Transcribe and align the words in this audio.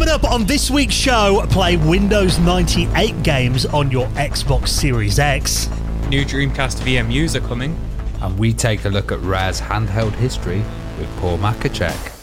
Coming 0.00 0.14
up 0.14 0.32
on 0.32 0.46
this 0.46 0.70
week's 0.70 0.94
show, 0.94 1.44
play 1.50 1.76
Windows 1.76 2.38
98 2.38 3.22
games 3.22 3.66
on 3.66 3.90
your 3.90 4.06
Xbox 4.12 4.68
Series 4.68 5.18
X. 5.18 5.68
New 6.08 6.24
Dreamcast 6.24 6.80
VMUs 6.80 7.34
are 7.34 7.46
coming. 7.46 7.78
And 8.22 8.38
we 8.38 8.54
take 8.54 8.86
a 8.86 8.88
look 8.88 9.12
at 9.12 9.20
Rare's 9.20 9.60
handheld 9.60 10.14
history 10.14 10.64
with 10.98 11.14
Paul 11.18 11.36
Machacek. 11.36 12.19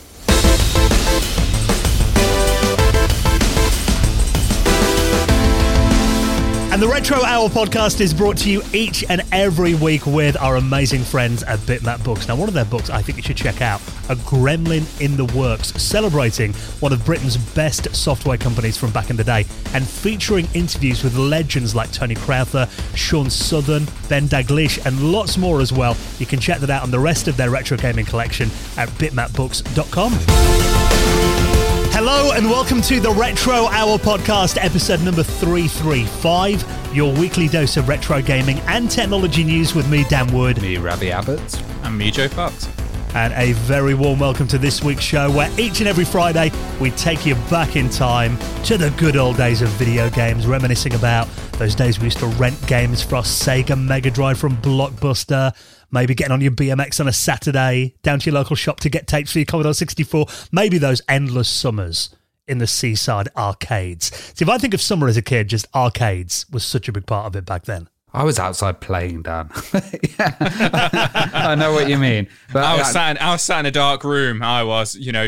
And 6.77 6.83
the 6.83 6.89
Retro 6.89 7.23
Hour 7.23 7.49
podcast 7.49 8.01
is 8.01 8.13
brought 8.13 8.37
to 8.37 8.51
you 8.51 8.61
each 8.71 9.03
and 9.09 9.23
every 9.31 9.73
week 9.73 10.05
with 10.05 10.39
our 10.39 10.57
amazing 10.57 11.01
friends 11.01 11.41
at 11.41 11.57
Bitmap 11.61 12.03
Books. 12.03 12.27
Now, 12.27 12.35
one 12.35 12.47
of 12.47 12.53
their 12.53 12.65
books 12.65 12.91
I 12.91 13.01
think 13.01 13.17
you 13.17 13.23
should 13.23 13.35
check 13.35 13.63
out 13.63 13.81
A 14.09 14.15
Gremlin 14.15 14.85
in 15.01 15.17
the 15.17 15.25
Works, 15.35 15.69
celebrating 15.81 16.53
one 16.79 16.93
of 16.93 17.03
Britain's 17.03 17.35
best 17.35 17.95
software 17.95 18.37
companies 18.37 18.77
from 18.77 18.91
back 18.91 19.09
in 19.09 19.15
the 19.15 19.23
day 19.23 19.47
and 19.73 19.87
featuring 19.87 20.47
interviews 20.53 21.03
with 21.03 21.15
legends 21.15 21.73
like 21.73 21.91
Tony 21.91 22.13
Crowther, 22.13 22.69
Shaun 22.93 23.31
Southern, 23.31 23.85
Ben 24.07 24.27
Daglish, 24.27 24.85
and 24.85 25.11
lots 25.11 25.35
more 25.35 25.61
as 25.61 25.73
well. 25.73 25.97
You 26.19 26.27
can 26.27 26.39
check 26.39 26.59
that 26.59 26.69
out 26.69 26.83
on 26.83 26.91
the 26.91 26.99
rest 26.99 27.27
of 27.27 27.37
their 27.37 27.49
retro 27.49 27.77
gaming 27.77 28.05
collection 28.05 28.49
at 28.77 28.87
bitmapbooks.com. 28.99 31.86
Hello 31.99 32.31
and 32.31 32.45
welcome 32.45 32.79
to 32.83 32.99
the 32.99 33.09
Retro 33.09 33.65
Hour 33.69 33.97
podcast, 33.97 34.63
episode 34.63 35.01
number 35.01 35.23
335, 35.23 36.95
your 36.95 37.11
weekly 37.15 37.47
dose 37.47 37.75
of 37.75 37.89
retro 37.89 38.21
gaming 38.21 38.59
and 38.67 38.87
technology 38.91 39.43
news 39.43 39.73
with 39.73 39.89
me, 39.89 40.03
Dan 40.03 40.31
Wood. 40.31 40.61
Me, 40.61 40.77
Ravi 40.77 41.11
Abbott. 41.11 41.59
And 41.81 41.97
me, 41.97 42.11
Joe 42.11 42.27
Fox. 42.27 42.69
And 43.15 43.33
a 43.33 43.53
very 43.53 43.95
warm 43.95 44.19
welcome 44.19 44.47
to 44.49 44.59
this 44.59 44.83
week's 44.83 45.01
show, 45.01 45.31
where 45.31 45.49
each 45.59 45.79
and 45.79 45.89
every 45.89 46.05
Friday 46.05 46.51
we 46.79 46.91
take 46.91 47.25
you 47.25 47.33
back 47.49 47.75
in 47.75 47.89
time 47.89 48.37
to 48.65 48.77
the 48.77 48.91
good 48.91 49.17
old 49.17 49.37
days 49.37 49.63
of 49.63 49.69
video 49.69 50.07
games, 50.11 50.45
reminiscing 50.45 50.93
about 50.93 51.27
those 51.53 51.73
days 51.73 51.97
we 51.97 52.05
used 52.05 52.19
to 52.19 52.27
rent 52.27 52.67
games 52.67 53.01
for 53.01 53.15
our 53.15 53.23
Sega 53.23 53.75
Mega 53.75 54.11
Drive 54.11 54.37
from 54.37 54.55
Blockbuster 54.57 55.51
maybe 55.91 56.15
getting 56.15 56.31
on 56.31 56.41
your 56.41 56.51
BMX 56.51 56.99
on 56.99 57.07
a 57.07 57.13
Saturday, 57.13 57.95
down 58.03 58.19
to 58.19 58.25
your 58.25 58.35
local 58.35 58.55
shop 58.55 58.79
to 58.81 58.89
get 58.89 59.07
tapes 59.07 59.31
for 59.31 59.39
your 59.39 59.45
Commodore 59.45 59.73
64, 59.73 60.25
maybe 60.51 60.77
those 60.77 61.01
endless 61.07 61.49
summers 61.49 62.15
in 62.47 62.59
the 62.59 62.67
seaside 62.67 63.29
arcades. 63.35 64.15
See, 64.35 64.43
if 64.43 64.49
I 64.49 64.57
think 64.57 64.73
of 64.73 64.81
summer 64.81 65.07
as 65.07 65.17
a 65.17 65.21
kid, 65.21 65.49
just 65.49 65.67
arcades 65.75 66.45
was 66.51 66.63
such 66.63 66.87
a 66.87 66.91
big 66.91 67.05
part 67.05 67.25
of 67.25 67.35
it 67.35 67.45
back 67.45 67.65
then. 67.65 67.89
I 68.17 68.23
was 68.23 68.39
outside 68.39 68.81
playing, 68.81 69.21
Dan. 69.21 69.51
yeah. 70.19 70.35
I 71.33 71.53
know 71.53 71.71
what 71.71 71.87
you 71.87 71.99
mean. 71.99 72.27
But 72.51 72.63
I 72.63 72.75
was 72.75 72.91
sat 72.91 73.11
in, 73.11 73.21
I 73.21 73.31
was 73.31 73.43
sat 73.43 73.59
in 73.59 73.67
a 73.67 73.71
dark 73.71 74.03
room. 74.03 74.41
I 74.41 74.63
was, 74.63 74.95
you 74.95 75.11
know, 75.11 75.27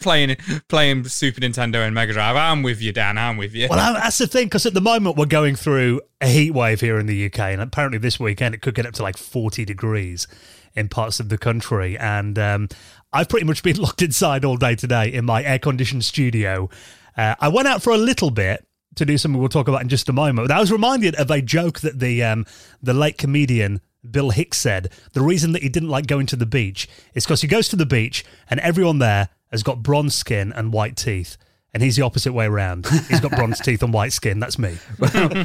playing 0.00 0.36
playing 0.68 1.04
Super 1.04 1.42
Nintendo 1.42 1.84
and 1.84 1.94
Mega 1.94 2.14
Drive. 2.14 2.36
I'm 2.36 2.62
with 2.62 2.80
you, 2.80 2.92
Dan. 2.92 3.18
I'm 3.18 3.36
with 3.36 3.54
you. 3.54 3.68
Well, 3.68 3.92
that's 3.92 4.16
the 4.16 4.26
thing 4.26 4.46
because 4.46 4.64
at 4.64 4.72
the 4.72 4.80
moment 4.80 5.18
we're 5.18 5.26
going 5.26 5.54
through 5.54 6.00
a 6.22 6.28
heat 6.28 6.52
wave 6.52 6.80
here 6.80 6.98
in 6.98 7.04
the 7.04 7.26
UK, 7.26 7.38
and 7.40 7.60
apparently 7.60 7.98
this 7.98 8.18
weekend 8.18 8.54
it 8.54 8.62
could 8.62 8.74
get 8.74 8.86
up 8.86 8.94
to 8.94 9.02
like 9.02 9.18
40 9.18 9.66
degrees 9.66 10.26
in 10.74 10.88
parts 10.88 11.20
of 11.20 11.28
the 11.28 11.36
country. 11.36 11.98
And 11.98 12.38
um, 12.38 12.68
I've 13.12 13.28
pretty 13.28 13.44
much 13.44 13.62
been 13.62 13.76
locked 13.76 14.00
inside 14.00 14.46
all 14.46 14.56
day 14.56 14.76
today 14.76 15.12
in 15.12 15.26
my 15.26 15.44
air 15.44 15.58
conditioned 15.58 16.06
studio. 16.06 16.70
Uh, 17.18 17.34
I 17.38 17.48
went 17.48 17.68
out 17.68 17.82
for 17.82 17.92
a 17.92 17.98
little 17.98 18.30
bit 18.30 18.66
to 18.96 19.04
do 19.04 19.16
something 19.16 19.38
we'll 19.40 19.48
talk 19.48 19.68
about 19.68 19.82
in 19.82 19.88
just 19.88 20.08
a 20.08 20.12
moment. 20.12 20.48
But 20.48 20.56
I 20.56 20.60
was 20.60 20.72
reminded 20.72 21.14
of 21.14 21.30
a 21.30 21.40
joke 21.40 21.80
that 21.80 21.98
the 22.00 22.22
um, 22.22 22.46
the 22.82 22.94
late 22.94 23.18
comedian 23.18 23.80
Bill 24.08 24.30
Hicks 24.30 24.58
said. 24.58 24.92
The 25.12 25.20
reason 25.20 25.52
that 25.52 25.62
he 25.62 25.68
didn't 25.68 25.88
like 25.88 26.06
going 26.06 26.26
to 26.26 26.36
the 26.36 26.46
beach 26.46 26.88
is 27.14 27.24
because 27.24 27.42
he 27.42 27.48
goes 27.48 27.68
to 27.68 27.76
the 27.76 27.86
beach 27.86 28.24
and 28.48 28.60
everyone 28.60 28.98
there 28.98 29.28
has 29.50 29.62
got 29.62 29.82
bronze 29.82 30.14
skin 30.14 30.52
and 30.52 30.72
white 30.72 30.96
teeth. 30.96 31.36
And 31.72 31.84
he's 31.84 31.94
the 31.94 32.02
opposite 32.02 32.32
way 32.32 32.46
around. 32.46 32.88
He's 33.08 33.20
got 33.20 33.30
bronze 33.30 33.60
teeth 33.60 33.80
and 33.84 33.92
white 33.92 34.12
skin. 34.12 34.40
That's 34.40 34.58
me. 34.58 34.76
Well, 34.98 35.44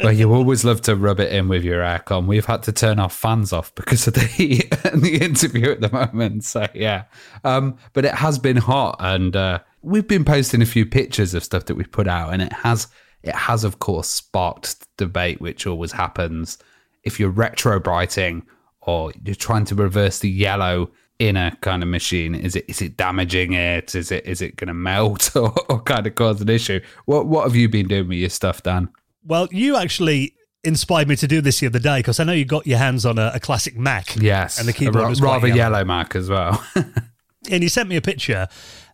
well, 0.00 0.12
you 0.12 0.32
always 0.32 0.64
love 0.64 0.80
to 0.82 0.96
rub 0.96 1.20
it 1.20 1.32
in 1.32 1.46
with 1.46 1.62
your 1.62 1.82
aircon. 1.82 2.26
We've 2.26 2.44
had 2.44 2.64
to 2.64 2.72
turn 2.72 2.98
our 2.98 3.08
fans 3.08 3.52
off 3.52 3.72
because 3.76 4.08
of 4.08 4.14
the 4.14 4.24
heat 4.24 4.74
and 4.84 5.02
the 5.02 5.18
interview 5.18 5.70
at 5.70 5.80
the 5.80 5.92
moment. 5.92 6.42
So, 6.42 6.66
yeah. 6.74 7.04
Um, 7.44 7.76
but 7.92 8.04
it 8.04 8.14
has 8.14 8.40
been 8.40 8.56
hot. 8.56 8.96
And 8.98 9.36
uh, 9.36 9.60
we've 9.82 10.08
been 10.08 10.24
posting 10.24 10.62
a 10.62 10.66
few 10.66 10.86
pictures 10.86 11.34
of 11.34 11.44
stuff 11.44 11.66
that 11.66 11.74
we 11.74 11.84
put 11.84 12.08
out, 12.08 12.32
and 12.32 12.42
it 12.42 12.52
has 12.52 12.88
it 13.22 13.34
has 13.34 13.64
of 13.64 13.78
course 13.78 14.08
sparked 14.08 14.86
debate, 14.96 15.40
which 15.40 15.66
always 15.66 15.92
happens 15.92 16.58
if 17.04 17.18
you're 17.20 17.30
retro 17.30 17.78
brighting 17.80 18.46
or 18.80 19.12
you're 19.24 19.34
trying 19.34 19.64
to 19.66 19.74
reverse 19.74 20.18
the 20.20 20.30
yellow 20.30 20.90
in 21.18 21.36
a 21.36 21.56
kind 21.60 21.82
of 21.82 21.88
machine. 21.88 22.34
Is 22.34 22.56
it 22.56 22.64
is 22.68 22.82
it 22.82 22.96
damaging 22.96 23.52
it? 23.52 23.94
Is 23.94 24.10
it 24.10 24.26
is 24.26 24.42
it 24.42 24.56
going 24.56 24.68
to 24.68 24.74
melt 24.74 25.30
or, 25.36 25.54
or 25.68 25.80
kind 25.82 26.06
of 26.06 26.14
cause 26.14 26.40
an 26.40 26.48
issue? 26.48 26.80
What 27.04 27.26
what 27.26 27.44
have 27.44 27.56
you 27.56 27.68
been 27.68 27.88
doing 27.88 28.08
with 28.08 28.18
your 28.18 28.30
stuff, 28.30 28.62
Dan? 28.62 28.88
Well, 29.24 29.48
you 29.52 29.76
actually 29.76 30.34
inspired 30.64 31.08
me 31.08 31.16
to 31.16 31.26
do 31.26 31.40
this 31.40 31.60
the 31.60 31.66
other 31.66 31.78
day 31.78 31.98
because 32.00 32.20
I 32.20 32.24
know 32.24 32.32
you 32.32 32.44
got 32.44 32.66
your 32.66 32.78
hands 32.78 33.06
on 33.06 33.18
a, 33.18 33.32
a 33.34 33.40
classic 33.40 33.76
Mac. 33.76 34.16
Yes, 34.16 34.58
and 34.58 34.66
the 34.66 34.72
keyboard 34.72 35.08
was 35.08 35.20
rather 35.20 35.46
yellow. 35.48 35.78
yellow 35.78 35.84
Mac 35.84 36.16
as 36.16 36.28
well. 36.28 36.64
and 37.50 37.62
you 37.62 37.68
sent 37.68 37.88
me 37.88 37.96
a 37.96 38.02
picture 38.02 38.48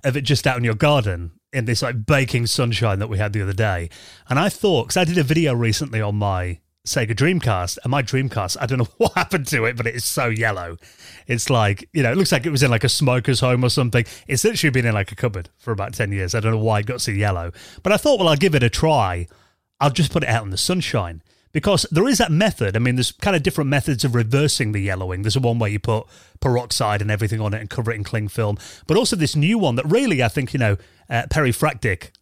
of 0.04 0.16
it 0.16 0.22
just 0.22 0.46
out 0.46 0.56
in 0.56 0.64
your 0.64 0.74
garden 0.74 1.32
in 1.52 1.64
this 1.64 1.82
like 1.82 2.06
baking 2.06 2.46
sunshine 2.46 2.98
that 2.98 3.08
we 3.08 3.18
had 3.18 3.32
the 3.32 3.42
other 3.42 3.52
day. 3.52 3.90
And 4.28 4.38
I 4.38 4.48
thought, 4.48 4.84
because 4.84 4.96
I 4.96 5.04
did 5.04 5.18
a 5.18 5.22
video 5.22 5.54
recently 5.54 6.00
on 6.00 6.16
my 6.16 6.60
Sega 6.86 7.12
Dreamcast, 7.12 7.78
and 7.82 7.90
my 7.90 8.02
Dreamcast, 8.02 8.56
I 8.60 8.66
don't 8.66 8.78
know 8.78 8.88
what 8.96 9.12
happened 9.12 9.46
to 9.48 9.64
it, 9.64 9.76
but 9.76 9.86
it 9.86 9.94
is 9.94 10.04
so 10.04 10.26
yellow. 10.26 10.76
It's 11.26 11.50
like, 11.50 11.88
you 11.92 12.02
know, 12.02 12.12
it 12.12 12.16
looks 12.16 12.32
like 12.32 12.46
it 12.46 12.50
was 12.50 12.62
in 12.62 12.70
like 12.70 12.84
a 12.84 12.88
smoker's 12.88 13.40
home 13.40 13.64
or 13.64 13.68
something. 13.68 14.04
It's 14.26 14.44
literally 14.44 14.70
been 14.70 14.86
in 14.86 14.94
like 14.94 15.12
a 15.12 15.16
cupboard 15.16 15.50
for 15.58 15.72
about 15.72 15.94
10 15.94 16.12
years. 16.12 16.34
I 16.34 16.40
don't 16.40 16.52
know 16.52 16.58
why 16.58 16.80
it 16.80 16.86
got 16.86 17.00
so 17.00 17.10
yellow. 17.10 17.52
But 17.82 17.92
I 17.92 17.96
thought, 17.98 18.18
well, 18.18 18.28
I'll 18.28 18.36
give 18.36 18.54
it 18.54 18.62
a 18.62 18.70
try. 18.70 19.26
I'll 19.80 19.90
just 19.90 20.12
put 20.12 20.22
it 20.22 20.28
out 20.28 20.44
in 20.44 20.50
the 20.50 20.56
sunshine 20.56 21.22
because 21.52 21.86
there 21.90 22.06
is 22.08 22.18
that 22.18 22.30
method. 22.30 22.76
I 22.76 22.78
mean, 22.78 22.96
there's 22.96 23.12
kind 23.12 23.36
of 23.36 23.42
different 23.42 23.70
methods 23.70 24.04
of 24.04 24.14
reversing 24.14 24.72
the 24.72 24.80
yellowing. 24.80 25.22
There's 25.22 25.38
one 25.38 25.58
where 25.58 25.70
you 25.70 25.78
put 25.78 26.06
peroxide 26.40 27.00
and 27.02 27.10
everything 27.10 27.40
on 27.40 27.54
it 27.54 27.60
and 27.60 27.70
cover 27.70 27.90
it 27.90 27.96
in 27.96 28.04
cling 28.04 28.28
film, 28.28 28.58
but 28.86 28.96
also 28.96 29.16
this 29.16 29.34
new 29.34 29.58
one 29.58 29.76
that 29.76 29.86
really, 29.86 30.22
I 30.22 30.28
think, 30.28 30.52
you 30.52 30.58
know, 30.58 30.76
uh, 31.10 31.26
Perry 31.30 31.52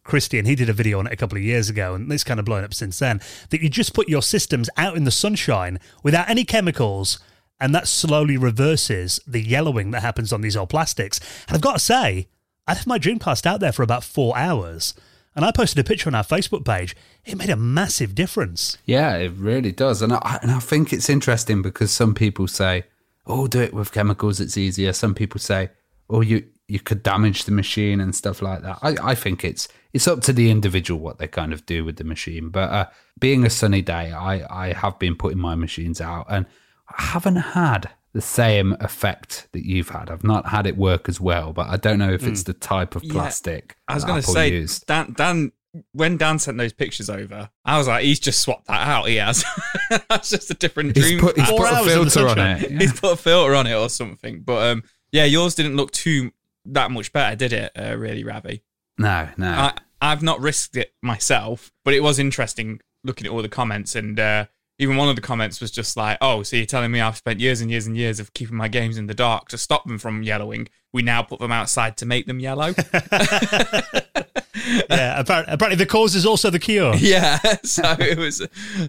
Christian, 0.03 0.45
he 0.45 0.55
did 0.55 0.69
a 0.69 0.73
video 0.73 0.99
on 0.99 1.07
it 1.07 1.13
a 1.13 1.17
couple 1.17 1.37
of 1.37 1.43
years 1.43 1.69
ago, 1.69 1.93
and 1.93 2.11
it's 2.11 2.23
kind 2.23 2.39
of 2.39 2.45
blown 2.45 2.63
up 2.63 2.73
since 2.73 2.99
then. 2.99 3.19
That 3.49 3.61
you 3.61 3.69
just 3.69 3.93
put 3.93 4.07
your 4.07 4.21
systems 4.21 4.69
out 4.77 4.95
in 4.95 5.03
the 5.03 5.11
sunshine 5.11 5.79
without 6.03 6.29
any 6.29 6.45
chemicals, 6.45 7.19
and 7.59 7.75
that 7.75 7.87
slowly 7.87 8.37
reverses 8.37 9.19
the 9.27 9.41
yellowing 9.41 9.91
that 9.91 10.01
happens 10.01 10.31
on 10.31 10.41
these 10.41 10.55
old 10.55 10.69
plastics. 10.69 11.19
And 11.47 11.55
I've 11.55 11.61
got 11.61 11.73
to 11.73 11.79
say, 11.79 12.29
I 12.65 12.73
left 12.73 12.87
my 12.87 12.99
Dreamcast 12.99 13.45
out 13.45 13.59
there 13.59 13.71
for 13.71 13.83
about 13.83 14.03
four 14.03 14.37
hours 14.37 14.93
and 15.37 15.45
I 15.45 15.51
posted 15.51 15.77
a 15.77 15.87
picture 15.87 16.09
on 16.09 16.15
our 16.15 16.23
Facebook 16.23 16.65
page. 16.65 16.95
It 17.23 17.37
made 17.37 17.51
a 17.51 17.55
massive 17.55 18.15
difference. 18.15 18.79
Yeah, 18.85 19.15
it 19.17 19.33
really 19.37 19.71
does. 19.71 20.01
And 20.01 20.11
I, 20.11 20.39
and 20.41 20.49
I 20.49 20.57
think 20.57 20.91
it's 20.91 21.11
interesting 21.11 21.61
because 21.61 21.91
some 21.91 22.15
people 22.15 22.47
say, 22.47 22.85
oh, 23.27 23.45
do 23.45 23.61
it 23.61 23.71
with 23.71 23.91
chemicals, 23.91 24.39
it's 24.39 24.57
easier. 24.57 24.93
Some 24.93 25.13
people 25.13 25.39
say, 25.39 25.69
oh, 26.09 26.21
you, 26.21 26.43
you 26.67 26.79
could 26.79 27.03
damage 27.03 27.43
the 27.43 27.51
machine 27.51 28.01
and 28.01 28.15
stuff 28.15 28.41
like 28.41 28.63
that. 28.63 28.79
I, 28.81 29.11
I 29.11 29.15
think 29.15 29.45
it's 29.45 29.67
it's 29.93 30.07
up 30.07 30.21
to 30.21 30.33
the 30.33 30.49
individual 30.49 30.99
what 30.99 31.19
they 31.19 31.27
kind 31.27 31.53
of 31.53 31.67
do 31.67 31.85
with 31.85 31.97
the 31.97 32.03
machine. 32.03 32.49
But 32.49 32.71
uh, 32.71 32.85
being 33.19 33.45
a 33.45 33.49
sunny 33.51 33.83
day, 33.83 34.11
I, 34.11 34.69
I 34.69 34.73
have 34.73 34.97
been 34.97 35.15
putting 35.15 35.39
my 35.39 35.53
machines 35.53 36.01
out 36.01 36.25
and 36.29 36.47
I 36.89 37.03
haven't 37.03 37.35
had 37.35 37.91
the 38.13 38.21
same 38.21 38.75
effect 38.79 39.47
that 39.51 39.65
you've 39.65 39.89
had. 39.89 40.09
I've 40.09 40.23
not 40.23 40.47
had 40.47 40.65
it 40.65 40.77
work 40.77 41.07
as 41.09 41.19
well, 41.21 41.53
but 41.53 41.67
I 41.67 41.77
don't 41.77 41.99
know 41.99 42.11
if 42.11 42.23
it's 42.23 42.43
mm. 42.43 42.45
the 42.45 42.53
type 42.53 42.95
of 42.95 43.03
plastic. 43.03 43.75
Yeah, 43.77 43.93
I 43.93 43.95
was 43.95 44.05
going 44.05 44.21
to 44.21 44.27
say, 44.27 44.49
used. 44.51 44.85
Dan, 44.85 45.13
Dan, 45.15 45.51
when 45.91 46.17
Dan 46.17 46.39
sent 46.39 46.57
those 46.57 46.73
pictures 46.73 47.09
over, 47.09 47.49
I 47.65 47.77
was 47.77 47.87
like, 47.87 48.03
he's 48.03 48.19
just 48.19 48.41
swapped 48.41 48.67
that 48.67 48.87
out. 48.87 49.07
He 49.07 49.17
has. 49.17 49.43
That's 50.09 50.29
just 50.29 50.49
a 50.49 50.53
different 50.53 50.95
dream. 50.95 51.19
He's 51.19 51.21
put, 51.21 51.37
he's 51.37 51.49
put 51.49 51.71
a 51.71 51.83
filter 51.83 52.27
on 52.27 52.39
it. 52.39 52.71
Yeah. 52.71 52.79
He's 52.79 52.99
put 52.99 53.13
a 53.13 53.17
filter 53.17 53.55
on 53.55 53.67
it 53.67 53.75
or 53.75 53.89
something. 53.89 54.41
But 54.41 54.71
um, 54.71 54.83
yeah, 55.11 55.25
yours 55.25 55.55
didn't 55.55 55.75
look 55.75 55.91
too 55.91 56.31
that 56.65 56.91
much 56.91 57.13
better, 57.13 57.35
did 57.35 57.53
it? 57.53 57.71
Uh, 57.77 57.95
really, 57.97 58.23
Ravi? 58.23 58.63
No, 58.97 59.29
no. 59.37 59.49
I, 59.49 59.73
I've 60.01 60.23
not 60.23 60.41
risked 60.41 60.75
it 60.75 60.93
myself, 61.01 61.71
but 61.83 61.93
it 61.93 62.01
was 62.01 62.19
interesting 62.19 62.81
looking 63.03 63.27
at 63.27 63.33
all 63.33 63.41
the 63.41 63.49
comments 63.49 63.95
and. 63.95 64.19
Uh, 64.19 64.45
even 64.79 64.95
one 64.95 65.09
of 65.09 65.15
the 65.15 65.21
comments 65.21 65.59
was 65.59 65.71
just 65.71 65.97
like, 65.97 66.17
"Oh, 66.21 66.43
so 66.43 66.55
you're 66.55 66.65
telling 66.65 66.91
me 66.91 67.01
I've 67.01 67.17
spent 67.17 67.39
years 67.39 67.61
and 67.61 67.71
years 67.71 67.87
and 67.87 67.97
years 67.97 68.19
of 68.19 68.33
keeping 68.33 68.55
my 68.55 68.67
games 68.67 68.97
in 68.97 69.07
the 69.07 69.13
dark 69.13 69.49
to 69.49 69.57
stop 69.57 69.85
them 69.85 69.97
from 69.97 70.23
yellowing. 70.23 70.67
We 70.93 71.01
now 71.01 71.23
put 71.23 71.39
them 71.39 71.51
outside 71.51 71.97
to 71.97 72.05
make 72.05 72.27
them 72.27 72.39
yellow." 72.39 72.73
yeah, 74.89 75.19
apparently, 75.19 75.53
apparently 75.53 75.75
the 75.75 75.85
cause 75.85 76.15
is 76.15 76.25
also 76.25 76.49
the 76.49 76.59
cure. 76.59 76.93
Yeah, 77.07 77.37
so 77.63 77.95
it 77.99 78.17
was. 78.17 78.37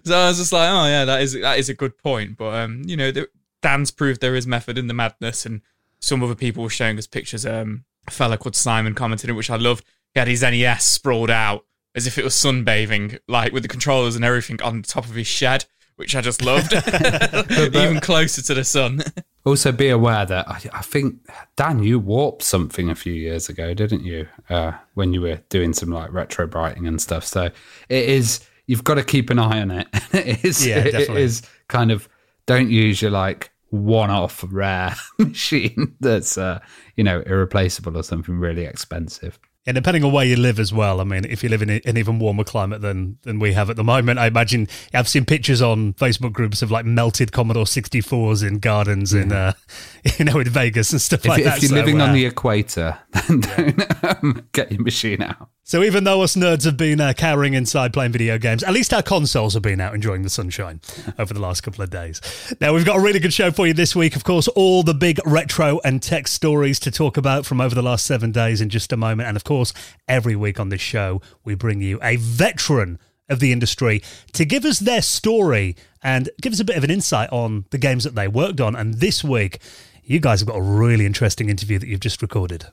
So 0.04 0.16
I 0.16 0.28
was 0.28 0.38
just 0.38 0.52
like, 0.52 0.68
oh 0.68 0.86
yeah, 0.86 1.04
that 1.04 1.22
is 1.22 1.34
that 1.34 1.58
is 1.58 1.68
a 1.68 1.74
good 1.74 1.96
point. 1.98 2.36
But 2.36 2.54
um, 2.54 2.82
you 2.84 2.96
know, 2.96 3.10
the, 3.10 3.28
Dan's 3.62 3.90
proved 3.90 4.20
there 4.20 4.34
is 4.34 4.46
method 4.46 4.78
in 4.78 4.86
the 4.86 4.94
madness, 4.94 5.46
and 5.46 5.60
some 6.00 6.22
other 6.22 6.34
people 6.34 6.62
were 6.62 6.70
showing 6.70 6.98
us 6.98 7.06
pictures. 7.06 7.46
Um, 7.46 7.84
a 8.06 8.10
fella 8.10 8.38
called 8.38 8.56
Simon 8.56 8.94
commented, 8.94 9.30
which 9.32 9.50
I 9.50 9.56
loved. 9.56 9.84
He 10.14 10.18
had 10.18 10.28
his 10.28 10.42
NES 10.42 10.84
sprawled 10.84 11.30
out 11.30 11.64
as 11.94 12.06
if 12.06 12.18
it 12.18 12.24
was 12.24 12.34
sunbathing, 12.34 13.18
like 13.28 13.52
with 13.52 13.62
the 13.62 13.68
controllers 13.68 14.16
and 14.16 14.24
everything 14.24 14.60
on 14.62 14.82
top 14.82 15.04
of 15.04 15.14
his 15.14 15.26
shed, 15.26 15.64
which 15.98 16.14
I 16.14 16.20
just 16.20 16.44
loved. 16.44 16.72
Even 17.74 17.98
closer 17.98 18.40
to 18.40 18.54
the 18.54 18.62
sun. 18.62 19.02
Also, 19.44 19.72
be 19.72 19.88
aware 19.88 20.24
that 20.24 20.48
I, 20.48 20.60
I, 20.72 20.82
think 20.82 21.16
Dan, 21.56 21.82
you 21.82 21.98
warped 21.98 22.42
something 22.42 22.88
a 22.88 22.94
few 22.94 23.12
years 23.12 23.48
ago, 23.48 23.74
didn't 23.74 24.04
you? 24.04 24.28
Uh, 24.48 24.72
when 24.94 25.12
you 25.12 25.20
were 25.20 25.40
doing 25.48 25.72
some 25.72 25.90
like 25.90 26.12
retro 26.12 26.46
brighting 26.46 26.86
and 26.86 27.02
stuff. 27.02 27.24
So 27.24 27.46
it 27.88 28.08
is. 28.08 28.46
You've 28.66 28.84
got 28.84 28.94
to 28.94 29.04
keep 29.04 29.28
an 29.30 29.40
eye 29.40 29.60
on 29.60 29.72
it. 29.72 29.88
it 30.12 30.44
is. 30.44 30.64
Yeah, 30.64 30.78
it, 30.78 30.94
it 30.94 31.10
is 31.10 31.42
kind 31.66 31.90
of. 31.90 32.08
Don't 32.46 32.70
use 32.70 33.02
your 33.02 33.10
like 33.10 33.50
one-off 33.70 34.44
rare 34.48 34.94
machine 35.18 35.96
that's 36.00 36.38
uh, 36.38 36.60
you 36.96 37.02
know 37.02 37.22
irreplaceable 37.26 37.98
or 37.98 38.04
something 38.04 38.38
really 38.38 38.64
expensive. 38.64 39.38
And 39.68 39.74
depending 39.74 40.02
on 40.02 40.12
where 40.12 40.24
you 40.24 40.36
live 40.36 40.58
as 40.58 40.72
well, 40.72 40.98
I 40.98 41.04
mean, 41.04 41.26
if 41.26 41.42
you 41.42 41.50
live 41.50 41.60
in 41.60 41.68
an 41.68 41.98
even 41.98 42.18
warmer 42.18 42.42
climate 42.42 42.80
than 42.80 43.18
than 43.24 43.38
we 43.38 43.52
have 43.52 43.68
at 43.68 43.76
the 43.76 43.84
moment, 43.84 44.18
I 44.18 44.26
imagine 44.26 44.66
I've 44.94 45.08
seen 45.08 45.26
pictures 45.26 45.60
on 45.60 45.92
Facebook 45.92 46.32
groups 46.32 46.62
of 46.62 46.70
like 46.70 46.86
melted 46.86 47.32
Commodore 47.32 47.66
64s 47.66 48.42
in 48.42 48.60
gardens 48.60 49.12
in, 49.12 49.30
uh, 49.30 49.52
you 50.18 50.24
know, 50.24 50.38
in 50.38 50.48
Vegas 50.48 50.92
and 50.92 51.02
stuff 51.02 51.20
if, 51.20 51.26
like 51.26 51.40
if 51.40 51.44
that. 51.44 51.56
If 51.58 51.64
you're 51.64 51.68
so, 51.68 51.74
living 51.74 52.00
uh, 52.00 52.06
on 52.06 52.14
the 52.14 52.24
equator, 52.24 52.98
then 53.12 53.40
don't 53.40 54.24
um, 54.24 54.48
get 54.52 54.72
your 54.72 54.80
machine 54.80 55.20
out. 55.20 55.50
So 55.68 55.82
even 55.82 56.04
though 56.04 56.22
us 56.22 56.34
nerds 56.34 56.64
have 56.64 56.78
been 56.78 56.98
uh, 56.98 57.12
cowering 57.12 57.52
inside 57.52 57.92
playing 57.92 58.12
video 58.12 58.38
games, 58.38 58.62
at 58.62 58.72
least 58.72 58.94
our 58.94 59.02
consoles 59.02 59.52
have 59.52 59.62
been 59.62 59.82
out 59.82 59.94
enjoying 59.94 60.22
the 60.22 60.30
sunshine 60.30 60.80
over 61.18 61.34
the 61.34 61.40
last 61.40 61.60
couple 61.60 61.84
of 61.84 61.90
days. 61.90 62.22
Now 62.58 62.72
we've 62.72 62.86
got 62.86 62.96
a 62.96 63.02
really 63.02 63.18
good 63.18 63.34
show 63.34 63.50
for 63.50 63.66
you 63.66 63.74
this 63.74 63.94
week. 63.94 64.16
Of 64.16 64.24
course, 64.24 64.48
all 64.48 64.82
the 64.82 64.94
big 64.94 65.20
retro 65.26 65.78
and 65.84 66.02
tech 66.02 66.26
stories 66.26 66.80
to 66.80 66.90
talk 66.90 67.18
about 67.18 67.44
from 67.44 67.60
over 67.60 67.74
the 67.74 67.82
last 67.82 68.06
seven 68.06 68.32
days 68.32 68.62
in 68.62 68.70
just 68.70 68.94
a 68.94 68.96
moment. 68.96 69.28
And 69.28 69.36
of 69.36 69.44
course, 69.44 69.74
every 70.08 70.34
week 70.34 70.58
on 70.58 70.70
this 70.70 70.80
show, 70.80 71.20
we 71.44 71.54
bring 71.54 71.82
you 71.82 71.98
a 72.02 72.16
veteran 72.16 72.98
of 73.28 73.38
the 73.38 73.52
industry 73.52 74.00
to 74.32 74.46
give 74.46 74.64
us 74.64 74.78
their 74.78 75.02
story 75.02 75.76
and 76.02 76.30
give 76.40 76.54
us 76.54 76.60
a 76.60 76.64
bit 76.64 76.78
of 76.78 76.84
an 76.84 76.90
insight 76.90 77.28
on 77.30 77.66
the 77.72 77.78
games 77.78 78.04
that 78.04 78.14
they 78.14 78.26
worked 78.26 78.62
on. 78.62 78.74
And 78.74 78.94
this 78.94 79.22
week, 79.22 79.58
you 80.02 80.18
guys 80.18 80.40
have 80.40 80.48
got 80.48 80.56
a 80.56 80.62
really 80.62 81.04
interesting 81.04 81.50
interview 81.50 81.78
that 81.78 81.88
you've 81.88 82.00
just 82.00 82.22
recorded. 82.22 82.68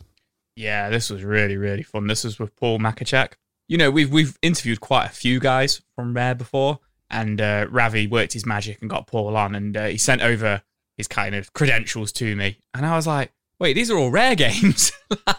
Yeah, 0.56 0.90
this 0.90 1.10
was 1.10 1.24
really 1.24 1.58
really 1.58 1.84
fun. 1.84 2.08
This 2.08 2.24
was 2.24 2.40
with 2.40 2.56
Paul 2.56 2.80
Machacek. 2.80 3.34
You 3.68 3.78
know, 3.78 3.92
we've 3.92 4.12
we've 4.12 4.38
interviewed 4.42 4.80
quite 4.80 5.06
a 5.06 5.10
few 5.10 5.40
guys 5.40 5.82
from 5.96 6.14
Rare 6.14 6.36
before, 6.36 6.80
and 7.10 7.42
uh, 7.42 7.68
Ravi 7.70 8.08
worked 8.08 8.34
his 8.34 8.46
magic 8.46 8.80
and 8.82 8.90
got 8.90 9.08
Paul 9.08 9.36
on, 9.36 9.56
and 9.56 9.76
uh, 9.76 9.86
he 9.86 9.98
sent 9.98 10.22
over 10.22 10.62
his 10.98 11.08
kind 11.08 11.36
of 11.36 11.52
credentials 11.54 12.12
to 12.14 12.36
me, 12.36 12.58
and 12.74 12.86
I 12.86 12.96
was 12.96 13.06
like, 13.06 13.34
"Wait, 13.60 13.74
these 13.74 13.92
are 13.92 13.98
all 13.98 14.12
Rare 14.12 14.36
games. 14.36 14.92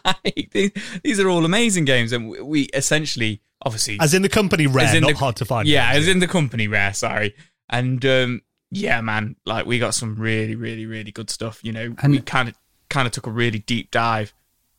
like, 0.05 0.51
these, 0.53 0.73
these, 1.03 1.21
are 1.21 1.29
all 1.29 1.45
amazing 1.45 1.87
games." 1.87 2.13
And 2.13 2.29
we, 2.29 2.41
we, 2.43 2.63
essentially, 2.75 3.41
obviously, 3.63 3.99
as 4.01 4.13
in 4.13 4.23
the 4.23 4.29
company 4.29 4.67
Rare, 4.67 5.01
not 5.01 5.13
the, 5.13 5.17
hard 5.17 5.37
to 5.37 5.45
find. 5.45 5.67
Yeah, 5.67 5.93
games. 5.93 6.05
as 6.05 6.09
in 6.15 6.19
the 6.19 6.29
company 6.29 6.69
Rare. 6.69 6.93
Sorry, 6.93 7.35
and 7.71 8.05
um, 8.05 8.43
yeah, 8.71 9.01
man, 9.01 9.37
like 9.47 9.65
we 9.65 9.79
got 9.79 9.95
some 9.95 10.17
really, 10.17 10.57
really, 10.57 10.85
really 10.85 11.13
good 11.13 11.31
stuff. 11.31 11.61
You 11.63 11.73
know, 11.73 11.95
and 12.03 12.13
we 12.13 12.21
kind 12.21 12.51
of 12.51 12.55
kind 12.91 13.07
of 13.07 13.13
took 13.13 13.27
a 13.27 13.31
really 13.31 13.61
deep 13.61 13.91
dive 13.91 14.35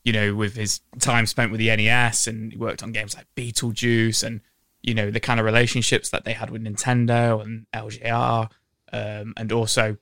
you 0.08 0.14
know, 0.14 0.34
with 0.34 0.56
his 0.56 0.80
time 1.00 1.26
spent 1.26 1.52
with 1.52 1.60
the 1.60 1.68
NES 1.68 2.28
and 2.28 2.54
he 2.54 2.58
worked 2.58 2.82
on 2.82 2.94
games 2.94 3.14
like 3.14 3.26
Beetlejuice 3.36 4.24
and, 4.24 4.40
you 4.82 4.94
know, 4.94 5.12
the 5.12 5.20
kind 5.20 5.38
of 5.38 5.46
relationships 5.46 6.10
that 6.12 6.24
they 6.24 6.32
had 6.32 6.50
with 6.50 6.64
Nintendo 6.64 7.42
and 7.42 7.66
LJN, 7.74 8.50
um, 8.94 9.34
and 9.36 9.52
also 9.52 9.98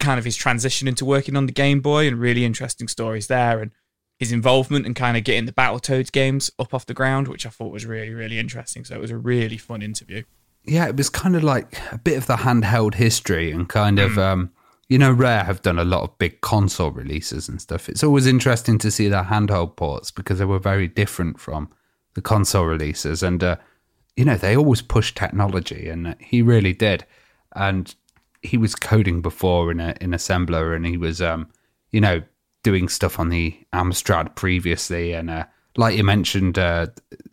kind 0.00 0.18
of 0.18 0.24
his 0.24 0.34
transition 0.34 0.88
into 0.88 1.04
working 1.04 1.36
on 1.36 1.44
the 1.44 1.52
Game 1.52 1.82
Boy 1.82 2.08
and 2.08 2.18
really 2.18 2.42
interesting 2.42 2.88
stories 2.88 3.26
there 3.26 3.60
and 3.60 3.70
his 4.18 4.32
involvement 4.32 4.86
and 4.86 4.96
kind 4.96 5.14
of 5.14 5.24
getting 5.24 5.44
the 5.44 5.52
Battletoads 5.52 6.10
games 6.10 6.50
up 6.58 6.72
off 6.72 6.86
the 6.86 6.94
ground, 6.94 7.28
which 7.28 7.44
I 7.44 7.50
thought 7.50 7.70
was 7.70 7.84
really, 7.84 8.14
really 8.14 8.38
interesting. 8.38 8.82
So 8.86 8.94
it 8.94 9.00
was 9.02 9.10
a 9.10 9.18
really 9.18 9.58
fun 9.58 9.82
interview. 9.82 10.22
Yeah, 10.64 10.88
it 10.88 10.96
was 10.96 11.10
kind 11.10 11.36
of 11.36 11.44
like 11.44 11.78
a 11.92 11.98
bit 11.98 12.16
of 12.16 12.26
the 12.26 12.36
handheld 12.36 12.94
history 12.94 13.50
and 13.50 13.68
kind 13.68 13.98
of, 13.98 14.12
mm. 14.12 14.22
um, 14.22 14.52
you 14.88 14.98
know, 14.98 15.12
Rare 15.12 15.44
have 15.44 15.62
done 15.62 15.78
a 15.78 15.84
lot 15.84 16.02
of 16.02 16.18
big 16.18 16.40
console 16.40 16.90
releases 16.90 17.48
and 17.48 17.60
stuff. 17.60 17.88
It's 17.88 18.04
always 18.04 18.26
interesting 18.26 18.78
to 18.78 18.90
see 18.90 19.08
their 19.08 19.24
handheld 19.24 19.76
ports 19.76 20.10
because 20.10 20.38
they 20.38 20.44
were 20.44 20.58
very 20.58 20.88
different 20.88 21.40
from 21.40 21.70
the 22.14 22.20
console 22.20 22.66
releases. 22.66 23.22
And, 23.22 23.42
uh, 23.42 23.56
you 24.16 24.24
know, 24.24 24.36
they 24.36 24.56
always 24.56 24.82
push 24.82 25.14
technology, 25.14 25.88
and 25.88 26.16
he 26.20 26.42
really 26.42 26.72
did. 26.72 27.04
And 27.56 27.94
he 28.42 28.58
was 28.58 28.74
coding 28.74 29.22
before 29.22 29.70
in 29.70 29.80
a 29.80 29.94
in 30.00 30.10
assembler, 30.10 30.76
and 30.76 30.86
he 30.86 30.96
was, 30.96 31.22
um, 31.22 31.48
you 31.90 32.00
know, 32.00 32.22
doing 32.62 32.88
stuff 32.88 33.18
on 33.18 33.30
the 33.30 33.58
Amstrad 33.72 34.34
previously. 34.34 35.12
And 35.12 35.30
uh, 35.30 35.46
like 35.76 35.96
you 35.96 36.04
mentioned, 36.04 36.58
uh, 36.58 36.88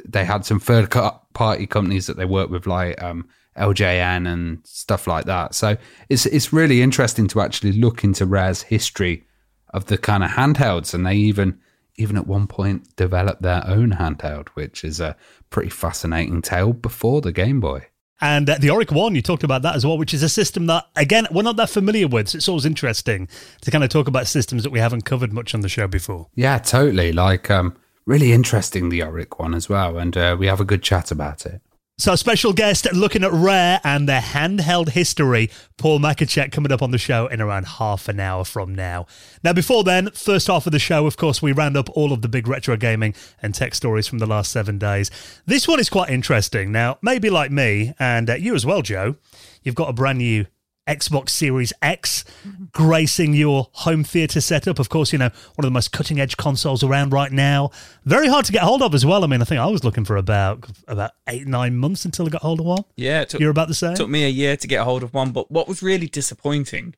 they 0.05 0.23
had 0.25 0.45
some 0.45 0.59
third 0.59 0.89
party 1.33 1.67
companies 1.67 2.07
that 2.07 2.17
they 2.17 2.25
worked 2.25 2.51
with, 2.51 2.65
like 2.65 3.01
um, 3.03 3.27
LJN 3.57 4.31
and 4.31 4.59
stuff 4.65 5.07
like 5.07 5.25
that. 5.25 5.53
So 5.55 5.77
it's 6.09 6.25
it's 6.25 6.53
really 6.53 6.81
interesting 6.81 7.27
to 7.27 7.41
actually 7.41 7.73
look 7.73 8.03
into 8.03 8.25
Rare's 8.25 8.63
history 8.63 9.25
of 9.73 9.85
the 9.85 9.97
kind 9.97 10.23
of 10.23 10.31
handhelds, 10.31 10.93
and 10.93 11.05
they 11.05 11.15
even 11.15 11.59
even 11.97 12.17
at 12.17 12.27
one 12.27 12.47
point 12.47 12.95
developed 12.95 13.41
their 13.41 13.63
own 13.67 13.91
handheld, 13.91 14.49
which 14.49 14.83
is 14.83 14.99
a 14.99 15.15
pretty 15.49 15.69
fascinating 15.69 16.41
tale 16.41 16.73
before 16.73 17.21
the 17.21 17.31
Game 17.31 17.59
Boy. 17.59 17.87
And 18.21 18.47
uh, 18.49 18.57
the 18.59 18.67
Oric 18.67 18.91
One, 18.91 19.15
you 19.15 19.21
talked 19.21 19.43
about 19.43 19.63
that 19.63 19.75
as 19.75 19.85
well, 19.85 19.97
which 19.97 20.13
is 20.13 20.21
a 20.21 20.29
system 20.29 20.67
that, 20.67 20.85
again, 20.95 21.25
we're 21.31 21.41
not 21.41 21.55
that 21.55 21.71
familiar 21.71 22.07
with. 22.07 22.29
So 22.29 22.37
it's 22.37 22.47
always 22.47 22.67
interesting 22.67 23.27
to 23.61 23.71
kind 23.71 23.83
of 23.83 23.89
talk 23.89 24.07
about 24.07 24.27
systems 24.27 24.61
that 24.61 24.69
we 24.69 24.79
haven't 24.79 25.05
covered 25.05 25.33
much 25.33 25.55
on 25.55 25.61
the 25.61 25.69
show 25.69 25.87
before. 25.87 26.27
Yeah, 26.35 26.59
totally. 26.59 27.11
Like, 27.13 27.49
um, 27.49 27.75
really 28.05 28.31
interesting, 28.31 28.89
the 28.89 28.99
Oric 28.99 29.39
One 29.39 29.55
as 29.55 29.67
well. 29.67 29.97
And 29.97 30.15
uh, 30.15 30.35
we 30.39 30.45
have 30.45 30.61
a 30.61 30.65
good 30.65 30.83
chat 30.83 31.09
about 31.09 31.47
it. 31.47 31.61
So, 31.97 32.15
special 32.15 32.51
guest 32.51 32.91
looking 32.93 33.23
at 33.23 33.31
Rare 33.31 33.79
and 33.83 34.09
their 34.09 34.21
handheld 34.21 34.89
history, 34.89 35.51
Paul 35.77 35.99
Machacek, 35.99 36.51
coming 36.51 36.71
up 36.71 36.81
on 36.81 36.89
the 36.89 36.97
show 36.97 37.27
in 37.27 37.41
around 37.41 37.67
half 37.67 38.07
an 38.09 38.19
hour 38.19 38.43
from 38.43 38.73
now. 38.73 39.05
Now, 39.43 39.53
before 39.53 39.83
then, 39.83 40.09
first 40.09 40.47
half 40.47 40.65
of 40.65 40.71
the 40.71 40.79
show, 40.79 41.05
of 41.05 41.15
course, 41.15 41.43
we 41.43 41.51
round 41.51 41.77
up 41.77 41.89
all 41.91 42.11
of 42.11 42.23
the 42.23 42.27
big 42.27 42.47
retro 42.47 42.75
gaming 42.75 43.13
and 43.39 43.53
tech 43.53 43.75
stories 43.75 44.07
from 44.07 44.17
the 44.17 44.25
last 44.25 44.51
seven 44.51 44.79
days. 44.79 45.11
This 45.45 45.67
one 45.67 45.79
is 45.79 45.89
quite 45.91 46.09
interesting. 46.09 46.71
Now, 46.71 46.97
maybe 47.03 47.29
like 47.29 47.51
me, 47.51 47.93
and 47.99 48.31
uh, 48.31 48.33
you 48.33 48.55
as 48.55 48.65
well, 48.65 48.81
Joe, 48.81 49.17
you've 49.61 49.75
got 49.75 49.89
a 49.89 49.93
brand 49.93 50.17
new 50.17 50.47
Xbox 50.91 51.29
Series 51.29 51.71
X 51.81 52.25
gracing 52.73 53.33
your 53.33 53.69
home 53.71 54.03
theater 54.03 54.41
setup. 54.41 54.77
Of 54.77 54.89
course, 54.89 55.13
you 55.13 55.19
know, 55.19 55.29
one 55.55 55.63
of 55.63 55.65
the 55.65 55.71
most 55.71 55.91
cutting 55.91 56.19
edge 56.19 56.35
consoles 56.35 56.83
around 56.83 57.13
right 57.13 57.31
now. 57.31 57.71
Very 58.03 58.27
hard 58.27 58.45
to 58.45 58.51
get 58.51 58.63
hold 58.63 58.81
of 58.81 58.93
as 58.93 59.05
well. 59.05 59.23
I 59.23 59.27
mean, 59.27 59.41
I 59.41 59.45
think 59.45 59.61
I 59.61 59.67
was 59.67 59.83
looking 59.83 60.03
for 60.03 60.17
about 60.17 60.69
about 60.87 61.11
eight, 61.27 61.47
nine 61.47 61.77
months 61.77 62.03
until 62.03 62.25
I 62.25 62.29
got 62.29 62.41
hold 62.41 62.59
of 62.59 62.65
one. 62.65 62.83
Yeah, 62.97 63.23
took, 63.23 63.39
you're 63.39 63.51
about 63.51 63.69
the 63.69 63.73
same. 63.73 63.95
Took 63.95 64.09
me 64.09 64.25
a 64.25 64.29
year 64.29 64.57
to 64.57 64.67
get 64.67 64.81
hold 64.81 65.03
of 65.03 65.13
one, 65.13 65.31
but 65.31 65.49
what 65.49 65.67
was 65.67 65.81
really 65.81 66.07
disappointing 66.07 66.95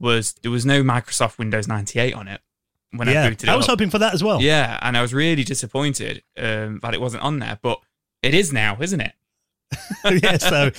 was 0.00 0.32
there 0.42 0.50
was 0.50 0.64
no 0.64 0.82
Microsoft 0.82 1.38
Windows 1.38 1.68
98 1.68 2.14
on 2.14 2.28
it 2.28 2.40
when 2.92 3.08
yeah, 3.08 3.24
I 3.24 3.28
booted 3.28 3.48
it. 3.48 3.52
I 3.52 3.56
was 3.56 3.66
up. 3.66 3.72
hoping 3.72 3.90
for 3.90 3.98
that 3.98 4.14
as 4.14 4.24
well. 4.24 4.40
Yeah, 4.40 4.78
and 4.80 4.96
I 4.96 5.02
was 5.02 5.12
really 5.12 5.44
disappointed 5.44 6.22
um, 6.38 6.80
that 6.82 6.94
it 6.94 7.00
wasn't 7.00 7.24
on 7.24 7.40
there, 7.40 7.58
but 7.60 7.80
it 8.22 8.34
is 8.34 8.52
now, 8.52 8.78
isn't 8.80 9.00
it? 9.00 9.12
yeah, 10.22 10.38
so 10.38 10.70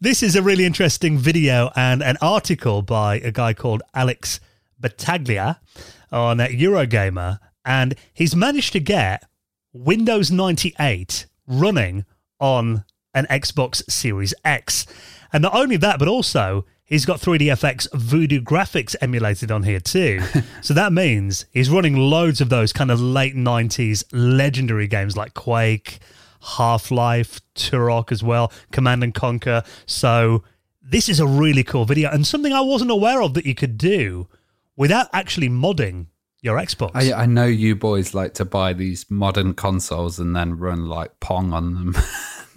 this 0.00 0.22
is 0.22 0.36
a 0.36 0.42
really 0.42 0.64
interesting 0.64 1.18
video 1.18 1.70
and 1.74 2.02
an 2.02 2.16
article 2.20 2.82
by 2.82 3.16
a 3.16 3.32
guy 3.32 3.52
called 3.52 3.82
Alex 3.94 4.38
Battaglia 4.78 5.60
on 6.12 6.38
Eurogamer, 6.38 7.38
and 7.64 7.96
he's 8.14 8.36
managed 8.36 8.72
to 8.74 8.80
get 8.80 9.24
Windows 9.72 10.30
98 10.30 11.26
running 11.48 12.04
on 12.38 12.84
an 13.12 13.26
Xbox 13.26 13.82
Series 13.90 14.34
X. 14.44 14.86
And 15.32 15.42
not 15.42 15.54
only 15.54 15.76
that, 15.78 15.98
but 15.98 16.06
also 16.06 16.64
he's 16.84 17.04
got 17.04 17.20
3DFX 17.20 17.92
Voodoo 17.92 18.40
graphics 18.40 18.94
emulated 19.00 19.50
on 19.50 19.64
here 19.64 19.80
too. 19.80 20.20
so 20.62 20.74
that 20.74 20.92
means 20.92 21.44
he's 21.52 21.70
running 21.70 21.96
loads 21.96 22.40
of 22.40 22.50
those 22.50 22.72
kind 22.72 22.92
of 22.92 23.00
late 23.00 23.34
90s 23.34 24.04
legendary 24.12 24.86
games 24.86 25.16
like 25.16 25.34
Quake, 25.34 25.98
Half 26.56 26.90
Life, 26.90 27.40
Turok 27.54 28.12
as 28.12 28.22
well, 28.22 28.52
Command 28.72 29.04
and 29.04 29.14
Conquer. 29.14 29.62
So 29.86 30.44
this 30.82 31.08
is 31.08 31.20
a 31.20 31.26
really 31.26 31.62
cool 31.62 31.84
video 31.84 32.10
and 32.10 32.26
something 32.26 32.52
I 32.52 32.60
wasn't 32.60 32.90
aware 32.90 33.20
of 33.20 33.34
that 33.34 33.44
you 33.44 33.54
could 33.54 33.76
do 33.76 34.28
without 34.76 35.08
actually 35.12 35.48
modding 35.48 36.06
your 36.40 36.56
Xbox. 36.56 36.92
I, 36.94 37.22
I 37.22 37.26
know 37.26 37.44
you 37.44 37.74
boys 37.74 38.14
like 38.14 38.34
to 38.34 38.44
buy 38.44 38.72
these 38.72 39.10
modern 39.10 39.54
consoles 39.54 40.18
and 40.18 40.34
then 40.34 40.56
run 40.58 40.86
like 40.86 41.18
Pong 41.20 41.52
on 41.52 41.74
them. 41.74 41.94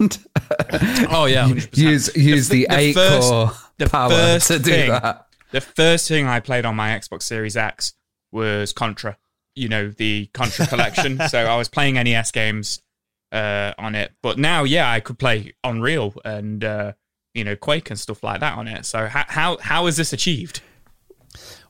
oh 1.10 1.26
yeah, 1.26 1.48
100%. 1.48 1.76
use 1.76 2.16
use 2.16 2.48
the, 2.48 2.66
the, 2.66 2.66
the 2.68 2.76
eight 2.78 2.94
first, 2.94 3.28
core 3.28 3.50
the 3.78 3.88
power 3.88 4.10
first 4.10 4.46
to 4.48 4.58
do 4.58 4.70
thing, 4.70 4.90
that. 4.90 5.26
The 5.50 5.60
first 5.60 6.08
thing 6.08 6.26
I 6.26 6.40
played 6.40 6.64
on 6.64 6.76
my 6.76 6.90
Xbox 6.90 7.24
Series 7.24 7.56
X 7.56 7.94
was 8.30 8.72
Contra. 8.72 9.18
You 9.54 9.68
know 9.68 9.88
the 9.90 10.30
Contra 10.32 10.66
collection. 10.66 11.20
so 11.28 11.44
I 11.44 11.56
was 11.56 11.68
playing 11.68 11.94
NES 11.94 12.30
games 12.30 12.80
uh, 13.32 13.72
on 13.78 13.94
it. 13.94 14.12
But 14.22 14.38
now, 14.38 14.64
yeah, 14.64 14.90
I 14.90 15.00
could 15.00 15.18
play 15.18 15.54
Unreal 15.64 16.14
and 16.24 16.62
uh, 16.62 16.92
you 17.34 17.44
know 17.44 17.56
Quake 17.56 17.90
and 17.90 17.98
stuff 17.98 18.22
like 18.22 18.40
that 18.40 18.56
on 18.56 18.68
it. 18.68 18.86
So 18.86 19.06
how 19.06 19.24
how 19.26 19.58
how 19.58 19.86
is 19.86 19.96
this 19.96 20.12
achieved? 20.12 20.60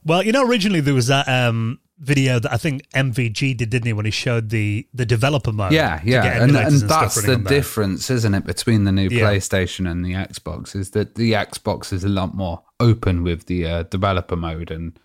Well, 0.05 0.23
you 0.23 0.33
know, 0.33 0.45
originally 0.47 0.81
there 0.81 0.95
was 0.95 1.07
that 1.07 1.29
um, 1.29 1.79
video 1.99 2.41
that 2.41 2.53
I 2.53 2.57
think 2.57 2.89
MVG 2.91 3.57
did, 3.57 3.71
didn't 3.71 3.87
he, 3.87 3.93
when 3.93 4.05
he 4.05 4.11
showed 4.11 4.51
the 4.51 4.87
the 4.93 5.07
developer 5.07 5.53
mode? 5.53 5.73
Yeah, 5.73 6.01
yeah, 6.05 6.43
and, 6.43 6.57
and, 6.57 6.81
that's 6.81 7.23
the 7.23 7.37
difference, 7.37 8.11
isn't 8.11 8.35
it, 8.35 8.45
between 8.45 8.85
the 8.85 8.93
new 8.93 9.09
yeah. 9.09 9.23
PlayStation 9.23 9.89
and 9.89 10.05
the 10.05 10.15
Xbox? 10.15 10.75
Is 10.75 10.91
that 10.91 11.15
the 11.15 11.33
Xbox 11.33 11.93
is 11.93 12.03
a 12.03 12.09
lot 12.09 12.35
more 12.35 12.63
open 12.81 13.23
with 13.23 13.47
the 13.47 13.67
uh, 13.67 13.83
developer 13.85 14.37
mode, 14.37 14.73
and 14.73 14.99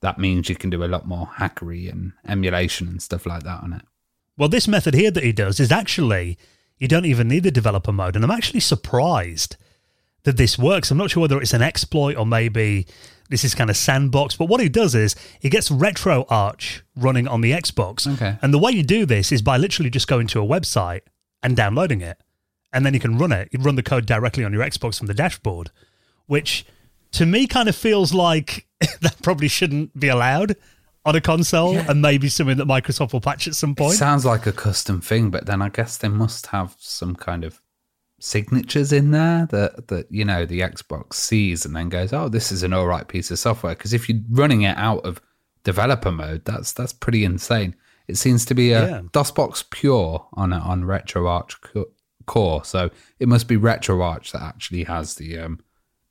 that 0.00 0.18
means 0.18 0.48
you 0.48 0.54
can 0.54 0.70
do 0.70 0.84
a 0.84 0.86
lot 0.86 1.06
more 1.06 1.28
hackery 1.38 1.90
and 1.90 2.12
emulation 2.26 2.86
and 2.86 3.02
stuff 3.02 3.26
like 3.26 3.42
that 3.42 3.64
on 3.64 3.72
it. 3.72 3.82
Well, 4.38 4.48
this 4.48 4.68
method 4.68 4.94
here 4.94 5.10
that 5.10 5.24
he 5.24 5.32
does 5.32 5.60
is 5.60 5.70
actually 5.70 6.38
you 6.78 6.88
don't 6.88 7.04
even 7.04 7.28
need 7.28 7.42
the 7.42 7.50
developer 7.50 7.92
mode, 7.92 8.16
and 8.16 8.24
I'm 8.24 8.30
actually 8.30 8.60
surprised 8.60 9.56
that 10.22 10.36
this 10.36 10.58
works. 10.58 10.90
I'm 10.90 10.98
not 10.98 11.10
sure 11.10 11.22
whether 11.22 11.40
it's 11.40 11.52
an 11.52 11.62
exploit 11.62 12.16
or 12.16 12.24
maybe 12.24 12.86
this 13.30 13.44
is 13.44 13.54
kind 13.54 13.70
of 13.70 13.76
sandbox. 13.76 14.36
But 14.36 14.46
what 14.46 14.60
he 14.60 14.68
does 14.68 14.94
is 14.94 15.16
he 15.40 15.48
gets 15.48 15.70
RetroArch 15.70 16.82
running 16.96 17.28
on 17.28 17.40
the 17.40 17.52
Xbox. 17.52 18.06
Okay. 18.14 18.38
And 18.42 18.52
the 18.52 18.58
way 18.58 18.70
you 18.72 18.82
do 18.82 19.06
this 19.06 19.32
is 19.32 19.42
by 19.42 19.56
literally 19.56 19.90
just 19.90 20.08
going 20.08 20.26
to 20.28 20.40
a 20.42 20.46
website 20.46 21.02
and 21.42 21.56
downloading 21.56 22.00
it. 22.00 22.18
And 22.72 22.84
then 22.84 22.94
you 22.94 23.00
can 23.00 23.18
run 23.18 23.32
it. 23.32 23.48
You 23.52 23.60
run 23.60 23.76
the 23.76 23.82
code 23.82 24.06
directly 24.06 24.44
on 24.44 24.52
your 24.52 24.62
Xbox 24.62 24.98
from 24.98 25.06
the 25.06 25.14
dashboard, 25.14 25.70
which 26.26 26.66
to 27.12 27.26
me 27.26 27.46
kind 27.46 27.68
of 27.68 27.76
feels 27.76 28.12
like 28.12 28.66
that 29.00 29.16
probably 29.22 29.48
shouldn't 29.48 29.98
be 29.98 30.08
allowed 30.08 30.56
on 31.08 31.16
a 31.16 31.20
console 31.20 31.74
yeah. 31.74 31.86
and 31.88 32.02
maybe 32.02 32.28
something 32.28 32.58
that 32.58 32.66
Microsoft 32.66 33.12
will 33.12 33.20
patch 33.20 33.48
at 33.48 33.54
some 33.54 33.74
point. 33.74 33.94
It 33.94 33.98
sounds 33.98 34.24
like 34.24 34.46
a 34.46 34.52
custom 34.52 35.00
thing, 35.00 35.30
but 35.30 35.46
then 35.46 35.62
I 35.62 35.70
guess 35.70 35.96
they 35.96 36.08
must 36.08 36.48
have 36.48 36.76
some 36.78 37.16
kind 37.16 37.44
of 37.44 37.60
signatures 38.20 38.92
in 38.92 39.12
there 39.12 39.46
that 39.50 39.88
that 39.88 40.06
you 40.10 40.24
know 40.24 40.44
the 40.44 40.60
Xbox 40.60 41.14
sees 41.14 41.64
and 41.64 41.74
then 41.74 41.88
goes, 41.88 42.12
"Oh, 42.12 42.28
this 42.28 42.52
is 42.52 42.62
an 42.62 42.72
all 42.72 42.86
right 42.86 43.06
piece 43.06 43.30
of 43.30 43.38
software." 43.38 43.74
Because 43.74 43.92
if 43.92 44.08
you're 44.08 44.20
running 44.30 44.62
it 44.62 44.76
out 44.76 45.04
of 45.04 45.20
developer 45.64 46.12
mode, 46.12 46.44
that's 46.44 46.72
that's 46.72 46.92
pretty 46.92 47.24
insane. 47.24 47.74
It 48.06 48.16
seems 48.16 48.44
to 48.46 48.54
be 48.54 48.72
a 48.72 48.88
yeah. 48.88 49.00
DOSBox 49.12 49.68
Pure 49.70 50.26
on 50.32 50.52
a, 50.52 50.58
on 50.58 50.84
RetroArch 50.84 51.86
core, 52.26 52.64
so 52.64 52.90
it 53.18 53.28
must 53.28 53.48
be 53.48 53.56
RetroArch 53.56 54.32
that 54.32 54.42
actually 54.42 54.84
has 54.84 55.16
the 55.16 55.38
um, 55.38 55.60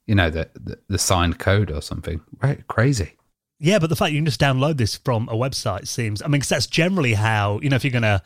you 0.08 0.16
know, 0.16 0.30
the, 0.30 0.50
the 0.56 0.80
the 0.88 0.98
signed 0.98 1.38
code 1.38 1.70
or 1.70 1.82
something. 1.82 2.22
Right, 2.42 2.66
crazy. 2.68 3.17
Yeah, 3.60 3.80
but 3.80 3.90
the 3.90 3.96
fact 3.96 4.12
you 4.12 4.20
can 4.20 4.26
just 4.26 4.40
download 4.40 4.78
this 4.78 4.96
from 4.96 5.28
a 5.30 5.34
website 5.34 5.88
seems. 5.88 6.22
I 6.22 6.28
mean, 6.28 6.42
cause 6.42 6.50
that's 6.50 6.68
generally 6.68 7.14
how 7.14 7.60
you 7.62 7.70
know 7.70 7.76
if 7.76 7.84
you're 7.84 7.92
gonna 7.92 8.22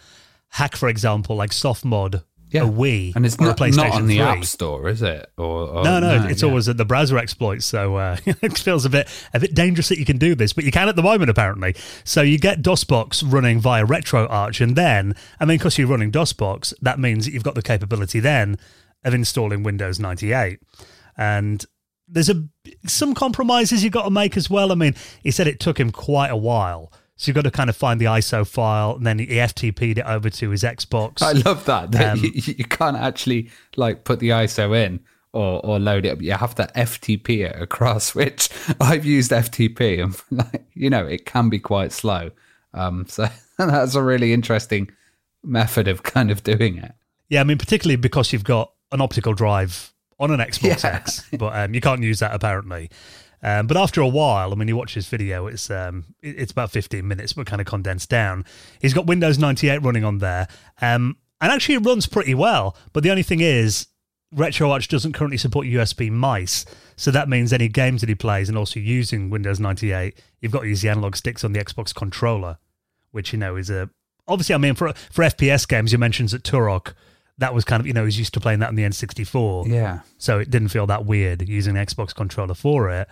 hack, 0.50 0.76
for 0.76 0.90
example, 0.90 1.36
like 1.36 1.52
softmod 1.52 2.24
yeah. 2.52 2.64
a 2.64 2.66
Wii 2.66 3.16
and 3.16 3.26
it's 3.26 3.40
not, 3.40 3.60
not 3.60 3.92
on 3.94 4.08
the 4.08 4.18
3. 4.18 4.26
App 4.26 4.44
Store, 4.44 4.90
is 4.90 5.02
it? 5.02 5.32
Or, 5.38 5.68
or 5.68 5.84
no, 5.84 6.00
no, 6.00 6.20
no, 6.20 6.28
it's 6.28 6.42
yeah. 6.42 6.50
always 6.50 6.68
at 6.68 6.78
the 6.78 6.86
browser 6.86 7.18
exploits. 7.18 7.66
So 7.66 7.96
uh, 7.96 8.18
it 8.26 8.58
feels 8.58 8.86
a 8.86 8.90
bit 8.90 9.08
a 9.34 9.40
bit 9.40 9.56
dangerous 9.56 9.90
that 9.90 9.98
you 9.98 10.06
can 10.06 10.18
do 10.18 10.36
this, 10.36 10.54
but 10.54 10.64
you 10.64 10.72
can 10.72 10.90
at 10.90 10.96
the 10.96 11.02
moment 11.04 11.30
apparently. 11.30 11.76
So 12.04 12.22
you 12.22 12.38
get 12.38 12.62
DOSBox 12.62 13.24
running 13.26 13.60
via 13.60 13.86
RetroArch, 13.86 14.62
and 14.62 14.76
then 14.76 15.16
I 15.40 15.46
mean, 15.46 15.58
because 15.58 15.78
you're 15.78 15.88
running 15.88 16.12
DOSBox, 16.12 16.74
that 16.82 17.00
means 17.00 17.26
that 17.26 17.32
you've 17.32 17.44
got 17.44 17.56
the 17.56 17.62
capability 17.62 18.20
then 18.20 18.58
of 19.04 19.14
installing 19.14 19.64
Windows 19.64 20.00
98, 20.00 20.60
and 21.18 21.66
there's 22.08 22.30
a 22.30 22.44
some 22.86 23.14
compromises 23.14 23.84
you've 23.84 23.94
got 23.94 24.04
to 24.04 24.10
make 24.10 24.38
as 24.38 24.50
well. 24.50 24.72
I 24.72 24.76
mean, 24.76 24.96
he 25.24 25.32
said 25.32 25.48
it 25.48 25.60
took 25.60 25.80
him 25.80 25.92
quite 25.92 26.30
a 26.30 26.38
while 26.38 26.92
so 27.22 27.30
you've 27.30 27.36
got 27.36 27.44
to 27.44 27.52
kind 27.52 27.70
of 27.70 27.76
find 27.76 28.02
the 28.02 28.06
ISO 28.06 28.48
file, 28.48 28.96
and 28.96 29.06
then 29.06 29.20
he 29.20 29.28
FTP'd 29.28 30.00
it 30.00 30.06
over 30.08 30.32
to 30.32 30.50
his 30.50 30.64
Xbox. 30.64 31.22
I 31.22 31.34
love 31.34 31.66
that. 31.66 31.92
that 31.92 32.14
um, 32.14 32.20
you, 32.24 32.32
you, 32.34 32.66
can't 32.66 32.98
actually 32.98 33.52
like 33.76 34.06
put 34.06 34.20
the 34.20 34.30
ISO 34.30 34.76
in 34.76 35.00
or, 35.32 35.64
or 35.64 35.78
load 35.78 36.08
it 36.08 36.14
up. 36.14 36.22
You 36.24 36.32
have 36.32 36.56
to 36.56 36.68
FTP 36.76 37.46
it 37.48 37.62
across, 37.62 38.16
which 38.16 38.50
I've 38.80 39.06
used 39.06 39.30
FTP, 39.30 40.04
and 40.04 40.20
like, 40.32 40.66
you 40.74 40.90
know 40.90 41.06
it 41.06 41.28
can 41.28 41.50
be 41.50 41.60
quite 41.60 41.92
slow. 41.92 42.32
Um, 42.74 43.06
so 43.08 43.28
that's 43.60 43.94
a 43.94 44.02
really 44.02 44.34
interesting 44.34 44.90
method 45.44 45.88
of 45.88 46.02
kind 46.02 46.32
of 46.32 46.42
doing 46.42 46.80
it. 46.80 46.94
Yeah, 47.30 47.42
I 47.42 47.44
mean, 47.44 47.60
particularly 47.60 47.98
because 47.98 48.34
you've 48.34 48.44
got 48.44 48.72
an 48.92 49.00
optical 49.00 49.36
drive 49.36 49.94
on 50.22 50.32
an 50.32 50.40
Xbox 50.40 50.84
yeah. 50.84 50.96
X, 50.96 51.28
but 51.38 51.54
um, 51.54 51.74
you 51.74 51.82
can't 51.82 52.02
use 52.02 52.20
that 52.20 52.34
apparently. 52.34 52.90
Um, 53.44 53.68
but 53.68 53.76
after 53.76 54.02
a 54.02 54.08
while, 54.08 54.52
I 54.52 54.56
mean, 54.56 54.68
you 54.68 54.76
watch 54.76 54.94
his 54.94 55.08
video, 55.08 55.48
it's 55.48 55.70
um, 55.70 56.06
it's 56.22 56.52
about 56.52 56.72
15 56.72 57.08
minutes, 57.08 57.34
but 57.34 57.48
kind 57.48 57.60
of 57.60 57.68
condensed 57.68 58.10
down. 58.10 58.46
He's 58.80 58.94
got 58.94 59.08
Windows 59.08 59.40
98 59.40 59.82
running 59.82 60.04
on 60.04 60.20
there. 60.20 60.48
Um, 60.80 61.18
and 61.42 61.52
actually, 61.52 61.76
it 61.76 61.80
runs 61.80 62.06
pretty 62.06 62.36
well. 62.36 62.78
But 62.94 63.02
the 63.02 63.10
only 63.10 63.24
thing 63.24 63.40
is, 63.40 63.88
RetroArch 64.36 64.88
doesn't 64.90 65.14
currently 65.14 65.38
support 65.38 65.66
USB 65.66 66.12
mice. 66.12 66.66
So 66.96 67.10
that 67.10 67.28
means 67.28 67.52
any 67.52 67.68
games 67.68 68.02
that 68.02 68.10
he 68.10 68.16
plays 68.16 68.48
and 68.48 68.58
also 68.58 68.80
using 68.80 69.32
Windows 69.32 69.60
98, 69.60 70.22
you've 70.40 70.52
got 70.52 70.62
to 70.62 70.68
use 70.68 70.82
the 70.82 70.90
analog 70.90 71.16
sticks 71.16 71.44
on 71.44 71.52
the 71.52 71.60
Xbox 71.60 71.96
controller, 71.96 72.60
which, 73.10 73.34
you 73.34 73.40
know, 73.40 73.56
is 73.56 73.72
a. 73.72 73.90
Obviously, 74.28 74.54
I 74.54 74.60
mean, 74.60 74.76
for, 74.76 74.94
for 75.12 75.24
FPS 75.24 75.68
games, 75.68 75.92
you 75.92 75.98
mentioned 75.98 76.30
that 76.30 76.44
Turok 76.44 76.94
that 77.42 77.54
was 77.54 77.66
kind 77.66 77.80
of 77.80 77.88
you 77.88 77.94
know 77.94 78.06
he's 78.06 78.20
used 78.20 78.34
to 78.36 78.40
playing 78.40 78.60
that 78.60 78.70
on 78.70 78.76
the 78.76 78.84
N64. 78.84 79.68
Yeah. 79.68 80.00
So 80.18 80.40
it 80.40 80.50
didn't 80.50 80.70
feel 80.70 80.88
that 80.88 81.06
weird 81.06 81.48
using 81.48 81.76
an 81.76 81.86
Xbox 81.86 82.16
controller 82.16 82.54
for 82.54 82.90
it. 82.90 83.08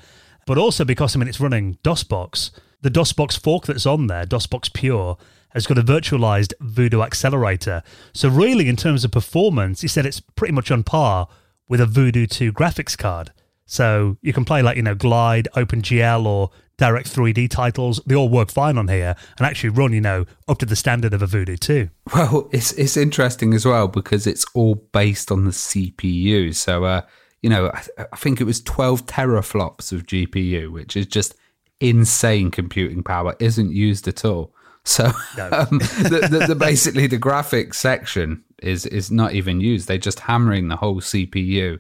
But 0.45 0.57
also 0.57 0.85
because 0.85 1.15
I 1.15 1.19
mean 1.19 1.27
it's 1.27 1.39
running 1.39 1.77
DOSBox, 1.83 2.51
the 2.81 2.89
DOSBox 2.89 3.39
fork 3.39 3.65
that's 3.65 3.85
on 3.85 4.07
there, 4.07 4.25
DOSBox 4.25 4.73
Pure, 4.73 5.17
has 5.49 5.67
got 5.67 5.77
a 5.77 5.83
virtualized 5.83 6.53
Voodoo 6.59 7.01
accelerator. 7.01 7.81
So 8.13 8.29
really, 8.29 8.69
in 8.69 8.75
terms 8.75 9.03
of 9.03 9.11
performance, 9.11 9.81
he 9.81 9.87
said 9.87 10.05
it's 10.05 10.19
pretty 10.19 10.53
much 10.53 10.71
on 10.71 10.83
par 10.83 11.27
with 11.67 11.81
a 11.81 11.85
Voodoo 11.85 12.25
2 12.25 12.53
graphics 12.53 12.97
card. 12.97 13.31
So 13.65 14.17
you 14.21 14.33
can 14.33 14.45
play 14.45 14.61
like 14.61 14.77
you 14.77 14.83
know 14.83 14.95
Glide, 14.95 15.47
OpenGL, 15.55 16.25
or 16.25 16.51
Direct 16.79 17.13
3D 17.13 17.49
titles, 17.49 18.01
they 18.05 18.15
all 18.15 18.29
work 18.29 18.49
fine 18.49 18.77
on 18.77 18.87
here 18.87 19.15
and 19.37 19.45
actually 19.45 19.69
run, 19.69 19.91
you 19.91 19.99
know, 19.99 20.25
up 20.47 20.57
to 20.59 20.65
the 20.65 20.77
standard 20.77 21.13
of 21.13 21.21
a 21.21 21.27
Voodoo 21.27 21.57
2. 21.57 21.89
Well, 22.15 22.49
it's 22.53 22.71
it's 22.71 22.95
interesting 22.95 23.53
as 23.53 23.65
well 23.65 23.89
because 23.89 24.25
it's 24.25 24.45
all 24.53 24.75
based 24.75 25.29
on 25.29 25.43
the 25.43 25.51
CPU. 25.51 26.55
So, 26.55 26.85
uh, 26.85 27.01
you 27.41 27.49
know, 27.49 27.69
I, 27.69 28.05
I 28.13 28.15
think 28.15 28.39
it 28.39 28.45
was 28.45 28.61
12 28.61 29.05
teraflops 29.05 29.91
of 29.91 30.05
GPU, 30.05 30.71
which 30.71 30.95
is 30.95 31.05
just 31.05 31.35
insane 31.81 32.49
computing 32.49 33.03
power, 33.03 33.35
isn't 33.39 33.71
used 33.71 34.07
at 34.07 34.23
all. 34.23 34.53
So 34.85 35.11
no. 35.37 35.45
um, 35.51 35.79
the, 35.79 36.27
the, 36.31 36.45
the, 36.47 36.55
basically 36.55 37.07
the 37.07 37.19
graphics 37.19 37.75
section 37.75 38.43
is 38.63 38.85
is 38.85 39.11
not 39.11 39.33
even 39.33 39.61
used. 39.61 39.87
They're 39.87 39.97
just 39.97 40.21
hammering 40.21 40.69
the 40.69 40.77
whole 40.77 41.01
CPU 41.01 41.79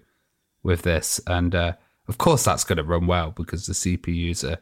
with 0.61 0.81
this, 0.81 1.21
and 1.25 1.55
uh, 1.55 1.73
of 2.07 2.17
course 2.17 2.43
that's 2.43 2.63
going 2.63 2.77
to 2.77 2.83
run 2.83 3.07
well 3.07 3.31
because 3.31 3.65
the 3.65 3.73
CPUs 3.73 4.43
are 4.43 4.59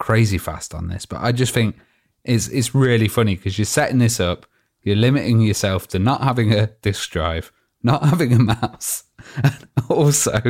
crazy 0.00 0.38
fast 0.38 0.74
on 0.74 0.88
this, 0.88 1.06
but 1.06 1.20
I 1.20 1.30
just 1.30 1.54
think 1.54 1.76
it's 2.24 2.48
it's 2.48 2.74
really 2.74 3.06
funny 3.06 3.36
because 3.36 3.56
you're 3.56 3.66
setting 3.66 3.98
this 3.98 4.18
up, 4.18 4.46
you're 4.82 4.96
limiting 4.96 5.40
yourself 5.40 5.86
to 5.88 6.00
not 6.00 6.22
having 6.22 6.52
a 6.52 6.66
disk 6.82 7.10
drive, 7.10 7.52
not 7.84 8.02
having 8.10 8.32
a 8.32 8.38
mouse, 8.38 9.04
and 9.44 9.68
also, 9.88 10.40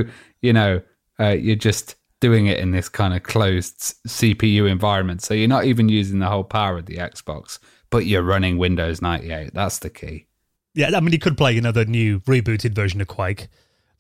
you 0.41 0.55
know, 0.55 0.81
uh, 1.19 1.29
you're 1.29 1.57
just 1.57 1.97
doing 2.21 2.47
it 2.47 2.59
in 2.59 2.71
this 2.71 2.89
kind 2.89 3.15
of 3.15 3.23
closed 3.23 3.79
CPU 4.07 4.71
environment. 4.71 5.23
So 5.23 5.35
you're 5.35 5.49
not 5.49 5.65
even 5.65 5.89
using 5.89 6.19
the 6.19 6.29
whole 6.29 6.45
power 6.45 6.79
of 6.79 6.87
the 6.87 6.97
Xbox, 6.97 7.59
but 7.91 8.07
you're 8.07 8.23
running 8.23 8.59
Windows 8.59 9.03
98. 9.03 9.53
That's 9.55 9.79
the 9.79 9.91
key. 9.91 10.27
Yeah, 10.75 10.91
I 10.95 11.01
mean, 11.01 11.13
you 11.13 11.19
could 11.19 11.37
play, 11.37 11.57
another 11.59 11.85
new 11.85 12.21
rebooted 12.21 12.75
version 12.75 13.01
of 13.01 13.09
Quake 13.09 13.49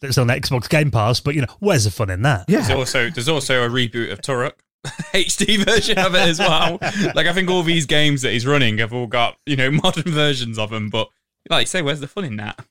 that's 0.00 0.18
on 0.18 0.28
Xbox 0.28 0.68
Game 0.68 0.90
Pass, 0.90 1.18
but 1.18 1.34
you 1.34 1.40
know, 1.40 1.54
where's 1.58 1.84
the 1.84 1.90
fun 1.90 2.10
in 2.10 2.22
that? 2.22 2.44
Yeah. 2.46 2.60
There's 2.60 2.70
also 2.70 3.10
there's 3.10 3.28
also 3.28 3.64
a 3.64 3.68
reboot 3.68 4.12
of 4.12 4.20
Turok. 4.20 4.52
HD 5.12 5.62
version 5.64 5.98
of 5.98 6.14
it 6.14 6.20
as 6.20 6.38
well. 6.38 6.78
like 7.14 7.26
I 7.26 7.32
think 7.32 7.50
all 7.50 7.62
these 7.62 7.86
games 7.86 8.22
that 8.22 8.32
he's 8.32 8.46
running 8.46 8.78
have 8.78 8.92
all 8.92 9.06
got 9.06 9.36
you 9.46 9.56
know 9.56 9.70
modern 9.82 10.10
versions 10.10 10.58
of 10.58 10.70
them, 10.70 10.88
but 10.90 11.08
like 11.48 11.62
you 11.62 11.66
say, 11.66 11.82
where's 11.82 12.00
the 12.00 12.08
fun 12.08 12.24
in 12.24 12.36
that? 12.36 12.64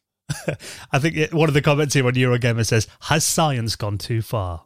I 0.92 1.00
think 1.00 1.18
it, 1.18 1.34
one 1.34 1.50
of 1.50 1.56
the 1.56 1.62
comments 1.62 1.96
here 1.96 2.06
on 2.06 2.14
Eurogamer 2.14 2.66
says, 2.66 2.88
"Has 3.02 3.26
science 3.26 3.76
gone 3.76 3.98
too 3.98 4.22
far?" 4.22 4.64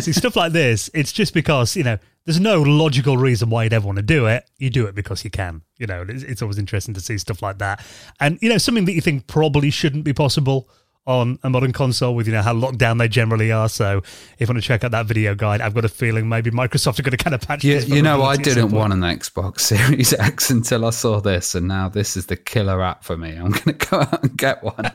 See 0.00 0.12
stuff 0.12 0.36
like 0.36 0.52
this. 0.52 0.90
It's 0.92 1.12
just 1.12 1.32
because 1.32 1.76
you 1.76 1.84
know 1.84 1.98
there's 2.24 2.40
no 2.40 2.60
logical 2.60 3.16
reason 3.16 3.48
why 3.48 3.64
you'd 3.64 3.72
ever 3.72 3.86
want 3.86 3.96
to 3.96 4.02
do 4.02 4.26
it. 4.26 4.44
You 4.58 4.68
do 4.68 4.86
it 4.86 4.94
because 4.94 5.24
you 5.24 5.30
can. 5.30 5.62
You 5.78 5.86
know, 5.86 6.04
it's, 6.06 6.22
it's 6.22 6.42
always 6.42 6.58
interesting 6.58 6.92
to 6.94 7.00
see 7.00 7.16
stuff 7.16 7.40
like 7.40 7.58
that, 7.58 7.84
and 8.20 8.38
you 8.42 8.50
know 8.50 8.58
something 8.58 8.84
that 8.84 8.92
you 8.92 9.00
think 9.00 9.26
probably 9.26 9.70
shouldn't 9.70 10.04
be 10.04 10.12
possible 10.12 10.68
on 11.08 11.38
a 11.42 11.48
modern 11.48 11.72
console 11.72 12.14
with 12.14 12.26
you 12.26 12.34
know 12.34 12.42
how 12.42 12.52
locked 12.52 12.76
down 12.76 12.98
they 12.98 13.08
generally 13.08 13.50
are. 13.50 13.68
So 13.68 13.98
if 13.98 14.40
you 14.40 14.46
want 14.46 14.62
to 14.62 14.66
check 14.66 14.84
out 14.84 14.90
that 14.90 15.06
video 15.06 15.34
guide, 15.34 15.62
I've 15.62 15.74
got 15.74 15.86
a 15.86 15.88
feeling 15.88 16.28
maybe 16.28 16.50
Microsoft 16.50 17.00
are 17.00 17.02
going 17.02 17.16
to 17.16 17.24
kind 17.24 17.34
of 17.34 17.40
patch. 17.40 17.64
Yeah, 17.64 17.78
you 17.80 18.02
know, 18.02 18.22
I 18.22 18.36
didn't 18.36 18.70
want 18.70 18.92
an 18.92 19.00
Xbox 19.00 19.60
Series 19.68 20.12
X 20.12 20.50
until 20.50 20.84
I 20.84 20.90
saw 20.90 21.20
this, 21.20 21.54
and 21.54 21.66
now 21.66 21.88
this 21.88 22.16
is 22.16 22.26
the 22.26 22.36
killer 22.36 22.82
app 22.82 23.02
for 23.04 23.16
me. 23.16 23.30
I'm 23.30 23.50
going 23.50 23.78
to 23.78 23.86
go 23.86 24.00
out 24.00 24.22
and 24.22 24.36
get 24.36 24.62
one. 24.62 24.76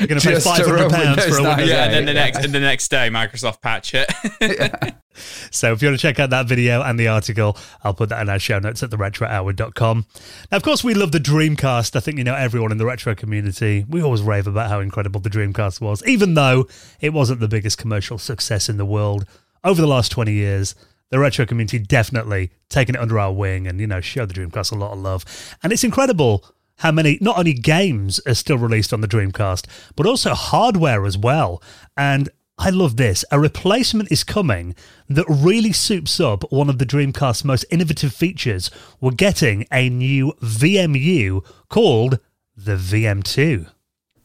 You're 0.00 0.08
going 0.08 0.20
to 0.20 0.28
pay 0.28 0.40
five 0.40 0.66
hundred 0.66 0.90
pounds 0.90 1.24
for 1.24 1.38
a 1.38 1.42
Windows. 1.42 1.68
Yeah, 1.68 1.84
and 1.84 1.94
then 1.94 2.04
the 2.06 2.14
next, 2.14 2.44
and 2.44 2.52
the 2.52 2.60
next 2.60 2.88
day, 2.88 3.08
Microsoft 3.08 3.62
patch 3.62 3.94
it. 3.94 4.94
So 5.50 5.72
if 5.72 5.82
you 5.82 5.88
want 5.88 5.98
to 5.98 6.02
check 6.02 6.18
out 6.18 6.30
that 6.30 6.46
video 6.46 6.82
and 6.82 6.98
the 6.98 7.08
article, 7.08 7.56
I'll 7.82 7.94
put 7.94 8.08
that 8.10 8.22
in 8.22 8.28
our 8.28 8.38
show 8.38 8.58
notes 8.58 8.82
at 8.82 8.90
theretrohour.com. 8.90 10.06
Now, 10.50 10.56
of 10.56 10.62
course, 10.62 10.84
we 10.84 10.94
love 10.94 11.12
the 11.12 11.18
Dreamcast. 11.18 11.96
I 11.96 12.00
think 12.00 12.18
you 12.18 12.24
know 12.24 12.34
everyone 12.34 12.72
in 12.72 12.78
the 12.78 12.86
retro 12.86 13.14
community. 13.14 13.84
We 13.88 14.02
always 14.02 14.22
rave 14.22 14.46
about 14.46 14.70
how 14.70 14.80
incredible 14.80 15.20
the 15.20 15.30
Dreamcast 15.30 15.80
was, 15.80 16.02
even 16.06 16.34
though 16.34 16.66
it 17.00 17.12
wasn't 17.12 17.40
the 17.40 17.48
biggest 17.48 17.78
commercial 17.78 18.18
success 18.18 18.68
in 18.68 18.76
the 18.76 18.86
world 18.86 19.26
over 19.62 19.80
the 19.80 19.86
last 19.86 20.12
20 20.12 20.32
years. 20.32 20.74
The 21.10 21.18
retro 21.18 21.46
community 21.46 21.78
definitely 21.78 22.50
taken 22.68 22.94
it 22.94 23.00
under 23.00 23.18
our 23.18 23.32
wing 23.32 23.66
and, 23.66 23.80
you 23.80 23.86
know, 23.86 24.00
showed 24.00 24.30
the 24.30 24.34
Dreamcast 24.34 24.72
a 24.72 24.74
lot 24.74 24.92
of 24.92 24.98
love. 24.98 25.24
And 25.62 25.72
it's 25.72 25.84
incredible 25.84 26.44
how 26.78 26.90
many 26.90 27.18
not 27.20 27.38
only 27.38 27.52
games 27.52 28.20
are 28.26 28.34
still 28.34 28.58
released 28.58 28.92
on 28.92 29.00
the 29.00 29.08
Dreamcast, 29.08 29.66
but 29.96 30.06
also 30.06 30.34
hardware 30.34 31.04
as 31.06 31.16
well. 31.16 31.62
And 31.96 32.28
I 32.56 32.70
love 32.70 32.96
this. 32.96 33.24
A 33.30 33.38
replacement 33.38 34.12
is 34.12 34.22
coming 34.22 34.74
that 35.08 35.26
really 35.28 35.72
soups 35.72 36.20
up 36.20 36.50
one 36.52 36.68
of 36.70 36.78
the 36.78 36.86
Dreamcast's 36.86 37.44
most 37.44 37.64
innovative 37.70 38.14
features. 38.14 38.70
We're 39.00 39.10
getting 39.10 39.66
a 39.72 39.88
new 39.88 40.34
VMU 40.40 41.44
called 41.68 42.20
the 42.56 42.76
VM2. 42.76 43.70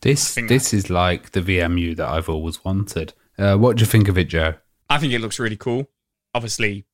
This 0.02 0.36
this 0.36 0.74
is 0.74 0.90
like 0.90 1.32
the 1.32 1.42
VMU 1.42 1.96
that 1.98 2.08
I've 2.08 2.30
always 2.30 2.64
wanted. 2.64 3.14
Uh, 3.38 3.58
what 3.58 3.78
do 3.78 3.82
you 3.82 3.86
think 3.86 4.08
of 4.08 4.18
it, 4.18 4.30
Joe? 4.30 4.54
I 4.90 4.98
think 4.98 5.12
it 5.12 5.20
looks 5.20 5.40
really 5.40 5.58
cool. 5.58 5.90
Obviously, 6.34 6.86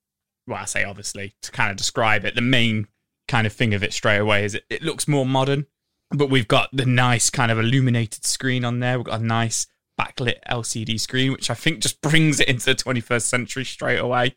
well, 0.47 0.59
I 0.59 0.65
say 0.65 0.83
obviously 0.83 1.35
to 1.41 1.51
kind 1.51 1.69
of 1.69 1.77
describe 1.77 2.25
it. 2.25 2.35
The 2.35 2.41
main 2.41 2.87
kind 3.27 3.45
of 3.45 3.53
thing 3.53 3.73
of 3.73 3.83
it 3.83 3.93
straight 3.93 4.17
away 4.17 4.45
is 4.45 4.55
it, 4.55 4.63
it 4.69 4.81
looks 4.81 5.07
more 5.07 5.25
modern, 5.25 5.67
but 6.11 6.29
we've 6.29 6.47
got 6.47 6.69
the 6.71 6.85
nice 6.85 7.29
kind 7.29 7.51
of 7.51 7.59
illuminated 7.59 8.25
screen 8.25 8.65
on 8.65 8.79
there. 8.79 8.97
We've 8.97 9.05
got 9.05 9.21
a 9.21 9.23
nice 9.23 9.67
backlit 9.99 10.37
LCD 10.49 10.99
screen, 10.99 11.31
which 11.31 11.49
I 11.49 11.53
think 11.53 11.79
just 11.79 12.01
brings 12.07 12.39
it 12.39 12.47
into 12.47 12.65
the 12.65 12.75
21st 12.75 13.23
century 13.23 13.65
straight 13.65 13.99
away. 13.99 14.35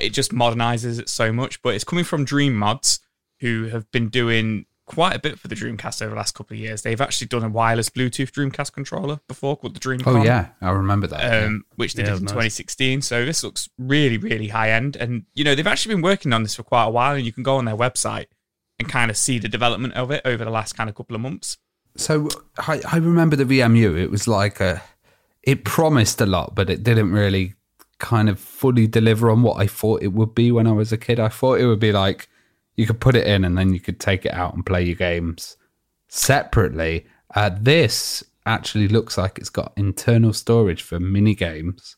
It 0.00 0.10
just 0.10 0.32
modernizes 0.32 0.98
it 0.98 1.08
so 1.08 1.32
much, 1.32 1.62
but 1.62 1.74
it's 1.74 1.84
coming 1.84 2.04
from 2.04 2.24
Dream 2.24 2.54
Mods, 2.54 3.00
who 3.40 3.68
have 3.68 3.90
been 3.92 4.08
doing 4.08 4.66
quite 4.86 5.16
a 5.16 5.18
bit 5.18 5.38
for 5.38 5.48
the 5.48 5.54
Dreamcast 5.54 6.02
over 6.02 6.10
the 6.10 6.16
last 6.16 6.34
couple 6.34 6.54
of 6.54 6.60
years. 6.60 6.82
They've 6.82 7.00
actually 7.00 7.28
done 7.28 7.44
a 7.44 7.48
wireless 7.48 7.88
Bluetooth 7.88 8.30
Dreamcast 8.32 8.72
controller 8.72 9.20
before 9.28 9.56
called 9.56 9.74
the 9.74 9.80
Dreamcast. 9.80 10.20
Oh 10.20 10.22
yeah, 10.22 10.48
I 10.60 10.70
remember 10.70 11.06
that. 11.06 11.44
Um, 11.44 11.64
which 11.76 11.94
they 11.94 12.02
yeah, 12.02 12.10
did 12.10 12.18
in 12.18 12.24
nice. 12.24 12.32
2016. 12.32 13.02
So 13.02 13.24
this 13.24 13.42
looks 13.42 13.68
really, 13.78 14.18
really 14.18 14.48
high 14.48 14.70
end, 14.70 14.96
and 14.96 15.24
you 15.34 15.44
know 15.44 15.54
they've 15.54 15.66
actually 15.66 15.94
been 15.94 16.02
working 16.02 16.32
on 16.32 16.42
this 16.42 16.54
for 16.54 16.62
quite 16.62 16.84
a 16.84 16.90
while, 16.90 17.14
and 17.14 17.24
you 17.24 17.32
can 17.32 17.42
go 17.42 17.56
on 17.56 17.64
their 17.64 17.76
website 17.76 18.26
and 18.78 18.88
kind 18.88 19.10
of 19.10 19.16
see 19.16 19.38
the 19.38 19.48
development 19.48 19.94
of 19.94 20.10
it 20.10 20.20
over 20.24 20.44
the 20.44 20.50
last 20.50 20.74
kind 20.74 20.90
of 20.90 20.96
couple 20.96 21.14
of 21.14 21.22
months. 21.22 21.58
So 21.96 22.28
I, 22.58 22.82
I 22.90 22.96
remember 22.96 23.36
the 23.36 23.44
VMU. 23.44 23.96
It 23.96 24.10
was 24.10 24.26
like 24.26 24.60
a, 24.60 24.82
it 25.46 25.64
promised 25.64 26.20
a 26.20 26.26
lot, 26.26 26.54
but 26.54 26.70
it 26.70 26.82
didn't 26.82 27.12
really 27.12 27.54
kind 27.98 28.28
of 28.28 28.38
fully 28.38 28.86
deliver 28.86 29.30
on 29.30 29.42
what 29.42 29.60
I 29.60 29.66
thought 29.66 30.02
it 30.02 30.12
would 30.12 30.34
be 30.34 30.50
when 30.50 30.66
I 30.66 30.72
was 30.72 30.92
a 30.92 30.98
kid. 30.98 31.20
I 31.20 31.28
thought 31.28 31.60
it 31.60 31.66
would 31.66 31.80
be 31.80 31.92
like 31.92 32.28
you 32.76 32.86
could 32.86 33.00
put 33.00 33.14
it 33.14 33.26
in 33.26 33.44
and 33.44 33.56
then 33.56 33.72
you 33.72 33.80
could 33.80 34.00
take 34.00 34.26
it 34.26 34.34
out 34.34 34.54
and 34.54 34.66
play 34.66 34.82
your 34.82 34.96
games 34.96 35.56
separately. 36.08 37.06
Uh, 37.34 37.50
this 37.58 38.24
actually 38.46 38.88
looks 38.88 39.16
like 39.16 39.38
it's 39.38 39.50
got 39.50 39.72
internal 39.76 40.32
storage 40.32 40.82
for 40.82 40.98
mini 40.98 41.34
games, 41.34 41.96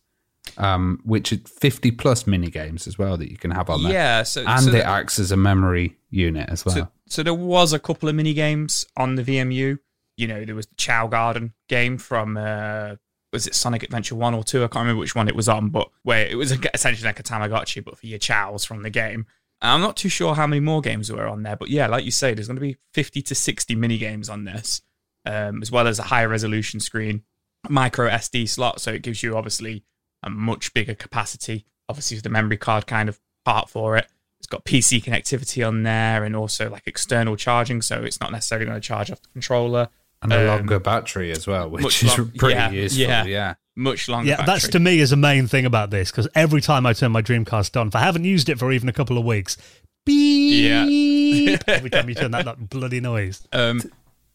um, 0.58 1.00
which 1.04 1.32
is 1.32 1.40
50 1.46 1.92
plus 1.92 2.26
mini 2.26 2.50
games 2.50 2.86
as 2.86 2.98
well 2.98 3.16
that 3.16 3.30
you 3.30 3.36
can 3.36 3.50
have 3.50 3.70
on 3.70 3.82
there. 3.82 3.92
Yeah, 3.92 4.22
so 4.22 4.44
and 4.46 4.64
so 4.64 4.72
it 4.72 4.84
acts 4.84 5.18
as 5.18 5.32
a 5.32 5.36
memory 5.36 5.96
unit 6.10 6.48
as 6.48 6.64
well. 6.64 6.74
So, 6.74 6.88
so, 7.08 7.22
there 7.22 7.34
was 7.34 7.72
a 7.72 7.78
couple 7.78 8.08
of 8.08 8.14
mini 8.14 8.34
games 8.34 8.84
on 8.96 9.14
the 9.14 9.22
VMU. 9.22 9.78
You 10.16 10.26
know, 10.26 10.44
there 10.44 10.54
was 10.54 10.66
the 10.66 10.74
Chao 10.76 11.06
Garden 11.06 11.52
game 11.68 11.98
from 11.98 12.36
uh, 12.36 12.96
was 13.36 13.46
it 13.46 13.54
Sonic 13.54 13.82
Adventure 13.82 14.14
one 14.14 14.32
or 14.32 14.42
two? 14.42 14.64
I 14.64 14.68
can't 14.68 14.84
remember 14.84 15.00
which 15.00 15.14
one 15.14 15.28
it 15.28 15.36
was 15.36 15.46
on, 15.46 15.68
but 15.68 15.90
where 16.04 16.26
it 16.26 16.36
was 16.36 16.56
essentially 16.72 17.06
like 17.06 17.20
a 17.20 17.22
Tamagotchi, 17.22 17.84
but 17.84 17.98
for 17.98 18.06
your 18.06 18.18
chows 18.18 18.64
from 18.64 18.82
the 18.82 18.88
game. 18.88 19.26
I'm 19.60 19.82
not 19.82 19.96
too 19.98 20.08
sure 20.08 20.34
how 20.34 20.46
many 20.46 20.60
more 20.60 20.80
games 20.80 21.12
were 21.12 21.28
on 21.28 21.42
there, 21.42 21.54
but 21.56 21.68
yeah, 21.68 21.86
like 21.86 22.06
you 22.06 22.10
say, 22.10 22.32
there's 22.32 22.46
going 22.46 22.56
to 22.56 22.60
be 22.62 22.78
50 22.94 23.20
to 23.20 23.34
60 23.34 23.74
mini 23.74 23.98
games 23.98 24.30
on 24.30 24.44
this, 24.44 24.80
um, 25.26 25.60
as 25.60 25.70
well 25.70 25.86
as 25.86 25.98
a 25.98 26.04
higher 26.04 26.28
resolution 26.28 26.80
screen, 26.80 27.24
micro 27.68 28.08
SD 28.08 28.48
slot, 28.48 28.80
so 28.80 28.92
it 28.92 29.02
gives 29.02 29.22
you 29.22 29.36
obviously 29.36 29.84
a 30.22 30.30
much 30.30 30.72
bigger 30.72 30.94
capacity. 30.94 31.66
Obviously, 31.90 32.16
it's 32.16 32.24
the 32.24 32.30
memory 32.30 32.56
card 32.56 32.86
kind 32.86 33.10
of 33.10 33.20
part 33.44 33.68
for 33.68 33.98
it. 33.98 34.06
It's 34.38 34.46
got 34.46 34.64
PC 34.64 35.04
connectivity 35.04 35.66
on 35.66 35.82
there, 35.82 36.24
and 36.24 36.34
also 36.34 36.70
like 36.70 36.86
external 36.86 37.36
charging, 37.36 37.82
so 37.82 38.02
it's 38.02 38.20
not 38.20 38.32
necessarily 38.32 38.64
going 38.64 38.80
to 38.80 38.86
charge 38.86 39.10
off 39.10 39.20
the 39.20 39.28
controller. 39.28 39.88
And 40.22 40.32
a 40.32 40.40
um, 40.40 40.46
longer 40.46 40.80
battery 40.80 41.30
as 41.30 41.46
well, 41.46 41.68
which 41.68 42.02
is 42.02 42.18
long, 42.18 42.30
pretty 42.38 42.54
yeah, 42.54 42.70
useful. 42.70 43.02
Yeah. 43.02 43.24
yeah 43.24 43.54
much 43.76 44.08
longer. 44.08 44.28
Yeah, 44.28 44.36
battery. 44.36 44.52
that's 44.54 44.68
to 44.68 44.80
me 44.80 44.98
is 44.98 45.12
a 45.12 45.16
main 45.16 45.46
thing 45.46 45.66
about 45.66 45.90
this 45.90 46.10
because 46.10 46.28
every 46.34 46.60
time 46.60 46.86
I 46.86 46.94
turn 46.94 47.12
my 47.12 47.22
Dreamcast 47.22 47.78
on, 47.78 47.88
if 47.88 47.94
I 47.94 48.00
haven't 48.00 48.24
used 48.24 48.48
it 48.48 48.58
for 48.58 48.72
even 48.72 48.88
a 48.88 48.92
couple 48.92 49.18
of 49.18 49.24
weeks, 49.24 49.56
beep. 50.04 50.64
Yeah. 50.64 51.56
every 51.66 51.90
time 51.90 52.08
you 52.08 52.14
turn 52.14 52.30
that, 52.32 52.46
that 52.46 52.70
bloody 52.70 53.00
noise. 53.00 53.46
Um, 53.52 53.82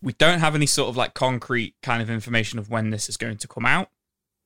we 0.03 0.13
don't 0.13 0.39
have 0.39 0.55
any 0.55 0.65
sort 0.65 0.89
of 0.89 0.97
like 0.97 1.13
concrete 1.13 1.75
kind 1.83 2.01
of 2.01 2.09
information 2.09 2.57
of 2.57 2.69
when 2.71 2.89
this 2.89 3.07
is 3.07 3.17
going 3.17 3.37
to 3.37 3.47
come 3.47 3.67
out. 3.67 3.89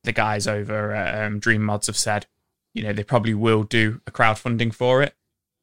The 0.04 0.12
guys 0.12 0.48
over 0.48 0.92
at 0.92 1.26
um, 1.26 1.40
Dream 1.40 1.64
Mods 1.64 1.88
have 1.88 1.98
said, 1.98 2.26
you 2.74 2.84
know, 2.84 2.92
they 2.92 3.06
probably 3.06 3.34
will 3.34 3.64
do 3.64 4.02
a 4.06 4.12
crowdfunding 4.12 4.74
for 4.74 5.02
it. 5.02 5.16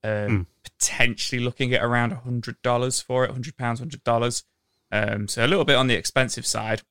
Um, 0.02 0.10
mm. 0.10 0.46
Potentially 0.64 1.42
looking 1.42 1.74
at 1.74 1.84
around 1.84 2.12
hundred 2.12 2.60
dollars 2.62 3.00
for 3.00 3.24
it, 3.24 3.30
hundred 3.30 3.56
pounds, 3.56 3.80
hundred 3.80 4.02
dollars. 4.02 4.44
Um, 4.92 5.26
so 5.26 5.44
a 5.44 5.48
little 5.48 5.64
bit 5.64 5.76
on 5.76 5.88
the 5.88 5.94
expensive 5.94 6.46
side. 6.46 6.82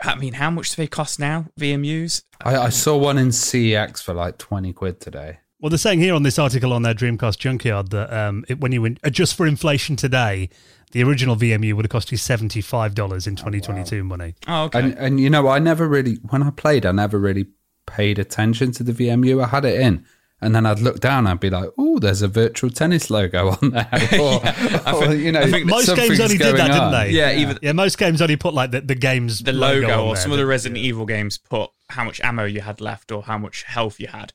I 0.00 0.14
mean, 0.14 0.34
how 0.34 0.50
much 0.50 0.70
do 0.70 0.76
they 0.76 0.86
cost 0.86 1.20
now? 1.20 1.46
VMUs? 1.60 2.22
I, 2.40 2.56
I 2.56 2.68
saw 2.70 2.96
one 2.96 3.18
in 3.18 3.28
CEX 3.28 4.02
for 4.02 4.14
like 4.14 4.38
twenty 4.38 4.72
quid 4.72 5.00
today. 5.00 5.38
Well, 5.60 5.70
they're 5.70 5.78
saying 5.78 6.00
here 6.00 6.14
on 6.14 6.24
this 6.24 6.40
article 6.40 6.72
on 6.72 6.82
their 6.82 6.94
Dreamcast 6.94 7.38
Junkyard 7.38 7.90
that 7.90 8.12
um, 8.12 8.44
it, 8.48 8.60
when 8.60 8.72
you 8.72 8.96
adjust 9.04 9.36
for 9.36 9.46
inflation 9.46 9.94
today, 9.94 10.48
the 10.90 11.04
original 11.04 11.36
VMU 11.36 11.74
would 11.74 11.84
have 11.84 11.90
cost 11.90 12.10
you 12.10 12.18
seventy 12.18 12.60
five 12.60 12.94
dollars 12.94 13.26
in 13.26 13.36
twenty 13.36 13.60
twenty 13.60 13.84
two 13.84 14.02
money. 14.02 14.34
Oh, 14.48 14.64
okay. 14.64 14.80
And, 14.80 14.94
and 14.98 15.20
you 15.20 15.30
know, 15.30 15.48
I 15.48 15.58
never 15.58 15.86
really 15.86 16.14
when 16.30 16.42
I 16.42 16.50
played, 16.50 16.86
I 16.86 16.92
never 16.92 17.18
really 17.18 17.46
paid 17.86 18.18
attention 18.18 18.72
to 18.72 18.82
the 18.82 18.92
VMU. 18.92 19.42
I 19.42 19.48
had 19.48 19.64
it 19.64 19.80
in, 19.80 20.04
and 20.42 20.54
then 20.54 20.66
I'd 20.66 20.80
look 20.80 20.98
down, 20.98 21.26
I'd 21.26 21.40
be 21.40 21.50
like, 21.50 21.70
"Oh, 21.78 21.98
there's 21.98 22.20
a 22.20 22.28
virtual 22.28 22.68
tennis 22.68 23.10
logo 23.10 23.50
on 23.50 23.70
there." 23.70 23.88
Or, 24.20 24.40
yeah, 24.44 24.92
or, 24.94 25.14
you 25.14 25.32
know, 25.32 25.46
most 25.64 25.94
games 25.96 26.20
only 26.20 26.36
did 26.36 26.56
that, 26.56 26.70
on. 26.70 26.92
didn't 26.92 26.92
they? 26.92 27.10
Yeah, 27.16 27.30
yeah, 27.30 27.38
even 27.38 27.58
yeah, 27.62 27.72
most 27.72 27.96
games 27.96 28.20
only 28.20 28.36
put 28.36 28.52
like 28.52 28.72
the, 28.72 28.80
the 28.80 28.94
game's 28.94 29.40
the 29.40 29.52
logo, 29.52 29.88
logo 29.88 30.04
or 30.04 30.14
there, 30.14 30.22
some 30.22 30.32
of 30.32 30.38
the 30.38 30.44
Resident 30.44 30.80
yeah. 30.80 30.88
Evil 30.88 31.06
games 31.06 31.38
put 31.38 31.70
how 31.88 32.04
much 32.04 32.20
ammo 32.20 32.44
you 32.44 32.60
had 32.60 32.80
left 32.80 33.12
or 33.12 33.22
how 33.22 33.38
much 33.38 33.62
health 33.62 34.00
you 34.00 34.08
had. 34.08 34.32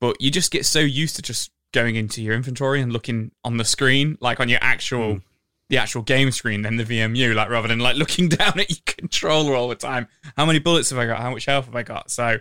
But 0.00 0.20
you 0.20 0.30
just 0.30 0.52
get 0.52 0.66
so 0.66 0.80
used 0.80 1.16
to 1.16 1.22
just 1.22 1.50
going 1.72 1.96
into 1.96 2.22
your 2.22 2.34
inventory 2.34 2.80
and 2.80 2.92
looking 2.92 3.32
on 3.42 3.56
the 3.56 3.64
screen, 3.64 4.18
like 4.20 4.38
on 4.38 4.48
your 4.48 4.60
actual. 4.62 5.16
Mm. 5.16 5.22
The 5.68 5.78
actual 5.78 6.02
game 6.02 6.30
screen, 6.30 6.62
then 6.62 6.76
the 6.76 6.84
VMU, 6.84 7.34
like 7.34 7.50
rather 7.50 7.66
than 7.66 7.80
like 7.80 7.96
looking 7.96 8.28
down 8.28 8.60
at 8.60 8.70
your 8.70 8.78
controller 8.86 9.56
all 9.56 9.66
the 9.66 9.74
time. 9.74 10.06
How 10.36 10.46
many 10.46 10.60
bullets 10.60 10.90
have 10.90 10.98
I 11.00 11.06
got? 11.06 11.18
How 11.18 11.32
much 11.32 11.46
health 11.46 11.64
have 11.64 11.74
I 11.74 11.82
got? 11.82 12.08
So 12.08 12.38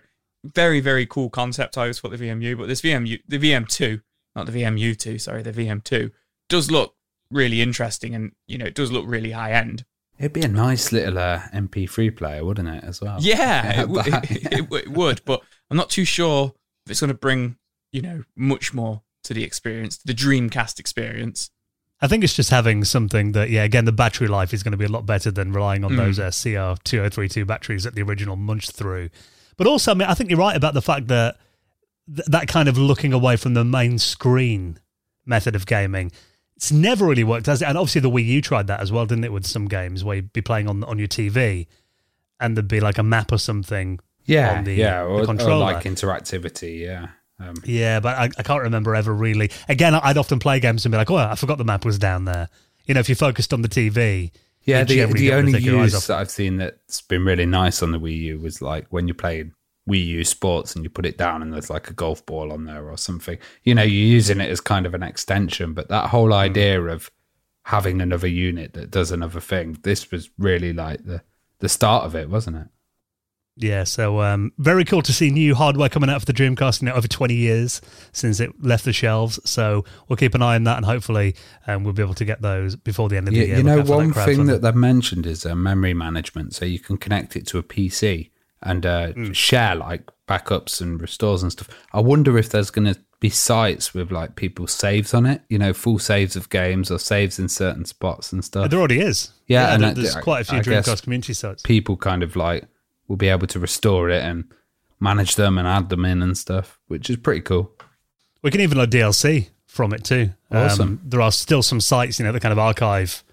very 0.53 0.79
very 0.79 1.05
cool 1.05 1.29
concept. 1.29 1.77
I 1.77 1.81
always 1.81 1.99
thought 1.99 2.11
the 2.11 2.17
VMU, 2.17 2.57
but 2.57 2.67
this 2.67 2.81
VMU, 2.81 3.19
the 3.27 3.39
VM2, 3.39 4.01
not 4.35 4.45
the 4.45 4.51
VMU2, 4.51 5.19
sorry, 5.21 5.41
the 5.41 5.51
VM2 5.51 6.11
does 6.49 6.69
look 6.71 6.95
really 7.31 7.61
interesting, 7.61 8.15
and 8.15 8.31
you 8.47 8.57
know 8.57 8.65
it 8.65 8.75
does 8.75 8.91
look 8.91 9.05
really 9.07 9.31
high 9.31 9.51
end. 9.51 9.85
It'd 10.17 10.33
be 10.33 10.43
a 10.43 10.47
nice 10.47 10.93
little 10.93 11.19
uh, 11.19 11.41
MP3 11.53 12.15
player, 12.15 12.45
wouldn't 12.45 12.69
it, 12.69 12.83
as 12.83 13.01
well? 13.01 13.17
Yeah, 13.19 13.81
it, 13.81 13.87
w- 13.87 14.01
it, 14.05 14.31
it, 14.53 14.71
it, 14.71 14.91
would, 14.91 15.21
but 15.25 15.41
I'm 15.69 15.77
not 15.77 15.89
too 15.89 16.05
sure 16.05 16.53
if 16.85 16.91
it's 16.91 17.01
going 17.01 17.09
to 17.09 17.13
bring 17.13 17.57
you 17.91 18.01
know 18.01 18.23
much 18.35 18.73
more 18.73 19.03
to 19.23 19.33
the 19.33 19.43
experience, 19.43 19.97
the 19.97 20.13
Dreamcast 20.13 20.79
experience. 20.79 21.49
I 22.01 22.07
think 22.07 22.23
it's 22.23 22.35
just 22.35 22.49
having 22.49 22.83
something 22.83 23.31
that, 23.31 23.49
yeah, 23.49 23.63
again, 23.63 23.85
the 23.85 23.91
battery 23.91 24.27
life 24.27 24.53
is 24.53 24.63
going 24.63 24.73
to 24.73 24.77
be 24.77 24.85
a 24.85 24.89
lot 24.89 25.05
better 25.05 25.31
than 25.31 25.53
relying 25.53 25.83
on 25.85 25.91
mm. 25.91 25.97
those 25.97 26.19
uh, 26.19 26.27
CR2032 26.27 27.47
batteries 27.47 27.85
that 27.85 27.95
the 27.95 28.01
original 28.01 28.35
munched 28.35 28.73
through. 28.73 29.09
But 29.57 29.67
also, 29.67 29.91
I 29.91 29.93
mean, 29.93 30.07
I 30.07 30.13
think 30.13 30.29
you're 30.29 30.39
right 30.39 30.55
about 30.55 30.73
the 30.73 30.81
fact 30.81 31.07
that 31.07 31.37
th- 32.13 32.27
that 32.27 32.47
kind 32.47 32.67
of 32.67 32.77
looking 32.77 33.13
away 33.13 33.35
from 33.37 33.53
the 33.53 33.63
main 33.63 33.97
screen 33.97 34.79
method 35.25 35.55
of 35.55 35.65
gaming. 35.65 36.11
It's 36.55 36.71
never 36.71 37.05
really 37.05 37.23
worked, 37.23 37.47
has 37.47 37.61
it? 37.61 37.67
And 37.67 37.77
obviously, 37.77 38.01
the 38.01 38.09
Wii 38.09 38.25
U 38.25 38.41
tried 38.41 38.67
that 38.67 38.79
as 38.79 38.91
well, 38.91 39.05
didn't 39.05 39.25
it? 39.25 39.33
With 39.33 39.45
some 39.45 39.67
games 39.67 40.03
where 40.03 40.17
you'd 40.17 40.33
be 40.33 40.41
playing 40.41 40.69
on 40.69 40.83
on 40.85 40.97
your 40.99 41.07
TV, 41.07 41.67
and 42.39 42.55
there'd 42.55 42.67
be 42.67 42.79
like 42.79 42.97
a 42.97 43.03
map 43.03 43.31
or 43.31 43.37
something. 43.37 43.99
Yeah, 44.25 44.57
on 44.57 44.63
the, 44.63 44.73
yeah, 44.73 45.03
or. 45.03 45.21
Or 45.21 45.25
like 45.25 45.83
interactivity. 45.83 46.79
Yeah, 46.79 47.07
um, 47.39 47.55
yeah, 47.65 47.99
but 47.99 48.17
I, 48.17 48.29
I, 48.37 48.43
can't 48.43 48.63
remember 48.63 48.95
ever 48.95 49.13
really. 49.13 49.51
Again, 49.67 49.93
I'd 49.93 50.17
often 50.17 50.39
play 50.39 50.59
games 50.59 50.85
and 50.85 50.91
be 50.91 50.97
like, 50.97 51.11
"Oh, 51.11 51.17
I 51.17 51.35
forgot 51.35 51.57
the 51.57 51.65
map 51.65 51.83
was 51.83 51.99
down 51.99 52.25
there." 52.25 52.49
You 52.85 52.93
know, 52.93 53.01
if 53.01 53.09
you 53.09 53.15
focused 53.15 53.53
on 53.53 53.61
the 53.61 53.67
TV, 53.67 54.31
yeah, 54.65 54.83
the, 54.83 55.05
the 55.05 55.33
only 55.33 55.59
use 55.59 56.07
that 56.07 56.17
I've 56.17 56.31
seen 56.31 56.57
that's 56.57 57.01
been 57.01 57.23
really 57.23 57.45
nice 57.45 57.81
on 57.83 57.91
the 57.91 57.99
Wii 57.99 58.17
U 58.21 58.39
was 58.39 58.61
like 58.61 58.87
when 58.89 59.07
you 59.07 59.13
played 59.13 59.51
Wii 59.87 60.05
U 60.05 60.23
Sports 60.23 60.75
and 60.75 60.83
you 60.83 60.89
put 60.89 61.05
it 61.05 61.17
down 61.17 61.41
and 61.41 61.53
there's 61.53 61.69
like 61.69 61.89
a 61.89 61.93
golf 61.93 62.25
ball 62.25 62.51
on 62.51 62.65
there 62.65 62.89
or 62.89 62.97
something. 62.97 63.37
You 63.63 63.75
know, 63.75 63.83
you're 63.83 64.07
using 64.07 64.41
it 64.41 64.49
as 64.49 64.59
kind 64.59 64.85
of 64.85 64.95
an 64.95 65.03
extension, 65.03 65.73
but 65.73 65.89
that 65.89 66.09
whole 66.09 66.33
idea 66.33 66.81
of 66.81 67.11
having 67.63 68.01
another 68.01 68.27
unit 68.27 68.73
that 68.73 68.91
does 68.91 69.11
another 69.11 69.39
thing, 69.39 69.77
this 69.83 70.11
was 70.11 70.29
really 70.37 70.73
like 70.73 71.05
the 71.05 71.21
the 71.59 71.69
start 71.69 72.03
of 72.05 72.15
it, 72.15 72.29
wasn't 72.29 72.57
it? 72.57 72.67
Yeah, 73.57 73.85
so 73.85 74.21
um, 74.21 74.51
very 74.57 74.83
cool 74.83 75.01
to 75.01 75.13
see 75.13 75.29
new 75.29 75.55
hardware 75.55 75.87
coming 75.87 76.09
out 76.09 76.19
for 76.19 76.25
the 76.25 76.33
Dreamcast 76.33 76.81
in 76.81 76.89
over 76.89 77.07
20 77.07 77.33
years 77.33 77.79
since 78.11 78.41
it 78.41 78.51
left 78.61 78.83
the 78.83 78.91
shelves. 78.91 79.39
So 79.49 79.85
we'll 80.07 80.17
keep 80.17 80.35
an 80.35 80.41
eye 80.41 80.55
on 80.55 80.65
that 80.65 80.75
and 80.75 80.85
hopefully 80.85 81.35
um, 81.65 81.85
we'll 81.85 81.93
be 81.93 82.01
able 82.01 82.15
to 82.15 82.25
get 82.25 82.41
those 82.41 82.75
before 82.75 83.07
the 83.07 83.15
end 83.15 83.29
of 83.29 83.33
the 83.33 83.39
you, 83.39 83.45
year. 83.45 83.57
You 83.57 83.63
know, 83.63 83.81
one 83.81 84.11
that 84.11 84.25
thing 84.25 84.45
that 84.47 84.61
they've 84.61 84.75
mentioned 84.75 85.25
is 85.25 85.45
uh, 85.45 85.55
memory 85.55 85.93
management. 85.93 86.53
So 86.53 86.65
you 86.65 86.79
can 86.79 86.97
connect 86.97 87.37
it 87.37 87.47
to 87.47 87.57
a 87.57 87.63
PC 87.63 88.29
and 88.61 88.85
uh, 88.85 89.13
mm. 89.13 89.33
share 89.33 89.75
like 89.75 90.09
backups 90.27 90.81
and 90.81 90.99
restores 90.99 91.41
and 91.41 91.51
stuff. 91.51 91.69
I 91.93 92.01
wonder 92.01 92.37
if 92.37 92.49
there's 92.49 92.71
going 92.71 92.93
to 92.93 92.99
be 93.21 93.29
sites 93.29 93.93
with 93.93 94.11
like 94.11 94.35
people's 94.35 94.73
saves 94.73 95.13
on 95.13 95.25
it, 95.25 95.43
you 95.47 95.57
know, 95.57 95.71
full 95.71 95.99
saves 95.99 96.35
of 96.35 96.49
games 96.49 96.91
or 96.91 96.99
saves 96.99 97.39
in 97.39 97.47
certain 97.47 97.85
spots 97.85 98.33
and 98.33 98.43
stuff. 98.43 98.69
There 98.69 98.79
already 98.79 98.99
is. 98.99 99.31
Yeah, 99.47 99.67
yeah 99.67 99.87
and 99.87 99.97
there's 99.97 100.15
I, 100.15 100.21
quite 100.21 100.41
a 100.41 100.43
few 100.43 100.57
I 100.57 100.61
Dreamcast 100.61 101.03
community 101.03 101.33
sites. 101.33 101.63
People 101.63 101.95
kind 101.95 102.21
of 102.21 102.35
like 102.35 102.65
will 103.07 103.17
be 103.17 103.29
able 103.29 103.47
to 103.47 103.59
restore 103.59 104.09
it 104.09 104.23
and 104.23 104.45
manage 104.99 105.35
them 105.35 105.57
and 105.57 105.67
add 105.67 105.89
them 105.89 106.05
in 106.05 106.21
and 106.21 106.37
stuff, 106.37 106.79
which 106.87 107.09
is 107.09 107.17
pretty 107.17 107.41
cool. 107.41 107.71
We 108.41 108.51
can 108.51 108.61
even 108.61 108.77
load 108.77 108.91
DLC 108.91 109.49
from 109.65 109.93
it 109.93 110.03
too. 110.03 110.31
Awesome. 110.51 110.87
Um, 110.87 111.01
there 111.03 111.21
are 111.21 111.31
still 111.31 111.61
some 111.61 111.81
sites, 111.81 112.19
you 112.19 112.25
know, 112.25 112.31
that 112.31 112.41
kind 112.41 112.53
of 112.53 112.59
archive 112.59 113.23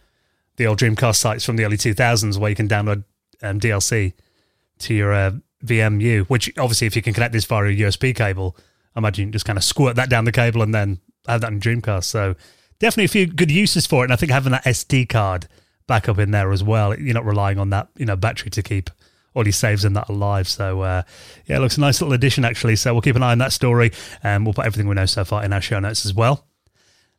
the 0.57 0.67
old 0.67 0.79
Dreamcast 0.79 1.17
sites 1.17 1.45
from 1.45 1.57
the 1.57 1.65
early 1.65 1.77
2000s 1.77 2.39
where 2.39 2.51
you 2.51 2.57
can 2.57 2.69
download 2.69 3.05
um, 3.43 3.59
DLC 3.59 4.13
to 4.81 4.95
your 4.95 5.13
uh, 5.13 5.33
VMU, 5.65 6.27
which 6.27 6.53
obviously, 6.59 6.87
if 6.87 6.97
you 6.97 7.03
can 7.03 7.15
connect 7.15 7.33
this 7.33 7.45
via 7.45 7.65
a 7.65 7.77
USB 7.77 8.15
cable, 8.15 8.57
I 8.95 8.99
imagine 8.99 9.23
you 9.23 9.27
can 9.29 9.33
just 9.33 9.45
kind 9.45 9.57
of 9.57 9.65
squirt 9.65 9.97
that 9.97 10.11
down 10.11 10.25
the 10.25 10.33
cable 10.33 10.63
and 10.63 10.75
then 10.75 11.01
have 11.27 11.41
that 11.41 11.53
in 11.53 11.61
Dreamcast. 11.61 12.05
So 12.05 12.35
definitely 12.79 13.05
a 13.05 13.09
few 13.09 13.27
good 13.27 13.51
uses 13.51 13.87
for 13.87 14.03
it. 14.03 14.07
And 14.07 14.13
I 14.13 14.17
think 14.17 14.33
having 14.33 14.53
that 14.53 14.65
SD 14.65 15.09
card 15.09 15.49
backup 15.87 16.19
in 16.19 16.33
there 16.33 16.53
as 16.53 16.63
well, 16.63 16.99
you're 16.99 17.15
not 17.15 17.25
relying 17.25 17.59
on 17.59 17.71
that, 17.71 17.89
you 17.97 18.05
know, 18.05 18.17
battery 18.17 18.51
to 18.51 18.63
keep 18.63 18.91
all 19.35 19.45
your 19.45 19.53
saves 19.53 19.85
him 19.85 19.95
that 19.95 20.09
alive. 20.09 20.49
So 20.49 20.83
uh, 20.83 21.03
yeah, 21.47 21.57
it 21.57 21.61
looks 21.61 21.77
a 21.77 21.81
nice 21.81 22.01
little 22.01 22.15
addition 22.15 22.45
actually. 22.45 22.77
So 22.77 22.93
we'll 22.93 23.03
keep 23.03 23.17
an 23.17 23.23
eye 23.23 23.33
on 23.33 23.39
that 23.39 23.53
story, 23.53 23.93
and 24.23 24.45
we'll 24.45 24.55
put 24.55 24.67
everything 24.67 24.89
we 24.89 24.95
know 24.95 25.07
so 25.07 25.25
far 25.25 25.45
in 25.45 25.53
our 25.53 25.61
show 25.61 25.79
notes 25.81 26.05
as 26.07 26.15
well. 26.15 26.47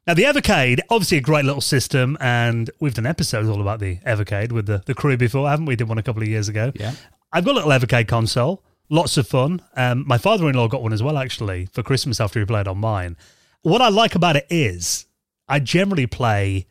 Now 0.05 0.13
the 0.13 0.23
Evercade, 0.23 0.81
obviously 0.89 1.17
a 1.17 1.21
great 1.21 1.45
little 1.45 1.61
system, 1.61 2.17
and 2.19 2.69
we've 2.79 2.93
done 2.93 3.05
episodes 3.05 3.47
all 3.47 3.61
about 3.61 3.79
the 3.79 3.97
Evercade 4.05 4.51
with 4.51 4.65
the, 4.65 4.83
the 4.85 4.93
crew 4.93 5.15
before, 5.15 5.49
haven't 5.49 5.65
we? 5.65 5.75
Did 5.75 5.87
one 5.87 5.97
a 5.97 6.03
couple 6.03 6.21
of 6.21 6.27
years 6.27 6.49
ago. 6.49 6.71
Yeah. 6.75 6.93
I've 7.31 7.45
got 7.45 7.51
a 7.51 7.65
little 7.65 7.71
Evercade 7.71 8.07
console, 8.07 8.63
lots 8.89 9.17
of 9.17 9.27
fun. 9.27 9.61
Um, 9.75 10.03
my 10.05 10.17
father-in-law 10.17 10.67
got 10.67 10.83
one 10.83 10.93
as 10.93 11.01
well 11.01 11.17
actually 11.17 11.67
for 11.67 11.83
Christmas 11.83 12.19
after 12.19 12.39
he 12.39 12.45
played 12.45 12.67
on 12.67 12.79
mine. 12.79 13.15
What 13.61 13.81
I 13.81 13.87
like 13.87 14.13
about 14.13 14.35
it 14.35 14.45
is 14.49 15.05
I 15.47 15.59
generally 15.59 16.05
play 16.05 16.67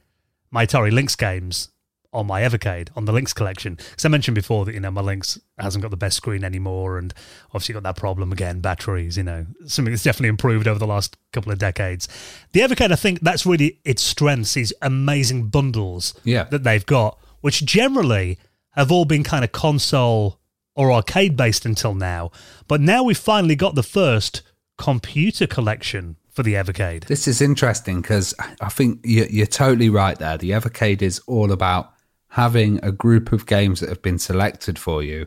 my 0.51 0.67
Atari 0.67 0.93
Lynx 0.93 1.17
games 1.17 1.71
on 2.13 2.27
my 2.27 2.43
Evercade 2.43 2.89
on 2.97 3.05
the 3.05 3.13
Lynx 3.13 3.33
collection. 3.33 3.75
Because 3.75 4.05
I 4.05 4.09
mentioned 4.09 4.35
before 4.35 4.65
that 4.65 4.75
you 4.75 4.81
know 4.81 4.91
my 4.91 5.01
Lynx 5.01 5.41
hasn't 5.59 5.83
got 5.83 5.91
the 5.91 5.97
best 5.97 6.17
screen 6.17 6.45
anymore, 6.45 6.99
and 6.99 7.13
obviously 7.49 7.73
got 7.73 7.83
that 7.85 7.97
problem 7.97 8.33
again, 8.33 8.61
batteries. 8.61 9.17
You 9.17 9.25
know, 9.25 9.47
something 9.67 9.93
that's 9.93 10.03
definitely 10.03 10.29
improved 10.29 10.67
over 10.67 10.79
the 10.79 10.87
last 10.87 11.17
couple 11.33 11.53
of 11.53 11.59
decades. 11.59 12.09
The 12.53 12.61
Evercade, 12.61 12.93
I 12.93 12.97
think 12.97 13.21
that's 13.21 13.47
really 13.47 13.79
its 13.85 14.03
strengths. 14.03 14.55
These 14.55 14.73
amazing 14.83 15.49
bundles 15.49 16.15
yeah. 16.25 16.45
that 16.45 16.65
they've 16.65 16.87
got, 16.87 17.19
which 17.41 17.65
generally 17.65 18.39
have 18.73 18.91
all 18.91 19.05
been 19.05 19.23
kind 19.25 19.45
of 19.45 19.53
console 19.53 20.39
or 20.75 20.91
arcade 20.93 21.37
based 21.37 21.67
until 21.67 21.95
now, 21.95 22.31
but 22.67 22.81
now 22.81 23.03
we've 23.03 23.19
finally 23.19 23.55
got 23.57 23.75
the 23.75 23.83
first 23.83 24.43
computer 24.79 25.47
collection 25.47 26.17
for 26.31 26.43
the 26.43 26.55
Evercade. 26.55 27.07
This 27.07 27.29
is 27.29 27.43
interesting 27.43 28.01
because 28.01 28.35
I 28.61 28.69
think 28.71 29.01
you're, 29.05 29.27
you're, 29.27 29.47
totally 29.47 29.91
right 29.91 30.19
there. 30.19 30.39
The 30.39 30.51
Evercade 30.51 31.03
is 31.03 31.21
all 31.27 31.53
about 31.53 31.93
having 32.33 32.83
a 32.83 32.91
group 32.91 33.31
of 33.31 33.45
games 33.45 33.79
that 33.81 33.91
have 33.91 34.01
been 34.01 34.19
selected 34.19 34.79
for 34.79 35.03
you 35.03 35.27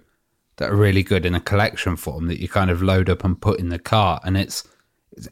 that 0.57 0.71
are 0.71 0.75
really 0.75 1.03
good 1.03 1.23
in 1.23 1.35
a 1.35 1.39
collection 1.39 1.95
form 1.95 2.25
that 2.25 2.41
you 2.41 2.49
kind 2.49 2.71
of 2.71 2.81
load 2.81 3.11
up 3.11 3.23
and 3.23 3.39
put 3.39 3.59
in 3.59 3.69
the 3.69 3.77
cart. 3.77 4.23
And 4.25 4.35
it's 4.35 4.67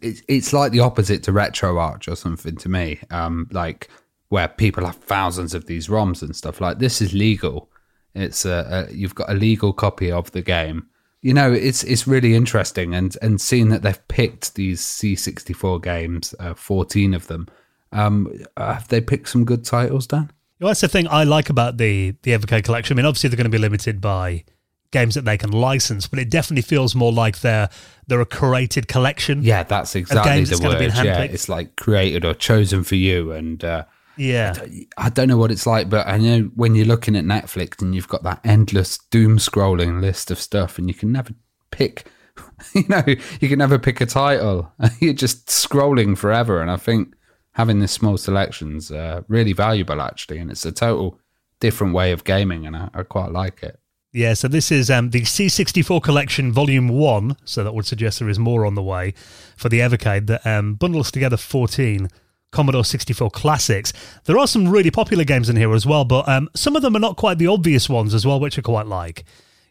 it's, 0.01 0.21
it's 0.27 0.53
like 0.53 0.71
the 0.71 0.81
opposite 0.81 1.23
to 1.23 1.31
RetroArch 1.31 2.07
or 2.07 2.15
something 2.15 2.55
to 2.57 2.69
me 2.69 2.99
um, 3.09 3.49
like 3.51 3.89
where 4.29 4.47
people 4.47 4.85
have 4.85 4.97
thousands 4.97 5.55
of 5.55 5.65
these 5.65 5.87
roms 5.87 6.21
and 6.21 6.35
stuff. 6.35 6.61
Like 6.61 6.77
this 6.77 7.01
is 7.01 7.11
legal. 7.11 7.71
It's 8.13 8.45
a, 8.45 8.87
a, 8.87 8.93
you've 8.93 9.15
got 9.15 9.31
a 9.31 9.33
legal 9.33 9.73
copy 9.73 10.11
of 10.11 10.29
the 10.31 10.43
game. 10.43 10.85
You 11.23 11.33
know 11.33 11.51
it's 11.51 11.83
it's 11.85 12.05
really 12.05 12.35
interesting. 12.35 12.93
And 12.93 13.17
and 13.23 13.41
seeing 13.41 13.69
that 13.69 13.81
they've 13.81 14.07
picked 14.09 14.53
these 14.53 14.81
c64 14.81 15.81
games 15.81 16.35
uh, 16.39 16.53
14 16.53 17.15
of 17.15 17.25
them 17.25 17.47
um, 17.91 18.31
have 18.57 18.87
they 18.89 19.01
picked 19.01 19.29
some 19.29 19.43
good 19.43 19.65
titles 19.65 20.05
dan 20.05 20.31
well, 20.59 20.69
that's 20.69 20.81
the 20.81 20.87
thing 20.87 21.07
I 21.07 21.23
like 21.23 21.49
about 21.49 21.77
the 21.77 22.15
the 22.23 22.31
Evercade 22.31 22.63
collection. 22.63 22.95
I 22.95 22.97
mean, 22.97 23.05
obviously 23.05 23.29
they're 23.29 23.37
going 23.37 23.45
to 23.45 23.49
be 23.49 23.57
limited 23.57 24.01
by 24.01 24.43
games 24.91 25.15
that 25.15 25.25
they 25.25 25.37
can 25.37 25.51
license, 25.51 26.07
but 26.07 26.19
it 26.19 26.29
definitely 26.29 26.61
feels 26.61 26.95
more 26.95 27.11
like 27.11 27.39
they're 27.39 27.69
they're 28.07 28.21
a 28.21 28.25
curated 28.25 28.87
collection. 28.87 29.43
Yeah, 29.43 29.63
that's 29.63 29.95
exactly 29.95 30.43
the 30.45 30.63
word. 30.63 30.81
Yeah, 31.03 31.23
it's 31.23 31.49
like 31.49 31.75
created 31.75 32.23
or 32.23 32.33
chosen 32.33 32.83
for 32.83 32.95
you, 32.95 33.33
and 33.33 33.61
uh, 33.63 33.85
yeah, 34.15 34.55
I 34.97 35.09
don't 35.09 35.27
know 35.27 35.37
what 35.37 35.51
it's 35.51 35.67
like, 35.67 35.89
but 35.89 36.07
I 36.07 36.17
know 36.17 36.51
when 36.55 36.75
you're 36.75 36.85
looking 36.85 37.15
at 37.15 37.25
Netflix 37.25 37.81
and 37.81 37.93
you've 37.93 38.07
got 38.07 38.23
that 38.23 38.39
endless 38.45 38.99
doom 39.09 39.37
scrolling 39.39 39.99
list 39.99 40.31
of 40.31 40.39
stuff, 40.39 40.77
and 40.77 40.87
you 40.87 40.93
can 40.93 41.11
never 41.11 41.33
pick. 41.71 42.07
You 42.73 42.85
know, 42.87 43.03
you 43.05 43.49
can 43.49 43.59
never 43.59 43.77
pick 43.77 44.01
a 44.01 44.07
title. 44.07 44.71
You're 44.99 45.13
just 45.13 45.47
scrolling 45.47 46.17
forever, 46.17 46.61
and 46.61 46.71
I 46.71 46.77
think 46.77 47.13
having 47.53 47.79
this 47.79 47.91
small 47.91 48.17
selection's 48.17 48.91
uh, 48.91 49.21
really 49.27 49.53
valuable 49.53 50.01
actually, 50.01 50.37
and 50.37 50.51
it's 50.51 50.65
a 50.65 50.71
total 50.71 51.19
different 51.59 51.93
way 51.93 52.11
of 52.11 52.23
gaming, 52.23 52.65
and 52.65 52.75
I, 52.75 52.89
I 52.93 53.03
quite 53.03 53.31
like 53.31 53.63
it. 53.63 53.79
Yeah, 54.11 54.35
so 54.35 54.47
this 54.47 54.71
is 54.71 54.91
um, 54.91 55.09
the 55.09 55.21
C64 55.21 56.03
Collection 56.03 56.51
Volume 56.51 56.87
1, 56.87 57.35
so 57.45 57.63
that 57.63 57.73
would 57.73 57.87
suggest 57.87 58.19
there 58.19 58.29
is 58.29 58.37
more 58.37 58.63
on 58.63 58.75
the 58.75 58.83
way 58.83 59.15
for 59.57 59.69
the 59.69 59.79
Evercade 59.79 60.27
that 60.27 60.45
um, 60.45 60.75
bundles 60.75 61.09
together 61.09 61.35
14 61.35 62.09
Commodore 62.51 62.85
64 62.85 63.31
classics. 63.31 63.91
There 64.25 64.37
are 64.37 64.45
some 64.45 64.69
really 64.69 64.91
popular 64.91 65.23
games 65.23 65.49
in 65.49 65.55
here 65.55 65.73
as 65.73 65.87
well, 65.87 66.05
but 66.05 66.29
um, 66.29 66.47
some 66.55 66.75
of 66.75 66.83
them 66.83 66.95
are 66.95 66.99
not 66.99 67.17
quite 67.17 67.39
the 67.39 67.47
obvious 67.47 67.89
ones 67.89 68.13
as 68.13 68.23
well, 68.23 68.39
which 68.39 68.59
I 68.59 68.61
quite 68.61 68.85
like. 68.85 69.25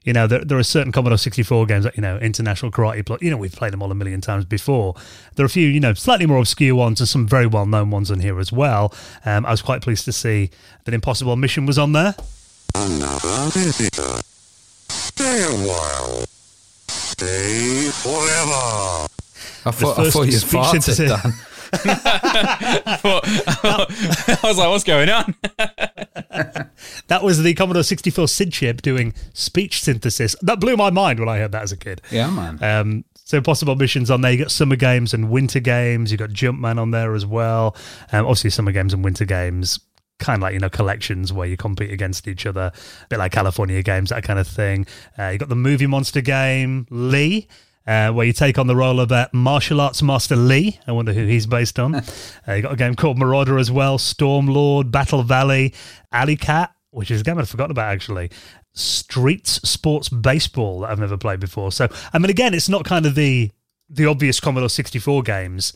You 0.04 0.12
know, 0.12 0.26
there, 0.26 0.44
there 0.44 0.58
are 0.58 0.62
certain 0.64 0.92
Commodore 0.92 1.18
64 1.18 1.66
games, 1.66 1.84
like, 1.84 1.96
you 1.96 2.02
know, 2.02 2.18
International 2.18 2.72
Karate, 2.72 3.22
you 3.22 3.30
know, 3.30 3.36
we've 3.36 3.52
played 3.52 3.72
them 3.72 3.82
all 3.82 3.90
a 3.90 3.94
million 3.94 4.20
times 4.20 4.44
before. 4.44 4.94
There 5.36 5.44
are 5.44 5.46
a 5.46 5.50
few, 5.50 5.68
you 5.68 5.80
know, 5.80 5.94
slightly 5.94 6.26
more 6.26 6.38
obscure 6.38 6.74
ones 6.74 7.00
and 7.00 7.08
some 7.08 7.26
very 7.26 7.46
well 7.46 7.66
known 7.66 7.90
ones 7.90 8.10
on 8.10 8.20
here 8.20 8.40
as 8.40 8.52
well. 8.52 8.92
Um, 9.24 9.46
I 9.46 9.50
was 9.50 9.62
quite 9.62 9.82
pleased 9.82 10.04
to 10.06 10.12
see 10.12 10.50
that 10.84 10.94
Impossible 10.94 11.36
Mission 11.36 11.66
was 11.66 11.78
on 11.78 11.92
there. 11.92 12.14
Another 12.74 13.50
visitor. 13.50 14.20
Stay 14.88 15.42
a 15.44 15.66
while. 15.66 16.24
Stay 16.88 17.90
forever. 17.92 19.08
I 19.64 19.70
thought, 19.70 19.98
I 19.98 20.10
thought 20.10 20.26
you 20.26 20.32
farted, 20.32 20.96
Dan. 21.22 21.32
I 21.74 22.98
was 24.42 24.58
like, 24.58 24.68
what's 24.68 24.84
going 24.84 25.08
on? 25.08 25.34
that 27.06 27.20
was 27.22 27.42
the 27.42 27.54
Commodore 27.54 27.82
64 27.82 28.28
SID 28.28 28.52
chip 28.52 28.82
doing 28.82 29.14
speech 29.32 29.82
synthesis. 29.82 30.36
That 30.42 30.60
blew 30.60 30.76
my 30.76 30.90
mind 30.90 31.18
when 31.18 31.28
I 31.28 31.38
heard 31.38 31.52
that 31.52 31.62
as 31.62 31.72
a 31.72 31.76
kid. 31.76 32.02
Yeah, 32.10 32.30
man. 32.30 32.62
Um, 32.62 33.04
so 33.14 33.40
possible 33.40 33.74
missions 33.74 34.10
on 34.10 34.20
there. 34.20 34.32
You 34.32 34.38
got 34.38 34.50
summer 34.50 34.76
games 34.76 35.14
and 35.14 35.30
winter 35.30 35.60
games. 35.60 36.12
You 36.12 36.18
got 36.18 36.30
Jumpman 36.30 36.78
on 36.78 36.90
there 36.90 37.14
as 37.14 37.24
well. 37.24 37.74
Um, 38.12 38.26
obviously, 38.26 38.50
summer 38.50 38.72
games 38.72 38.92
and 38.92 39.02
winter 39.02 39.24
games 39.24 39.80
kind 40.18 40.36
of 40.36 40.42
like 40.42 40.54
you 40.54 40.60
know 40.60 40.70
collections 40.70 41.32
where 41.32 41.48
you 41.48 41.56
compete 41.56 41.90
against 41.90 42.28
each 42.28 42.46
other, 42.46 42.70
a 42.74 43.06
bit 43.08 43.18
like 43.18 43.32
California 43.32 43.82
games, 43.82 44.10
that 44.10 44.22
kind 44.22 44.38
of 44.38 44.46
thing. 44.46 44.86
Uh, 45.18 45.28
you 45.28 45.38
got 45.38 45.48
the 45.48 45.56
Movie 45.56 45.86
Monster 45.86 46.20
game, 46.20 46.86
Lee, 46.90 47.48
uh, 47.86 48.10
where 48.12 48.26
you 48.26 48.32
take 48.32 48.58
on 48.58 48.66
the 48.66 48.76
role 48.76 49.00
of 49.00 49.10
uh, 49.10 49.28
martial 49.32 49.80
arts 49.80 50.02
master 50.02 50.36
Lee. 50.36 50.78
I 50.86 50.92
wonder 50.92 51.12
who 51.12 51.26
he's 51.26 51.46
based 51.46 51.78
on. 51.78 51.94
uh, 51.94 52.02
you 52.48 52.62
got 52.62 52.72
a 52.72 52.76
game 52.76 52.94
called 52.94 53.18
Marauder 53.18 53.58
as 53.58 53.70
well, 53.70 53.98
Storm 53.98 54.46
Lord, 54.46 54.90
Battle 54.90 55.22
Valley, 55.22 55.74
Alley 56.12 56.36
Cat, 56.36 56.72
which 56.90 57.10
is 57.10 57.20
a 57.20 57.24
game 57.24 57.38
I'd 57.38 57.48
forgotten 57.48 57.72
about 57.72 57.92
actually. 57.92 58.30
Streets 58.74 59.68
Sports 59.68 60.08
Baseball 60.08 60.80
that 60.80 60.90
I've 60.90 60.98
never 60.98 61.16
played 61.16 61.40
before. 61.40 61.72
So 61.72 61.88
I 62.12 62.18
mean, 62.18 62.30
again, 62.30 62.54
it's 62.54 62.68
not 62.68 62.84
kind 62.84 63.06
of 63.06 63.14
the 63.14 63.50
the 63.88 64.06
obvious 64.06 64.40
Commodore 64.40 64.70
64 64.70 65.22
games 65.22 65.74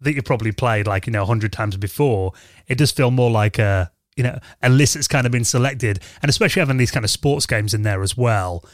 that 0.00 0.14
you've 0.14 0.24
probably 0.24 0.52
played 0.52 0.86
like 0.86 1.06
you 1.06 1.12
know 1.12 1.20
100 1.20 1.52
times 1.52 1.76
before. 1.76 2.32
It 2.66 2.78
does 2.78 2.90
feel 2.90 3.10
more 3.10 3.30
like 3.30 3.58
a 3.58 3.92
you 4.16 4.24
know 4.24 4.38
a 4.62 4.68
list 4.68 4.94
that's 4.94 5.08
kind 5.08 5.26
of 5.26 5.32
been 5.32 5.44
selected, 5.44 6.00
and 6.22 6.28
especially 6.28 6.60
having 6.60 6.76
these 6.76 6.90
kind 6.90 7.04
of 7.04 7.10
sports 7.10 7.46
games 7.46 7.74
in 7.74 7.82
there 7.82 8.02
as 8.02 8.16
well. 8.16 8.64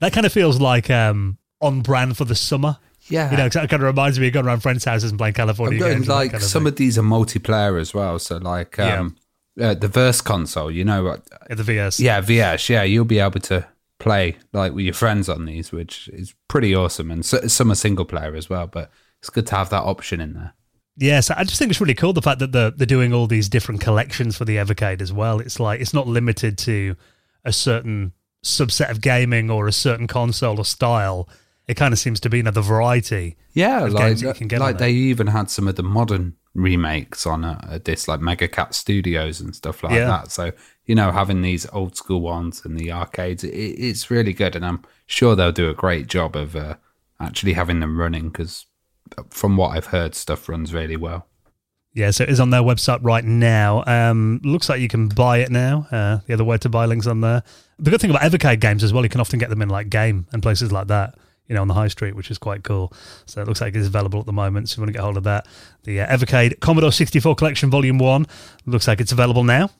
That 0.00 0.12
kind 0.12 0.26
of 0.26 0.32
feels 0.32 0.60
like 0.60 0.90
um, 0.90 1.38
on 1.60 1.82
brand 1.82 2.16
for 2.16 2.24
the 2.24 2.34
summer. 2.34 2.78
Yeah, 3.08 3.30
you 3.30 3.36
know, 3.38 3.46
it 3.46 3.52
kind 3.52 3.72
of 3.72 3.80
reminds 3.82 4.18
me 4.20 4.26
of 4.26 4.34
going 4.34 4.46
around 4.46 4.60
friends' 4.60 4.84
houses 4.84 5.10
and 5.10 5.18
playing 5.18 5.34
California 5.34 5.78
games. 5.78 6.08
Like 6.08 6.32
kind 6.32 6.42
of 6.42 6.48
some 6.48 6.64
thing. 6.64 6.72
of 6.72 6.76
these 6.76 6.98
are 6.98 7.02
multiplayer 7.02 7.80
as 7.80 7.94
well. 7.94 8.18
So 8.18 8.36
like, 8.36 8.78
um, 8.78 9.16
yeah. 9.56 9.68
uh, 9.68 9.74
the 9.74 9.88
Verse 9.88 10.20
console, 10.20 10.70
you 10.70 10.84
know 10.84 11.04
what? 11.04 11.22
Yeah, 11.48 11.54
the 11.54 11.62
VS. 11.62 12.00
Yeah, 12.00 12.20
VS. 12.20 12.68
Yeah, 12.68 12.82
you'll 12.82 13.06
be 13.06 13.18
able 13.18 13.40
to 13.40 13.66
play 13.98 14.36
like 14.52 14.74
with 14.74 14.84
your 14.84 14.94
friends 14.94 15.28
on 15.28 15.46
these, 15.46 15.72
which 15.72 16.08
is 16.08 16.34
pretty 16.48 16.74
awesome. 16.74 17.10
And 17.10 17.24
so, 17.24 17.46
some 17.46 17.72
are 17.72 17.74
single 17.74 18.04
player 18.04 18.34
as 18.34 18.50
well, 18.50 18.66
but 18.66 18.90
it's 19.20 19.30
good 19.30 19.46
to 19.48 19.56
have 19.56 19.70
that 19.70 19.84
option 19.84 20.20
in 20.20 20.34
there. 20.34 20.54
Yes, 20.96 21.30
I 21.30 21.44
just 21.44 21.58
think 21.58 21.70
it's 21.70 21.80
really 21.80 21.94
cool 21.94 22.12
the 22.12 22.20
fact 22.20 22.40
that 22.40 22.50
they're, 22.50 22.72
they're 22.72 22.86
doing 22.86 23.12
all 23.12 23.28
these 23.28 23.48
different 23.48 23.80
collections 23.80 24.36
for 24.36 24.44
the 24.44 24.56
Evercade 24.56 25.00
as 25.00 25.12
well. 25.12 25.38
It's 25.38 25.60
like 25.60 25.80
it's 25.80 25.94
not 25.94 26.08
limited 26.08 26.58
to 26.58 26.96
a 27.44 27.52
certain 27.52 28.12
subset 28.44 28.90
of 28.90 29.00
gaming 29.00 29.48
or 29.48 29.68
a 29.68 29.72
certain 29.72 30.08
console 30.08 30.58
or 30.58 30.64
style. 30.64 31.28
It 31.68 31.76
kind 31.76 31.92
of 31.92 31.98
seems 31.98 32.18
to 32.20 32.30
be 32.30 32.38
you 32.38 32.42
know, 32.42 32.50
the 32.50 32.62
variety. 32.62 33.36
Yeah, 33.52 33.80
like 33.80 33.96
games 33.96 34.20
that 34.22 34.28
you 34.28 34.34
can 34.34 34.48
get 34.48 34.60
like 34.60 34.78
they 34.78 34.90
even 34.90 35.26
had 35.28 35.50
some 35.50 35.68
of 35.68 35.76
the 35.76 35.82
modern 35.82 36.34
remakes 36.54 37.26
on 37.26 37.44
a 37.44 37.78
disc, 37.78 38.08
like 38.08 38.20
Mega 38.20 38.48
Cat 38.48 38.74
Studios 38.74 39.40
and 39.40 39.54
stuff 39.54 39.82
like 39.84 39.92
Yeah. 39.92 40.06
that. 40.06 40.30
So 40.32 40.52
you 40.86 40.94
know, 40.94 41.12
having 41.12 41.42
these 41.42 41.66
old 41.72 41.96
school 41.96 42.22
ones 42.22 42.64
in 42.64 42.74
the 42.74 42.90
arcades, 42.90 43.44
it, 43.44 43.50
it's 43.50 44.10
really 44.10 44.32
good, 44.32 44.56
and 44.56 44.64
I'm 44.64 44.82
sure 45.06 45.36
they'll 45.36 45.52
do 45.52 45.68
a 45.68 45.74
great 45.74 46.06
job 46.06 46.34
of 46.34 46.56
uh, 46.56 46.76
actually 47.20 47.52
having 47.52 47.80
them 47.80 48.00
running 48.00 48.30
because, 48.30 48.64
from 49.28 49.58
what 49.58 49.76
I've 49.76 49.86
heard, 49.86 50.14
stuff 50.14 50.48
runs 50.48 50.72
really 50.72 50.96
well. 50.96 51.26
Yeah, 51.92 52.10
so 52.12 52.24
it 52.24 52.30
is 52.30 52.40
on 52.40 52.50
their 52.50 52.62
website 52.62 53.00
right 53.02 53.24
now. 53.24 53.82
Um, 53.86 54.40
looks 54.44 54.68
like 54.68 54.80
you 54.80 54.88
can 54.88 55.08
buy 55.08 55.38
it 55.38 55.50
now. 55.50 55.86
Uh, 55.90 56.20
the 56.26 56.34
other 56.34 56.44
way 56.44 56.56
to 56.58 56.68
buy 56.68 56.86
links 56.86 57.06
on 57.06 57.20
there. 57.20 57.42
The 57.78 57.90
good 57.90 58.00
thing 58.00 58.10
about 58.10 58.22
Evercade 58.22 58.60
games 58.60 58.82
as 58.84 58.92
well, 58.92 59.02
you 59.02 59.08
can 59.10 59.20
often 59.20 59.38
get 59.38 59.50
them 59.50 59.60
in 59.62 59.68
like 59.68 59.90
Game 59.90 60.26
and 60.32 60.42
places 60.42 60.70
like 60.72 60.86
that. 60.88 61.18
You 61.48 61.54
know, 61.54 61.62
on 61.62 61.68
the 61.68 61.74
high 61.74 61.88
street, 61.88 62.14
which 62.14 62.30
is 62.30 62.38
quite 62.38 62.62
cool. 62.62 62.92
So 63.26 63.40
it 63.40 63.48
looks 63.48 63.60
like 63.60 63.74
it 63.74 63.80
is 63.80 63.86
available 63.86 64.20
at 64.20 64.26
the 64.26 64.32
moment. 64.32 64.68
So 64.68 64.74
if 64.74 64.76
you 64.76 64.82
want 64.82 64.88
to 64.88 64.92
get 64.92 65.02
hold 65.02 65.16
of 65.16 65.24
that, 65.24 65.46
the 65.84 66.02
uh, 66.02 66.16
Evercade 66.16 66.60
Commodore 66.60 66.92
64 66.92 67.34
Collection 67.36 67.70
Volume 67.70 67.98
One 67.98 68.26
looks 68.66 68.86
like 68.86 69.00
it's 69.00 69.12
available 69.12 69.44
now. 69.44 69.70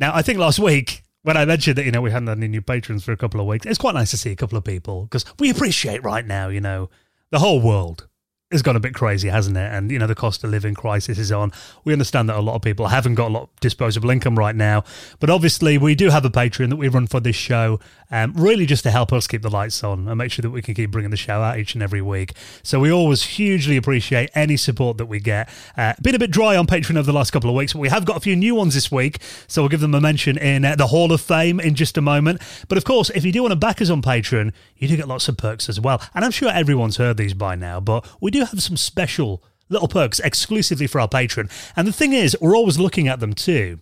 Now, 0.00 0.12
I 0.14 0.22
think 0.22 0.38
last 0.38 0.58
week 0.58 1.04
when 1.22 1.36
I 1.36 1.44
mentioned 1.44 1.78
that, 1.78 1.84
you 1.84 1.92
know, 1.92 2.00
we 2.00 2.10
hadn't 2.10 2.28
had 2.28 2.38
any 2.38 2.48
new 2.48 2.62
patrons 2.62 3.04
for 3.04 3.12
a 3.12 3.16
couple 3.16 3.40
of 3.40 3.46
weeks, 3.46 3.66
it's 3.66 3.78
quite 3.78 3.94
nice 3.94 4.10
to 4.10 4.16
see 4.16 4.30
a 4.30 4.36
couple 4.36 4.58
of 4.58 4.64
people 4.64 5.04
because 5.04 5.24
we 5.38 5.50
appreciate 5.50 6.02
right 6.02 6.26
now, 6.26 6.48
you 6.48 6.60
know, 6.60 6.90
the 7.30 7.38
whole 7.38 7.60
world 7.60 8.08
has 8.52 8.62
gone 8.62 8.76
a 8.76 8.80
bit 8.80 8.94
crazy, 8.94 9.28
hasn't 9.28 9.56
it? 9.56 9.72
And, 9.72 9.90
you 9.90 9.98
know, 9.98 10.06
the 10.06 10.14
cost 10.14 10.44
of 10.44 10.50
living 10.50 10.74
crisis 10.74 11.18
is 11.18 11.32
on. 11.32 11.52
We 11.84 11.92
understand 11.92 12.28
that 12.28 12.36
a 12.36 12.40
lot 12.40 12.54
of 12.54 12.62
people 12.62 12.88
haven't 12.88 13.14
got 13.14 13.28
a 13.28 13.32
lot 13.32 13.42
of 13.44 13.60
disposable 13.60 14.10
income 14.10 14.38
right 14.38 14.54
now. 14.54 14.84
But 15.20 15.30
obviously, 15.30 15.78
we 15.78 15.94
do 15.94 16.10
have 16.10 16.24
a 16.24 16.30
Patreon 16.30 16.70
that 16.70 16.76
we 16.76 16.88
run 16.88 17.06
for 17.06 17.20
this 17.20 17.36
show, 17.36 17.80
um, 18.10 18.32
really 18.34 18.66
just 18.66 18.82
to 18.84 18.90
help 18.90 19.12
us 19.12 19.26
keep 19.26 19.42
the 19.42 19.50
lights 19.50 19.82
on 19.82 20.06
and 20.08 20.18
make 20.18 20.30
sure 20.30 20.42
that 20.42 20.50
we 20.50 20.62
can 20.62 20.74
keep 20.74 20.90
bringing 20.90 21.10
the 21.10 21.16
show 21.16 21.40
out 21.40 21.58
each 21.58 21.74
and 21.74 21.82
every 21.82 22.02
week. 22.02 22.32
So 22.62 22.80
we 22.80 22.92
always 22.92 23.22
hugely 23.22 23.76
appreciate 23.76 24.30
any 24.34 24.56
support 24.56 24.98
that 24.98 25.06
we 25.06 25.20
get. 25.20 25.48
Uh, 25.76 25.94
been 26.02 26.14
a 26.14 26.18
bit 26.18 26.30
dry 26.30 26.56
on 26.56 26.66
Patreon 26.66 26.96
over 26.96 27.06
the 27.06 27.12
last 27.12 27.30
couple 27.30 27.48
of 27.48 27.56
weeks, 27.56 27.72
but 27.72 27.80
we 27.80 27.88
have 27.88 28.04
got 28.04 28.16
a 28.16 28.20
few 28.20 28.36
new 28.36 28.54
ones 28.54 28.74
this 28.74 28.90
week. 28.90 29.18
So 29.46 29.62
we'll 29.62 29.68
give 29.70 29.80
them 29.80 29.94
a 29.94 30.00
mention 30.00 30.36
in 30.38 30.64
uh, 30.64 30.76
the 30.76 30.88
Hall 30.88 31.12
of 31.12 31.20
Fame 31.20 31.60
in 31.60 31.74
just 31.74 31.96
a 31.96 32.02
moment. 32.02 32.42
But 32.68 32.78
of 32.78 32.84
course, 32.84 33.10
if 33.10 33.24
you 33.24 33.32
do 33.32 33.42
want 33.42 33.52
to 33.52 33.56
back 33.56 33.80
us 33.80 33.90
on 33.90 34.02
Patreon, 34.02 34.52
you 34.82 34.88
do 34.88 34.96
get 34.96 35.06
lots 35.06 35.28
of 35.28 35.36
perks 35.36 35.68
as 35.68 35.78
well. 35.78 36.02
And 36.12 36.24
I'm 36.24 36.32
sure 36.32 36.50
everyone's 36.50 36.96
heard 36.96 37.16
these 37.16 37.34
by 37.34 37.54
now, 37.54 37.78
but 37.78 38.04
we 38.20 38.32
do 38.32 38.40
have 38.44 38.60
some 38.60 38.76
special 38.76 39.42
little 39.68 39.86
perks 39.86 40.18
exclusively 40.18 40.88
for 40.88 41.00
our 41.00 41.06
patron. 41.06 41.48
And 41.76 41.86
the 41.86 41.92
thing 41.92 42.12
is, 42.12 42.36
we're 42.40 42.56
always 42.56 42.80
looking 42.80 43.06
at 43.06 43.20
them 43.20 43.32
too. 43.32 43.78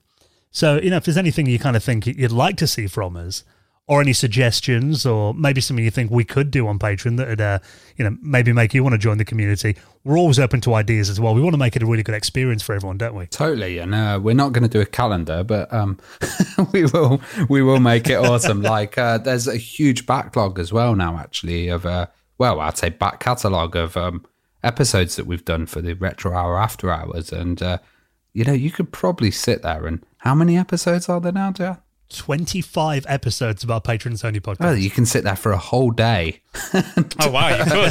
So, 0.51 0.79
you 0.79 0.91
know, 0.91 0.99
if 0.99 1.05
there's 1.05 1.17
anything 1.17 1.47
you 1.47 1.59
kind 1.59 1.75
of 1.75 1.83
think 1.83 2.07
you'd 2.07 2.33
like 2.33 2.59
to 2.59 2.67
see 2.67 2.87
from 2.87 3.17
us, 3.17 3.45
or 3.91 4.01
any 4.01 4.13
suggestions, 4.13 5.05
or 5.05 5.35
maybe 5.35 5.61
something 5.61 5.85
you 5.85 5.91
think 5.91 6.13
we 6.13 6.23
could 6.23 6.53
do 6.53 6.69
on 6.69 6.79
Patreon 6.79 7.17
that 7.17 7.27
would, 7.27 7.41
uh, 7.41 7.59
you 7.97 8.05
know, 8.05 8.17
maybe 8.23 8.53
make 8.53 8.73
you 8.73 8.85
want 8.85 8.93
to 8.93 8.99
join 8.99 9.19
the 9.19 9.25
community, 9.25 9.75
we're 10.05 10.17
always 10.17 10.39
open 10.39 10.61
to 10.61 10.75
ideas 10.75 11.11
as 11.11 11.19
well. 11.19 11.35
We 11.35 11.41
want 11.41 11.55
to 11.55 11.59
make 11.59 11.75
it 11.75 11.83
a 11.83 11.87
really 11.87 12.05
good 12.05 12.15
experience 12.15 12.63
for 12.63 12.73
everyone, 12.73 12.99
don't 12.99 13.17
we? 13.17 13.27
Totally, 13.27 13.79
and 13.79 13.93
uh, 13.93 14.21
we're 14.23 14.37
not 14.37 14.53
going 14.53 14.63
to 14.63 14.69
do 14.69 14.81
a 14.81 14.87
calendar, 14.87 15.43
but 15.43 15.73
um, 15.75 15.99
we 16.73 16.85
will 16.85 17.21
we 17.49 17.63
will 17.63 17.81
make 17.81 18.09
it 18.09 18.15
awesome. 18.15 18.63
like 18.63 18.97
uh, 18.97 19.19
there's 19.19 19.49
a 19.49 19.57
huge 19.57 20.07
backlog 20.07 20.61
as 20.61 20.73
well 20.73 20.95
now, 20.95 21.19
actually, 21.19 21.67
of 21.67 21.85
uh, 21.85 22.07
well, 22.39 22.61
I'd 22.61 22.79
say 22.79 22.91
back 22.91 23.19
catalogue 23.19 23.75
of 23.75 23.97
um, 23.97 24.25
episodes 24.63 25.17
that 25.17 25.27
we've 25.27 25.45
done 25.45 25.67
for 25.67 25.81
the 25.81 25.95
retro 25.95 26.33
hour 26.33 26.57
after 26.57 26.93
hours, 26.93 27.33
and 27.33 27.61
uh, 27.61 27.79
you 28.35 28.45
know 28.45 28.53
you 28.53 28.71
could 28.71 28.93
probably 28.93 29.33
sit 29.33 29.63
there 29.63 29.85
and 29.85 30.07
how 30.19 30.37
many 30.37 30.57
episodes 30.57 31.09
are 31.09 31.21
there 31.21 31.33
now, 31.33 31.51
Joe? 31.51 31.79
25 32.11 33.07
episodes 33.09 33.65
of 33.65 33.71
our 33.71 33.81
Patrons 33.81 34.25
Only 34.25 34.41
podcast. 34.41 34.57
Oh, 34.61 34.73
you 34.73 34.91
can 34.91 35.07
sit 35.07 35.25
there 35.25 35.37
for 35.37 35.53
a 35.53 35.57
whole 35.59 35.91
day, 35.91 36.41
Oh 36.75 37.31
wow, 37.31 37.49
you 37.57 37.65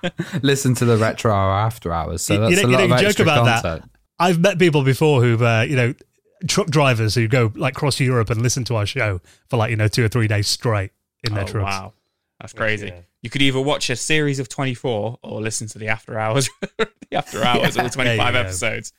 could. 0.00 0.12
listen 0.42 0.74
to 0.76 0.84
the 0.84 0.96
retro 0.96 1.32
hour 1.32 1.52
after 1.52 1.92
hours. 1.92 2.22
So 2.22 2.34
You- 2.34 2.40
that's 2.40 2.50
you 2.50 2.56
know- 2.56 2.68
a 2.68 2.70
you 2.70 2.76
know, 2.78 2.84
of 2.84 2.90
you 2.90 2.96
joke 2.98 3.06
extra 3.08 3.24
about 3.24 3.62
that. 3.62 3.82
I've 4.18 4.38
met 4.38 4.58
people 4.58 4.82
before 4.82 5.22
who've, 5.22 5.40
uh, 5.42 5.64
you 5.68 5.76
know, 5.76 5.94
truck 6.46 6.68
drivers 6.68 7.14
who 7.14 7.26
go 7.28 7.52
like 7.54 7.74
cross 7.74 8.00
Europe 8.00 8.30
and 8.30 8.42
listen 8.42 8.64
to 8.64 8.76
our 8.76 8.86
show 8.86 9.20
for 9.48 9.56
like, 9.56 9.70
you 9.70 9.76
know, 9.76 9.88
two 9.88 10.04
or 10.04 10.08
three 10.08 10.28
days 10.28 10.46
straight 10.48 10.90
in 11.24 11.34
their 11.34 11.44
oh, 11.44 11.46
trucks. 11.46 11.64
wow, 11.70 11.92
that's 12.40 12.52
crazy. 12.52 12.92
You 13.22 13.28
could 13.30 13.42
either 13.42 13.60
watch 13.60 13.90
a 13.90 13.96
series 13.96 14.38
of 14.38 14.48
twenty 14.48 14.74
four 14.74 15.18
or 15.22 15.40
listen 15.42 15.66
to 15.68 15.78
the 15.78 15.88
after 15.88 16.18
hours, 16.18 16.48
the 16.78 16.88
after 17.12 17.42
hours, 17.44 17.76
all 17.76 17.88
twenty 17.90 18.16
five 18.16 18.32
There 18.32 18.42
you 18.42 18.44
go. 18.44 18.48
episodes. 18.48 18.92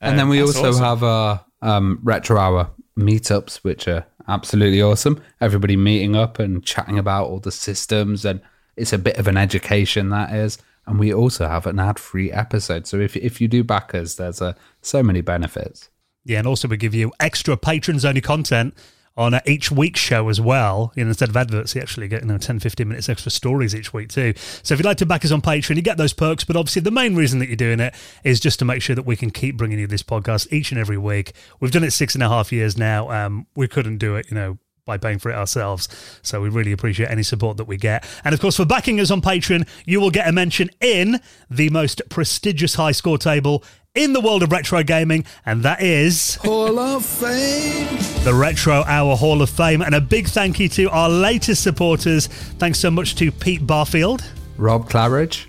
And 0.00 0.18
then 0.18 0.28
we 0.28 0.40
also 0.42 0.68
awesome. 0.70 0.82
have 0.84 1.02
a 1.02 1.44
um, 1.62 1.98
retro 2.02 2.38
hour 2.38 2.70
meetups, 2.98 3.56
which 3.56 3.86
are 3.88 4.06
absolutely 4.28 4.82
awesome. 4.82 5.22
Everybody 5.40 5.76
meeting 5.76 6.16
up 6.16 6.38
and 6.38 6.64
chatting 6.64 6.98
about 6.98 7.28
all 7.28 7.40
the 7.40 7.52
systems, 7.52 8.24
and 8.24 8.40
it's 8.76 8.92
a 8.92 8.98
bit 8.98 9.18
of 9.18 9.28
an 9.28 9.36
education 9.36 10.10
that 10.10 10.34
is. 10.34 10.58
And 10.86 11.00
we 11.00 11.12
also 11.12 11.48
have 11.48 11.66
an 11.66 11.80
ad-free 11.80 12.30
episode. 12.30 12.86
So 12.86 12.98
if 12.98 13.16
if 13.16 13.40
you 13.40 13.48
do 13.48 13.64
back 13.64 13.94
us, 13.94 14.14
there's 14.14 14.40
uh, 14.40 14.54
so 14.82 15.02
many 15.02 15.20
benefits. 15.20 15.90
Yeah, 16.24 16.38
and 16.38 16.46
also 16.46 16.68
we 16.68 16.76
give 16.76 16.94
you 16.94 17.12
extra 17.20 17.56
patrons 17.56 18.04
only 18.04 18.20
content 18.20 18.74
on 19.16 19.34
uh, 19.34 19.40
each 19.46 19.70
week's 19.70 20.00
show 20.00 20.28
as 20.28 20.40
well. 20.40 20.92
You 20.94 21.04
know, 21.04 21.08
instead 21.08 21.28
of 21.28 21.36
adverts, 21.36 21.74
you 21.74 21.80
actually 21.80 22.08
get 22.08 22.22
you 22.22 22.28
know 22.28 22.38
10, 22.38 22.60
15 22.60 22.88
minutes 22.88 23.08
extra 23.08 23.30
stories 23.30 23.74
each 23.74 23.92
week 23.92 24.08
too. 24.08 24.34
So 24.62 24.74
if 24.74 24.80
you'd 24.80 24.86
like 24.86 24.98
to 24.98 25.06
back 25.06 25.24
us 25.24 25.32
on 25.32 25.42
Patreon, 25.42 25.76
you 25.76 25.82
get 25.82 25.96
those 25.96 26.12
perks. 26.12 26.44
But 26.44 26.56
obviously, 26.56 26.82
the 26.82 26.90
main 26.90 27.14
reason 27.14 27.38
that 27.38 27.46
you're 27.48 27.56
doing 27.56 27.80
it 27.80 27.94
is 28.24 28.40
just 28.40 28.58
to 28.58 28.64
make 28.64 28.82
sure 28.82 28.96
that 28.96 29.06
we 29.06 29.16
can 29.16 29.30
keep 29.30 29.56
bringing 29.56 29.78
you 29.78 29.86
this 29.86 30.02
podcast 30.02 30.52
each 30.52 30.70
and 30.70 30.80
every 30.80 30.98
week. 30.98 31.32
We've 31.60 31.72
done 31.72 31.84
it 31.84 31.92
six 31.92 32.14
and 32.14 32.22
a 32.22 32.28
half 32.28 32.52
years 32.52 32.76
now. 32.76 33.10
Um, 33.10 33.46
we 33.56 33.68
couldn't 33.68 33.98
do 33.98 34.16
it, 34.16 34.30
you 34.30 34.34
know. 34.34 34.58
By 34.84 34.98
paying 34.98 35.18
for 35.18 35.30
it 35.30 35.34
ourselves. 35.34 35.88
So 36.22 36.40
we 36.40 36.48
really 36.48 36.70
appreciate 36.70 37.10
any 37.10 37.24
support 37.24 37.56
that 37.56 37.64
we 37.64 37.76
get. 37.76 38.06
And 38.22 38.32
of 38.32 38.40
course, 38.40 38.56
for 38.56 38.64
backing 38.64 39.00
us 39.00 39.10
on 39.10 39.20
Patreon, 39.20 39.66
you 39.84 40.00
will 40.00 40.12
get 40.12 40.28
a 40.28 40.32
mention 40.32 40.70
in 40.80 41.18
the 41.50 41.70
most 41.70 42.02
prestigious 42.08 42.76
high 42.76 42.92
score 42.92 43.18
table 43.18 43.64
in 43.96 44.12
the 44.12 44.20
world 44.20 44.42
of 44.42 44.52
retro 44.52 44.82
gaming, 44.82 45.24
and 45.44 45.62
that 45.62 45.82
is 45.82 46.36
Hall 46.36 46.78
of 46.78 47.04
Fame. 47.04 47.98
the 48.24 48.34
Retro 48.34 48.84
Hour 48.84 49.16
Hall 49.16 49.42
of 49.42 49.50
Fame. 49.50 49.82
And 49.82 49.94
a 49.94 50.00
big 50.00 50.28
thank 50.28 50.60
you 50.60 50.68
to 50.70 50.88
our 50.90 51.08
latest 51.08 51.62
supporters. 51.62 52.26
Thanks 52.58 52.78
so 52.78 52.90
much 52.90 53.16
to 53.16 53.32
Pete 53.32 53.66
Barfield, 53.66 54.22
Rob 54.56 54.88
Claridge, 54.88 55.46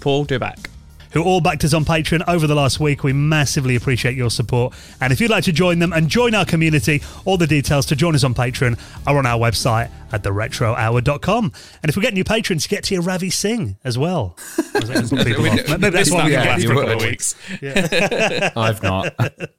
Paul 0.00 0.26
Dobek. 0.26 0.68
Who 1.16 1.22
all 1.22 1.40
backed 1.40 1.64
us 1.64 1.72
on 1.72 1.86
Patreon 1.86 2.28
over 2.28 2.46
the 2.46 2.54
last 2.54 2.78
week. 2.78 3.02
We 3.02 3.14
massively 3.14 3.74
appreciate 3.74 4.16
your 4.16 4.28
support. 4.28 4.74
And 5.00 5.14
if 5.14 5.18
you'd 5.18 5.30
like 5.30 5.44
to 5.44 5.52
join 5.52 5.78
them 5.78 5.94
and 5.94 6.10
join 6.10 6.34
our 6.34 6.44
community, 6.44 7.00
all 7.24 7.38
the 7.38 7.46
details 7.46 7.86
to 7.86 7.96
join 7.96 8.14
us 8.14 8.22
on 8.22 8.34
Patreon 8.34 8.78
are 9.06 9.16
on 9.16 9.24
our 9.24 9.38
website 9.38 9.90
at 10.12 10.22
theretrohour.com. 10.22 11.52
And 11.82 11.88
if 11.88 11.96
we 11.96 12.02
get 12.02 12.12
new 12.12 12.22
patrons, 12.22 12.66
you 12.66 12.68
get 12.68 12.84
to 12.84 12.94
your 12.94 13.02
Ravi 13.02 13.30
Singh 13.30 13.78
as 13.82 13.96
well. 13.96 14.36
Maybe 14.74 14.90
that's 14.90 15.10
why 15.10 15.24
we 15.24 15.88
Missed 15.88 16.12
can 16.12 16.28
get 16.28 16.54
for 16.54 16.60
you 16.60 16.70
a 16.70 16.74
couple 16.74 16.92
of 16.92 17.00
weeks. 17.00 17.34
Yeah. 17.62 18.52
I've 18.56 18.82
not. 18.82 19.14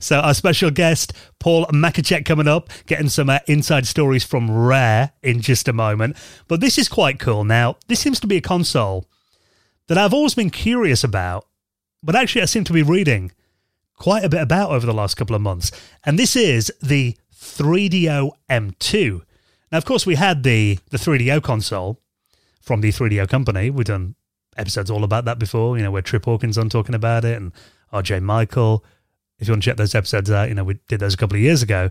So 0.00 0.20
our 0.20 0.34
special 0.34 0.70
guest, 0.70 1.14
Paul 1.38 1.64
Machacek, 1.68 2.26
coming 2.26 2.46
up, 2.46 2.68
getting 2.84 3.08
some 3.08 3.30
uh, 3.30 3.38
inside 3.46 3.86
stories 3.86 4.22
from 4.22 4.50
Rare 4.50 5.12
in 5.22 5.40
just 5.40 5.66
a 5.66 5.72
moment. 5.72 6.18
But 6.46 6.60
this 6.60 6.76
is 6.76 6.90
quite 6.90 7.18
cool. 7.18 7.42
Now, 7.42 7.76
this 7.88 8.00
seems 8.00 8.20
to 8.20 8.26
be 8.26 8.36
a 8.36 8.42
console 8.42 9.08
that 9.88 9.98
I've 9.98 10.14
always 10.14 10.34
been 10.34 10.50
curious 10.50 11.04
about, 11.04 11.46
but 12.02 12.16
actually 12.16 12.42
I 12.42 12.46
seem 12.46 12.64
to 12.64 12.72
be 12.72 12.82
reading 12.82 13.32
quite 13.96 14.24
a 14.24 14.28
bit 14.28 14.40
about 14.40 14.70
over 14.70 14.86
the 14.86 14.94
last 14.94 15.14
couple 15.14 15.36
of 15.36 15.42
months. 15.42 15.70
And 16.04 16.18
this 16.18 16.36
is 16.36 16.72
the 16.82 17.16
3DO 17.34 18.30
M2. 18.50 19.22
Now, 19.70 19.78
of 19.78 19.84
course, 19.84 20.06
we 20.06 20.14
had 20.14 20.42
the 20.42 20.78
the 20.90 20.98
3DO 20.98 21.42
console 21.42 22.00
from 22.60 22.80
the 22.80 22.90
3DO 22.90 23.28
company. 23.28 23.70
We've 23.70 23.86
done 23.86 24.14
episodes 24.56 24.90
all 24.90 25.04
about 25.04 25.24
that 25.24 25.38
before, 25.38 25.76
you 25.76 25.82
know, 25.82 25.90
where 25.90 26.02
Trip 26.02 26.24
Hawkins 26.24 26.56
on 26.56 26.68
talking 26.68 26.94
about 26.94 27.24
it 27.24 27.36
and 27.36 27.52
RJ 27.92 28.22
Mical. 28.22 28.82
If 29.38 29.48
you 29.48 29.52
want 29.52 29.62
to 29.62 29.70
check 29.70 29.76
those 29.76 29.94
episodes 29.94 30.30
out, 30.30 30.48
you 30.48 30.54
know, 30.54 30.64
we 30.64 30.78
did 30.88 31.00
those 31.00 31.14
a 31.14 31.16
couple 31.16 31.36
of 31.36 31.42
years 31.42 31.62
ago. 31.62 31.90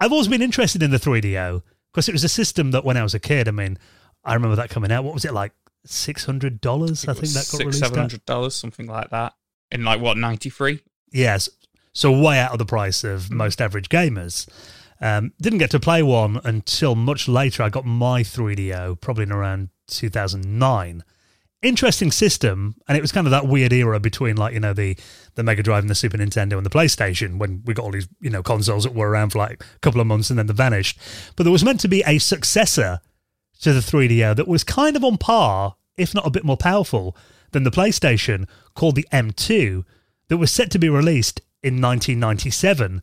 I've 0.00 0.12
always 0.12 0.28
been 0.28 0.42
interested 0.42 0.82
in 0.82 0.90
the 0.90 0.98
3DO 0.98 1.62
because 1.92 2.08
it 2.08 2.12
was 2.12 2.24
a 2.24 2.28
system 2.28 2.72
that 2.72 2.84
when 2.84 2.96
I 2.96 3.02
was 3.02 3.14
a 3.14 3.20
kid, 3.20 3.48
I 3.48 3.52
mean, 3.52 3.78
I 4.24 4.34
remember 4.34 4.56
that 4.56 4.70
coming 4.70 4.90
out. 4.90 5.04
What 5.04 5.14
was 5.14 5.24
it 5.24 5.32
like? 5.32 5.52
Six 5.84 6.24
hundred 6.24 6.60
dollars, 6.60 7.08
I 7.08 7.14
think 7.14 7.32
that 7.32 7.38
got 7.38 7.44
six, 7.44 7.60
released. 7.60 7.78
seven 7.78 7.98
hundred 7.98 8.24
dollars, 8.26 8.54
something 8.54 8.86
like 8.86 9.10
that. 9.10 9.34
In 9.70 9.84
like 9.84 10.00
what 10.00 10.16
ninety 10.16 10.50
three? 10.50 10.80
Yes. 11.12 11.48
So 11.92 12.12
way 12.18 12.38
out 12.38 12.52
of 12.52 12.58
the 12.58 12.66
price 12.66 13.02
of 13.02 13.30
most 13.30 13.60
average 13.60 13.88
gamers. 13.88 14.48
Um, 15.00 15.32
didn't 15.40 15.60
get 15.60 15.70
to 15.70 15.80
play 15.80 16.02
one 16.02 16.40
until 16.44 16.94
much 16.94 17.26
later. 17.26 17.62
I 17.62 17.70
got 17.70 17.86
my 17.86 18.22
3DO 18.22 19.00
probably 19.00 19.22
in 19.24 19.32
around 19.32 19.70
2009. 19.88 21.02
Interesting 21.62 22.10
system, 22.10 22.74
and 22.88 22.96
it 22.96 23.00
was 23.00 23.12
kind 23.12 23.26
of 23.26 23.30
that 23.32 23.46
weird 23.46 23.72
era 23.72 24.00
between 24.00 24.34
like 24.36 24.54
you 24.54 24.60
know 24.60 24.72
the 24.72 24.96
the 25.34 25.42
Mega 25.42 25.62
Drive 25.62 25.82
and 25.82 25.90
the 25.90 25.94
Super 25.94 26.16
Nintendo 26.16 26.56
and 26.56 26.64
the 26.64 26.70
PlayStation 26.70 27.38
when 27.38 27.62
we 27.66 27.74
got 27.74 27.84
all 27.84 27.90
these 27.90 28.08
you 28.18 28.30
know 28.30 28.42
consoles 28.42 28.84
that 28.84 28.94
were 28.94 29.10
around 29.10 29.30
for 29.30 29.40
like 29.40 29.62
a 29.62 29.78
couple 29.80 30.00
of 30.00 30.06
months 30.06 30.30
and 30.30 30.38
then 30.38 30.46
they 30.46 30.54
vanished. 30.54 30.98
But 31.36 31.42
there 31.42 31.52
was 31.52 31.64
meant 31.64 31.80
to 31.80 31.88
be 31.88 32.02
a 32.06 32.16
successor 32.16 33.00
to 33.60 33.72
the 33.72 33.80
3DO 33.80 34.36
that 34.36 34.48
was 34.48 34.64
kind 34.64 34.96
of 34.96 35.04
on 35.04 35.18
par, 35.18 35.76
if 35.96 36.14
not 36.14 36.26
a 36.26 36.30
bit 36.30 36.44
more 36.44 36.56
powerful, 36.56 37.16
than 37.52 37.64
the 37.64 37.70
PlayStation, 37.70 38.46
called 38.74 38.94
the 38.94 39.06
M2, 39.12 39.84
that 40.28 40.36
was 40.36 40.52
set 40.52 40.70
to 40.70 40.78
be 40.78 40.88
released 40.88 41.40
in 41.62 41.74
1997. 41.74 43.02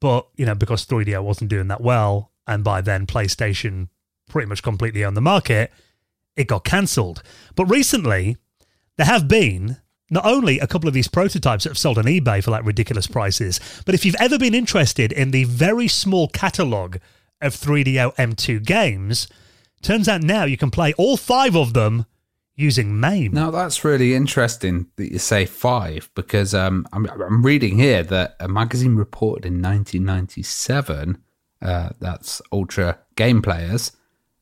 But, 0.00 0.26
you 0.36 0.44
know, 0.44 0.54
because 0.54 0.84
3DO 0.84 1.22
wasn't 1.22 1.50
doing 1.50 1.68
that 1.68 1.80
well, 1.80 2.32
and 2.46 2.62
by 2.62 2.80
then 2.80 3.06
PlayStation 3.06 3.88
pretty 4.28 4.48
much 4.48 4.62
completely 4.62 5.04
owned 5.04 5.16
the 5.16 5.20
market, 5.22 5.72
it 6.36 6.48
got 6.48 6.64
cancelled. 6.64 7.22
But 7.54 7.66
recently, 7.66 8.36
there 8.96 9.06
have 9.06 9.28
been 9.28 9.78
not 10.10 10.26
only 10.26 10.58
a 10.58 10.66
couple 10.66 10.88
of 10.88 10.94
these 10.94 11.08
prototypes 11.08 11.64
that 11.64 11.70
have 11.70 11.78
sold 11.78 11.98
on 11.98 12.04
eBay 12.04 12.42
for 12.42 12.50
like 12.50 12.64
ridiculous 12.64 13.06
prices, 13.06 13.60
but 13.84 13.94
if 13.94 14.04
you've 14.04 14.16
ever 14.20 14.38
been 14.38 14.54
interested 14.54 15.12
in 15.12 15.30
the 15.30 15.44
very 15.44 15.88
small 15.88 16.28
catalogue 16.28 16.98
of 17.40 17.54
3DO 17.54 18.14
M2 18.16 18.64
games, 18.64 19.28
turns 19.82 20.08
out 20.08 20.22
now 20.22 20.44
you 20.44 20.56
can 20.56 20.70
play 20.70 20.92
all 20.94 21.16
five 21.16 21.56
of 21.56 21.72
them 21.72 22.06
using 22.56 22.98
MAME. 22.98 23.32
Now 23.32 23.50
that's 23.50 23.84
really 23.84 24.14
interesting 24.14 24.86
that 24.96 25.12
you 25.12 25.18
say 25.18 25.44
five 25.44 26.10
because 26.14 26.54
um, 26.54 26.86
I'm, 26.92 27.06
I'm 27.06 27.42
reading 27.44 27.78
here 27.78 28.02
that 28.04 28.36
a 28.40 28.48
magazine 28.48 28.96
reported 28.96 29.44
in 29.44 29.62
1997, 29.62 31.18
uh, 31.62 31.90
that's 32.00 32.40
Ultra 32.50 32.98
Game 33.14 33.42
Players, 33.42 33.92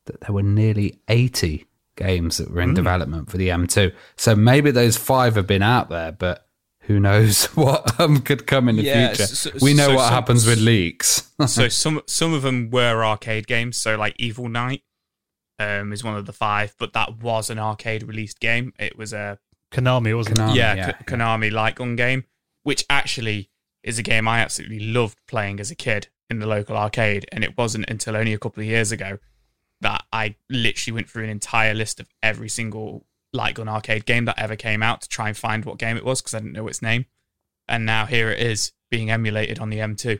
that 0.05 0.21
there 0.21 0.33
were 0.33 0.43
nearly 0.43 1.01
80 1.09 1.65
games 1.97 2.37
that 2.37 2.51
were 2.51 2.61
in 2.61 2.71
mm. 2.71 2.75
development 2.75 3.29
for 3.29 3.37
the 3.37 3.49
M2. 3.49 3.93
So 4.15 4.35
maybe 4.35 4.71
those 4.71 4.97
five 4.97 5.35
have 5.35 5.47
been 5.47 5.61
out 5.61 5.89
there, 5.89 6.11
but 6.11 6.47
who 6.81 6.99
knows 6.99 7.45
what 7.55 7.99
um, 7.99 8.21
could 8.21 8.47
come 8.47 8.69
in 8.69 8.77
the 8.77 8.83
yeah, 8.83 9.09
future. 9.09 9.27
So, 9.27 9.51
we 9.61 9.73
know 9.73 9.87
so 9.87 9.95
what 9.95 10.05
some, 10.05 10.13
happens 10.13 10.45
with 10.45 10.59
leaks. 10.59 11.31
so 11.47 11.67
some 11.69 12.01
some 12.05 12.33
of 12.33 12.43
them 12.43 12.69
were 12.69 13.03
arcade 13.03 13.47
games. 13.47 13.77
So 13.77 13.97
like 13.97 14.15
Evil 14.17 14.47
Night 14.47 14.83
um, 15.59 15.93
is 15.93 16.03
one 16.03 16.15
of 16.15 16.25
the 16.25 16.33
five, 16.33 16.75
but 16.77 16.93
that 16.93 17.17
was 17.21 17.49
an 17.49 17.59
arcade 17.59 18.03
released 18.03 18.39
game. 18.39 18.73
It 18.79 18.97
was 18.97 19.13
a 19.13 19.39
Konami, 19.71 20.15
wasn't 20.15 20.37
Konami, 20.37 20.51
it? 20.51 20.55
Yeah, 20.55 20.73
yeah, 20.75 20.91
K- 20.91 21.03
Konami 21.05 21.51
light 21.51 21.75
gun 21.75 21.95
game, 21.95 22.25
which 22.63 22.85
actually 22.89 23.49
is 23.83 23.99
a 23.99 24.03
game 24.03 24.27
I 24.27 24.39
absolutely 24.39 24.79
loved 24.79 25.17
playing 25.27 25.59
as 25.59 25.71
a 25.71 25.75
kid 25.75 26.07
in 26.29 26.39
the 26.39 26.47
local 26.47 26.75
arcade. 26.75 27.25
And 27.31 27.43
it 27.43 27.57
wasn't 27.57 27.89
until 27.89 28.15
only 28.15 28.33
a 28.33 28.39
couple 28.39 28.61
of 28.61 28.67
years 28.67 28.91
ago 28.91 29.19
that 29.81 30.03
I 30.11 30.35
literally 30.49 30.95
went 30.95 31.09
through 31.09 31.25
an 31.25 31.29
entire 31.29 31.73
list 31.73 31.99
of 31.99 32.07
every 32.23 32.49
single 32.49 33.05
light 33.33 33.55
gun 33.55 33.69
arcade 33.69 34.05
game 34.05 34.25
that 34.25 34.39
ever 34.39 34.55
came 34.55 34.81
out 34.81 35.01
to 35.01 35.09
try 35.09 35.27
and 35.27 35.37
find 35.37 35.65
what 35.65 35.77
game 35.77 35.97
it 35.97 36.05
was 36.05 36.21
because 36.21 36.33
I 36.33 36.39
didn't 36.39 36.53
know 36.53 36.67
its 36.67 36.81
name. 36.81 37.05
And 37.67 37.85
now 37.85 38.05
here 38.05 38.29
it 38.29 38.39
is 38.39 38.71
being 38.89 39.11
emulated 39.11 39.59
on 39.59 39.69
the 39.69 39.79
M2. 39.79 40.19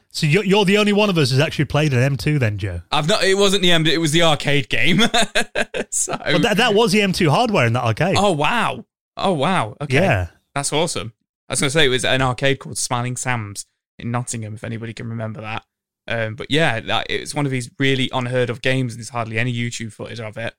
so 0.16 0.26
you're, 0.26 0.44
you're 0.44 0.64
the 0.64 0.78
only 0.78 0.94
one 0.94 1.10
of 1.10 1.18
us 1.18 1.30
who's 1.30 1.40
actually 1.40 1.66
played 1.66 1.92
an 1.92 2.16
M2 2.16 2.38
then, 2.38 2.56
Joe? 2.56 2.80
I've 2.90 3.06
not. 3.06 3.22
It 3.22 3.36
wasn't 3.36 3.60
the 3.60 3.70
M. 3.70 3.86
It 3.86 4.00
was 4.00 4.12
the 4.12 4.22
arcade 4.22 4.70
game. 4.70 5.00
so 5.90 6.16
but 6.16 6.40
that, 6.40 6.54
that 6.56 6.72
was 6.72 6.92
the 6.92 7.00
M2 7.00 7.28
hardware 7.28 7.66
in 7.66 7.74
that 7.74 7.84
arcade. 7.84 8.16
Oh 8.18 8.32
wow! 8.32 8.86
Oh 9.18 9.34
wow! 9.34 9.76
Okay, 9.78 9.96
yeah, 9.96 10.28
that's 10.54 10.72
awesome. 10.72 11.12
I 11.50 11.52
was 11.52 11.60
going 11.60 11.68
to 11.68 11.70
say 11.70 11.84
it 11.84 11.90
was 11.90 12.06
an 12.06 12.22
arcade 12.22 12.60
called 12.60 12.78
Smiling 12.78 13.18
Sam's 13.18 13.66
in 13.98 14.10
Nottingham. 14.10 14.54
If 14.54 14.64
anybody 14.64 14.94
can 14.94 15.06
remember 15.06 15.42
that. 15.42 15.66
Um, 16.08 16.34
but 16.34 16.46
yeah, 16.48 16.80
that, 16.80 17.08
it's 17.10 17.34
one 17.34 17.44
of 17.44 17.52
these 17.52 17.70
really 17.78 18.08
unheard 18.10 18.48
of 18.48 18.62
games, 18.62 18.94
and 18.94 19.00
there's 19.00 19.10
hardly 19.10 19.38
any 19.38 19.52
YouTube 19.52 19.92
footage 19.92 20.20
of 20.20 20.38
it. 20.38 20.54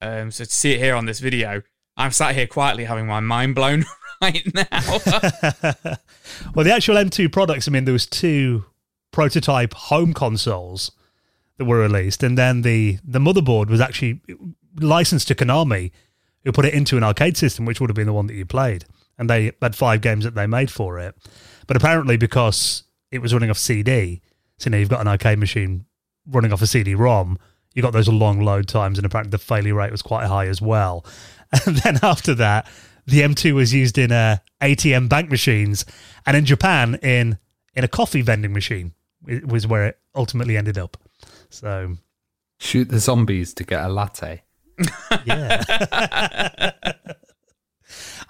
Um, 0.00 0.30
so 0.30 0.44
to 0.44 0.50
see 0.50 0.72
it 0.72 0.78
here 0.78 0.94
on 0.94 1.04
this 1.04 1.20
video, 1.20 1.60
I'm 1.98 2.10
sat 2.10 2.34
here 2.34 2.46
quietly 2.46 2.84
having 2.84 3.06
my 3.06 3.20
mind 3.20 3.54
blown 3.54 3.84
right 4.22 4.42
now. 4.54 4.64
well, 6.54 6.64
the 6.64 6.72
actual 6.72 6.94
M2 6.94 7.30
products, 7.30 7.68
I 7.68 7.70
mean, 7.70 7.84
there 7.84 7.92
was 7.92 8.06
two 8.06 8.64
prototype 9.14 9.72
home 9.74 10.12
consoles 10.12 10.90
that 11.56 11.64
were 11.64 11.78
released, 11.78 12.22
and 12.22 12.36
then 12.36 12.62
the 12.62 12.98
the 13.04 13.20
motherboard 13.20 13.68
was 13.68 13.80
actually 13.80 14.20
licensed 14.80 15.28
to 15.28 15.36
Konami, 15.36 15.92
who 16.42 16.52
put 16.52 16.64
it 16.64 16.74
into 16.74 16.96
an 16.96 17.04
arcade 17.04 17.36
system, 17.36 17.64
which 17.64 17.80
would 17.80 17.88
have 17.88 17.94
been 17.94 18.08
the 18.08 18.12
one 18.12 18.26
that 18.26 18.34
you 18.34 18.44
played, 18.44 18.84
and 19.16 19.30
they 19.30 19.52
had 19.62 19.76
five 19.76 20.00
games 20.00 20.24
that 20.24 20.34
they 20.34 20.48
made 20.48 20.70
for 20.70 20.98
it. 20.98 21.14
But 21.68 21.76
apparently, 21.76 22.16
because 22.16 22.82
it 23.12 23.22
was 23.22 23.32
running 23.32 23.50
off 23.50 23.58
CD, 23.58 24.20
so 24.58 24.68
now 24.68 24.78
you've 24.78 24.88
got 24.88 25.00
an 25.00 25.08
arcade 25.08 25.38
machine 25.38 25.86
running 26.26 26.52
off 26.52 26.60
a 26.60 26.66
CD-ROM. 26.66 27.38
You 27.74 27.82
got 27.82 27.92
those 27.92 28.08
long 28.08 28.40
load 28.40 28.66
times, 28.66 28.98
and 28.98 29.06
apparently 29.06 29.30
the 29.30 29.38
failure 29.38 29.74
rate 29.74 29.92
was 29.92 30.02
quite 30.02 30.26
high 30.26 30.46
as 30.46 30.60
well. 30.60 31.06
And 31.66 31.76
then 31.76 32.00
after 32.02 32.34
that, 32.34 32.68
the 33.06 33.20
M2 33.20 33.54
was 33.54 33.72
used 33.72 33.96
in 33.96 34.10
uh, 34.10 34.38
ATM 34.60 35.08
bank 35.08 35.30
machines, 35.30 35.84
and 36.26 36.36
in 36.36 36.44
Japan 36.44 36.96
in 36.96 37.38
in 37.76 37.84
a 37.84 37.88
coffee 37.88 38.22
vending 38.22 38.52
machine 38.52 38.92
it 39.26 39.48
was 39.48 39.66
where 39.66 39.86
it 39.86 39.98
ultimately 40.14 40.56
ended 40.56 40.78
up. 40.78 40.96
So 41.50 41.96
shoot 42.58 42.88
the 42.88 42.98
zombies 42.98 43.54
to 43.54 43.64
get 43.64 43.84
a 43.84 43.88
latte. 43.88 44.42
yeah. 45.24 46.72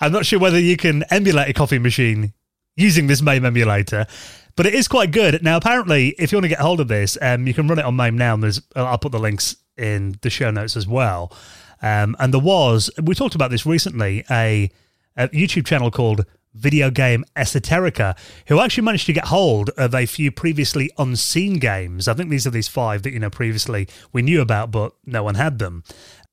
I'm 0.00 0.12
not 0.12 0.26
sure 0.26 0.38
whether 0.38 0.58
you 0.58 0.76
can 0.76 1.04
emulate 1.10 1.48
a 1.48 1.52
coffee 1.52 1.78
machine 1.78 2.32
using 2.76 3.06
this 3.06 3.22
MAME 3.22 3.44
emulator, 3.44 4.06
but 4.56 4.66
it 4.66 4.74
is 4.74 4.88
quite 4.88 5.10
good. 5.10 5.42
Now, 5.42 5.56
apparently, 5.56 6.08
if 6.18 6.32
you 6.32 6.36
want 6.36 6.44
to 6.44 6.48
get 6.48 6.58
hold 6.58 6.80
of 6.80 6.88
this, 6.88 7.16
um, 7.22 7.46
you 7.46 7.54
can 7.54 7.68
run 7.68 7.78
it 7.78 7.84
on 7.84 7.96
MAME 7.96 8.18
now. 8.18 8.34
And 8.34 8.42
there's, 8.42 8.60
I'll 8.76 8.98
put 8.98 9.12
the 9.12 9.18
links 9.18 9.56
in 9.76 10.18
the 10.22 10.30
show 10.30 10.50
notes 10.50 10.76
as 10.76 10.86
well. 10.86 11.32
Um, 11.82 12.16
and 12.18 12.32
there 12.32 12.40
was, 12.40 12.90
we 13.02 13.14
talked 13.14 13.34
about 13.34 13.50
this 13.50 13.66
recently, 13.66 14.24
a, 14.30 14.70
a 15.16 15.28
YouTube 15.28 15.66
channel 15.66 15.90
called 15.90 16.24
Video 16.54 16.90
Game 16.90 17.24
Esoterica, 17.36 18.16
who 18.46 18.60
actually 18.60 18.84
managed 18.84 19.06
to 19.06 19.12
get 19.12 19.26
hold 19.26 19.70
of 19.70 19.94
a 19.94 20.06
few 20.06 20.30
previously 20.30 20.90
unseen 20.98 21.58
games. 21.58 22.08
I 22.08 22.14
think 22.14 22.30
these 22.30 22.46
are 22.46 22.50
these 22.50 22.68
five 22.68 23.02
that, 23.02 23.12
you 23.12 23.18
know, 23.18 23.30
previously 23.30 23.88
we 24.12 24.22
knew 24.22 24.40
about, 24.40 24.70
but 24.70 24.92
no 25.04 25.22
one 25.22 25.34
had 25.34 25.58
them. 25.58 25.84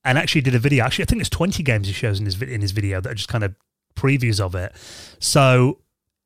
And 0.03 0.17
actually 0.17 0.41
did 0.41 0.55
a 0.55 0.59
video. 0.59 0.83
Actually, 0.83 1.03
I 1.03 1.05
think 1.07 1.19
there's 1.19 1.29
20 1.29 1.61
games 1.63 1.87
he 1.87 1.93
shows 1.93 2.19
in 2.19 2.25
his, 2.25 2.41
in 2.41 2.61
his 2.61 2.71
video 2.71 3.01
that 3.01 3.11
are 3.11 3.15
just 3.15 3.29
kind 3.29 3.43
of 3.43 3.55
previews 3.95 4.39
of 4.39 4.55
it. 4.55 4.73
So 5.19 5.79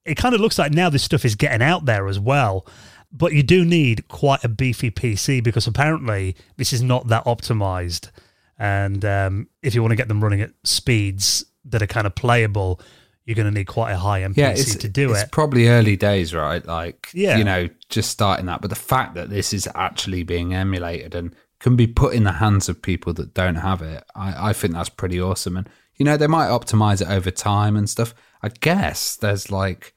it 0.06 0.16
kind 0.16 0.34
of 0.34 0.42
looks 0.42 0.58
like 0.58 0.72
now 0.72 0.90
this 0.90 1.04
stuff 1.04 1.26
is 1.26 1.36
getting 1.36 1.62
out 1.62 1.86
there 1.86 2.08
as 2.08 2.20
well. 2.20 2.66
But 3.12 3.34
you 3.34 3.44
do 3.44 3.66
need 3.66 4.08
quite 4.08 4.44
a 4.44 4.50
beefy 4.50 4.92
PC 4.92 5.44
because 5.44 5.68
apparently 5.68 6.36
this 6.58 6.74
is 6.74 6.82
not 6.82 7.08
that 7.08 7.26
optimized 7.26 8.10
and 8.58 9.04
um, 9.04 9.48
if 9.62 9.76
you 9.76 9.82
want 9.82 9.92
to 9.92 9.96
get 9.96 10.08
them 10.08 10.24
running 10.24 10.42
at 10.42 10.52
speeds 10.64 11.46
that 11.66 11.82
are 11.82 11.88
kind 11.88 12.08
of 12.08 12.16
playable, 12.16 12.80
you're 13.26 13.36
going 13.36 13.52
to 13.52 13.52
need 13.52 13.66
quite 13.66 13.92
a 13.92 13.98
high 13.98 14.22
MPC 14.22 14.38
yeah, 14.38 14.54
to 14.54 14.88
do 14.88 15.10
it's 15.10 15.20
it. 15.20 15.24
It's 15.24 15.32
probably 15.32 15.68
early 15.68 15.96
days, 15.96 16.34
right? 16.34 16.64
Like, 16.64 17.10
yeah. 17.14 17.38
you 17.38 17.44
know, 17.44 17.68
just 17.90 18.12
starting 18.12 18.46
that. 18.46 18.62
But 18.62 18.70
the 18.70 18.76
fact 18.76 19.16
that 19.16 19.30
this 19.30 19.52
is 19.52 19.68
actually 19.74 20.24
being 20.24 20.54
emulated 20.54 21.16
and 21.16 21.36
can 21.60 21.76
be 21.76 21.88
put 21.88 22.14
in 22.14 22.24
the 22.24 22.34
hands 22.34 22.70
of 22.70 22.82
people 22.82 23.14
that 23.14 23.34
don't 23.34 23.56
have 23.56 23.82
it, 23.82 24.04
I, 24.16 24.50
I 24.50 24.54
think 24.54 24.74
that's 24.74 24.90
pretty 24.90 25.20
awesome. 25.20 25.58
And, 25.58 25.68
you 25.96 26.06
know, 26.06 26.18
they 26.18 26.28
might 26.28 26.50
optimize 26.50 27.02
it 27.02 27.10
over 27.10 27.32
time 27.32 27.76
and 27.76 27.90
stuff. 27.90 28.14
I 28.44 28.50
guess 28.50 29.16
there's 29.16 29.50
like, 29.50 29.96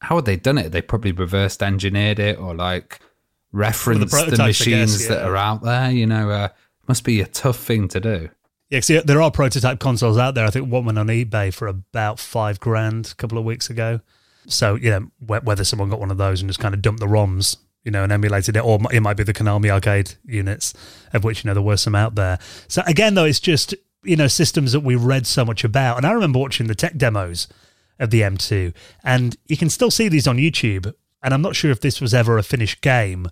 how 0.00 0.16
had 0.16 0.24
they 0.24 0.36
done 0.36 0.56
it? 0.56 0.72
They 0.72 0.80
probably 0.80 1.12
reversed 1.12 1.62
engineered 1.62 2.18
it 2.18 2.38
or 2.38 2.54
like 2.54 3.00
referenced 3.52 4.10
the, 4.10 4.36
the, 4.36 4.42
machines 4.42 4.96
guess, 4.96 5.02
yeah. 5.02 5.16
that 5.16 5.26
are 5.26 5.36
out 5.36 5.62
there, 5.62 5.90
you 5.90 6.06
know. 6.06 6.30
Uh, 6.30 6.48
must 6.88 7.04
be 7.04 7.20
a 7.20 7.26
tough 7.26 7.58
thing 7.58 7.86
to 7.86 8.00
do. 8.00 8.30
Yeah, 8.70 8.80
see, 8.80 9.00
there 9.00 9.20
are 9.20 9.30
prototype 9.32 9.80
consoles 9.80 10.16
out 10.16 10.34
there. 10.34 10.46
I 10.46 10.50
think 10.50 10.70
one 10.70 10.84
went 10.84 10.98
on 10.98 11.08
eBay 11.08 11.52
for 11.52 11.66
about 11.66 12.20
five 12.20 12.60
grand 12.60 13.08
a 13.12 13.14
couple 13.16 13.36
of 13.36 13.44
weeks 13.44 13.68
ago. 13.68 14.00
So, 14.46 14.76
you 14.76 14.90
know, 14.90 15.10
whether 15.18 15.64
someone 15.64 15.90
got 15.90 16.00
one 16.00 16.10
of 16.10 16.18
those 16.18 16.40
and 16.40 16.48
just 16.48 16.60
kind 16.60 16.74
of 16.74 16.80
dumped 16.80 17.00
the 17.00 17.06
ROMs, 17.06 17.56
you 17.84 17.90
know, 17.90 18.04
and 18.04 18.12
emulated 18.12 18.56
it, 18.56 18.64
or 18.64 18.78
it 18.92 19.00
might 19.00 19.16
be 19.16 19.24
the 19.24 19.34
Konami 19.34 19.70
arcade 19.70 20.14
units, 20.24 20.72
of 21.12 21.24
which, 21.24 21.44
you 21.44 21.48
know, 21.48 21.54
there 21.54 21.62
were 21.62 21.76
some 21.76 21.96
out 21.96 22.14
there. 22.14 22.38
So, 22.68 22.82
again, 22.86 23.14
though, 23.14 23.24
it's 23.24 23.40
just, 23.40 23.74
you 24.04 24.16
know, 24.16 24.28
systems 24.28 24.72
that 24.72 24.80
we 24.80 24.94
read 24.94 25.26
so 25.26 25.44
much 25.44 25.64
about. 25.64 25.96
And 25.96 26.06
I 26.06 26.12
remember 26.12 26.38
watching 26.38 26.68
the 26.68 26.74
tech 26.74 26.96
demos 26.96 27.48
of 27.98 28.10
the 28.10 28.20
M2, 28.20 28.72
and 29.02 29.36
you 29.46 29.56
can 29.56 29.68
still 29.68 29.90
see 29.90 30.08
these 30.08 30.28
on 30.28 30.36
YouTube. 30.38 30.94
And 31.22 31.34
I'm 31.34 31.42
not 31.42 31.56
sure 31.56 31.70
if 31.70 31.80
this 31.80 32.00
was 32.00 32.14
ever 32.14 32.38
a 32.38 32.42
finished 32.42 32.80
game 32.80 33.28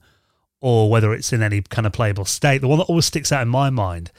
or 0.60 0.90
whether 0.90 1.12
it's 1.14 1.32
in 1.32 1.42
any 1.42 1.62
kind 1.62 1.86
of 1.86 1.92
playable 1.92 2.24
state. 2.24 2.58
The 2.58 2.68
one 2.68 2.78
that 2.78 2.84
always 2.84 3.06
sticks 3.06 3.32
out 3.32 3.42
in 3.42 3.48
my 3.48 3.70
mind, 3.70 4.10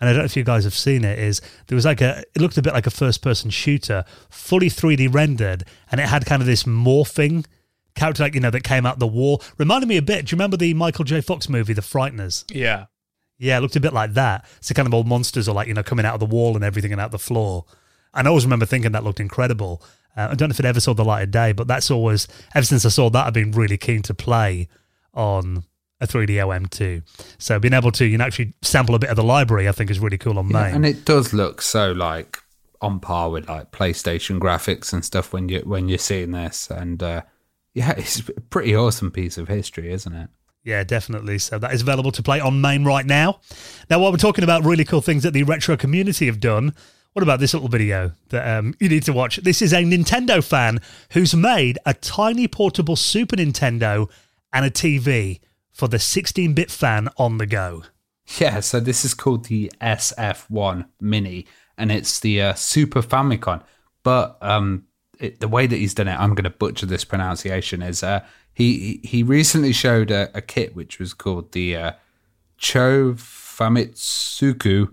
and 0.00 0.08
I 0.08 0.12
don't 0.12 0.20
know 0.20 0.26
if 0.26 0.36
you 0.36 0.44
guys 0.44 0.64
have 0.64 0.74
seen 0.74 1.04
it, 1.04 1.18
is 1.18 1.40
there 1.66 1.76
was 1.76 1.84
like 1.84 2.00
a, 2.00 2.24
it 2.34 2.40
looked 2.40 2.56
a 2.56 2.62
bit 2.62 2.72
like 2.72 2.86
a 2.86 2.90
first 2.90 3.22
person 3.22 3.50
shooter, 3.50 4.04
fully 4.30 4.68
3D 4.68 5.12
rendered, 5.12 5.64
and 5.90 6.00
it 6.00 6.08
had 6.08 6.26
kind 6.26 6.40
of 6.42 6.46
this 6.46 6.64
morphing 6.64 7.44
character, 7.94 8.22
like, 8.22 8.34
you 8.34 8.40
know, 8.40 8.50
that 8.50 8.62
came 8.62 8.86
out 8.86 8.98
the 8.98 9.06
wall. 9.06 9.42
Reminded 9.58 9.88
me 9.88 9.96
a 9.96 10.02
bit, 10.02 10.26
do 10.26 10.32
you 10.32 10.36
remember 10.36 10.56
the 10.56 10.72
Michael 10.74 11.04
J. 11.04 11.20
Fox 11.20 11.48
movie, 11.48 11.72
The 11.72 11.82
Frighteners? 11.82 12.44
Yeah. 12.50 12.86
Yeah, 13.38 13.58
it 13.58 13.60
looked 13.60 13.76
a 13.76 13.80
bit 13.80 13.92
like 13.92 14.14
that. 14.14 14.46
So 14.60 14.74
kind 14.74 14.88
of 14.88 14.94
old 14.94 15.06
monsters 15.06 15.48
are 15.48 15.54
like, 15.54 15.68
you 15.68 15.74
know, 15.74 15.82
coming 15.82 16.04
out 16.04 16.14
of 16.14 16.20
the 16.20 16.26
wall 16.26 16.56
and 16.56 16.64
everything 16.64 16.92
and 16.92 17.00
out 17.00 17.10
the 17.10 17.18
floor. 17.18 17.64
And 18.14 18.26
I 18.26 18.30
always 18.30 18.44
remember 18.44 18.66
thinking 18.66 18.92
that 18.92 19.04
looked 19.04 19.20
incredible. 19.20 19.82
Uh, 20.16 20.28
I 20.30 20.34
don't 20.34 20.48
know 20.48 20.52
if 20.52 20.60
it 20.60 20.64
ever 20.66 20.80
saw 20.80 20.94
the 20.94 21.04
light 21.04 21.22
of 21.22 21.30
day, 21.30 21.52
but 21.52 21.68
that's 21.68 21.90
always, 21.90 22.26
ever 22.54 22.66
since 22.66 22.84
I 22.84 22.88
saw 22.88 23.10
that, 23.10 23.26
I've 23.26 23.32
been 23.32 23.52
really 23.52 23.78
keen 23.78 24.02
to 24.02 24.14
play 24.14 24.68
on 25.14 25.64
a 26.00 26.06
3DO 26.06 26.68
M2. 26.68 27.02
So 27.38 27.58
being 27.58 27.74
able 27.74 27.92
to 27.92 28.04
you 28.04 28.18
know 28.18 28.24
actually 28.24 28.54
sample 28.62 28.94
a 28.94 28.98
bit 28.98 29.10
of 29.10 29.16
the 29.16 29.24
library, 29.24 29.68
I 29.68 29.72
think, 29.72 29.90
is 29.90 30.00
really 30.00 30.18
cool 30.18 30.38
on 30.38 30.48
yeah, 30.50 30.66
And 30.66 30.86
it 30.86 31.04
does 31.04 31.32
look 31.32 31.62
so 31.62 31.92
like 31.92 32.38
on 32.80 33.00
par 33.00 33.30
with 33.30 33.48
like 33.48 33.72
PlayStation 33.72 34.38
graphics 34.38 34.92
and 34.92 35.04
stuff 35.04 35.32
when 35.32 35.48
you 35.48 35.60
when 35.60 35.88
you're 35.88 35.98
seeing 35.98 36.32
this. 36.32 36.70
And 36.70 37.02
uh, 37.02 37.22
yeah, 37.74 37.90
it's 37.96 38.20
a 38.20 38.40
pretty 38.40 38.74
awesome 38.74 39.10
piece 39.10 39.38
of 39.38 39.48
history, 39.48 39.92
isn't 39.92 40.14
it? 40.14 40.30
Yeah, 40.64 40.84
definitely. 40.84 41.38
So 41.38 41.58
that 41.58 41.72
is 41.72 41.82
available 41.82 42.12
to 42.12 42.22
play 42.22 42.40
on 42.40 42.60
MAME 42.60 42.86
right 42.86 43.06
now. 43.06 43.40
Now, 43.88 44.00
while 44.00 44.10
we're 44.10 44.18
talking 44.18 44.44
about 44.44 44.64
really 44.64 44.84
cool 44.84 45.00
things 45.00 45.22
that 45.22 45.32
the 45.32 45.44
retro 45.44 45.76
community 45.76 46.26
have 46.26 46.40
done, 46.40 46.74
What 47.14 47.22
about 47.22 47.40
this 47.40 47.54
little 47.54 47.68
video 47.68 48.12
that 48.28 48.58
um, 48.58 48.74
you 48.78 48.88
need 48.88 49.02
to 49.04 49.12
watch? 49.12 49.38
This 49.38 49.62
is 49.62 49.72
a 49.72 49.82
Nintendo 49.82 50.44
fan 50.44 50.80
who's 51.12 51.34
made 51.34 51.78
a 51.86 51.94
tiny 51.94 52.46
portable 52.46 52.96
Super 52.96 53.36
Nintendo 53.36 54.08
and 54.52 54.64
a 54.64 54.70
TV 54.70 55.40
for 55.78 55.86
the 55.86 56.00
16 56.00 56.54
bit 56.54 56.72
fan 56.72 57.08
on 57.16 57.38
the 57.38 57.46
go. 57.46 57.84
Yeah, 58.38 58.60
so 58.60 58.80
this 58.80 59.04
is 59.04 59.14
called 59.14 59.44
the 59.44 59.72
SF1 59.80 60.86
Mini, 61.00 61.46
and 61.78 61.92
it's 61.92 62.18
the 62.18 62.42
uh, 62.42 62.54
Super 62.54 63.00
Famicom. 63.00 63.62
But 64.02 64.36
um, 64.42 64.86
it, 65.20 65.38
the 65.38 65.46
way 65.48 65.68
that 65.68 65.76
he's 65.76 65.94
done 65.94 66.08
it, 66.08 66.18
I'm 66.18 66.34
going 66.34 66.44
to 66.44 66.50
butcher 66.50 66.84
this 66.84 67.04
pronunciation. 67.04 67.80
Is 67.80 68.02
uh, 68.02 68.24
he 68.52 69.00
he 69.04 69.22
recently 69.22 69.72
showed 69.72 70.10
a, 70.10 70.28
a 70.36 70.42
kit 70.42 70.74
which 70.74 70.98
was 70.98 71.14
called 71.14 71.52
the 71.52 71.76
uh, 71.76 71.92
Cho 72.58 73.14
Famitsuku 73.14 74.92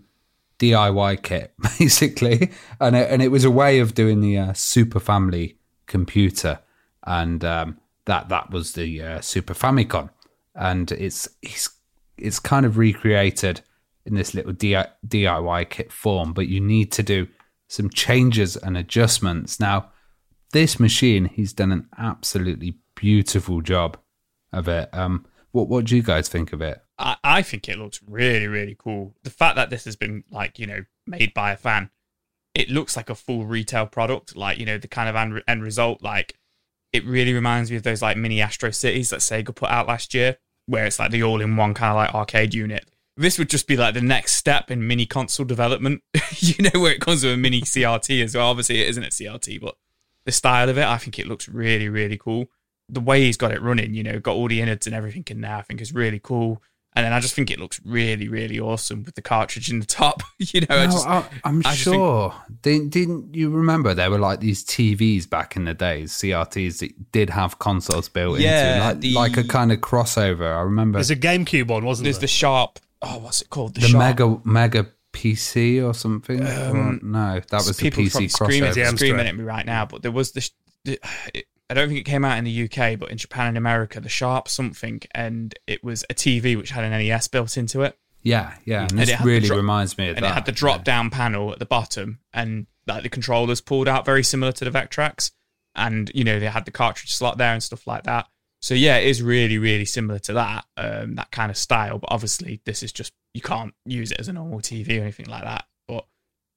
DIY 0.60 1.24
kit, 1.24 1.54
basically, 1.80 2.52
and 2.80 2.96
it, 2.96 3.10
and 3.10 3.22
it 3.24 3.30
was 3.30 3.44
a 3.44 3.52
way 3.52 3.80
of 3.80 3.96
doing 3.96 4.22
the 4.22 4.38
uh, 4.38 4.54
Super 4.54 5.00
Family 5.00 5.58
computer, 5.88 6.60
and 7.06 7.44
um, 7.44 7.80
that 8.06 8.30
that 8.30 8.52
was 8.52 8.74
the 8.74 9.02
uh, 9.02 9.22
Super 9.22 9.54
Famicom, 9.54 10.10
and 10.56 10.92
it's 10.92 11.28
it's 11.42 11.70
it's 12.18 12.40
kind 12.40 12.66
of 12.66 12.78
recreated 12.78 13.62
in 14.06 14.16
this 14.16 14.34
little 14.34 14.54
DIY 14.54 15.70
kit 15.70 15.92
form, 15.92 16.34
but 16.34 16.48
you 16.48 16.62
need 16.62 16.92
to 16.94 17.04
do 17.04 17.28
some 17.68 17.90
changes 17.90 18.56
and 18.56 18.78
adjustments. 18.78 19.60
Now, 19.60 19.92
this 20.52 20.80
machine, 20.80 21.26
he's 21.26 21.54
done 21.54 21.72
an 21.72 21.90
absolutely 21.98 22.78
beautiful 22.96 23.62
job 23.62 23.98
of 24.54 24.68
it. 24.68 24.90
Um, 24.94 25.26
what 25.52 25.68
what 25.68 25.86
do 25.86 25.96
you 25.96 26.04
guys 26.04 26.30
think 26.30 26.54
of 26.54 26.62
it? 26.62 26.82
I, 26.98 27.18
I 27.24 27.42
think 27.42 27.68
it 27.68 27.78
looks 27.78 28.00
really, 28.08 28.48
really 28.48 28.76
cool. 28.78 29.16
The 29.24 29.30
fact 29.30 29.56
that 29.58 29.70
this 29.70 29.86
has 29.86 29.96
been 29.96 30.24
like, 30.32 30.60
you 30.60 30.68
know, 30.68 30.86
made 31.06 31.34
by 31.34 31.52
a 31.52 31.58
fan, 31.58 31.90
it 32.54 32.70
looks 32.70 32.96
like 32.96 33.10
a 33.10 33.16
full 33.16 33.46
retail 33.46 33.86
product. 33.86 34.36
Like, 34.36 34.58
you 34.58 34.66
know, 34.66 34.78
the 34.78 34.88
kind 34.88 35.10
of 35.10 35.16
end, 35.16 35.44
end 35.48 35.64
result, 35.64 36.02
like, 36.02 36.38
it 36.94 37.06
really 37.06 37.34
reminds 37.34 37.70
me 37.70 37.78
of 37.78 37.84
those 37.84 38.02
like 38.02 38.16
mini 38.16 38.42
Astro 38.42 38.72
Cities 38.72 39.10
that 39.10 39.20
Sega 39.20 39.54
put 39.54 39.70
out 39.70 39.88
last 39.88 40.14
year, 40.14 40.38
where 40.68 40.86
it's 40.86 41.00
like 41.00 41.12
the 41.12 41.24
all 41.24 41.42
in 41.42 41.56
one 41.56 41.74
kind 41.74 41.92
of 41.92 41.96
like 41.96 42.14
arcade 42.14 42.54
unit. 42.54 42.86
This 43.18 43.40
would 43.40 43.50
just 43.50 43.68
be 43.68 43.78
like 43.78 43.94
the 43.94 44.02
next 44.02 44.36
step 44.36 44.70
in 44.70 44.88
mini 44.88 45.06
console 45.06 45.46
development, 45.46 46.02
you 46.38 46.64
know, 46.64 46.82
where 46.82 46.92
it 46.92 47.02
comes 47.02 47.24
with 47.24 47.34
a 47.34 47.38
mini 47.38 47.62
CRT 47.62 48.24
as 48.24 48.36
well. 48.36 48.50
Obviously, 48.50 48.82
it 48.82 48.90
isn't 48.90 49.04
a 49.04 49.08
CRT, 49.08 49.62
but 49.62 49.76
the 50.26 50.32
style 50.32 50.70
of 50.70 50.78
it, 50.78 50.86
I 50.86 50.98
think 50.98 51.18
it 51.18 51.28
looks 51.28 51.48
really, 51.48 51.88
really 51.88 52.18
cool. 52.18 52.48
The 52.90 53.00
way 53.00 53.24
he's 53.24 53.38
got 53.38 53.52
it 53.52 53.62
running, 53.62 53.94
you 53.94 54.04
know, 54.04 54.20
got 54.20 54.36
all 54.36 54.48
the 54.48 54.62
innards 54.62 54.86
and 54.86 54.96
everything 54.96 55.24
in 55.28 55.42
there, 55.42 55.56
I 55.56 55.62
think 55.62 55.82
is 55.82 55.94
really 55.94 56.20
cool. 56.20 56.62
And 56.96 57.06
then 57.06 57.12
I 57.12 57.20
just 57.20 57.34
think 57.34 57.52
it 57.52 57.60
looks 57.60 57.82
really, 57.84 58.30
really 58.30 58.58
awesome 58.58 59.04
with 59.04 59.16
the 59.16 59.22
cartridge 59.22 59.70
in 59.70 59.80
the 59.80 59.86
top. 59.86 60.24
you 60.40 60.62
know, 60.62 60.68
no, 60.70 60.78
I 60.78 60.86
just, 60.86 61.08
I, 61.08 61.26
am 61.44 61.62
sure. 61.62 62.32
Think, 62.32 62.62
didn't, 62.62 62.90
didn't 62.92 63.36
you 63.36 63.50
remember 63.50 63.94
there 63.94 64.10
were 64.10 64.18
like 64.18 64.40
these 64.40 64.64
TVs 64.64 65.30
back 65.30 65.58
in 65.58 65.66
the 65.66 65.74
days, 65.74 66.14
CRTs 66.14 66.80
that 66.80 67.12
did 67.12 67.30
have 67.30 67.60
consoles 67.60 68.08
built 68.08 68.40
yeah, 68.40 68.76
into, 68.76 68.86
like, 68.86 69.00
the, 69.02 69.14
like 69.14 69.38
a 69.38 69.44
kind 69.44 69.74
of 69.74 69.80
crossover. 69.80 70.56
I 70.56 70.62
remember. 70.62 70.98
There's 70.98 71.12
a 71.12 71.18
GameCube 71.18 71.68
one, 71.68 71.84
wasn't 71.84 72.06
there's 72.06 72.18
there? 72.18 72.22
the 72.22 72.28
Sharp. 72.28 72.80
Oh, 73.02 73.20
what's 73.20 73.42
it 73.42 73.50
called? 73.50 73.76
The, 73.76 73.88
the 73.88 73.98
Mega 73.98 74.40
Mega 74.46 74.88
PC 75.12 75.86
or 75.86 75.94
something. 75.94 76.46
Um, 76.46 77.02
no, 77.04 77.42
that 77.50 77.52
was 77.52 77.76
the 77.78 77.84
people 77.90 78.04
PC 78.04 78.32
screaming, 78.32 78.72
crossover. 78.72 78.96
screaming 78.96 79.28
at 79.28 79.36
me 79.36 79.44
right 79.44 79.66
now, 79.66 79.86
but 79.86 80.02
there 80.02 80.12
was 80.12 80.32
the. 80.32 80.50
the 80.86 81.00
it, 81.34 81.46
I 81.70 81.74
don't 81.74 81.88
think 81.88 82.00
it 82.00 82.04
came 82.04 82.24
out 82.24 82.38
in 82.38 82.44
the 82.44 82.64
UK, 82.64 83.00
but 83.00 83.10
in 83.10 83.18
Japan 83.18 83.48
and 83.48 83.58
America, 83.58 84.00
the 84.00 84.10
Sharp 84.10 84.48
something, 84.48 85.02
and 85.14 85.58
it 85.66 85.84
was 85.84 86.06
a 86.10 86.14
TV 86.14 86.56
which 86.56 86.70
had 86.70 86.84
an 86.84 86.92
NES 86.92 87.28
built 87.28 87.58
into 87.58 87.82
it. 87.82 87.98
Yeah, 88.22 88.56
yeah, 88.66 88.84
and, 88.84 88.92
and 88.92 89.02
this 89.02 89.22
really 89.22 89.48
dro- 89.48 89.58
reminds 89.58 89.98
me 89.98 90.10
of 90.10 90.16
that. 90.16 90.18
and 90.18 90.26
that. 90.26 90.32
it 90.32 90.34
had 90.34 90.46
the 90.46 90.52
drop 90.52 90.84
down 90.84 91.10
panel 91.10 91.52
at 91.52 91.60
the 91.60 91.66
bottom, 91.66 92.20
and 92.34 92.68
like 92.88 93.04
the 93.04 93.10
controllers 93.10 93.62
pulled 93.62 93.88
out 93.88 94.06
very 94.06 94.24
similar 94.24 94.52
to 94.52 94.66
the 94.66 94.72
Vectrex, 94.72 95.32
and 95.76 96.12
you 96.14 96.24
know 96.24 96.40
they 96.40 96.48
had 96.48 96.66
the 96.66 96.72
cartridge 96.72 97.14
slot 97.14 97.38
there 97.38 97.54
and 97.54 97.64
stuff 97.64 97.88
like 97.88 98.04
that. 98.04 98.28
So 98.62 98.74
yeah, 98.74 98.98
it 98.98 99.08
is 99.08 99.22
really, 99.22 99.60
really 99.60 99.86
similar 99.86 100.18
to 100.20 100.34
that, 100.34 100.66
um, 100.76 101.16
that 101.16 101.30
kind 101.30 101.52
of 101.52 101.58
style. 101.58 102.00
But 102.00 102.12
obviously, 102.12 102.62
this 102.66 102.82
is 102.82 102.92
just 102.92 103.14
you 103.36 103.42
can't 103.42 103.76
use 103.86 104.12
it 104.12 104.20
as 104.20 104.28
a 104.28 104.34
normal 104.34 104.60
TV 104.60 104.98
or 105.00 105.04
anything 105.04 105.28
like 105.28 105.44
that. 105.44 105.66
But 105.88 106.06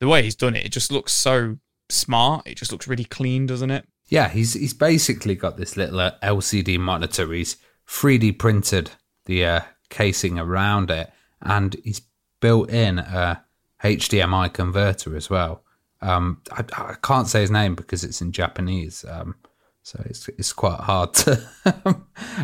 the 0.00 0.08
way 0.08 0.22
he's 0.22 0.36
done 0.36 0.56
it, 0.56 0.64
it 0.64 0.72
just 0.72 0.90
looks 0.90 1.12
so 1.12 1.58
smart. 1.90 2.46
It 2.46 2.56
just 2.56 2.72
looks 2.72 2.88
really 2.88 3.04
clean, 3.04 3.44
doesn't 3.44 3.70
it? 3.70 3.86
Yeah, 4.08 4.28
he's 4.28 4.54
he's 4.54 4.74
basically 4.74 5.34
got 5.34 5.56
this 5.56 5.76
little 5.76 6.00
uh, 6.00 6.12
LCD 6.22 6.78
monitor. 6.78 7.30
He's 7.32 7.56
3D 7.86 8.38
printed 8.38 8.90
the 9.26 9.44
uh, 9.44 9.60
casing 9.90 10.38
around 10.38 10.90
it, 10.90 11.10
and 11.42 11.76
he's 11.84 12.00
built 12.40 12.70
in 12.70 12.98
a 12.98 13.44
HDMI 13.82 14.52
converter 14.52 15.16
as 15.16 15.28
well. 15.28 15.62
Um, 16.00 16.42
I, 16.52 16.64
I, 16.76 16.94
can't 17.02 17.26
say 17.26 17.40
his 17.40 17.50
name 17.50 17.74
because 17.74 18.04
it's 18.04 18.20
in 18.20 18.30
Japanese, 18.30 19.04
um, 19.08 19.34
so 19.82 20.00
it's 20.06 20.28
it's 20.30 20.52
quite 20.52 20.80
hard 20.80 21.12
to 21.14 21.42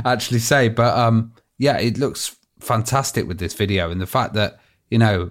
actually 0.04 0.40
say. 0.40 0.68
But 0.68 0.96
um, 0.98 1.32
yeah, 1.56 1.78
it 1.78 1.98
looks 1.98 2.36
fantastic 2.60 3.26
with 3.26 3.38
this 3.38 3.54
video, 3.54 3.90
and 3.90 4.00
the 4.00 4.06
fact 4.06 4.34
that 4.34 4.60
you 4.90 4.98
know 4.98 5.30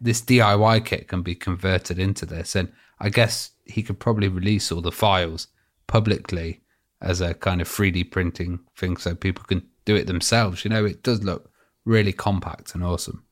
this 0.00 0.22
DIY 0.22 0.84
kit 0.84 1.08
can 1.08 1.22
be 1.22 1.34
converted 1.34 1.98
into 1.98 2.26
this, 2.26 2.56
and 2.56 2.72
I 2.98 3.10
guess 3.10 3.50
he 3.70 3.82
could 3.82 3.98
probably 3.98 4.28
release 4.28 4.70
all 4.70 4.80
the 4.80 4.92
files 4.92 5.48
publicly 5.86 6.60
as 7.00 7.20
a 7.20 7.34
kind 7.34 7.60
of 7.60 7.68
3D 7.68 8.10
printing 8.10 8.60
thing 8.76 8.96
so 8.96 9.14
people 9.14 9.44
can 9.44 9.66
do 9.84 9.96
it 9.96 10.06
themselves. 10.06 10.64
You 10.64 10.70
know, 10.70 10.84
it 10.84 11.02
does 11.02 11.22
look 11.22 11.50
really 11.84 12.12
compact 12.12 12.74
and 12.74 12.84
awesome. 12.84 13.24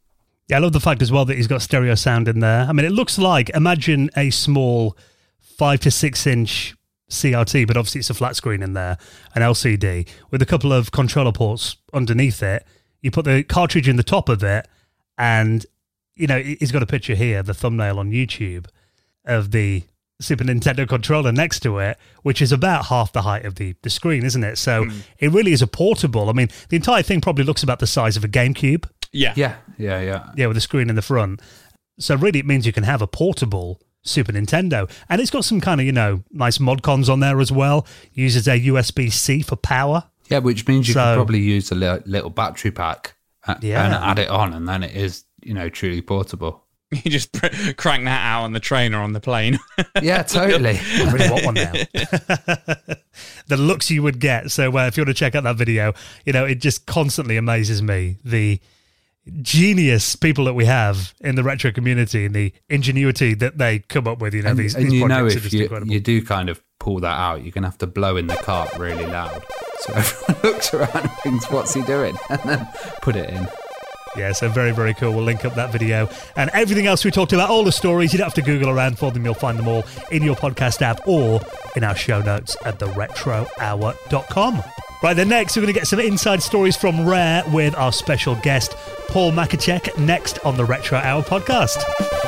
Yeah, 0.49 0.57
I 0.57 0.61
love 0.61 0.73
the 0.73 0.81
fact 0.81 1.03
as 1.03 1.13
well 1.13 1.27
that 1.27 1.37
he's 1.37 1.47
got 1.47 1.61
stereo 1.61 1.95
sound 1.95 2.27
in 2.27 2.41
there. 2.41 2.67
I 2.67 2.73
mean, 2.73 2.87
it 2.87 2.93
looks 2.93 3.19
like 3.19 3.51
imagine 3.51 4.11
a 4.17 4.31
small 4.31 4.97
five 5.41 5.81
to 5.81 5.91
six 5.91 6.27
inch 6.27 6.75
CRT, 7.11 7.67
but 7.67 7.77
obviously 7.77 7.99
it's 7.99 8.11
a 8.11 8.15
flat 8.15 8.37
screen 8.37 8.63
in 8.63 8.73
there, 8.73 8.97
an 9.35 9.43
LCD 9.43 10.09
with 10.31 10.41
a 10.41 10.47
couple 10.47 10.73
of 10.73 10.91
controller 10.91 11.33
ports 11.33 11.77
underneath 11.93 12.43
it. 12.43 12.67
You 13.03 13.11
put 13.11 13.25
the 13.25 13.43
cartridge 13.45 13.89
in 13.89 13.97
the 13.97 14.03
top 14.03 14.29
of 14.29 14.43
it, 14.43 14.67
and 15.19 15.65
you 16.15 16.27
know 16.27 16.39
he's 16.39 16.73
got 16.73 16.83
a 16.83 16.87
picture 16.87 17.15
here, 17.15 17.43
the 17.43 17.55
thumbnail 17.55 17.99
on 17.99 18.11
YouTube 18.11 18.67
of 19.25 19.51
the 19.51 19.85
Super 20.21 20.45
Nintendo 20.45 20.89
controller 20.89 21.31
next 21.31 21.61
to 21.61 21.79
it, 21.79 21.97
which 22.23 22.43
is 22.43 22.51
about 22.51 22.87
half 22.87 23.13
the 23.13 23.23
height 23.23 23.45
of 23.45 23.55
the, 23.55 23.77
the 23.83 23.91
screen, 23.91 24.25
isn't 24.25 24.43
it? 24.43 24.59
So 24.59 24.85
mm. 24.85 25.03
it 25.19 25.31
really 25.31 25.53
is 25.53 25.63
a 25.63 25.67
portable. 25.67 26.29
I 26.29 26.33
mean, 26.33 26.49
the 26.71 26.77
entire 26.77 27.03
thing 27.03 27.21
probably 27.21 27.45
looks 27.45 27.63
about 27.63 27.79
the 27.79 27.87
size 27.87 28.17
of 28.17 28.25
a 28.25 28.29
GameCube. 28.29 28.89
Yeah. 29.13 29.33
Yeah, 29.37 29.57
yeah, 29.79 30.01
yeah. 30.01 30.31
Yeah, 30.37 30.47
with 30.47 30.57
a 30.57 30.61
screen 30.61 30.91
in 30.91 30.97
the 30.97 31.03
front. 31.03 31.41
So 32.01 32.17
really, 32.17 32.41
it 32.41 32.47
means 32.47 32.67
you 32.67 32.73
can 32.73 32.85
have 32.85 33.01
a 33.01 33.07
portable 33.07 33.81
Super 34.03 34.33
Nintendo. 34.33 34.91
And 35.09 35.21
it's 35.21 35.31
got 35.31 35.45
some 35.45 35.61
kind 35.61 35.81
of, 35.81 35.87
you 35.87 35.93
know, 35.93 36.25
nice 36.31 36.59
mod 36.59 36.83
cons 36.83 37.09
on 37.09 37.21
there 37.21 37.41
as 37.41 37.53
well. 37.53 37.87
Uses 38.13 38.49
a 38.49 38.59
USB 38.59 39.13
C 39.13 39.43
for 39.43 39.57
power. 39.57 40.05
Yeah, 40.29 40.39
which 40.39 40.67
means 40.67 40.89
you 40.89 40.95
so, 40.95 41.01
can 41.01 41.15
probably 41.15 41.41
use 41.41 41.71
a 41.71 41.75
little, 41.75 42.01
little 42.05 42.31
battery 42.31 42.71
pack 42.71 43.15
uh, 43.47 43.55
yeah. 43.63 43.85
and 43.85 43.95
add 43.95 44.19
it 44.19 44.29
on, 44.29 44.53
and 44.53 44.69
then 44.69 44.83
it 44.83 44.95
is, 44.95 45.25
you 45.43 45.55
know, 45.55 45.69
truly 45.69 46.03
portable. 46.03 46.65
You 47.05 47.11
just 47.11 47.33
pr- 47.33 47.75
crank 47.77 48.05
that 48.07 48.25
out 48.25 48.45
on 48.45 48.53
the 48.53 48.61
train 48.61 48.95
or 48.95 49.03
on 49.03 49.13
the 49.13 49.21
plane. 49.21 49.59
yeah, 50.03 50.23
totally. 50.23 50.79
I 50.81 51.13
really 51.13 51.31
want 51.31 51.45
one 51.45 51.55
now. 51.55 51.73
the 53.47 53.57
looks 53.59 53.91
you 53.91 54.03
would 54.03 54.19
get. 54.21 54.51
So 54.51 54.77
uh, 54.77 54.87
if 54.87 54.97
you 54.97 55.03
want 55.03 55.09
to 55.09 55.15
check 55.15 55.35
out 55.35 55.45
that 55.45 55.57
video, 55.57 55.93
you 56.25 56.33
know, 56.33 56.47
it 56.47 56.63
just 56.63 56.87
constantly 56.87 57.37
amazes 57.37 57.83
me 57.83 58.17
the 58.25 58.59
genius 59.43 60.17
people 60.17 60.47
that 60.47 60.55
we 60.55 60.65
have 60.65 61.13
in 61.21 61.35
the 61.35 61.43
retro 61.43 61.71
community 61.73 62.25
and 62.25 62.35
the 62.35 62.55
ingenuity 62.71 63.35
that 63.35 63.59
they 63.59 63.81
come 63.81 64.09
up 64.09 64.21
with. 64.21 64.33
You 64.33 64.43
know, 64.43 64.51
and, 64.51 64.59
these, 64.59 64.75
and 64.75 64.87
these 64.87 64.95
you 64.95 65.07
know 65.07 65.27
if 65.27 65.53
you, 65.53 65.65
incredible. 65.65 65.93
you 65.93 66.01
do 66.01 66.25
kind 66.25 66.49
of 66.49 66.63
pull 66.81 67.01
that 67.01 67.19
out, 67.19 67.43
you're 67.43 67.53
going 67.53 67.65
to 67.65 67.69
have 67.69 67.79
to 67.79 67.87
blow 67.87 68.17
in 68.17 68.29
the 68.29 68.37
cart 68.37 68.77
really 68.79 69.05
loud. 69.05 69.45
So 69.81 69.93
everyone 69.93 70.43
looks 70.43 70.73
around 70.73 70.97
and 70.97 71.11
thinks, 71.23 71.51
what's 71.51 71.75
he 71.75 71.83
doing? 71.83 72.17
And 72.31 72.41
then 72.45 72.69
put 73.03 73.15
it 73.15 73.29
in. 73.29 73.47
Yeah, 74.17 74.33
so 74.33 74.49
very, 74.49 74.73
very 74.73 74.95
cool. 74.95 75.13
We'll 75.13 75.25
link 75.25 75.45
up 75.45 75.55
that 75.55 75.71
video 75.71 76.09
and 76.37 76.51
everything 76.53 76.87
else 76.87 77.05
we 77.05 77.11
talked 77.11 77.33
about, 77.33 77.51
all 77.51 77.63
the 77.63 77.73
stories. 77.73 78.13
You 78.13 78.19
don't 78.19 78.27
have 78.27 78.35
to 78.35 78.43
Google 78.43 78.71
around 78.71 78.99
for 78.99 79.11
them. 79.11 79.25
You'll 79.25 79.35
find 79.35 79.59
them 79.59 79.69
all 79.69 79.85
in 80.11 80.23
your 80.23 80.35
podcast 80.35 80.83
app 80.83 81.07
or 81.07 81.41
in 81.77 81.85
our 81.85 81.95
show 81.95 82.21
notes 82.21 82.57
at 82.65 82.79
theretrohour.com. 82.79 84.63
Right, 85.01 85.15
then 85.15 85.29
next, 85.29 85.57
we're 85.57 85.63
going 85.63 85.73
to 85.73 85.79
get 85.79 85.87
some 85.87 86.01
inside 86.01 86.43
stories 86.43 86.77
from 86.77 87.07
Rare 87.07 87.45
with 87.53 87.77
our 87.77 87.93
special 87.93 88.35
guest, 88.37 88.75
Paul 89.09 89.31
Machacek, 89.31 89.97
next 89.97 90.45
on 90.45 90.57
the 90.57 90.65
Retro 90.65 90.99
Hour 90.99 91.23
podcast. 91.23 92.28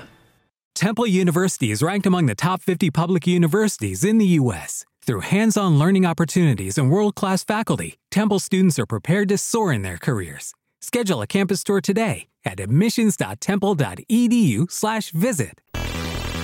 Temple 0.75 1.05
University 1.07 1.71
is 1.71 1.81
ranked 1.83 2.05
among 2.07 2.25
the 2.27 2.35
top 2.35 2.61
50 2.61 2.89
public 2.91 3.27
universities 3.27 4.03
in 4.05 4.17
the 4.17 4.25
U.S. 4.39 4.85
Through 5.05 5.19
hands 5.21 5.55
on 5.57 5.77
learning 5.77 6.05
opportunities 6.05 6.77
and 6.77 6.89
world 6.89 7.15
class 7.15 7.43
faculty, 7.43 7.95
Temple 8.09 8.39
students 8.39 8.79
are 8.79 8.85
prepared 8.85 9.27
to 9.29 9.37
soar 9.37 9.73
in 9.73 9.81
their 9.81 9.97
careers. 9.97 10.53
Schedule 10.79 11.21
a 11.21 11.27
campus 11.27 11.61
tour 11.63 11.81
today 11.81 12.27
at 12.45 12.59
admissions.temple.edu/slash 12.59 15.11
visit. 15.11 15.61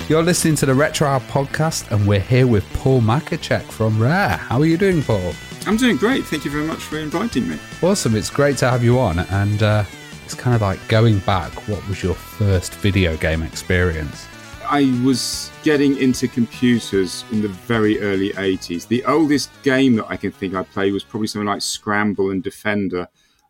You're 0.09 0.23
listening 0.23 0.55
to 0.57 0.65
the 0.65 0.73
Retro 0.73 1.07
Hour 1.07 1.19
podcast, 1.21 1.89
and 1.91 2.05
we're 2.07 2.19
here 2.19 2.47
with 2.47 2.65
Paul 2.73 2.99
Machacek 3.01 3.63
from 3.63 4.01
Rare. 4.01 4.29
How 4.37 4.59
are 4.59 4.65
you 4.65 4.77
doing, 4.77 5.01
Paul? 5.03 5.33
I'm 5.65 5.77
doing 5.77 5.95
great. 5.97 6.23
Thank 6.25 6.43
you 6.45 6.51
very 6.51 6.65
much 6.65 6.79
for 6.79 6.97
inviting 6.97 7.47
me. 7.49 7.57
Awesome. 7.81 8.15
It's 8.15 8.29
great 8.29 8.57
to 8.57 8.69
have 8.69 8.83
you 8.83 8.99
on. 8.99 9.19
And 9.19 9.63
uh, 9.63 9.83
it's 10.27 10.35
kind 10.35 10.53
of 10.53 10.61
like 10.61 10.85
going 10.89 11.19
back, 11.19 11.53
what 11.69 11.87
was 11.87 12.03
your 12.03 12.13
first 12.13 12.73
video 12.75 13.15
game 13.15 13.41
experience? 13.43 14.27
I 14.69 14.83
was 15.01 15.49
getting 15.63 15.95
into 15.95 16.27
computers 16.27 17.23
in 17.31 17.41
the 17.41 17.47
very 17.47 18.01
early 18.01 18.31
80s. 18.31 18.89
The 18.89 19.05
oldest 19.05 19.49
game 19.63 19.95
that 19.95 20.07
I 20.09 20.17
can 20.17 20.33
think 20.33 20.53
I 20.53 20.63
played 20.63 20.91
was 20.91 21.05
probably 21.05 21.27
something 21.27 21.47
like 21.47 21.61
Scramble 21.61 22.29
and 22.29 22.43
Defender 22.43 23.07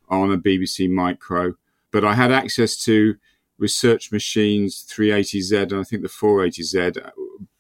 on 0.10 0.32
a 0.32 0.38
BBC 0.38 0.88
Micro. 0.88 1.56
But 1.90 2.06
I 2.06 2.14
had 2.14 2.32
access 2.32 2.78
to 2.84 3.16
research 3.58 4.12
machines 4.12 4.86
380Z 4.88 5.72
and 5.72 5.82
I 5.82 5.84
think 5.84 6.04
the 6.04 6.10
480Z 6.10 7.08
uh, 7.08 7.10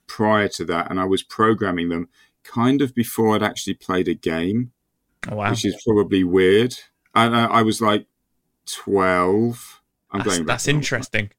prior 0.05 0.47
to 0.49 0.65
that, 0.65 0.91
and 0.91 0.99
I 0.99 1.05
was 1.05 1.23
programming 1.23 1.89
them 1.89 2.07
kind 2.43 2.83
of 2.83 2.93
before 2.93 3.33
I'd 3.33 3.41
actually 3.41 3.73
played 3.73 4.07
a 4.07 4.13
game, 4.13 4.73
oh, 5.27 5.37
wow. 5.37 5.49
which 5.49 5.65
is 5.65 5.75
probably 5.83 6.23
weird. 6.23 6.75
And 7.15 7.35
I, 7.35 7.45
I 7.45 7.61
was 7.63 7.81
like 7.81 8.05
12. 8.67 9.81
I'm 10.11 10.23
that's, 10.23 10.39
that's 10.39 10.67
interesting. 10.67 11.31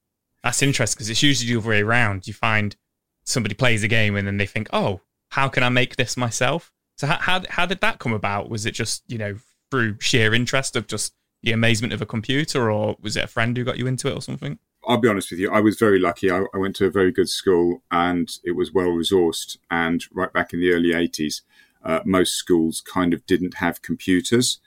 That's 0.43 0.63
interesting 0.63 0.97
because 0.97 1.11
it's 1.11 1.23
usually 1.23 1.53
the 1.53 1.59
other 1.59 1.69
way 1.69 1.83
around. 1.83 2.27
You 2.27 2.35
find 2.35 2.77
somebody 3.25 3.55
plays 3.55 3.83
a 3.83 3.89
game 3.89 4.17
and 4.17 4.27
then 4.27 4.37
they 4.37 4.47
think, 4.47 4.69
oh, 4.73 5.01
how 5.31 5.49
can 5.49 5.63
I 5.63 5.69
make 5.69 5.97
this 5.97 6.17
myself? 6.17 6.73
So 6.97 7.07
how, 7.07 7.19
how, 7.19 7.43
how 7.51 7.67
did 7.67 7.81
that 7.81 7.99
come 7.99 8.13
about? 8.13 8.49
Was 8.51 8.67
it 8.67 8.73
just, 8.73 9.03
you 9.07 9.19
know, 9.19 9.37
through 9.71 9.97
sheer 10.01 10.35
interest 10.35 10.77
of 10.77 10.87
just 10.87 11.13
the 11.43 11.53
amazement 11.53 11.93
of 11.93 12.03
a 12.03 12.07
computer, 12.07 12.71
or 12.71 12.97
was 13.01 13.17
it 13.17 13.25
a 13.25 13.29
friend 13.29 13.57
who 13.57 13.65
got 13.65 13.79
you 13.79 13.87
into 13.87 14.09
it 14.09 14.15
or 14.15 14.23
something? 14.23 14.59
I'll 14.87 14.99
be 14.99 15.09
honest 15.09 15.31
with 15.31 15.41
you. 15.41 15.51
I 15.51 15.61
was 15.61 15.79
very 15.79 15.99
lucky. 15.99 16.31
I, 16.31 16.45
I 16.55 16.59
went 16.59 16.75
to 16.77 16.87
a 16.87 16.91
very 16.91 17.13
good 17.13 17.29
school, 17.29 17.83
and 17.91 18.29
it 18.45 18.53
was 18.53 18.73
well 18.73 18.89
resourced. 18.89 19.59
And 19.71 20.03
right 20.13 20.33
back 20.33 20.53
in 20.53 20.61
the 20.61 20.73
early 20.73 20.91
'80s, 20.91 21.43
uh, 21.85 22.01
most 22.05 22.35
schools 22.35 22.81
kind 22.81 23.13
of 23.13 23.25
didn't 23.27 23.55
have 23.55 23.83
computers, 23.83 24.61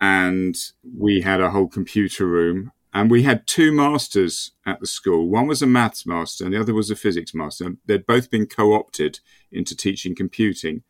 and 0.00 0.56
we 0.82 1.20
had 1.20 1.40
a 1.40 1.50
whole 1.50 1.68
computer 1.68 2.26
room. 2.26 2.72
And 2.92 3.08
we 3.08 3.22
had 3.22 3.46
two 3.46 3.70
masters 3.70 4.50
at 4.66 4.80
the 4.80 4.86
school. 4.86 5.28
One 5.28 5.46
was 5.46 5.62
a 5.62 5.66
maths 5.66 6.04
master, 6.04 6.44
and 6.44 6.52
the 6.52 6.60
other 6.60 6.74
was 6.74 6.90
a 6.90 6.96
physics 6.96 7.32
master. 7.32 7.76
They'd 7.86 8.04
both 8.04 8.30
been 8.30 8.46
co-opted 8.46 9.20
into 9.52 9.76
teaching 9.76 10.16
computing 10.16 10.82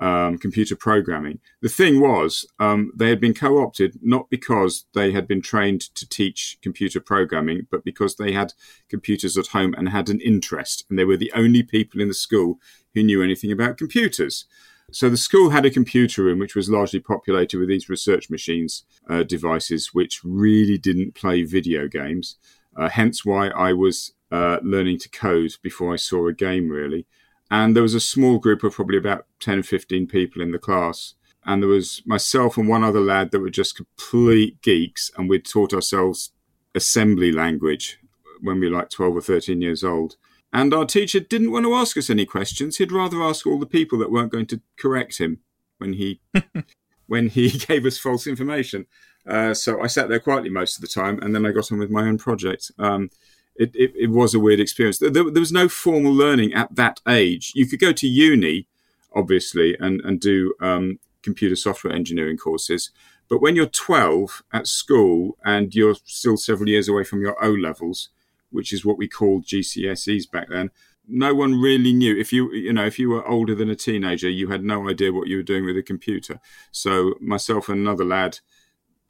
um, 0.00 0.38
computer 0.38 0.74
programming. 0.74 1.38
The 1.60 1.68
thing 1.68 2.00
was, 2.00 2.46
um, 2.58 2.90
they 2.96 3.08
had 3.08 3.20
been 3.20 3.34
co 3.34 3.62
opted 3.62 3.98
not 4.02 4.30
because 4.30 4.86
they 4.94 5.12
had 5.12 5.28
been 5.28 5.42
trained 5.42 5.82
to 5.94 6.08
teach 6.08 6.58
computer 6.62 7.00
programming, 7.00 7.66
but 7.70 7.84
because 7.84 8.16
they 8.16 8.32
had 8.32 8.52
computers 8.88 9.36
at 9.36 9.48
home 9.48 9.74
and 9.76 9.88
had 9.88 10.08
an 10.08 10.20
interest. 10.20 10.84
And 10.88 10.98
they 10.98 11.04
were 11.04 11.16
the 11.16 11.32
only 11.34 11.62
people 11.62 12.00
in 12.00 12.08
the 12.08 12.14
school 12.14 12.58
who 12.94 13.02
knew 13.02 13.22
anything 13.22 13.52
about 13.52 13.78
computers. 13.78 14.46
So 14.92 15.08
the 15.08 15.16
school 15.16 15.50
had 15.50 15.64
a 15.64 15.70
computer 15.70 16.22
room 16.22 16.38
which 16.38 16.54
was 16.54 16.68
largely 16.68 17.00
populated 17.00 17.58
with 17.58 17.68
these 17.68 17.88
research 17.88 18.28
machines 18.28 18.84
uh, 19.08 19.22
devices, 19.22 19.94
which 19.94 20.20
really 20.22 20.76
didn't 20.76 21.14
play 21.14 21.44
video 21.44 21.88
games. 21.88 22.36
Uh, 22.76 22.90
hence 22.90 23.24
why 23.24 23.48
I 23.48 23.72
was 23.72 24.12
uh, 24.30 24.58
learning 24.62 24.98
to 24.98 25.08
code 25.08 25.52
before 25.62 25.94
I 25.94 25.96
saw 25.96 26.28
a 26.28 26.34
game, 26.34 26.68
really. 26.68 27.06
And 27.50 27.74
there 27.74 27.82
was 27.82 27.94
a 27.94 28.00
small 28.00 28.38
group 28.38 28.62
of 28.64 28.74
probably 28.74 28.98
about 28.98 29.26
10, 29.40 29.62
15 29.62 30.06
people 30.06 30.42
in 30.42 30.52
the 30.52 30.58
class. 30.58 31.14
And 31.44 31.62
there 31.62 31.70
was 31.70 32.02
myself 32.04 32.58
and 32.58 32.68
one 32.68 32.84
other 32.84 33.00
lad 33.00 33.30
that 33.30 33.40
were 33.40 33.50
just 33.50 33.76
complete 33.76 34.60
geeks. 34.60 35.10
And 35.16 35.28
we'd 35.28 35.46
taught 35.46 35.72
ourselves 35.72 36.32
assembly 36.74 37.32
language 37.32 37.98
when 38.42 38.60
we 38.60 38.68
were 38.68 38.76
like 38.76 38.90
12 38.90 39.16
or 39.16 39.20
13 39.22 39.62
years 39.62 39.84
old. 39.84 40.16
And 40.52 40.74
our 40.74 40.84
teacher 40.84 41.20
didn't 41.20 41.50
want 41.50 41.64
to 41.64 41.74
ask 41.74 41.96
us 41.96 42.10
any 42.10 42.26
questions. 42.26 42.76
He'd 42.76 42.92
rather 42.92 43.22
ask 43.22 43.46
all 43.46 43.58
the 43.58 43.66
people 43.66 43.98
that 43.98 44.10
weren't 44.10 44.32
going 44.32 44.46
to 44.46 44.60
correct 44.76 45.18
him 45.18 45.38
when 45.78 45.94
he 45.94 46.20
when 47.06 47.28
he 47.28 47.50
gave 47.66 47.86
us 47.86 47.98
false 47.98 48.26
information. 48.26 48.86
Uh, 49.26 49.54
so 49.54 49.80
I 49.80 49.86
sat 49.86 50.08
there 50.08 50.20
quietly 50.20 50.50
most 50.50 50.76
of 50.76 50.82
the 50.82 50.88
time, 50.88 51.20
and 51.22 51.34
then 51.34 51.46
I 51.46 51.52
got 51.52 51.70
on 51.70 51.78
with 51.78 51.90
my 51.90 52.06
own 52.06 52.18
project. 52.18 52.70
Um, 52.78 53.10
it, 53.54 53.70
it, 53.74 53.92
it, 53.94 54.10
was 54.10 54.34
a 54.34 54.40
weird 54.40 54.60
experience. 54.60 54.98
There, 54.98 55.10
there, 55.10 55.24
was 55.24 55.52
no 55.52 55.68
formal 55.68 56.12
learning 56.12 56.54
at 56.54 56.74
that 56.74 57.00
age. 57.06 57.52
You 57.54 57.66
could 57.66 57.80
go 57.80 57.92
to 57.92 58.08
uni, 58.08 58.66
obviously, 59.14 59.76
and, 59.78 60.00
and 60.00 60.18
do 60.18 60.54
um, 60.60 60.98
computer 61.22 61.54
software 61.54 61.92
engineering 61.92 62.38
courses. 62.38 62.90
But 63.28 63.40
when 63.40 63.54
you're 63.54 63.66
12 63.66 64.42
at 64.52 64.66
school 64.66 65.36
and 65.44 65.74
you're 65.74 65.96
still 66.04 66.36
several 66.36 66.68
years 66.68 66.88
away 66.88 67.04
from 67.04 67.20
your 67.20 67.42
O 67.44 67.50
levels, 67.50 68.08
which 68.52 68.72
is 68.72 68.84
what 68.84 68.98
we 68.98 69.08
called 69.08 69.44
GCSEs 69.44 70.30
back 70.30 70.48
then, 70.48 70.70
no 71.08 71.34
one 71.34 71.60
really 71.60 71.92
knew. 71.92 72.16
If 72.16 72.32
you, 72.32 72.52
you 72.52 72.72
know, 72.72 72.86
if 72.86 72.98
you 72.98 73.10
were 73.10 73.26
older 73.28 73.54
than 73.54 73.70
a 73.70 73.76
teenager, 73.76 74.28
you 74.28 74.48
had 74.48 74.62
no 74.62 74.88
idea 74.88 75.12
what 75.12 75.28
you 75.28 75.38
were 75.38 75.42
doing 75.42 75.64
with 75.64 75.76
a 75.76 75.82
computer. 75.82 76.40
So 76.70 77.14
myself 77.20 77.68
and 77.68 77.80
another 77.80 78.04
lad 78.04 78.38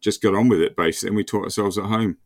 just 0.00 0.22
got 0.22 0.34
on 0.34 0.48
with 0.48 0.60
it 0.60 0.76
basically, 0.76 1.08
and 1.08 1.16
we 1.16 1.24
taught 1.24 1.44
ourselves 1.44 1.78
at 1.78 1.84
home. 1.84 2.18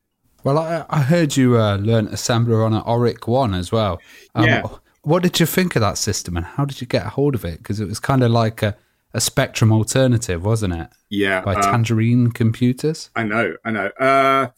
Well, 0.45 0.59
I, 0.59 0.85
I 0.89 1.03
heard 1.03 1.37
you 1.37 1.59
uh, 1.59 1.77
learn 1.77 2.07
assembler 2.09 2.65
on 2.65 2.73
an 2.73 2.83
Oric 2.83 3.27
One 3.27 3.55
as 3.55 3.73
well. 3.73 4.01
Um, 4.35 4.47
yeah. 4.47 4.63
What 5.03 5.23
did 5.23 5.41
you 5.41 5.47
think 5.47 5.77
of 5.77 5.81
that 5.81 5.99
system, 5.99 6.37
and 6.37 6.47
how 6.47 6.65
did 6.65 6.81
you 6.81 6.87
get 6.87 7.07
a 7.07 7.09
hold 7.09 7.35
of 7.35 7.45
it? 7.45 7.59
Because 7.59 7.81
it 7.81 7.87
was 7.87 8.01
kind 8.01 8.23
of 8.23 8.31
like 8.31 8.63
a, 8.63 8.77
a 9.15 9.21
Spectrum 9.21 9.73
alternative, 9.73 10.45
wasn't 10.45 10.75
it? 10.75 10.89
Yeah. 11.11 11.41
By 11.43 11.55
um, 11.55 11.63
Tangerine 11.63 12.31
Computers. 12.31 13.11
I 13.15 13.25
know. 13.25 13.55
I 13.65 13.71
know. 13.71 13.87
Uh, 13.99 14.49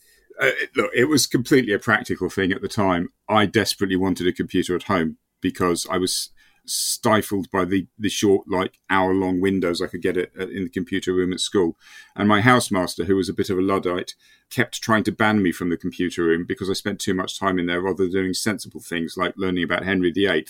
uh, 0.40 0.50
look, 0.76 0.90
it 0.94 1.06
was 1.06 1.26
completely 1.26 1.72
a 1.72 1.78
practical 1.78 2.28
thing 2.30 2.52
at 2.52 2.62
the 2.62 2.68
time. 2.68 3.10
I 3.28 3.46
desperately 3.46 3.96
wanted 3.96 4.26
a 4.26 4.32
computer 4.32 4.76
at 4.76 4.84
home 4.84 5.18
because 5.40 5.86
I 5.90 5.98
was 5.98 6.30
stifled 6.64 7.50
by 7.50 7.64
the, 7.64 7.86
the 7.98 8.08
short, 8.08 8.46
like 8.48 8.78
hour 8.90 9.14
long 9.14 9.40
windows 9.40 9.80
I 9.80 9.86
could 9.86 10.02
get 10.02 10.16
it 10.16 10.32
in 10.36 10.64
the 10.64 10.70
computer 10.70 11.12
room 11.14 11.32
at 11.32 11.40
school. 11.40 11.76
And 12.14 12.28
my 12.28 12.40
housemaster, 12.40 13.06
who 13.06 13.16
was 13.16 13.28
a 13.28 13.34
bit 13.34 13.50
of 13.50 13.58
a 13.58 13.62
Luddite, 13.62 14.14
kept 14.50 14.82
trying 14.82 15.04
to 15.04 15.12
ban 15.12 15.42
me 15.42 15.50
from 15.50 15.70
the 15.70 15.76
computer 15.76 16.24
room 16.24 16.44
because 16.46 16.70
I 16.70 16.74
spent 16.74 17.00
too 17.00 17.14
much 17.14 17.38
time 17.38 17.58
in 17.58 17.66
there 17.66 17.80
rather 17.80 18.04
than 18.04 18.12
doing 18.12 18.34
sensible 18.34 18.80
things 18.80 19.16
like 19.16 19.34
learning 19.36 19.64
about 19.64 19.84
Henry 19.84 20.12
VIII, 20.12 20.46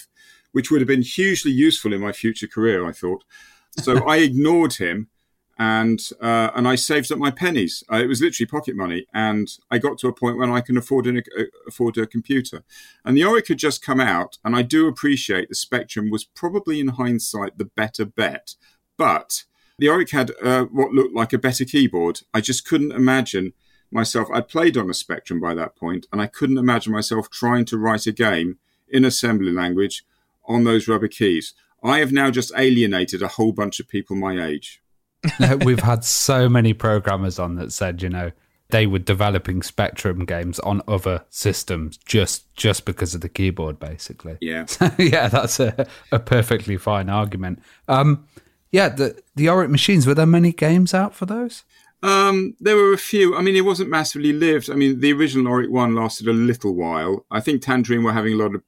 which 0.52 0.70
would 0.70 0.80
have 0.80 0.88
been 0.88 1.02
hugely 1.02 1.52
useful 1.52 1.92
in 1.92 2.00
my 2.00 2.12
future 2.12 2.48
career, 2.48 2.86
I 2.86 2.92
thought. 2.92 3.24
So 3.78 4.04
I 4.08 4.18
ignored 4.18 4.74
him 4.74 5.08
and 5.58 6.00
uh, 6.20 6.50
and 6.54 6.68
I 6.68 6.76
saved 6.76 7.10
up 7.10 7.18
my 7.18 7.30
pennies. 7.30 7.82
Uh, 7.92 7.96
it 7.96 8.06
was 8.06 8.20
literally 8.20 8.46
pocket 8.46 8.76
money, 8.76 9.06
and 9.12 9.48
I 9.70 9.78
got 9.78 9.98
to 9.98 10.08
a 10.08 10.12
point 10.12 10.38
when 10.38 10.50
I 10.50 10.60
can 10.60 10.76
afford 10.76 11.06
an, 11.06 11.22
uh, 11.36 11.44
afford 11.66 11.98
a 11.98 12.06
computer. 12.06 12.62
And 13.04 13.16
the 13.16 13.22
Oric 13.22 13.48
had 13.48 13.58
just 13.58 13.84
come 13.84 14.00
out, 14.00 14.38
and 14.44 14.54
I 14.54 14.62
do 14.62 14.86
appreciate 14.86 15.48
the 15.48 15.56
Spectrum 15.56 16.10
was 16.10 16.24
probably 16.24 16.78
in 16.78 16.88
hindsight 16.88 17.58
the 17.58 17.64
better 17.64 18.04
bet, 18.04 18.54
but 18.96 19.44
the 19.78 19.86
Oric 19.86 20.12
had 20.12 20.30
uh, 20.42 20.64
what 20.64 20.92
looked 20.92 21.14
like 21.14 21.32
a 21.32 21.38
better 21.38 21.64
keyboard. 21.64 22.20
I 22.32 22.40
just 22.40 22.64
couldn't 22.64 22.92
imagine 22.92 23.52
myself. 23.90 24.28
I'd 24.32 24.48
played 24.48 24.76
on 24.76 24.88
a 24.88 24.94
Spectrum 24.94 25.40
by 25.40 25.54
that 25.54 25.74
point, 25.74 26.06
and 26.12 26.22
I 26.22 26.28
couldn't 26.28 26.58
imagine 26.58 26.92
myself 26.92 27.30
trying 27.30 27.64
to 27.66 27.78
write 27.78 28.06
a 28.06 28.12
game 28.12 28.58
in 28.88 29.04
assembly 29.04 29.52
language 29.52 30.04
on 30.46 30.64
those 30.64 30.86
rubber 30.86 31.08
keys. 31.08 31.52
I 31.82 31.98
have 31.98 32.12
now 32.12 32.30
just 32.30 32.52
alienated 32.56 33.22
a 33.22 33.28
whole 33.28 33.52
bunch 33.52 33.78
of 33.80 33.88
people 33.88 34.16
my 34.16 34.44
age. 34.44 34.80
We've 35.64 35.80
had 35.80 36.04
so 36.04 36.48
many 36.48 36.72
programmers 36.74 37.38
on 37.38 37.56
that 37.56 37.72
said, 37.72 38.02
you 38.02 38.08
know, 38.08 38.30
they 38.70 38.86
were 38.86 38.98
developing 38.98 39.62
Spectrum 39.62 40.24
games 40.24 40.58
on 40.60 40.82
other 40.86 41.24
systems 41.30 41.96
just 41.96 42.54
just 42.54 42.84
because 42.84 43.14
of 43.14 43.22
the 43.22 43.28
keyboard, 43.28 43.78
basically. 43.78 44.36
Yeah, 44.40 44.66
yeah, 44.98 45.28
that's 45.28 45.58
a, 45.58 45.86
a 46.12 46.18
perfectly 46.18 46.76
fine 46.76 47.08
argument. 47.08 47.62
Um, 47.88 48.26
yeah, 48.70 48.90
the 48.90 49.20
the 49.34 49.46
Oric 49.46 49.70
machines 49.70 50.06
were 50.06 50.14
there 50.14 50.26
many 50.26 50.52
games 50.52 50.92
out 50.92 51.14
for 51.14 51.26
those? 51.26 51.64
Um, 52.02 52.54
there 52.60 52.76
were 52.76 52.92
a 52.92 52.98
few. 52.98 53.36
I 53.36 53.42
mean, 53.42 53.56
it 53.56 53.64
wasn't 53.64 53.90
massively 53.90 54.32
lived. 54.32 54.70
I 54.70 54.74
mean, 54.74 55.00
the 55.00 55.12
original 55.12 55.52
Oric 55.52 55.70
one 55.70 55.94
lasted 55.94 56.28
a 56.28 56.32
little 56.32 56.74
while. 56.74 57.24
I 57.30 57.40
think 57.40 57.62
Tangerine 57.62 58.04
were 58.04 58.12
having 58.12 58.34
a 58.34 58.36
lot 58.36 58.54
of, 58.54 58.62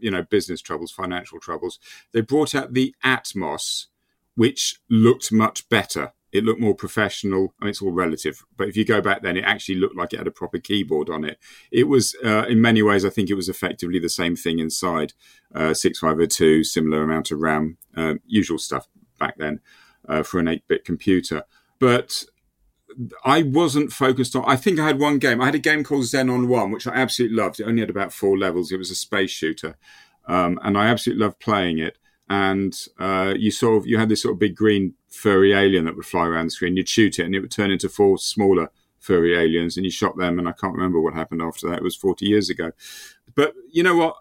you 0.00 0.10
know, 0.10 0.22
business 0.22 0.60
troubles, 0.60 0.90
financial 0.90 1.40
troubles. 1.40 1.78
They 2.12 2.20
brought 2.20 2.54
out 2.54 2.74
the 2.74 2.94
Atmos, 3.04 3.86
which 4.34 4.80
looked 4.90 5.32
much 5.32 5.68
better. 5.68 6.12
It 6.32 6.44
looked 6.44 6.60
more 6.60 6.74
professional. 6.74 7.54
Mean, 7.60 7.70
it's 7.70 7.80
all 7.80 7.92
relative, 7.92 8.44
but 8.56 8.68
if 8.68 8.76
you 8.76 8.84
go 8.84 9.00
back 9.00 9.22
then, 9.22 9.36
it 9.36 9.44
actually 9.44 9.76
looked 9.76 9.96
like 9.96 10.12
it 10.12 10.18
had 10.18 10.26
a 10.26 10.32
proper 10.32 10.58
keyboard 10.58 11.08
on 11.08 11.24
it. 11.24 11.38
It 11.70 11.84
was, 11.84 12.16
uh, 12.24 12.46
in 12.48 12.60
many 12.60 12.82
ways, 12.82 13.04
I 13.04 13.10
think 13.10 13.30
it 13.30 13.34
was 13.34 13.48
effectively 13.48 14.00
the 14.00 14.08
same 14.08 14.34
thing 14.34 14.58
inside. 14.58 15.12
Uh, 15.54 15.74
6502, 15.74 16.64
similar 16.64 17.02
amount 17.02 17.30
of 17.30 17.40
RAM, 17.40 17.78
uh, 17.96 18.14
usual 18.26 18.58
stuff 18.58 18.88
back 19.18 19.36
then 19.38 19.60
uh, 20.08 20.24
for 20.24 20.40
an 20.40 20.48
8 20.48 20.66
bit 20.66 20.84
computer. 20.84 21.44
But 21.78 22.24
I 23.24 23.42
wasn't 23.42 23.92
focused 23.92 24.36
on. 24.36 24.44
I 24.46 24.56
think 24.56 24.78
I 24.78 24.86
had 24.86 24.98
one 24.98 25.18
game. 25.18 25.40
I 25.40 25.46
had 25.46 25.54
a 25.54 25.60
game 25.60 25.84
called 25.84 26.04
Xenon 26.04 26.46
One, 26.48 26.70
which 26.70 26.86
I 26.86 26.94
absolutely 26.94 27.36
loved. 27.36 27.60
It 27.60 27.64
only 27.64 27.80
had 27.80 27.90
about 27.90 28.12
four 28.12 28.38
levels. 28.38 28.70
It 28.70 28.78
was 28.78 28.90
a 28.90 28.94
space 28.94 29.30
shooter, 29.30 29.76
um, 30.26 30.58
and 30.62 30.76
I 30.78 30.86
absolutely 30.86 31.24
loved 31.24 31.40
playing 31.40 31.78
it. 31.78 31.98
And 32.28 32.74
uh, 32.98 33.34
you 33.36 33.52
of 33.68 33.86
you 33.86 33.98
had 33.98 34.08
this 34.08 34.22
sort 34.22 34.32
of 34.34 34.38
big 34.38 34.56
green 34.56 34.94
furry 35.08 35.52
alien 35.52 35.84
that 35.84 35.96
would 35.96 36.06
fly 36.06 36.26
around 36.26 36.46
the 36.46 36.50
screen. 36.50 36.76
You'd 36.76 36.88
shoot 36.88 37.18
it, 37.18 37.24
and 37.24 37.34
it 37.34 37.40
would 37.40 37.50
turn 37.50 37.70
into 37.70 37.88
four 37.88 38.18
smaller 38.18 38.70
furry 38.98 39.36
aliens, 39.36 39.76
and 39.76 39.84
you 39.84 39.90
shot 39.90 40.16
them. 40.16 40.38
And 40.38 40.48
I 40.48 40.52
can't 40.52 40.74
remember 40.74 41.00
what 41.00 41.14
happened 41.14 41.42
after 41.42 41.68
that. 41.68 41.78
It 41.78 41.84
was 41.84 41.96
forty 41.96 42.26
years 42.26 42.48
ago. 42.48 42.72
But 43.34 43.54
you 43.70 43.82
know 43.82 43.96
what? 43.96 44.16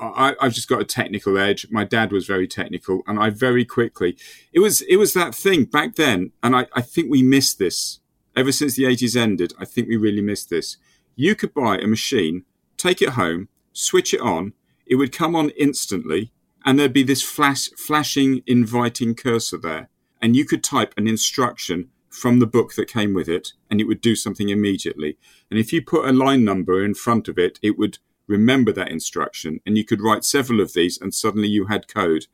I, 0.00 0.34
have 0.40 0.52
just 0.52 0.68
got 0.68 0.80
a 0.80 0.84
technical 0.84 1.38
edge. 1.38 1.68
My 1.70 1.84
dad 1.84 2.10
was 2.10 2.26
very 2.26 2.48
technical, 2.48 3.02
and 3.06 3.18
I 3.18 3.30
very 3.30 3.64
quickly 3.64 4.16
it 4.52 4.60
was 4.60 4.80
it 4.82 4.96
was 4.96 5.14
that 5.14 5.34
thing 5.34 5.64
back 5.64 5.96
then, 5.96 6.32
and 6.42 6.56
I, 6.56 6.66
I 6.74 6.80
think 6.80 7.10
we 7.10 7.22
missed 7.22 7.58
this 7.58 8.00
ever 8.36 8.52
since 8.52 8.74
the 8.74 8.86
eighties 8.86 9.16
ended. 9.16 9.52
I 9.58 9.64
think 9.64 9.88
we 9.88 9.96
really 9.96 10.22
missed 10.22 10.50
this. 10.50 10.78
You 11.14 11.36
could 11.36 11.54
buy 11.54 11.78
a 11.78 11.86
machine, 11.86 12.44
take 12.76 13.00
it 13.00 13.10
home, 13.10 13.48
switch 13.72 14.12
it 14.12 14.20
on, 14.20 14.54
it 14.86 14.96
would 14.96 15.12
come 15.12 15.36
on 15.36 15.50
instantly, 15.50 16.32
and 16.64 16.78
there'd 16.78 16.92
be 16.92 17.02
this 17.02 17.22
flash 17.22 17.70
flashing 17.70 18.42
inviting 18.46 19.14
cursor 19.14 19.58
there, 19.58 19.88
and 20.20 20.34
you 20.34 20.44
could 20.44 20.64
type 20.64 20.94
an 20.96 21.06
instruction 21.06 21.90
from 22.14 22.38
the 22.38 22.46
book 22.46 22.74
that 22.74 22.86
came 22.86 23.12
with 23.12 23.28
it, 23.28 23.52
and 23.70 23.80
it 23.80 23.84
would 23.84 24.00
do 24.00 24.14
something 24.14 24.48
immediately. 24.48 25.18
And 25.50 25.58
if 25.58 25.72
you 25.72 25.82
put 25.82 26.08
a 26.08 26.12
line 26.12 26.44
number 26.44 26.84
in 26.84 26.94
front 26.94 27.26
of 27.28 27.38
it, 27.38 27.58
it 27.60 27.76
would 27.76 27.98
remember 28.26 28.72
that 28.72 28.90
instruction. 28.90 29.60
And 29.66 29.76
you 29.76 29.84
could 29.84 30.00
write 30.00 30.24
several 30.24 30.60
of 30.60 30.74
these, 30.74 31.00
and 31.00 31.12
suddenly 31.12 31.48
you 31.48 31.66
had 31.66 31.92
code. 31.92 32.26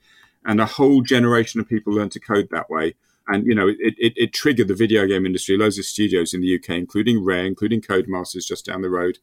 And 0.44 0.60
a 0.60 0.66
whole 0.66 1.02
generation 1.02 1.60
of 1.60 1.68
people 1.68 1.92
learned 1.92 2.12
to 2.12 2.20
code 2.20 2.48
that 2.50 2.70
way. 2.70 2.94
And, 3.26 3.46
you 3.46 3.54
know, 3.54 3.68
it, 3.68 3.94
it, 3.96 4.12
it 4.16 4.32
triggered 4.32 4.68
the 4.68 4.74
video 4.74 5.06
game 5.06 5.24
industry. 5.24 5.56
Loads 5.56 5.78
of 5.78 5.84
studios 5.84 6.34
in 6.34 6.40
the 6.40 6.56
UK, 6.56 6.70
including 6.70 7.24
Rare, 7.24 7.44
including 7.44 7.80
Codemasters 7.80 8.46
just 8.46 8.66
down 8.66 8.82
the 8.82 8.90
road. 8.90 9.18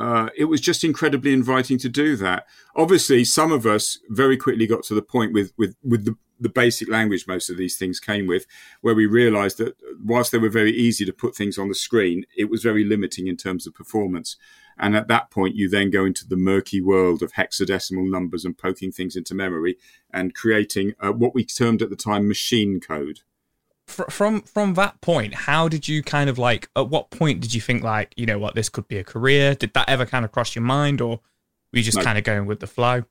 Uh, 0.00 0.30
it 0.34 0.46
was 0.46 0.62
just 0.62 0.82
incredibly 0.82 1.30
inviting 1.30 1.76
to 1.76 1.88
do 1.88 2.16
that. 2.16 2.46
Obviously, 2.74 3.22
some 3.22 3.52
of 3.52 3.66
us 3.66 3.98
very 4.08 4.38
quickly 4.38 4.66
got 4.66 4.82
to 4.84 4.94
the 4.94 5.02
point 5.02 5.34
with, 5.34 5.52
with, 5.58 5.76
with 5.84 6.06
the, 6.06 6.16
the 6.40 6.48
basic 6.48 6.88
language 6.88 7.26
most 7.26 7.50
of 7.50 7.58
these 7.58 7.76
things 7.76 8.00
came 8.00 8.26
with, 8.26 8.46
where 8.80 8.94
we 8.94 9.04
realized 9.04 9.58
that 9.58 9.76
whilst 10.02 10.32
they 10.32 10.38
were 10.38 10.48
very 10.48 10.72
easy 10.72 11.04
to 11.04 11.12
put 11.12 11.36
things 11.36 11.58
on 11.58 11.68
the 11.68 11.74
screen, 11.74 12.24
it 12.34 12.48
was 12.48 12.62
very 12.62 12.82
limiting 12.82 13.26
in 13.26 13.36
terms 13.36 13.66
of 13.66 13.74
performance. 13.74 14.38
And 14.78 14.96
at 14.96 15.08
that 15.08 15.30
point, 15.30 15.54
you 15.54 15.68
then 15.68 15.90
go 15.90 16.06
into 16.06 16.26
the 16.26 16.36
murky 16.36 16.80
world 16.80 17.22
of 17.22 17.34
hexadecimal 17.34 18.10
numbers 18.10 18.46
and 18.46 18.56
poking 18.56 18.92
things 18.92 19.16
into 19.16 19.34
memory 19.34 19.76
and 20.10 20.34
creating 20.34 20.94
uh, 20.98 21.12
what 21.12 21.34
we 21.34 21.44
termed 21.44 21.82
at 21.82 21.90
the 21.90 21.96
time 21.96 22.26
machine 22.26 22.80
code. 22.80 23.20
From 23.90 24.42
from 24.42 24.74
that 24.74 25.00
point, 25.00 25.34
how 25.34 25.68
did 25.68 25.88
you 25.88 26.02
kind 26.02 26.30
of 26.30 26.38
like? 26.38 26.68
At 26.76 26.88
what 26.88 27.10
point 27.10 27.40
did 27.40 27.54
you 27.54 27.60
think 27.60 27.82
like, 27.82 28.14
you 28.16 28.26
know 28.26 28.38
what, 28.38 28.54
this 28.54 28.68
could 28.68 28.88
be 28.88 28.98
a 28.98 29.04
career? 29.04 29.54
Did 29.54 29.74
that 29.74 29.88
ever 29.88 30.06
kind 30.06 30.24
of 30.24 30.32
cross 30.32 30.54
your 30.54 30.64
mind, 30.64 31.00
or 31.00 31.20
were 31.72 31.78
you 31.78 31.82
just 31.82 31.98
no. 31.98 32.04
kind 32.04 32.18
of 32.18 32.24
going 32.24 32.46
with 32.46 32.60
the 32.60 32.66
flow? 32.66 33.04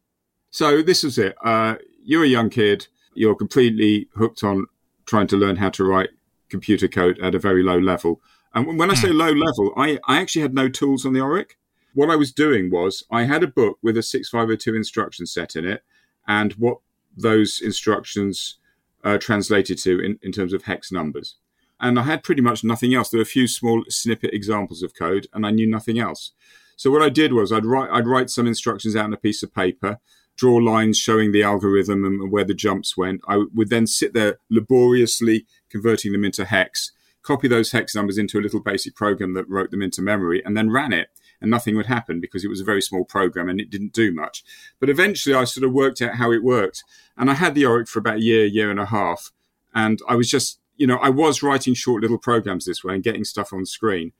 So 0.50 0.82
this 0.82 1.04
was 1.04 1.18
it. 1.18 1.36
Uh, 1.44 1.76
you're 2.04 2.24
a 2.24 2.28
young 2.28 2.50
kid. 2.50 2.88
You're 3.14 3.36
completely 3.36 4.08
hooked 4.16 4.44
on 4.44 4.66
trying 5.06 5.28
to 5.28 5.38
learn 5.38 5.58
how 5.58 5.70
to 5.72 5.84
write 5.84 6.10
computer 6.50 6.88
code 6.88 7.20
at 7.20 7.36
a 7.36 7.40
very 7.40 7.64
low 7.64 7.78
level. 7.78 8.22
And 8.54 8.80
when 8.80 8.90
I 8.90 8.96
say 8.96 9.10
hmm. 9.10 9.18
low 9.18 9.32
level, 9.32 9.74
I, 9.78 10.00
I 10.08 10.20
actually 10.20 10.42
had 10.42 10.56
no 10.56 10.70
tools 10.70 11.06
on 11.06 11.14
the 11.14 11.20
Oric 11.20 11.52
what 11.94 12.10
I 12.10 12.16
was 12.16 12.32
doing 12.32 12.70
was 12.70 13.04
I 13.12 13.24
had 13.24 13.44
a 13.44 13.48
book 13.48 13.78
with 13.82 13.98
a 13.98 14.04
6502 14.04 14.76
instruction 14.76 15.26
set 15.26 15.56
in 15.56 15.66
it 15.66 15.84
and 16.28 16.54
what 16.54 16.80
those 17.16 17.60
instructions 17.62 18.56
uh, 19.04 19.18
translated 19.18 19.78
to 19.80 20.00
in, 20.00 20.20
in 20.22 20.32
terms 20.32 20.54
of 20.54 20.64
hex 20.64 20.92
numbers. 20.92 21.36
And 21.80 21.98
I 21.98 22.04
had 22.04 22.24
pretty 22.24 22.42
much 22.42 22.64
nothing 22.64 22.94
else. 22.94 23.10
There 23.10 23.20
were 23.20 23.24
a 23.24 23.26
few 23.26 23.48
small 23.48 23.84
snippet 23.88 24.34
examples 24.34 24.84
of 24.84 24.94
code, 24.94 25.28
and 25.34 25.46
I 25.46 25.52
knew 25.52 25.68
nothing 25.68 25.98
else. 25.98 26.32
So 26.76 26.92
what 26.92 27.02
I 27.02 27.10
did 27.10 27.34
was 27.34 27.52
I'd 27.52 27.66
write 27.66 27.90
I'd 27.92 28.08
write 28.08 28.30
some 28.30 28.48
instructions 28.48 28.96
out 28.96 29.06
on 29.06 29.14
a 29.14 29.18
piece 29.18 29.44
of 29.44 29.54
paper, 29.54 30.00
draw 30.38 30.56
lines 30.56 30.98
showing 30.98 31.32
the 31.32 31.44
algorithm 31.44 32.04
and 32.06 32.32
where 32.32 32.46
the 32.46 32.54
jumps 32.54 32.98
went. 32.98 33.22
I 33.28 33.44
would 33.54 33.70
then 33.70 33.88
sit 33.88 34.14
there 34.14 34.40
laboriously 34.50 35.46
converting 35.70 36.12
them 36.12 36.26
into 36.26 36.46
hex, 36.46 36.92
copy 37.22 37.48
those 37.48 37.72
hex 37.72 37.96
numbers 37.96 38.18
into 38.18 38.40
a 38.40 38.42
little 38.42 38.62
basic 38.62 38.96
program 38.96 39.34
that 39.34 39.50
wrote 39.50 39.72
them 39.72 39.82
into 39.82 40.02
memory, 40.02 40.42
and 40.44 40.56
then 40.56 40.72
ran 40.72 40.94
it 40.94 41.10
and 41.42 41.50
nothing 41.50 41.76
would 41.76 41.86
happen 41.86 42.20
because 42.20 42.44
it 42.44 42.50
was 42.50 42.62
a 42.62 42.66
very 42.66 42.82
small 42.82 43.06
program 43.06 43.50
and 43.50 43.62
it 43.62 43.70
didn't 43.70 43.94
do 43.94 44.14
much. 44.14 44.44
But 44.80 44.90
eventually 44.90 45.36
I 45.36 45.46
sort 45.46 45.66
of 45.66 45.74
worked 45.74 46.02
out 46.02 46.16
how 46.16 46.32
it 46.32 46.44
worked. 46.44 46.84
And 47.18 47.30
I 47.30 47.34
had 47.34 47.56
the 47.56 47.64
Oric 47.64 47.88
for 47.88 48.00
about 48.00 48.18
a 48.18 48.24
year, 48.24 48.46
year 48.46 48.70
and 48.70 48.80
a 48.80 48.86
half. 48.86 49.32
And 49.74 50.00
I 50.08 50.16
was 50.16 50.30
just, 50.30 50.60
you 50.76 50.88
know, 50.88 50.98
I 50.98 51.10
was 51.10 51.44
writing 51.44 51.74
short 51.74 52.02
little 52.02 52.18
programs 52.18 52.66
this 52.66 52.84
way 52.84 52.96
and 52.96 53.04
getting 53.04 53.24
stuff 53.24 53.54
on 53.54 53.66
screen, 53.66 54.12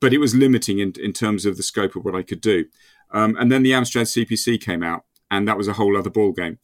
but 0.00 0.12
it 0.12 0.18
was 0.18 0.34
limiting 0.34 0.78
in, 0.78 0.92
in 1.02 1.12
terms 1.12 1.46
of 1.46 1.56
the 1.56 1.62
scope 1.62 1.96
of 1.96 2.04
what 2.04 2.14
I 2.14 2.22
could 2.22 2.40
do. 2.40 2.66
Um, 3.10 3.36
and 3.36 3.50
then 3.50 3.62
the 3.62 3.72
Amstrad 3.72 4.06
CPC 4.06 4.60
came 4.60 4.82
out, 4.82 5.04
and 5.30 5.46
that 5.46 5.56
was 5.56 5.68
a 5.68 5.74
whole 5.74 5.96
other 5.96 6.10
ball 6.10 6.32
game. 6.32 6.58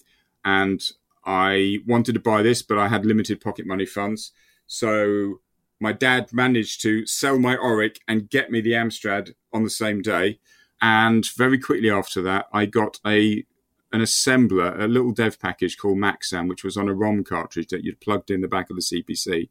And 0.45 0.83
I 1.25 1.79
wanted 1.87 2.15
to 2.15 2.21
buy 2.21 2.43
this, 2.43 2.63
but 2.63 2.79
I 2.79 2.89
had 2.89 3.07
limited 3.07 3.41
pocket 3.41 3.67
money 3.67 3.87
funds. 3.87 4.33
So 4.67 5.41
my 5.83 5.93
dad 5.93 6.33
managed 6.33 6.81
to 6.83 7.05
sell 7.07 7.41
my 7.41 7.57
Oric 7.57 7.97
and 8.07 8.31
get 8.31 8.53
me 8.53 8.61
the 8.61 8.71
Amstrad 8.71 9.35
on 9.53 9.65
the 9.65 9.71
same 9.71 10.01
day. 10.01 10.39
And 10.81 11.29
very 11.37 11.59
quickly 11.59 11.91
after 11.91 12.23
that, 12.23 12.47
I 12.53 12.67
got 12.67 13.01
a 13.05 13.45
an 13.93 14.01
assembler, 14.01 14.81
a 14.81 14.87
little 14.87 15.11
dev 15.11 15.39
package 15.39 15.77
called 15.77 15.99
Maxam, 15.99 16.49
which 16.49 16.65
was 16.65 16.79
on 16.79 16.89
a 16.89 16.95
ROM 16.95 17.25
cartridge 17.25 17.69
that 17.69 17.85
you'd 17.85 18.01
plugged 18.01 18.31
in 18.31 18.41
the 18.41 18.49
back 18.49 18.71
of 18.71 18.77
the 18.77 18.81
CPC. 18.83 19.51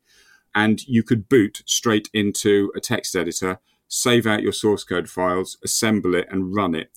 And 0.56 0.82
you 0.88 1.04
could 1.04 1.30
boot 1.30 1.62
straight 1.66 2.10
into 2.12 2.72
a 2.76 2.80
text 2.80 3.16
editor, 3.16 3.60
save 3.88 4.26
out 4.26 4.42
your 4.42 4.52
source 4.52 4.84
code 4.84 5.10
files, 5.10 5.58
assemble 5.64 6.16
it, 6.16 6.28
and 6.32 6.56
run 6.56 6.74
it. 6.74 6.90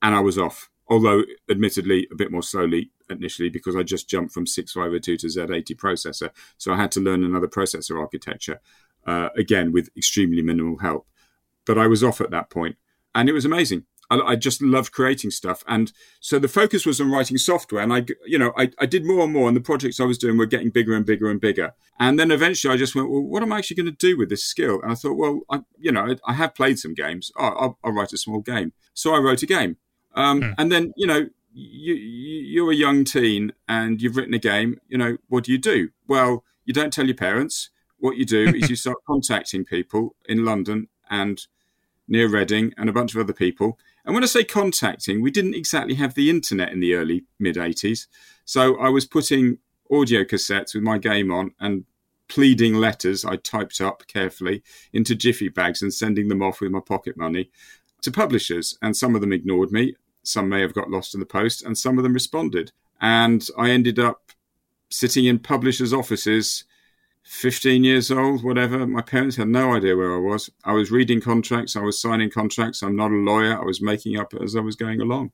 And 0.00 0.14
I 0.14 0.20
was 0.20 0.38
off. 0.38 0.70
Although, 0.86 1.24
admittedly, 1.50 2.06
a 2.12 2.14
bit 2.14 2.30
more 2.30 2.42
slowly 2.42 2.92
initially 3.08 3.48
because 3.48 3.76
I 3.76 3.82
just 3.82 4.08
jumped 4.08 4.32
from 4.32 4.46
6502 4.46 5.16
to 5.16 5.26
Z80 5.26 5.76
processor. 5.76 6.30
So 6.58 6.72
I 6.72 6.76
had 6.76 6.92
to 6.92 7.00
learn 7.00 7.24
another 7.24 7.48
processor 7.48 8.00
architecture 8.00 8.60
uh, 9.06 9.30
again 9.36 9.72
with 9.72 9.90
extremely 9.96 10.42
minimal 10.42 10.78
help. 10.78 11.06
But 11.64 11.78
I 11.78 11.86
was 11.86 12.02
off 12.02 12.20
at 12.20 12.30
that 12.30 12.50
point, 12.50 12.76
and 13.14 13.28
it 13.28 13.32
was 13.32 13.44
amazing. 13.44 13.84
I, 14.10 14.32
I, 14.32 14.36
just 14.36 14.60
loved 14.60 14.92
creating 14.92 15.30
stuff, 15.30 15.64
and 15.66 15.92
so 16.20 16.38
the 16.38 16.48
focus 16.48 16.84
was 16.84 17.00
on 17.00 17.10
writing 17.10 17.38
software. 17.38 17.82
And 17.82 17.92
I, 17.92 18.04
you 18.26 18.38
know, 18.38 18.52
I, 18.58 18.70
I 18.78 18.86
did 18.86 19.06
more 19.06 19.24
and 19.24 19.32
more, 19.32 19.48
and 19.48 19.56
the 19.56 19.60
projects 19.60 20.00
I 20.00 20.04
was 20.04 20.18
doing 20.18 20.36
were 20.36 20.46
getting 20.46 20.70
bigger 20.70 20.94
and 20.94 21.06
bigger 21.06 21.30
and 21.30 21.40
bigger. 21.40 21.72
And 21.98 22.18
then 22.18 22.30
eventually, 22.30 22.74
I 22.74 22.76
just 22.76 22.94
went, 22.94 23.10
well, 23.10 23.22
what 23.22 23.42
am 23.42 23.52
I 23.52 23.58
actually 23.58 23.76
going 23.76 23.94
to 23.94 24.06
do 24.06 24.18
with 24.18 24.28
this 24.28 24.44
skill? 24.44 24.82
And 24.82 24.92
I 24.92 24.94
thought, 24.94 25.14
well, 25.14 25.40
I, 25.48 25.60
you 25.78 25.92
know, 25.92 26.06
I, 26.06 26.30
I 26.30 26.34
have 26.34 26.54
played 26.54 26.78
some 26.78 26.94
games. 26.94 27.30
Oh, 27.38 27.44
I'll, 27.44 27.78
I'll, 27.84 27.92
write 27.92 28.12
a 28.12 28.18
small 28.18 28.40
game. 28.40 28.72
So 28.92 29.14
I 29.14 29.18
wrote 29.18 29.42
a 29.42 29.46
game, 29.46 29.76
um, 30.14 30.42
hmm. 30.42 30.50
and 30.58 30.70
then 30.70 30.92
you 30.96 31.06
know, 31.06 31.28
you, 31.54 31.94
you're 31.94 32.72
a 32.72 32.76
young 32.76 33.04
teen 33.04 33.52
and 33.68 34.02
you've 34.02 34.16
written 34.16 34.34
a 34.34 34.38
game. 34.38 34.78
You 34.88 34.98
know, 34.98 35.16
what 35.28 35.44
do 35.44 35.52
you 35.52 35.58
do? 35.58 35.90
Well, 36.06 36.44
you 36.64 36.74
don't 36.74 36.92
tell 36.92 37.06
your 37.06 37.16
parents 37.16 37.70
what 38.02 38.16
you 38.16 38.26
do 38.26 38.48
is 38.54 38.68
you 38.68 38.76
start 38.76 38.98
contacting 39.06 39.64
people 39.64 40.14
in 40.28 40.44
London 40.44 40.88
and 41.08 41.46
near 42.08 42.28
Reading 42.28 42.74
and 42.76 42.88
a 42.88 42.92
bunch 42.92 43.14
of 43.14 43.20
other 43.20 43.32
people. 43.32 43.78
And 44.04 44.14
when 44.14 44.24
I 44.24 44.26
say 44.26 44.44
contacting, 44.44 45.22
we 45.22 45.30
didn't 45.30 45.54
exactly 45.54 45.94
have 45.94 46.14
the 46.14 46.28
internet 46.28 46.72
in 46.72 46.80
the 46.80 46.94
early 46.94 47.24
mid 47.38 47.56
80s. 47.56 48.08
So 48.44 48.78
I 48.78 48.88
was 48.88 49.06
putting 49.06 49.58
audio 49.90 50.24
cassettes 50.24 50.74
with 50.74 50.82
my 50.82 50.98
game 50.98 51.30
on 51.30 51.52
and 51.60 51.84
pleading 52.28 52.74
letters 52.74 53.24
I 53.24 53.36
typed 53.36 53.80
up 53.80 54.06
carefully 54.06 54.62
into 54.92 55.14
jiffy 55.14 55.48
bags 55.48 55.82
and 55.82 55.92
sending 55.92 56.28
them 56.28 56.42
off 56.42 56.60
with 56.60 56.72
my 56.72 56.80
pocket 56.80 57.16
money 57.16 57.50
to 58.00 58.10
publishers. 58.10 58.76
And 58.82 58.96
some 58.96 59.14
of 59.14 59.20
them 59.20 59.32
ignored 59.32 59.70
me. 59.70 59.94
Some 60.24 60.48
may 60.48 60.60
have 60.60 60.74
got 60.74 60.90
lost 60.90 61.14
in 61.14 61.20
the 61.20 61.26
post, 61.26 61.62
and 61.62 61.76
some 61.76 61.98
of 61.98 62.04
them 62.04 62.12
responded. 62.12 62.72
And 63.00 63.46
I 63.58 63.70
ended 63.70 63.98
up 63.98 64.30
sitting 64.88 65.24
in 65.24 65.38
publishers' 65.40 65.92
offices 65.92 66.64
15 67.24 67.84
years 67.84 68.10
old, 68.10 68.42
whatever. 68.42 68.86
My 68.86 69.02
parents 69.02 69.36
had 69.36 69.48
no 69.48 69.74
idea 69.74 69.96
where 69.96 70.14
I 70.14 70.18
was. 70.18 70.50
I 70.64 70.72
was 70.72 70.90
reading 70.90 71.20
contracts, 71.20 71.76
I 71.76 71.80
was 71.80 72.00
signing 72.00 72.30
contracts. 72.30 72.82
I'm 72.82 72.96
not 72.96 73.10
a 73.10 73.14
lawyer. 73.14 73.60
I 73.60 73.64
was 73.64 73.80
making 73.80 74.18
up 74.18 74.34
as 74.34 74.56
I 74.56 74.60
was 74.60 74.76
going 74.76 75.00
along. 75.00 75.32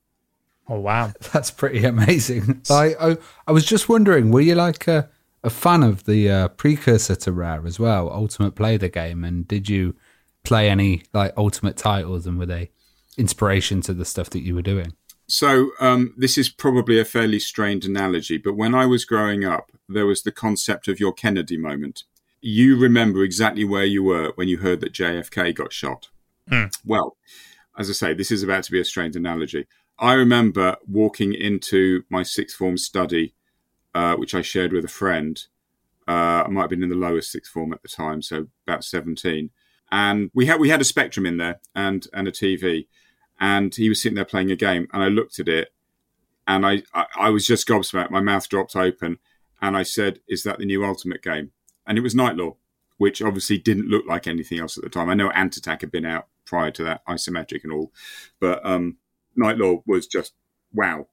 Oh, 0.68 0.80
wow. 0.80 1.12
That's 1.32 1.50
pretty 1.50 1.84
amazing. 1.84 2.62
I, 2.70 2.94
I, 3.00 3.16
I 3.46 3.52
was 3.52 3.64
just 3.64 3.88
wondering, 3.88 4.30
were 4.30 4.40
you 4.40 4.54
like 4.54 4.86
a, 4.86 5.08
a 5.42 5.50
fan 5.50 5.82
of 5.82 6.04
the 6.04 6.30
uh, 6.30 6.48
precursor 6.48 7.16
to 7.16 7.32
Rare 7.32 7.66
as 7.66 7.78
well, 7.78 8.10
Ultimate 8.10 8.54
Play 8.54 8.76
the 8.76 8.88
game? 8.88 9.24
And 9.24 9.48
did 9.48 9.68
you 9.68 9.96
play 10.44 10.68
any 10.68 11.02
like 11.12 11.32
Ultimate 11.36 11.76
titles 11.76 12.26
and 12.26 12.38
were 12.38 12.46
they 12.46 12.70
inspiration 13.16 13.80
to 13.82 13.94
the 13.94 14.04
stuff 14.04 14.30
that 14.30 14.40
you 14.40 14.54
were 14.54 14.62
doing? 14.62 14.92
So 15.28 15.70
um, 15.78 16.14
this 16.16 16.38
is 16.38 16.48
probably 16.48 16.98
a 16.98 17.04
fairly 17.04 17.38
strained 17.38 17.84
analogy, 17.84 18.38
but 18.38 18.56
when 18.56 18.74
I 18.74 18.86
was 18.86 19.04
growing 19.04 19.44
up, 19.44 19.70
there 19.88 20.06
was 20.06 20.22
the 20.22 20.32
concept 20.32 20.88
of 20.88 20.98
your 20.98 21.12
Kennedy 21.12 21.58
moment. 21.58 22.04
You 22.40 22.78
remember 22.78 23.22
exactly 23.22 23.64
where 23.64 23.84
you 23.84 24.02
were 24.02 24.32
when 24.36 24.48
you 24.48 24.58
heard 24.58 24.80
that 24.80 24.92
JFK 24.92 25.54
got 25.54 25.72
shot. 25.72 26.08
Mm. 26.50 26.74
Well, 26.84 27.16
as 27.78 27.90
I 27.90 27.92
say, 27.92 28.14
this 28.14 28.30
is 28.30 28.42
about 28.42 28.64
to 28.64 28.72
be 28.72 28.80
a 28.80 28.84
strained 28.84 29.16
analogy. 29.16 29.66
I 29.98 30.14
remember 30.14 30.76
walking 30.86 31.34
into 31.34 32.04
my 32.08 32.22
sixth 32.22 32.56
form 32.56 32.78
study, 32.78 33.34
uh, 33.94 34.14
which 34.16 34.34
I 34.34 34.42
shared 34.42 34.72
with 34.72 34.84
a 34.84 34.88
friend, 34.88 35.44
Uh, 36.06 36.44
I 36.46 36.48
might 36.48 36.62
have 36.62 36.70
been 36.70 36.82
in 36.82 36.88
the 36.88 36.94
lowest 36.94 37.30
sixth 37.30 37.52
form 37.52 37.72
at 37.74 37.82
the 37.82 37.88
time, 37.88 38.22
so 38.22 38.46
about 38.66 38.82
17. 38.82 39.50
And 39.90 40.30
we 40.32 40.46
had 40.46 40.58
we 40.58 40.70
had 40.70 40.80
a 40.80 40.84
Spectrum 40.84 41.26
in 41.26 41.36
there 41.36 41.60
and 41.74 42.06
and 42.14 42.26
a 42.26 42.32
TV, 42.32 42.86
and 43.40 43.74
he 43.74 43.88
was 43.88 44.02
sitting 44.02 44.16
there 44.16 44.24
playing 44.24 44.50
a 44.50 44.56
game, 44.56 44.88
and 44.92 45.02
I 45.02 45.08
looked 45.08 45.38
at 45.38 45.48
it, 45.48 45.72
and 46.46 46.66
I 46.66 46.82
I, 46.94 47.06
I 47.18 47.30
was 47.30 47.46
just 47.46 47.68
gobsmacked. 47.68 48.10
My 48.10 48.20
mouth 48.20 48.48
dropped 48.48 48.76
open, 48.76 49.18
and 49.60 49.76
I 49.76 49.82
said, 49.82 50.20
"Is 50.28 50.42
that 50.42 50.58
the 50.58 50.66
new 50.66 50.84
Ultimate 50.84 51.22
game?" 51.22 51.52
And 51.86 51.96
it 51.96 52.02
was 52.02 52.14
Knight 52.14 52.36
Lore, 52.36 52.56
which 52.98 53.22
obviously 53.22 53.58
didn't 53.58 53.88
look 53.88 54.04
like 54.06 54.26
anything 54.26 54.58
else 54.58 54.76
at 54.76 54.84
the 54.84 54.90
time. 54.90 55.08
I 55.08 55.14
know 55.14 55.30
Ant 55.30 55.56
Attack 55.56 55.80
had 55.80 55.90
been 55.90 56.04
out 56.04 56.26
prior 56.44 56.70
to 56.72 56.84
that, 56.84 57.06
isometric 57.06 57.64
and 57.64 57.72
all, 57.72 57.92
but 58.40 58.64
um, 58.64 58.96
Knight 59.36 59.58
Lore 59.58 59.82
was 59.86 60.06
just 60.06 60.34
wow. 60.72 61.06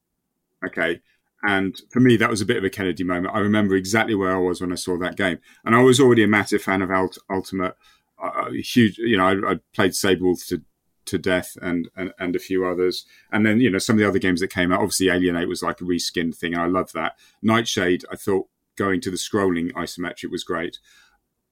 Okay. 0.65 1.01
And 1.43 1.79
for 1.91 1.99
me, 1.99 2.17
that 2.17 2.29
was 2.29 2.41
a 2.41 2.45
bit 2.45 2.57
of 2.57 2.63
a 2.63 2.69
Kennedy 2.69 3.03
moment. 3.03 3.35
I 3.35 3.39
remember 3.39 3.75
exactly 3.75 4.15
where 4.15 4.35
I 4.35 4.39
was 4.39 4.61
when 4.61 4.71
I 4.71 4.75
saw 4.75 4.97
that 4.97 5.15
game. 5.15 5.37
And 5.63 5.75
I 5.75 5.81
was 5.81 5.99
already 5.99 6.23
a 6.23 6.27
massive 6.27 6.63
fan 6.63 6.81
of 6.81 6.89
Ult- 6.89 7.19
Ultimate. 7.29 7.75
Uh, 8.21 8.49
huge, 8.51 8.97
you 8.97 9.17
know, 9.17 9.27
I, 9.27 9.51
I 9.51 9.59
played 9.73 9.91
Sabrewulf 9.91 10.47
to, 10.47 10.63
to 11.05 11.17
death 11.17 11.57
and, 11.61 11.89
and, 11.95 12.13
and 12.19 12.35
a 12.35 12.39
few 12.39 12.65
others. 12.65 13.05
And 13.31 13.45
then, 13.45 13.59
you 13.59 13.69
know, 13.69 13.77
some 13.77 13.95
of 13.95 13.99
the 13.99 14.07
other 14.07 14.19
games 14.19 14.41
that 14.41 14.49
came 14.49 14.71
out, 14.71 14.79
obviously 14.79 15.09
Alien 15.09 15.35
8 15.35 15.47
was 15.47 15.63
like 15.63 15.81
a 15.81 15.85
reskinned 15.85 16.35
thing. 16.35 16.53
And 16.53 16.61
I 16.61 16.67
love 16.67 16.91
that. 16.93 17.17
Nightshade, 17.41 18.03
I 18.11 18.15
thought 18.15 18.47
going 18.75 19.01
to 19.01 19.11
the 19.11 19.17
scrolling 19.17 19.71
isometric 19.73 20.31
was 20.31 20.43
great. 20.43 20.79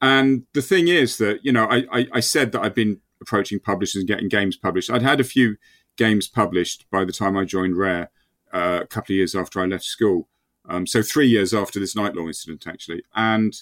And 0.01 0.43
the 0.54 0.62
thing 0.62 0.88
is 0.88 1.18
that, 1.18 1.39
you 1.43 1.51
know, 1.51 1.66
I, 1.66 1.86
I, 1.91 2.08
I 2.14 2.20
said 2.20 2.51
that 2.51 2.62
I've 2.62 2.76
been 2.76 2.99
approaching 3.22 3.60
publishers 3.60 4.01
and 4.01 4.08
getting 4.08 4.28
games 4.28 4.58
published. 4.58 4.91
I'd 4.91 5.01
had 5.01 5.22
a 5.22 5.26
few 5.26 5.56
games 5.97 6.28
published 6.28 6.86
by 6.91 7.06
the 7.06 7.14
time 7.14 7.38
I 7.38 7.45
joined 7.45 7.78
Rare 7.78 8.12
uh, 8.54 8.80
a 8.82 8.88
couple 8.88 9.14
of 9.14 9.18
years 9.18 9.36
after 9.36 9.62
I 9.62 9.66
left 9.66 9.86
school. 9.86 10.28
Um, 10.68 10.88
so 10.88 11.01
three 11.01 11.28
years 11.28 11.54
after 11.54 11.80
this 11.80 11.95
Knight 11.95 12.16
Lore 12.16 12.28
incident, 12.28 12.68
actually, 12.68 13.04
and 13.16 13.54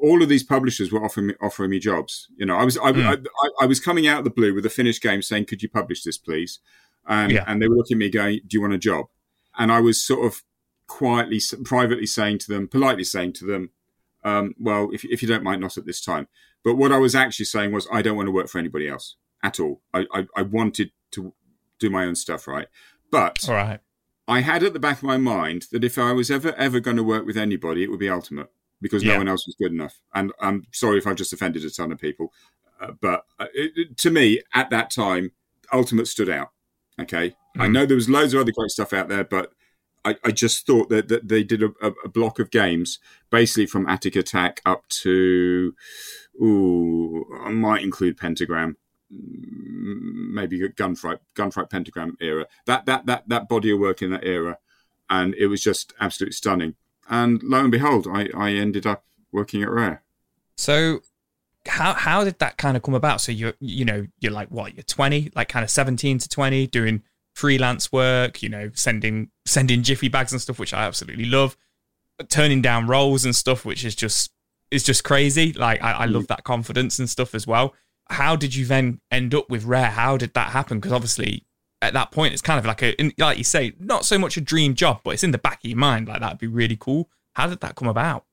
all 0.00 0.22
of 0.22 0.28
these 0.28 0.42
publishers 0.42 0.92
were 0.92 1.04
offering 1.04 1.28
me 1.28 1.34
offering 1.40 1.70
me 1.70 1.78
jobs. 1.78 2.28
You 2.36 2.46
know, 2.46 2.56
I 2.56 2.64
was 2.64 2.76
I, 2.78 2.92
mm. 2.92 3.26
I, 3.42 3.64
I, 3.64 3.66
was 3.66 3.80
coming 3.80 4.06
out 4.06 4.18
of 4.18 4.24
the 4.24 4.30
blue 4.30 4.54
with 4.54 4.66
a 4.66 4.70
finished 4.70 5.02
game, 5.02 5.22
saying, 5.22 5.46
"Could 5.46 5.62
you 5.62 5.68
publish 5.68 6.02
this, 6.02 6.18
please?" 6.18 6.60
And 7.06 7.32
yeah. 7.32 7.44
and 7.46 7.60
they 7.60 7.68
were 7.68 7.76
looking 7.76 7.96
at 7.96 8.00
me, 8.00 8.10
going, 8.10 8.40
"Do 8.46 8.56
you 8.56 8.60
want 8.60 8.74
a 8.74 8.78
job?" 8.78 9.06
And 9.58 9.72
I 9.72 9.80
was 9.80 10.02
sort 10.02 10.26
of 10.26 10.42
quietly, 10.86 11.40
privately 11.64 12.06
saying 12.06 12.38
to 12.40 12.52
them, 12.52 12.68
politely 12.68 13.04
saying 13.04 13.34
to 13.34 13.46
them, 13.46 13.70
um, 14.24 14.54
"Well, 14.58 14.90
if 14.92 15.04
if 15.04 15.22
you 15.22 15.28
don't 15.28 15.44
mind, 15.44 15.60
not 15.60 15.78
at 15.78 15.86
this 15.86 16.00
time." 16.00 16.28
But 16.64 16.76
what 16.76 16.92
I 16.92 16.98
was 16.98 17.14
actually 17.14 17.46
saying 17.46 17.72
was, 17.72 17.86
I 17.92 18.02
don't 18.02 18.16
want 18.16 18.26
to 18.26 18.32
work 18.32 18.48
for 18.48 18.58
anybody 18.58 18.88
else 18.88 19.16
at 19.42 19.60
all. 19.60 19.82
I, 19.94 20.04
I, 20.12 20.26
I 20.36 20.42
wanted 20.42 20.90
to 21.12 21.32
do 21.78 21.90
my 21.90 22.04
own 22.04 22.16
stuff, 22.16 22.48
right? 22.48 22.66
But 23.10 23.48
all 23.48 23.54
right. 23.54 23.80
I 24.26 24.40
had 24.40 24.64
at 24.64 24.72
the 24.72 24.80
back 24.80 24.98
of 24.98 25.04
my 25.04 25.16
mind 25.16 25.66
that 25.70 25.84
if 25.84 25.96
I 25.96 26.12
was 26.12 26.30
ever 26.30 26.52
ever 26.54 26.80
going 26.80 26.96
to 26.96 27.04
work 27.04 27.24
with 27.24 27.36
anybody, 27.36 27.84
it 27.84 27.90
would 27.90 28.00
be 28.00 28.10
Ultimate 28.10 28.50
because 28.80 29.02
yeah. 29.02 29.12
no 29.12 29.18
one 29.18 29.28
else 29.28 29.46
was 29.46 29.56
good 29.56 29.72
enough. 29.72 30.00
And 30.14 30.32
I'm 30.40 30.64
sorry 30.72 30.98
if 30.98 31.06
I've 31.06 31.16
just 31.16 31.32
offended 31.32 31.64
a 31.64 31.70
ton 31.70 31.92
of 31.92 31.98
people, 31.98 32.32
uh, 32.80 32.92
but 33.00 33.24
uh, 33.38 33.46
it, 33.54 33.96
to 33.98 34.10
me 34.10 34.42
at 34.54 34.70
that 34.70 34.90
time, 34.90 35.32
Ultimate 35.72 36.06
stood 36.06 36.30
out. 36.30 36.50
Okay, 37.00 37.30
mm. 37.56 37.60
I 37.60 37.68
know 37.68 37.86
there 37.86 37.96
was 37.96 38.08
loads 38.08 38.34
of 38.34 38.40
other 38.40 38.52
great 38.52 38.70
stuff 38.70 38.92
out 38.92 39.08
there, 39.08 39.24
but 39.24 39.52
I, 40.04 40.16
I 40.24 40.30
just 40.30 40.66
thought 40.66 40.88
that, 40.90 41.08
that 41.08 41.28
they 41.28 41.42
did 41.42 41.62
a, 41.62 41.70
a, 41.82 42.08
block 42.08 42.38
of 42.38 42.50
games, 42.50 43.00
basically 43.28 43.66
from 43.66 43.86
Atic 43.86 44.14
Atac 44.14 44.58
up 44.64 44.88
to, 44.88 45.74
ooh, 46.40 47.26
I 47.42 47.50
might 47.50 47.82
include 47.82 48.16
Pentagram 48.16 48.76
maybe 49.10 50.58
Gunfright 50.70 51.18
Gunfright 51.36 51.70
pentagram 51.70 52.16
era 52.20 52.46
that 52.66 52.86
that 52.86 53.06
that 53.06 53.28
that 53.28 53.48
body 53.48 53.70
of 53.70 53.78
work 53.78 54.02
in 54.02 54.10
that 54.10 54.24
era 54.24 54.58
and 55.08 55.34
it 55.34 55.46
was 55.46 55.62
just 55.62 55.94
absolutely 56.00 56.32
stunning 56.32 56.74
and 57.08 57.42
lo 57.42 57.60
and 57.60 57.70
behold 57.70 58.06
i 58.12 58.28
i 58.36 58.50
ended 58.52 58.86
up 58.86 59.04
working 59.32 59.62
at 59.62 59.70
rare 59.70 60.02
so 60.56 61.00
how 61.66 61.94
how 61.94 62.24
did 62.24 62.38
that 62.38 62.56
kind 62.56 62.76
of 62.76 62.82
come 62.82 62.94
about 62.94 63.20
so 63.20 63.32
you're 63.32 63.54
you 63.60 63.84
know 63.84 64.06
you're 64.20 64.32
like 64.32 64.48
what 64.50 64.74
you're 64.74 64.82
20 64.82 65.32
like 65.34 65.48
kind 65.48 65.64
of 65.64 65.70
17 65.70 66.18
to 66.18 66.28
20 66.28 66.66
doing 66.68 67.02
freelance 67.34 67.92
work 67.92 68.42
you 68.42 68.48
know 68.48 68.70
sending 68.74 69.30
sending 69.44 69.82
jiffy 69.82 70.08
bags 70.08 70.32
and 70.32 70.40
stuff 70.40 70.58
which 70.58 70.72
i 70.72 70.84
absolutely 70.84 71.26
love 71.26 71.56
turning 72.28 72.62
down 72.62 72.86
roles 72.86 73.24
and 73.24 73.36
stuff 73.36 73.64
which 73.64 73.84
is 73.84 73.94
just 73.94 74.30
is 74.70 74.82
just 74.82 75.04
crazy 75.04 75.52
like 75.52 75.82
I, 75.82 75.92
I 75.92 76.04
love 76.06 76.24
mm. 76.24 76.28
that 76.28 76.44
confidence 76.44 76.98
and 76.98 77.10
stuff 77.10 77.34
as 77.34 77.46
well 77.46 77.74
how 78.08 78.36
did 78.36 78.54
you 78.54 78.64
then 78.66 79.00
end 79.10 79.34
up 79.34 79.50
with 79.50 79.64
Rare? 79.64 79.90
How 79.90 80.16
did 80.16 80.34
that 80.34 80.50
happen? 80.50 80.78
Because 80.78 80.92
obviously, 80.92 81.44
at 81.82 81.92
that 81.92 82.10
point, 82.10 82.32
it's 82.32 82.42
kind 82.42 82.58
of 82.58 82.66
like 82.66 82.82
a, 82.82 82.94
like 83.18 83.38
you 83.38 83.44
say, 83.44 83.72
not 83.78 84.04
so 84.04 84.18
much 84.18 84.36
a 84.36 84.40
dream 84.40 84.74
job, 84.74 85.00
but 85.04 85.10
it's 85.10 85.24
in 85.24 85.30
the 85.30 85.38
back 85.38 85.64
of 85.64 85.70
your 85.70 85.78
mind. 85.78 86.08
Like 86.08 86.20
that'd 86.20 86.38
be 86.38 86.46
really 86.46 86.76
cool. 86.78 87.10
How 87.34 87.46
did 87.46 87.60
that 87.60 87.74
come 87.74 87.88
about? 87.88 88.24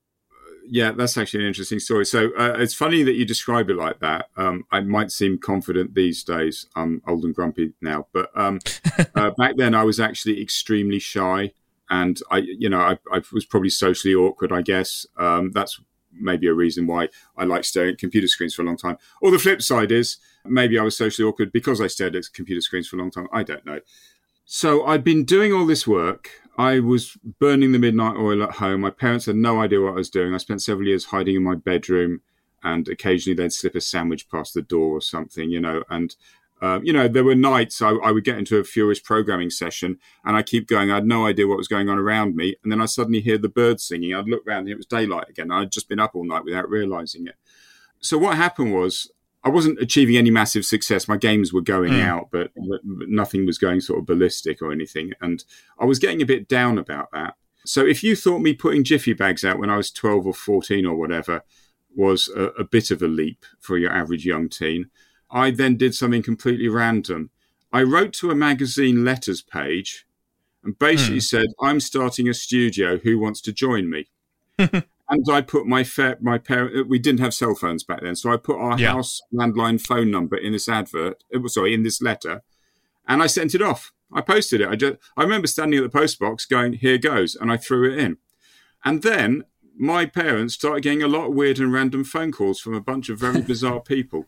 Yeah, 0.65 0.91
that's 0.91 1.17
actually 1.17 1.41
an 1.41 1.47
interesting 1.47 1.79
story. 1.79 2.05
So 2.05 2.29
uh, 2.37 2.55
it's 2.57 2.73
funny 2.73 3.03
that 3.03 3.13
you 3.13 3.25
describe 3.25 3.69
it 3.69 3.75
like 3.75 3.99
that. 3.99 4.29
Um, 4.37 4.65
I 4.71 4.79
might 4.79 5.11
seem 5.11 5.37
confident 5.37 5.93
these 5.93 6.23
days. 6.23 6.67
I'm 6.73 7.01
old 7.05 7.25
and 7.25 7.35
grumpy 7.35 7.73
now, 7.81 8.07
but 8.13 8.29
um, 8.33 8.59
uh, 9.15 9.31
back 9.31 9.57
then 9.57 9.75
I 9.75 9.83
was 9.83 9.99
actually 9.99 10.41
extremely 10.41 10.99
shy, 10.99 11.51
and 11.89 12.17
I, 12.31 12.37
you 12.37 12.69
know, 12.69 12.79
I, 12.79 12.97
I 13.11 13.21
was 13.33 13.45
probably 13.45 13.71
socially 13.71 14.15
awkward. 14.15 14.53
I 14.53 14.61
guess 14.61 15.05
um, 15.17 15.51
that's 15.51 15.81
maybe 16.13 16.47
a 16.47 16.53
reason 16.53 16.87
why 16.87 17.09
I 17.37 17.43
like 17.43 17.65
staring 17.65 17.93
at 17.93 17.97
computer 17.97 18.27
screens 18.27 18.55
for 18.55 18.61
a 18.61 18.65
long 18.65 18.77
time. 18.77 18.97
Or 19.21 19.31
the 19.31 19.39
flip 19.39 19.61
side 19.61 19.91
is 19.91 20.17
maybe 20.45 20.77
I 20.77 20.83
was 20.83 20.97
socially 20.97 21.27
awkward 21.27 21.51
because 21.51 21.81
I 21.81 21.87
stared 21.87 22.15
at 22.15 22.25
computer 22.33 22.61
screens 22.61 22.87
for 22.87 22.97
a 22.97 22.99
long 22.99 23.11
time. 23.11 23.27
I 23.31 23.43
don't 23.43 23.65
know. 23.65 23.79
So 24.45 24.85
I'd 24.85 25.03
been 25.03 25.23
doing 25.23 25.53
all 25.53 25.65
this 25.65 25.87
work. 25.87 26.29
I 26.57 26.79
was 26.79 27.17
burning 27.39 27.71
the 27.71 27.79
midnight 27.79 28.17
oil 28.17 28.43
at 28.43 28.55
home. 28.55 28.81
My 28.81 28.89
parents 28.91 29.25
had 29.25 29.35
no 29.35 29.61
idea 29.61 29.81
what 29.81 29.93
I 29.93 29.95
was 29.95 30.09
doing. 30.09 30.33
I 30.33 30.37
spent 30.37 30.61
several 30.61 30.87
years 30.87 31.05
hiding 31.05 31.35
in 31.35 31.43
my 31.43 31.55
bedroom 31.55 32.21
and 32.63 32.87
occasionally 32.87 33.35
they'd 33.35 33.53
slip 33.53 33.75
a 33.75 33.81
sandwich 33.81 34.29
past 34.29 34.53
the 34.53 34.61
door 34.61 34.97
or 34.97 35.01
something, 35.01 35.49
you 35.49 35.59
know, 35.59 35.83
and 35.89 36.15
um, 36.61 36.81
you 36.85 36.93
know, 36.93 37.09
there 37.09 37.25
were 37.25 37.35
nights 37.35 37.81
I, 37.81 37.89
I, 37.89 38.11
would 38.11 38.23
get 38.23 38.37
into 38.37 38.55
a 38.55 38.63
furious 38.63 38.99
programming 39.01 39.49
session 39.49 39.99
and 40.23 40.37
I 40.37 40.43
keep 40.43 40.65
going. 40.65 40.89
I 40.89 40.95
had 40.95 41.05
no 41.05 41.25
idea 41.25 41.45
what 41.45 41.57
was 41.57 41.67
going 41.67 41.89
on 41.89 41.97
around 41.97 42.37
me. 42.37 42.55
And 42.63 42.71
then 42.71 42.79
I 42.81 42.85
suddenly 42.85 43.19
hear 43.19 43.37
the 43.37 43.49
birds 43.49 43.83
singing. 43.83 44.15
I'd 44.15 44.29
look 44.29 44.47
around 44.47 44.59
and 44.59 44.69
it 44.69 44.77
was 44.77 44.85
daylight 44.85 45.27
again. 45.27 45.51
I'd 45.51 45.73
just 45.73 45.89
been 45.89 45.99
up 45.99 46.15
all 46.15 46.23
night 46.23 46.45
without 46.45 46.69
realizing 46.69 47.27
it. 47.27 47.35
So 47.99 48.17
what 48.17 48.37
happened 48.37 48.73
was 48.73 49.11
I 49.43 49.49
wasn't 49.49 49.79
achieving 49.79 50.15
any 50.15 50.31
massive 50.31 50.63
success. 50.63 51.07
My 51.07 51.17
games 51.17 51.51
were 51.51 51.61
going 51.61 51.93
mm. 51.93 52.03
out, 52.03 52.29
but, 52.31 52.51
but 52.55 52.81
nothing 52.85 53.45
was 53.45 53.57
going 53.57 53.81
sort 53.81 53.99
of 53.99 54.05
ballistic 54.05 54.61
or 54.61 54.71
anything. 54.71 55.13
And 55.21 55.43
I 55.77 55.85
was 55.85 55.99
getting 55.99 56.21
a 56.21 56.25
bit 56.25 56.47
down 56.47 56.77
about 56.77 57.11
that. 57.11 57.35
So 57.65 57.85
if 57.85 58.03
you 58.03 58.15
thought 58.15 58.39
me 58.39 58.53
putting 58.53 58.83
Jiffy 58.83 59.13
bags 59.13 59.43
out 59.43 59.59
when 59.59 59.69
I 59.69 59.77
was 59.77 59.91
12 59.91 60.27
or 60.27 60.33
14 60.33 60.85
or 60.85 60.95
whatever 60.95 61.43
was 61.95 62.29
a, 62.29 62.45
a 62.59 62.63
bit 62.63 62.89
of 62.89 63.01
a 63.01 63.07
leap 63.07 63.45
for 63.59 63.77
your 63.77 63.91
average 63.91 64.25
young 64.25 64.49
teen, 64.49 64.89
I 65.29 65.51
then 65.51 65.77
did 65.77 65.93
something 65.95 66.23
completely 66.23 66.69
random. 66.69 67.29
I 67.71 67.83
wrote 67.83 68.13
to 68.13 68.31
a 68.31 68.35
magazine 68.35 69.03
letters 69.03 69.41
page 69.41 70.05
and 70.63 70.77
basically 70.79 71.15
hmm. 71.15 71.19
said, 71.19 71.47
I'm 71.61 71.79
starting 71.79 72.29
a 72.29 72.33
studio. 72.33 72.97
Who 72.97 73.19
wants 73.19 73.41
to 73.41 73.51
join 73.51 73.89
me? 73.89 74.07
and 75.14 75.26
I 75.32 75.41
put 75.41 75.66
my 75.66 75.84
fa- 75.84 76.18
my 76.22 76.38
parent. 76.38 76.78
Uh, 76.78 76.84
we 76.88 76.99
didn't 76.99 77.20
have 77.22 77.34
cell 77.34 77.55
phones 77.55 77.84
back 77.84 78.01
then, 78.01 78.16
so 78.16 78.32
I 78.32 78.38
put 78.38 78.57
our 78.57 78.80
yeah. 78.80 78.91
house 78.93 79.22
landline 79.34 79.80
phone 79.80 80.11
number 80.11 80.38
in 80.38 80.53
this 80.53 80.70
advert. 80.70 81.24
Uh, 81.34 81.47
sorry 81.47 81.74
in 81.74 81.84
this 81.84 82.01
letter, 82.01 82.41
and 83.07 83.22
I 83.22 83.28
sent 83.28 83.55
it 83.55 83.61
off. 83.61 83.93
I 84.11 84.22
posted 84.22 84.61
it. 84.61 84.70
I 84.70 84.76
just 84.76 84.97
I 85.18 85.24
remember 85.24 85.47
standing 85.47 85.80
at 85.80 85.84
the 85.84 85.97
post 85.97 86.20
box 86.20 86.45
going, 86.45 86.74
"Here 86.74 86.97
goes," 86.97 87.36
and 87.36 87.51
I 87.51 87.57
threw 87.57 87.91
it 87.91 87.97
in. 87.97 88.18
And 88.86 89.01
then 89.01 89.43
my 89.78 90.05
parents 90.05 90.53
started 90.53 90.84
getting 90.84 91.01
a 91.01 91.07
lot 91.07 91.28
of 91.28 91.34
weird 91.34 91.59
and 91.59 91.74
random 91.74 92.03
phone 92.03 92.32
calls 92.32 92.59
from 92.59 92.74
a 92.74 92.82
bunch 92.82 93.09
of 93.09 93.20
very 93.20 93.41
bizarre 93.53 93.82
people 93.82 94.28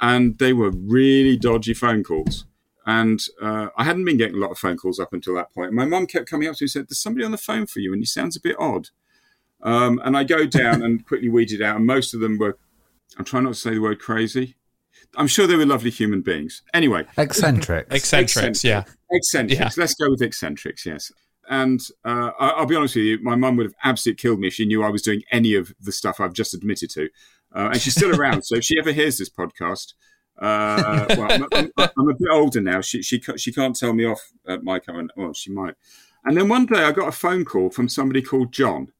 and 0.00 0.38
they 0.38 0.52
were 0.52 0.70
really 0.70 1.36
dodgy 1.36 1.74
phone 1.74 2.04
calls. 2.04 2.44
And 2.86 3.20
uh, 3.42 3.68
I 3.76 3.84
hadn't 3.84 4.04
been 4.04 4.16
getting 4.16 4.36
a 4.36 4.38
lot 4.38 4.50
of 4.50 4.58
phone 4.58 4.78
calls 4.78 4.98
up 4.98 5.12
until 5.12 5.34
that 5.34 5.52
point. 5.52 5.72
My 5.72 5.84
mum 5.84 6.06
kept 6.06 6.30
coming 6.30 6.48
up 6.48 6.54
to 6.56 6.62
me 6.62 6.66
and 6.66 6.70
said, 6.70 6.86
There's 6.88 7.00
somebody 7.00 7.24
on 7.24 7.32
the 7.32 7.38
phone 7.38 7.66
for 7.66 7.80
you, 7.80 7.92
and 7.92 8.00
he 8.00 8.06
sounds 8.06 8.36
a 8.36 8.40
bit 8.40 8.56
odd. 8.58 8.88
Um, 9.62 10.00
and 10.04 10.16
I 10.16 10.24
go 10.24 10.46
down 10.46 10.82
and 10.82 11.04
quickly 11.04 11.28
weeded 11.28 11.62
out, 11.62 11.76
and 11.76 11.86
most 11.86 12.14
of 12.14 12.20
them 12.20 12.38
were, 12.38 12.58
I'm 13.18 13.24
trying 13.24 13.44
not 13.44 13.54
to 13.54 13.58
say 13.58 13.74
the 13.74 13.80
word 13.80 13.98
crazy. 13.98 14.56
I'm 15.16 15.26
sure 15.26 15.46
they 15.46 15.56
were 15.56 15.66
lovely 15.66 15.90
human 15.90 16.22
beings. 16.22 16.62
Anyway, 16.74 17.04
eccentrics. 17.16 17.94
eccentrics, 17.94 18.62
yeah. 18.62 18.84
Eccentrics. 19.10 19.58
Yeah. 19.58 19.70
Let's 19.76 19.94
go 19.94 20.10
with 20.10 20.22
eccentrics, 20.22 20.84
yes. 20.84 21.10
And 21.48 21.80
uh, 22.04 22.30
I'll 22.38 22.66
be 22.66 22.76
honest 22.76 22.94
with 22.94 23.04
you, 23.04 23.18
my 23.22 23.34
mum 23.34 23.56
would 23.56 23.66
have 23.66 23.74
absolutely 23.82 24.20
killed 24.20 24.38
me 24.38 24.48
if 24.48 24.54
she 24.54 24.66
knew 24.66 24.82
I 24.82 24.90
was 24.90 25.02
doing 25.02 25.22
any 25.32 25.54
of 25.54 25.72
the 25.80 25.92
stuff 25.92 26.20
I've 26.20 26.34
just 26.34 26.52
admitted 26.52 26.90
to. 26.90 27.08
Uh, 27.54 27.70
and 27.72 27.80
she's 27.80 27.94
still 27.94 28.14
around. 28.14 28.42
so 28.42 28.56
if 28.56 28.64
she 28.64 28.78
ever 28.78 28.92
hears 28.92 29.16
this 29.16 29.30
podcast, 29.30 29.94
uh, 30.40 31.06
well, 31.10 31.32
I'm, 31.32 31.46
I'm, 31.52 31.72
I'm, 31.78 32.08
a 32.08 32.14
bit 32.14 32.28
older 32.30 32.60
now. 32.60 32.80
She 32.80 33.02
she 33.02 33.20
she 33.36 33.52
can't 33.52 33.74
tell 33.74 33.92
me 33.92 34.04
off, 34.04 34.20
at 34.46 34.62
my 34.62 34.78
current, 34.78 35.10
well, 35.16 35.32
she 35.32 35.50
might. 35.50 35.74
And 36.24 36.36
then 36.36 36.48
one 36.48 36.66
day 36.66 36.84
I 36.84 36.92
got 36.92 37.08
a 37.08 37.12
phone 37.12 37.44
call 37.44 37.70
from 37.70 37.88
somebody 37.88 38.22
called 38.22 38.52
Jon, 38.52 38.92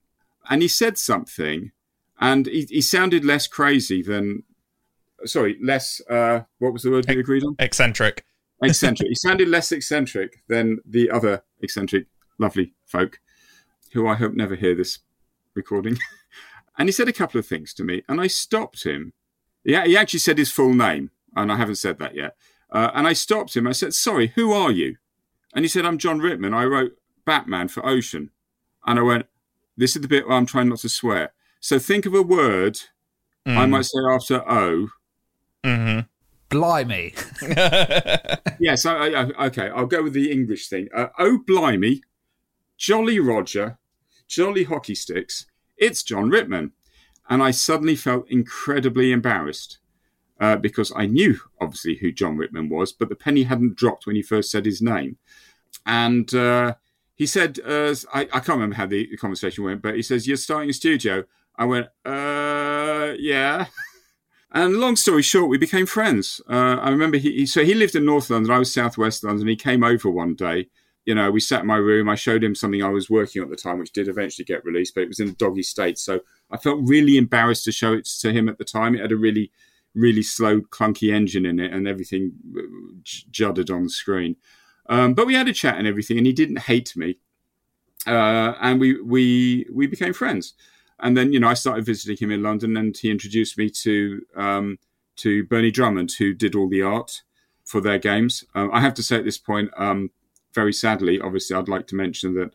and 0.49 0.62
he 0.62 0.68
said 0.68 0.99
something, 0.99 1.72
and 2.20 2.46
he, 2.46 2.66
he 2.68 2.80
sounded 2.80 3.24
less 3.24 3.46
crazy 3.46 4.03
than, 4.03 4.44
sorry, 5.24 5.59
less. 5.62 6.01
Uh, 6.09 6.40
what 6.59 6.72
was 6.72 6.82
the 6.82 6.90
word 6.90 7.07
we 7.09 7.20
agreed 7.20 7.44
on? 7.44 7.57
Eccentric. 7.59 8.24
Eccentric. 8.62 9.09
he 9.09 9.14
sounded 9.14 9.49
less 9.49 9.70
eccentric 9.72 10.42
than 10.49 10.78
the 10.84 11.11
other 11.11 11.42
eccentric, 11.61 12.07
lovely 12.38 12.74
folk, 12.86 13.20
who 13.92 14.09
I 14.09 14.16
hope 14.16 14.34
never 14.34 14.55
hear 14.55 14.74
this 14.74 15.01
recording. 15.55 15.99
And 16.78 16.88
he 16.88 16.92
said 16.92 17.09
a 17.09 17.12
couple 17.12 17.40
of 17.40 17.46
things 17.46 17.74
to 17.74 17.84
me, 17.84 18.05
and 18.09 18.20
I 18.20 18.28
stopped 18.28 18.84
him. 18.84 19.12
Yeah, 19.64 19.84
he 19.84 19.96
actually 19.96 20.20
said 20.20 20.38
his 20.38 20.53
full 20.53 20.72
name, 20.72 21.11
and 21.34 21.51
I 21.51 21.57
haven't 21.57 21.74
said 21.74 21.99
that 21.99 22.14
yet. 22.14 22.36
Uh, 22.70 22.92
and 22.94 23.07
I 23.07 23.14
stopped 23.14 23.57
him. 23.57 23.66
I 23.66 23.72
said, 23.72 23.94
"Sorry, 23.94 24.28
who 24.36 24.53
are 24.53 24.70
you?" 24.70 24.96
And 25.53 25.64
he 25.64 25.68
said, 25.68 25.84
"I'm 25.84 25.99
Jon 25.99 26.20
Ritman. 26.20 26.55
I 26.55 26.64
wrote 26.64 26.92
Batman 27.26 27.66
for 27.66 27.84
Ocean." 27.84 28.30
And 28.86 28.99
I 28.99 29.03
went, 29.03 29.26
"This 29.79 29.97
is 29.97 30.03
the 30.03 30.09
bit 30.09 30.26
where 30.26 30.37
I'm 30.37 30.47
trying 30.47 30.68
not 30.68 30.81
to 30.81 30.89
swear. 30.89 31.33
So 31.61 31.79
think 31.79 32.05
of 32.07 32.14
a 32.14 32.22
word 32.22 32.79
mm. 33.47 33.57
I 33.57 33.66
might 33.66 33.87
say 33.87 34.01
after 34.11 34.49
O." 34.51 34.89
Mm-hmm. 35.64 36.01
Blimey. 36.51 37.14
yes. 38.61 38.87
I, 38.87 39.09
I, 39.09 39.47
okay. 39.47 39.68
I'll 39.68 39.87
go 39.87 40.03
with 40.03 40.14
the 40.14 40.31
English 40.31 40.68
thing. 40.68 40.89
Uh, 40.95 41.09
oh, 41.18 41.39
blimey, 41.47 42.03
Jolly 42.76 43.20
Roger, 43.20 43.79
Jolly 44.26 44.64
Hockey 44.64 44.95
Sticks. 44.95 45.47
It's 45.76 46.03
Jon 46.03 46.31
Ritman, 46.31 46.72
and 47.29 47.43
I 47.43 47.51
suddenly 47.51 47.97
felt 47.97 48.31
incredibly 48.31 49.12
embarrassed 49.12 49.79
uh, 50.41 50.57
because 50.57 50.93
I 50.97 51.07
knew 51.07 51.39
obviously 51.61 51.97
who 51.97 52.12
Jon 52.12 52.37
Ritman 52.37 52.68
was, 52.68 52.93
but 52.93 53.09
the 53.09 53.14
penny 53.14 53.45
hadn't 53.45 53.76
dropped 53.76 54.07
when 54.07 54.16
he 54.16 54.22
first 54.22 54.51
said 54.51 54.64
his 54.64 54.83
name, 54.83 55.18
and. 55.87 56.33
Uh, 56.35 56.74
he 57.18 57.26
said, 57.26 57.58
uh, 57.66 57.94
I, 58.14 58.20
I, 58.20 58.40
can't 58.40 58.50
remember 58.50 58.76
how 58.76 58.86
the 58.86 59.16
conversation 59.16 59.64
went, 59.64 59.82
but 59.82 59.96
he 59.96 60.02
says, 60.02 60.28
You're 60.28 60.36
starting 60.36 60.70
a 60.70 60.72
studio. 60.72 61.24
I 61.56 61.64
went, 61.64 61.88
uh, 62.06 63.14
Yeah. 63.18 63.66
And 64.50 64.76
long 64.76 64.96
story 64.96 65.20
short, 65.20 65.50
we 65.50 65.58
became 65.58 65.84
friends. 65.84 66.40
Uh, 66.48 66.76
I 66.80 66.88
remember 66.88 67.18
he, 67.18 67.32
he, 67.32 67.46
so 67.46 67.66
he 67.66 67.74
lived 67.74 67.94
in 67.94 68.06
North 68.06 68.30
London. 68.30 68.50
I 68.50 68.58
was 68.58 68.72
Southwest 68.72 69.22
London. 69.22 69.46
He 69.46 69.56
came 69.56 69.84
over 69.84 70.08
one 70.08 70.34
day. 70.34 70.68
You 71.04 71.14
know, 71.14 71.30
we 71.30 71.40
sat 71.40 71.60
in 71.60 71.66
my 71.66 71.76
room. 71.76 72.08
I 72.08 72.14
showed 72.14 72.42
him 72.42 72.54
something 72.54 72.82
I 72.82 72.88
was 72.88 73.10
working 73.10 73.42
on 73.42 73.48
at 73.48 73.50
the 73.50 73.62
time, 73.62 73.78
which 73.78 73.92
did 73.92 74.08
eventually 74.08 74.46
get 74.46 74.64
released, 74.64 74.94
but 74.94 75.02
it 75.02 75.08
was 75.08 75.20
in 75.20 75.28
a 75.28 75.32
doggy 75.32 75.62
state. 75.62 75.98
So 75.98 76.20
I 76.50 76.56
felt 76.56 76.80
really 76.82 77.18
embarrassed 77.18 77.64
to 77.64 77.72
show 77.72 77.92
it 77.92 78.06
to 78.20 78.32
him 78.32 78.48
at 78.48 78.56
the 78.56 78.64
time. 78.64 78.94
It 78.94 79.02
had 79.02 79.12
a 79.12 79.16
really, 79.16 79.50
really 79.94 80.22
slow, 80.22 80.62
clunky 80.62 81.12
engine 81.12 81.44
in 81.44 81.60
it, 81.60 81.70
and 81.70 81.86
everything 81.86 82.32
uh, 82.56 82.62
juddered 83.02 83.68
on 83.68 83.84
the 83.84 83.90
screen. 83.90 84.36
Um, 84.89 85.14
but 85.14 85.26
we 85.26 85.34
had 85.34 85.49
a 85.49 85.53
chat 85.53 85.76
and 85.76 85.86
everything, 85.86 86.18
and 86.18 86.26
he 86.26 86.32
didn't 86.32 86.61
hate 86.61 86.97
me, 86.97 87.18
uh, 88.07 88.55
and 88.61 88.80
we 88.80 89.01
we 89.01 89.66
we 89.72 89.86
became 89.86 90.12
friends 90.12 90.55
and 91.01 91.16
then 91.16 91.32
you 91.32 91.41
know 91.41 91.49
I 91.49 91.55
started 91.55 91.84
visiting 91.84 92.16
him 92.16 92.32
in 92.32 92.43
London, 92.43 92.76
and 92.76 92.97
he 92.97 93.11
introduced 93.11 93.57
me 93.59 93.70
to 93.70 94.22
um, 94.36 94.78
to 95.16 95.45
Bernie 95.45 95.70
Drummond, 95.70 96.12
who 96.18 96.34
did 96.34 96.55
all 96.55 96.68
the 96.68 96.82
art 96.82 97.22
for 97.64 97.80
their 97.80 97.99
games. 97.99 98.45
Um, 98.55 98.70
I 98.72 98.80
have 98.80 98.95
to 98.95 99.03
say 99.03 99.16
at 99.16 99.24
this 99.24 99.39
point, 99.39 99.70
um, 99.76 100.11
very 100.55 100.72
sadly, 100.72 101.20
obviously, 101.20 101.57
I'd 101.57 101.68
like 101.68 101.86
to 101.89 101.97
mention 101.97 102.34
that 102.34 102.55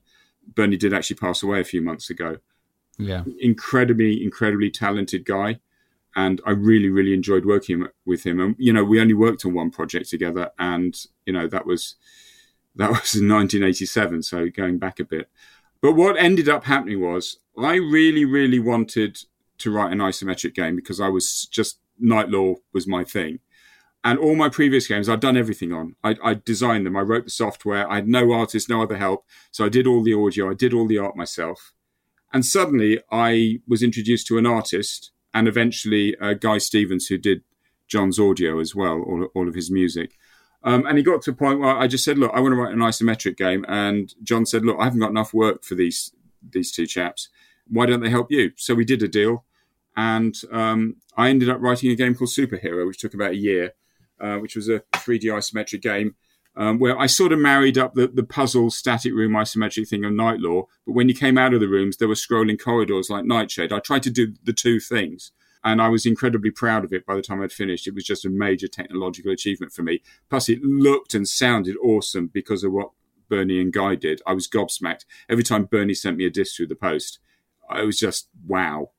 Bernie 0.56 0.78
did 0.78 0.94
actually 0.94 1.18
pass 1.18 1.44
away 1.44 1.60
a 1.60 1.66
few 1.66 1.82
months 1.82 2.10
ago. 2.10 2.38
Yeah, 2.98 3.24
incredibly, 3.40 4.24
incredibly 4.24 4.70
talented 4.70 5.26
guy, 5.26 5.60
and 6.16 6.42
I 6.46 6.52
really, 6.52 6.90
really 6.90 7.14
enjoyed 7.14 7.46
working 7.46 7.88
with 8.06 8.26
him. 8.26 8.40
And 8.40 8.56
you 8.58 8.74
know, 8.74 8.84
we 8.84 9.02
only 9.02 9.14
worked 9.14 9.46
on 9.46 9.54
one 9.54 9.72
project 9.72 10.10
together, 10.10 10.52
and 10.60 10.96
you 11.26 11.34
know 11.34 11.48
that 11.48 11.66
was 11.66 11.96
that 12.76 12.90
was 12.90 13.16
in 13.16 13.30
1987, 13.30 14.24
so 14.24 14.50
going 14.50 14.80
back 14.80 15.00
a 15.00 15.06
bit. 15.06 15.30
But 15.82 15.94
what 15.94 16.18
ended 16.18 16.48
up 16.50 16.64
happening 16.64 17.02
was 17.02 17.40
I 17.58 17.76
really, 17.76 18.26
really 18.26 18.60
wanted 18.60 19.20
to 19.60 19.72
write 19.72 19.92
an 19.92 20.00
isometric 20.00 20.56
game 20.56 20.76
because 20.76 21.00
I 21.00 21.10
was 21.10 21.46
just 21.52 21.80
Knight 22.00 22.30
Lore 22.30 22.58
was 22.74 22.88
my 22.88 23.04
thing. 23.04 23.40
And 24.04 24.20
all 24.20 24.36
my 24.36 24.50
previous 24.50 24.88
games, 24.88 25.08
I'd 25.08 25.22
done 25.22 25.38
everything 25.38 25.72
on. 25.72 25.96
I, 26.04 26.18
I 26.22 26.34
designed 26.34 26.86
them. 26.86 26.98
I 26.98 27.02
wrote 27.02 27.24
the 27.24 27.32
software. 27.32 27.90
I 27.90 27.96
had 27.96 28.08
no 28.08 28.34
artist, 28.34 28.68
no 28.68 28.82
other 28.82 28.98
help. 28.98 29.26
So 29.52 29.66
I 29.66 29.70
did 29.70 29.88
all 29.88 30.04
the 30.04 30.14
audio. 30.14 30.50
I 30.50 30.56
did 30.56 30.74
all 30.74 30.88
the 30.88 30.98
art 30.98 31.16
myself. 31.16 31.74
And 32.34 32.46
suddenly 32.46 33.00
I 33.12 33.62
was 33.66 33.82
introduced 33.82 34.28
to 34.28 34.38
an 34.38 34.46
artist 34.46 35.12
and 35.34 35.48
eventually 35.48 36.16
uh, 36.18 36.34
Guy 36.34 36.58
Stevens, 36.58 37.08
who 37.08 37.18
did 37.18 37.42
Jon's 37.88 38.20
audio 38.20 38.60
as 38.60 38.76
well, 38.76 39.02
all, 39.02 39.28
all 39.36 39.48
of 39.48 39.56
his 39.56 39.72
music. 39.72 40.18
Um, 40.64 40.86
and 40.86 40.98
he 40.98 41.04
got 41.04 41.22
to 41.24 41.32
a 41.32 41.36
point 41.36 41.60
where 41.60 41.76
I 41.76 41.88
just 41.88 42.06
said, 42.06 42.18
"Look, 42.18 42.32
I 42.34 42.40
want 42.40 42.54
to 42.54 42.62
write 42.62 42.74
an 42.74 42.80
isometric 42.80 43.36
game." 43.36 43.66
And 43.68 44.14
Jon 44.24 44.46
said, 44.46 44.64
"Look, 44.64 44.78
I 44.80 44.86
haven't 44.86 45.02
got 45.02 45.10
enough 45.10 45.34
work 45.34 45.64
for 45.64 45.76
these 45.76 46.14
these 46.52 46.72
two 46.72 46.88
chaps. 46.88 47.30
Why 47.68 47.86
don't 47.86 48.02
they 48.02 48.10
help 48.10 48.32
you?" 48.32 48.52
So 48.56 48.74
we 48.74 48.86
did 48.86 49.04
a 49.04 49.08
deal, 49.08 49.44
and 49.98 50.36
um, 50.52 50.98
I 51.18 51.30
ended 51.30 51.50
up 51.50 51.60
writing 51.60 51.92
a 51.92 51.96
game 51.96 52.16
called 52.16 52.30
Superhero, 52.30 52.88
which 52.88 53.00
took 53.00 53.14
about 53.14 53.32
a 53.32 53.38
year, 53.38 53.74
uh, 54.22 54.38
which 54.38 54.56
was 54.56 54.70
a 54.70 54.84
3D 54.94 55.24
isometric 55.24 55.82
game. 55.82 56.16
Um, 56.56 56.78
where 56.78 57.00
I 57.00 57.08
sort 57.08 57.32
of 57.32 57.40
married 57.40 57.80
up 57.80 57.96
the, 57.96 58.06
the 58.06 58.24
puzzle 58.24 58.70
static 58.70 59.12
room 59.12 59.32
isometric 59.32 59.88
thing 59.88 60.06
of 60.06 60.14
Knight 60.14 60.40
Lore, 60.40 60.68
but 60.86 60.92
when 60.92 61.10
you 61.10 61.16
came 61.16 61.36
out 61.36 61.52
of 61.56 61.60
the 61.60 61.68
rooms, 61.68 61.98
there 61.98 62.08
were 62.08 62.14
scrolling 62.14 62.60
corridors 62.60 63.10
like 63.10 63.26
Nightshade. 63.26 63.74
I 63.74 63.80
tried 63.80 64.04
to 64.04 64.12
do 64.12 64.34
the 64.44 64.54
two 64.54 64.80
things 64.80 65.32
and 65.64 65.82
I 65.82 65.88
was 65.88 66.06
incredibly 66.06 66.52
proud 66.52 66.84
of 66.84 66.92
it 66.92 67.06
by 67.06 67.16
the 67.16 67.22
time 67.22 67.42
I'd 67.42 67.52
finished. 67.52 67.88
It 67.88 67.96
was 67.96 68.04
just 68.04 68.26
a 68.26 68.30
major 68.30 68.68
technological 68.68 69.32
achievement 69.32 69.72
for 69.72 69.82
me. 69.82 70.02
Plus, 70.30 70.50
it 70.50 70.62
looked 70.62 71.14
and 71.14 71.28
sounded 71.28 71.76
awesome 71.78 72.28
because 72.28 72.64
of 72.64 72.74
what 72.74 72.92
Bernie 73.30 73.62
and 73.62 73.72
Guy 73.72 73.96
did. 73.96 74.22
I 74.28 74.34
was 74.34 74.48
gobsmacked 74.48 75.06
every 75.30 75.44
time 75.44 75.66
Bernie 75.66 75.94
sent 75.94 76.18
me 76.18 76.26
a 76.26 76.30
disc 76.30 76.56
through 76.56 76.68
the 76.68 76.76
post. 76.76 77.20
I 77.70 77.84
was 77.84 77.98
just 77.98 78.28
wow, 78.46 78.92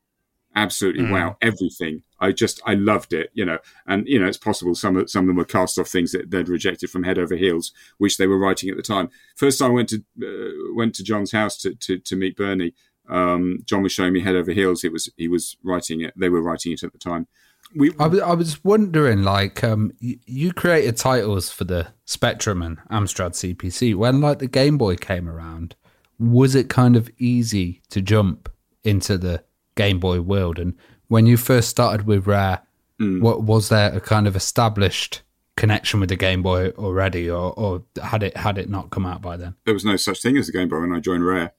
absolutely 0.57 1.05
mm. 1.05 1.13
wow, 1.13 1.37
everything. 1.43 2.03
I 2.25 2.33
just 2.33 2.61
I 2.65 2.75
loved 2.75 3.13
it, 3.13 3.31
you 3.35 3.45
know. 3.45 3.59
And 3.87 4.07
you 4.07 4.19
know, 4.19 4.27
it's 4.27 4.39
possible 4.39 4.75
some 4.75 4.97
of 4.97 5.11
some 5.11 5.25
of 5.25 5.29
them 5.29 5.37
were 5.37 5.45
cast 5.45 5.79
off 5.79 5.89
things 5.89 6.13
that 6.13 6.31
they'd 6.31 6.49
rejected 6.49 6.91
from 6.91 7.05
head 7.05 7.19
over 7.19 7.37
heels, 7.37 7.73
which 7.99 8.17
they 8.17 8.27
were 8.27 8.39
writing 8.39 8.71
at 8.71 8.77
the 8.77 8.83
time. 8.83 9.11
First 9.37 9.59
time 9.59 9.71
I 9.71 9.75
went 9.75 9.89
to 9.91 10.05
uh, 10.23 10.75
went 10.75 10.95
to 10.97 11.05
Jon's 11.05 11.33
house 11.33 11.57
to, 11.59 11.75
to 11.75 11.99
to 11.99 12.17
meet 12.17 12.37
Bernie 12.37 12.75
um, 13.09 13.61
Jon 13.65 13.83
was 13.83 13.93
showing 13.93 14.13
me 14.13 14.21
head 14.21 14.37
over 14.37 14.53
heels. 14.53 14.85
It 14.85 14.93
was 14.93 15.11
he 15.17 15.29
was 15.29 15.57
writing 15.63 16.01
it. 16.01 16.15
They 16.17 16.29
were 16.29 16.43
writing 16.43 16.73
it 16.73 16.83
at 16.83 16.93
the 16.93 16.99
time. 16.99 17.27
We, 17.75 17.93
I, 17.99 18.07
was, 18.07 18.21
I 18.21 18.35
was 18.35 18.63
wondering, 18.63 19.23
like, 19.23 19.65
um, 19.65 19.93
you, 19.99 20.53
created 20.53 20.97
titles 20.97 21.51
for 21.51 21.65
the 21.65 21.89
Spectrum 22.05 22.63
and 22.63 22.79
Amstrad 22.91 23.33
CPC. 23.33 23.97
When 23.97 24.21
like 24.21 24.39
the 24.39 24.47
Game 24.47 24.79
Boy 24.79 24.97
came 24.97 25.29
around, 25.29 25.75
was 26.19 26.55
it 26.55 26.69
kind 26.69 26.95
of 26.95 27.11
easy 27.19 27.83
to 27.91 28.01
jump 28.01 28.51
into 28.85 29.19
the 29.19 29.43
Game 29.77 29.99
Boy 29.99 30.21
world? 30.21 30.59
And 30.59 30.75
when 31.15 31.27
you 31.27 31.37
first 31.37 31.69
started 31.69 32.07
with 32.07 32.27
Rare, 32.27 32.61
mm. 33.01 33.21
what 33.21 33.43
was 33.43 33.71
there 33.71 33.95
a 33.95 34.01
kind 34.01 34.27
of 34.27 34.37
established 34.37 35.23
connection 35.57 36.01
with 36.01 36.09
the 36.09 36.17
Game 36.17 36.43
Boy 36.43 36.71
already, 36.71 37.31
or, 37.31 37.53
or 37.59 37.83
had 38.03 38.23
it 38.23 38.37
had 38.37 38.59
it 38.59 38.69
not 38.69 38.91
come 38.91 39.07
out 39.07 39.23
by 39.23 39.37
then? 39.37 39.55
There 39.65 39.75
was 39.75 39.85
no 39.85 39.97
such 39.97 40.21
thing 40.21 40.37
as 40.37 40.47
the 40.47 40.53
Game 40.53 40.69
Boy 40.69 40.81
when 40.81 40.93
I 40.93 41.01
joined 41.01 41.25
Rare 41.25 41.53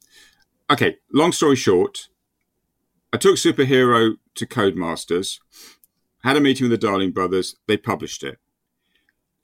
okay, 0.70 0.98
long 1.14 1.32
story 1.32 1.56
short, 1.56 2.10
I 3.14 3.18
took 3.18 3.36
Superhero 3.36 4.16
to 4.36 4.46
Codemasters, 4.46 5.40
had 6.24 6.38
a 6.38 6.42
meeting 6.42 6.70
with 6.70 6.80
the 6.80 6.88
Darling 6.88 7.12
Brothers, 7.12 7.56
they 7.68 7.78
published 7.78 8.24
it. 8.24 8.40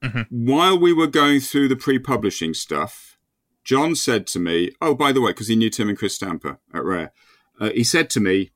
Mm-hmm. 0.04 0.46
While 0.48 0.80
we 0.80 0.94
were 0.94 1.08
going 1.08 1.40
through 1.42 1.68
the 1.68 1.76
pre 1.76 2.00
publishing 2.00 2.54
stuff, 2.54 3.20
Jon 3.64 3.96
said 3.96 4.26
to 4.28 4.40
me, 4.40 4.72
Oh, 4.82 4.96
by 4.96 5.12
the 5.12 5.22
way, 5.22 5.32
because 5.32 5.48
he 5.48 5.56
knew 5.56 5.70
Tim 5.70 5.90
and 5.90 5.98
Chris 5.98 6.16
Stamper 6.16 6.60
at 6.74 6.84
Rare, 6.84 7.14
uh, 7.60 7.70
he 7.70 7.84
said 7.84 8.10
to 8.12 8.20
me, 8.20 8.52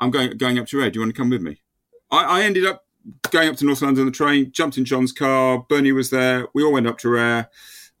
I'm 0.00 0.10
going, 0.10 0.36
going 0.36 0.58
up 0.58 0.66
to 0.68 0.78
Rare. 0.78 0.90
Do 0.90 0.98
you 0.98 1.04
want 1.04 1.14
to 1.14 1.20
come 1.20 1.30
with 1.30 1.42
me? 1.42 1.60
I, 2.10 2.40
I 2.40 2.42
ended 2.42 2.64
up 2.64 2.84
going 3.30 3.48
up 3.48 3.56
to 3.56 3.64
North 3.64 3.82
London 3.82 4.02
on 4.02 4.06
the 4.06 4.12
train, 4.12 4.50
jumped 4.52 4.78
in 4.78 4.84
Jon's 4.84 5.12
car. 5.12 5.64
Bernie 5.68 5.92
was 5.92 6.10
there. 6.10 6.46
We 6.54 6.62
all 6.62 6.72
went 6.72 6.86
up 6.86 6.98
to 6.98 7.08
Rare. 7.08 7.48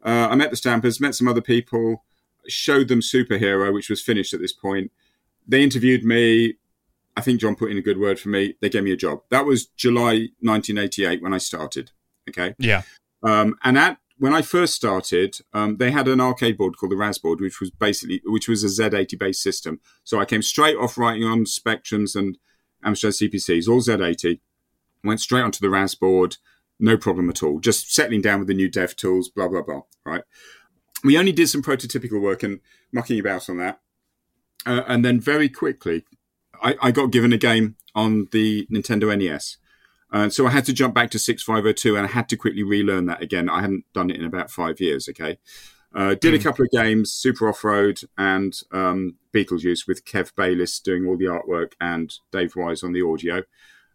Uh, 0.04 0.28
I 0.30 0.34
met 0.34 0.50
the 0.50 0.56
Stampers, 0.56 1.00
met 1.00 1.14
some 1.14 1.28
other 1.28 1.40
people 1.40 2.04
showed 2.48 2.88
them 2.88 3.00
Superhero, 3.00 3.72
which 3.72 3.90
was 3.90 4.00
finished 4.00 4.34
at 4.34 4.40
this 4.40 4.52
point. 4.52 4.90
They 5.46 5.62
interviewed 5.62 6.04
me. 6.04 6.54
I 7.16 7.20
think 7.20 7.40
Jon 7.40 7.56
put 7.56 7.70
in 7.70 7.78
a 7.78 7.82
good 7.82 7.98
word 7.98 8.20
for 8.20 8.28
me. 8.28 8.54
They 8.60 8.68
gave 8.68 8.84
me 8.84 8.92
a 8.92 8.96
job. 8.96 9.22
That 9.30 9.46
was 9.46 9.66
July 9.66 10.28
1988 10.40 11.22
when 11.22 11.32
I 11.32 11.38
started. 11.38 11.92
Okay. 12.28 12.54
Yeah. 12.58 12.82
Um, 13.22 13.56
and 13.64 13.78
at 13.78 13.98
when 14.18 14.34
I 14.34 14.42
first 14.42 14.74
started, 14.74 15.36
um, 15.52 15.76
they 15.76 15.90
had 15.90 16.08
an 16.08 16.20
arcade 16.20 16.56
board 16.56 16.76
called 16.76 16.92
the 16.92 16.96
Raz 16.96 17.18
board, 17.18 17.40
which 17.40 17.60
was 17.60 17.70
basically 17.70 18.22
which 18.24 18.48
was 18.48 18.64
a 18.64 18.68
Z80 18.68 19.18
based 19.18 19.42
system. 19.42 19.80
So 20.04 20.18
I 20.18 20.24
came 20.24 20.42
straight 20.42 20.76
off 20.76 20.98
writing 20.98 21.24
on 21.24 21.44
Spectrums 21.44 22.16
and 22.16 22.38
Amstrad 22.84 23.12
CPCs, 23.12 23.68
all 23.68 23.80
Z80. 23.80 24.40
Went 25.04 25.20
straight 25.20 25.42
onto 25.42 25.60
the 25.60 25.70
Raz 25.70 25.94
board, 25.94 26.36
no 26.80 26.96
problem 26.96 27.28
at 27.30 27.42
all. 27.42 27.60
Just 27.60 27.94
settling 27.94 28.22
down 28.22 28.40
with 28.40 28.48
the 28.48 28.54
new 28.54 28.70
dev 28.70 28.96
tools, 28.96 29.28
blah 29.28 29.48
blah 29.48 29.62
blah. 29.62 29.82
Right 30.04 30.22
we 31.04 31.18
only 31.18 31.32
did 31.32 31.48
some 31.48 31.62
prototypical 31.62 32.20
work 32.20 32.42
and 32.42 32.60
mucking 32.92 33.20
about 33.20 33.48
on 33.48 33.58
that. 33.58 33.80
Uh, 34.64 34.82
and 34.88 35.04
then 35.04 35.20
very 35.20 35.48
quickly, 35.48 36.04
I, 36.62 36.76
I, 36.82 36.90
got 36.90 37.12
given 37.12 37.32
a 37.32 37.38
game 37.38 37.76
on 37.94 38.26
the 38.32 38.66
Nintendo 38.66 39.16
NES. 39.16 39.58
Uh, 40.12 40.28
so 40.28 40.46
I 40.46 40.50
had 40.50 40.64
to 40.66 40.72
jump 40.72 40.94
back 40.94 41.10
to 41.10 41.18
6502 41.18 41.96
and 41.96 42.06
I 42.06 42.10
had 42.10 42.28
to 42.28 42.36
quickly 42.36 42.62
relearn 42.62 43.06
that 43.06 43.22
again. 43.22 43.48
I 43.48 43.60
hadn't 43.60 43.84
done 43.92 44.10
it 44.10 44.16
in 44.16 44.24
about 44.24 44.50
five 44.50 44.80
years, 44.80 45.08
okay? 45.08 45.38
Uh, 45.94 46.10
did 46.10 46.32
mm. 46.32 46.34
a 46.34 46.36
hmm. 46.36 46.42
couple 46.42 46.64
of 46.64 46.70
games, 46.70 47.12
Super 47.12 47.48
Off 47.48 47.64
Road 47.64 48.00
and 48.18 48.54
um, 48.70 49.14
Beetlejuice 49.32 49.86
with 49.88 50.04
Kev 50.04 50.34
Bayliss 50.34 50.78
doing 50.78 51.06
all 51.06 51.16
the 51.16 51.24
artwork 51.24 51.72
and 51.80 52.12
Dave 52.30 52.54
Wise 52.54 52.82
on 52.82 52.92
the 52.92 53.02
audio, 53.02 53.42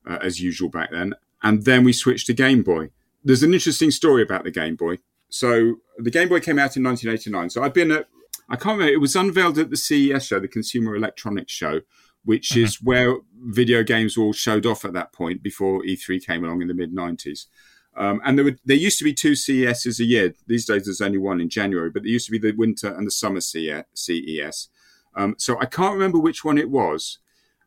uh, 0.09 0.17
as 0.21 0.41
usual 0.41 0.69
back 0.69 0.89
then. 0.91 1.13
And 1.43 1.63
then 1.65 1.83
we 1.83 1.93
switched 1.93 2.27
to 2.27 2.33
Game 2.33 2.63
Boy. 2.63 2.89
There's 3.23 3.43
an 3.43 3.53
interesting 3.53 3.91
story 3.91 4.23
about 4.23 4.43
the 4.43 4.51
Game 4.51 4.75
Boy. 4.75 4.97
So 5.29 5.75
the 5.97 6.11
Game 6.11 6.27
Boy 6.27 6.39
came 6.39 6.59
out 6.59 6.75
in 6.75 6.83
1989. 6.83 7.51
So 7.51 7.63
I've 7.63 7.73
been 7.73 7.91
at, 7.91 8.07
I 8.49 8.55
can't 8.55 8.77
remember, 8.77 8.93
it 8.93 9.01
was 9.01 9.15
unveiled 9.15 9.57
at 9.57 9.69
the 9.69 9.77
CES 9.77 10.25
show, 10.25 10.39
the 10.39 10.47
Consumer 10.47 10.95
Electronics 10.95 11.51
Show, 11.51 11.81
which 12.23 12.49
mm-hmm. 12.49 12.63
is 12.63 12.81
where 12.81 13.17
video 13.43 13.83
games 13.83 14.17
were 14.17 14.25
all 14.25 14.33
showed 14.33 14.65
off 14.65 14.85
at 14.85 14.93
that 14.93 15.13
point 15.13 15.41
before 15.41 15.81
E3 15.81 16.25
came 16.25 16.43
along 16.43 16.61
in 16.61 16.67
the 16.67 16.73
mid 16.73 16.93
90s. 16.93 17.47
Um, 17.95 18.21
and 18.23 18.37
there 18.37 18.45
were 18.45 18.57
there 18.63 18.77
used 18.77 18.99
to 18.99 19.03
be 19.03 19.13
two 19.13 19.33
CESs 19.33 19.99
a 19.99 20.05
year. 20.05 20.33
These 20.47 20.65
days, 20.65 20.85
there's 20.85 21.01
only 21.01 21.17
one 21.17 21.41
in 21.41 21.49
January, 21.49 21.89
but 21.89 22.03
there 22.03 22.11
used 22.11 22.27
to 22.27 22.31
be 22.31 22.39
the 22.39 22.55
winter 22.55 22.87
and 22.87 23.05
the 23.05 23.11
summer 23.11 23.41
CES. 23.41 24.69
Um, 25.13 25.35
so 25.37 25.59
I 25.59 25.65
can't 25.65 25.93
remember 25.93 26.17
which 26.17 26.45
one 26.45 26.57
it 26.57 26.69
was, 26.69 27.19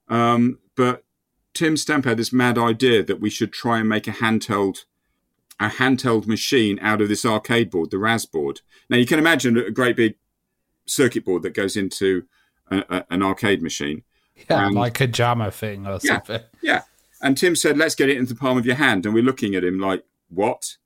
um, 0.09 0.61
but 0.77 1.05
Tim 1.53 1.77
Stamp 1.77 2.07
had 2.07 2.17
this 2.17 2.33
mad 2.33 2.57
idea 2.57 3.03
that 3.03 3.21
we 3.21 3.29
should 3.29 3.53
try 3.53 3.79
and 3.81 3.89
make 3.89 4.09
a 4.09 4.13
handheld 4.13 4.85
a 5.61 5.69
handheld 5.69 6.27
machine 6.27 6.79
out 6.81 7.01
of 7.01 7.09
this 7.09 7.25
arcade 7.25 7.71
board, 7.71 7.91
the 7.91 7.99
RAS 7.99 8.27
board. 8.27 8.61
Now 8.91 8.97
you 8.97 9.07
can 9.07 9.21
imagine 9.21 9.57
a 9.57 9.71
great 9.71 9.95
big 9.95 10.17
circuit 10.87 11.25
board 11.25 11.43
that 11.43 11.55
goes 11.55 11.77
into 11.77 12.25
a, 12.71 12.79
a, 12.89 13.05
an 13.11 13.23
arcade 13.23 13.63
machine. 13.63 14.03
Yeah, 14.37 14.67
and, 14.67 14.75
like 14.75 15.01
a 15.01 15.09
JAMMA 15.09 15.53
thing 15.53 15.87
or 15.87 15.99
yeah, 16.03 16.15
something. 16.15 16.41
Yeah. 16.63 16.83
And 17.23 17.39
Tim 17.39 17.57
said, 17.57 17.79
let's 17.79 17.95
get 17.95 18.09
it 18.09 18.17
into 18.17 18.35
the 18.35 18.41
palm 18.41 18.59
of 18.59 18.67
your 18.67 18.75
hand. 18.75 19.07
And 19.07 19.15
we're 19.15 19.25
looking 19.25 19.55
at 19.55 19.65
him 19.65 19.79
like, 19.79 20.05
what? 20.29 20.77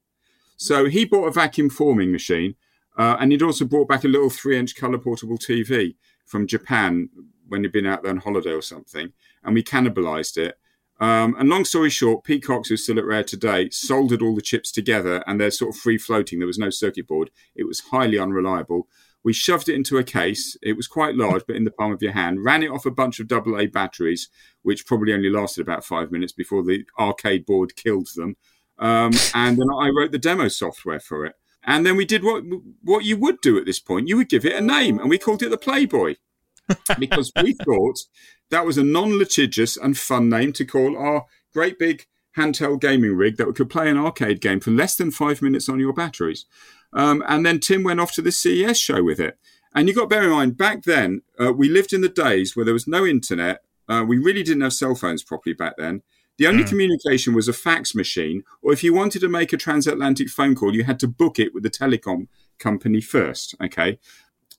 So 0.57 0.86
he 0.86 1.05
bought 1.05 1.26
a 1.26 1.32
vacuum 1.32 1.70
forming 1.70 2.12
machine, 2.12 2.57
uh, 2.96 3.16
and 3.18 3.32
he'd 3.32 3.42
also 3.42 3.64
brought 3.64 3.88
back 3.88 4.05
a 4.05 4.09
little 4.09 4.30
three 4.30 4.59
inch 4.59 4.76
color 4.76 4.99
portable 4.99 5.38
TV 5.38 5.94
from 6.26 6.46
Japan 6.46 7.09
when 7.49 7.62
he'd 7.62 7.72
been 7.72 7.86
out 7.86 8.03
there 8.03 8.11
on 8.11 8.18
holiday 8.18 8.53
or 8.53 8.62
something, 8.62 9.12
and 9.42 9.55
we 9.55 9.62
cannibalized 9.62 10.36
it. 10.36 10.59
Um, 11.01 11.36
and 11.38 11.49
long 11.49 11.64
story 11.64 11.90
short, 11.90 12.24
Peacocks, 12.24 12.68
who's 12.68 12.82
still 12.82 12.99
at 12.99 13.05
Rare 13.05 13.22
today, 13.22 13.70
soldered 13.70 14.20
all 14.20 14.34
the 14.34 14.42
chips 14.42 14.72
together 14.72 15.22
and 15.26 15.40
they're 15.40 15.53
sort 15.53 15.74
of 15.74 15.80
free 15.80 15.96
floating. 15.96 16.40
There 16.40 16.46
was 16.46 16.59
no 16.59 16.70
circuit 16.70 17.07
board. 17.07 17.30
It 17.55 17.68
was 17.68 17.80
highly 17.92 18.18
unreliable. 18.18 18.88
We 19.25 19.33
shoved 19.33 19.69
it 19.69 19.75
into 19.75 19.99
a 19.99 20.05
case. 20.05 20.57
It 20.62 20.77
was 20.77 20.87
quite 20.87 21.16
large, 21.16 21.43
but 21.47 21.57
in 21.57 21.64
the 21.64 21.71
palm 21.71 21.93
of 21.93 22.03
your 22.03 22.12
hand. 22.12 22.45
Ran 22.45 22.62
it 22.62 22.71
off 22.71 22.87
a 22.87 22.91
bunch 22.91 23.21
of 23.21 23.31
AA 23.31 23.66
batteries, 23.66 24.29
which 24.62 24.87
probably 24.87 25.12
only 25.12 25.31
lasted 25.31 25.62
about 25.62 25.85
five 25.85 26.11
minutes 26.11 26.33
before 26.33 26.62
the 26.62 26.85
arcade 26.99 27.45
board 27.45 27.77
killed 27.77 28.09
them. 28.14 28.37
Um, 28.79 29.12
and 29.35 29.59
then 29.59 29.69
I 29.77 29.89
wrote 29.89 30.12
the 30.12 30.19
demo 30.19 30.49
software 30.49 31.01
for 31.01 31.27
it. 31.27 31.35
And 31.64 31.85
then 31.85 31.97
we 31.97 32.05
did 32.05 32.23
what 32.23 32.45
what 32.83 33.05
you 33.05 33.16
would 33.19 33.41
do 33.43 33.59
at 33.59 33.66
this 33.66 33.81
point. 33.81 34.09
You 34.09 34.16
would 34.16 34.29
give 34.29 34.47
it 34.47 34.55
a 34.55 34.61
name, 34.61 34.99
and 34.99 35.11
we 35.11 35.19
called 35.19 35.43
it 35.43 35.51
the 35.51 35.59
Playboy 35.59 36.14
because 36.99 37.33
we 37.43 37.53
thought 37.64 37.99
that 38.51 38.64
was 38.64 38.79
a 38.79 38.85
non-litigious 38.85 39.77
and 39.77 39.99
fun 39.99 40.29
name 40.29 40.53
to 40.55 40.64
call 40.64 40.97
our 40.97 41.27
great 41.53 41.79
big 41.79 42.07
handheld 42.37 42.81
gaming 42.81 43.16
rig 43.16 43.37
that 43.37 43.55
could 43.55 43.69
play 43.69 43.91
an 43.91 43.97
arcade 43.97 44.41
game 44.41 44.61
for 44.61 44.71
less 44.71 44.95
than 44.97 45.11
five 45.11 45.43
minutes 45.43 45.69
on 45.69 45.81
your 45.81 45.93
batteries. 45.93 46.47
Um, 46.93 47.22
and 47.28 47.45
then 47.45 47.61
Tim 47.61 47.82
went 47.82 48.01
off 48.01 48.12
to 48.14 48.22
the 48.22 48.32
CES 48.32 48.78
show 48.78 49.03
with 49.03 49.20
it. 49.20 49.39
And 49.74 49.89
you 49.89 49.95
got 49.95 50.03
to 50.03 50.07
bear 50.09 50.24
in 50.24 50.30
mind, 50.30 50.57
back 50.57 50.84
then, 50.84 51.22
uh, 51.39 51.53
we 51.53 51.68
lived 51.68 51.93
in 51.93 52.01
the 52.01 52.09
days 52.09 52.57
where 52.57 52.64
there 52.64 52.74
was 52.74 52.89
no 52.89 53.07
internet. 53.07 53.62
Uh, 53.89 54.05
we 54.07 54.18
really 54.18 54.43
didn't 54.43 54.62
have 54.62 54.72
cell 54.72 54.95
phones 54.95 55.22
properly 55.22 55.55
back 55.55 55.74
then. 55.76 56.03
The 56.39 56.47
only 56.47 56.62
mm. 56.62 56.68
communication 56.68 57.34
was 57.34 57.49
a 57.49 57.53
fax 57.53 57.95
machine, 57.95 58.45
or 58.62 58.72
if 58.72 58.84
you 58.84 58.95
wanted 58.95 59.20
to 59.20 59.28
make 59.28 59.53
a 59.53 59.57
transatlantic 59.57 60.28
phone 60.28 60.55
call, 60.55 60.74
you 60.74 60.84
had 60.84 61.01
to 61.01 61.09
book 61.09 61.39
it 61.39 61.53
with 61.53 61.64
the 61.64 61.70
telecom 61.70 62.28
company 62.59 63.01
first. 63.01 63.55
Okay. 63.62 63.99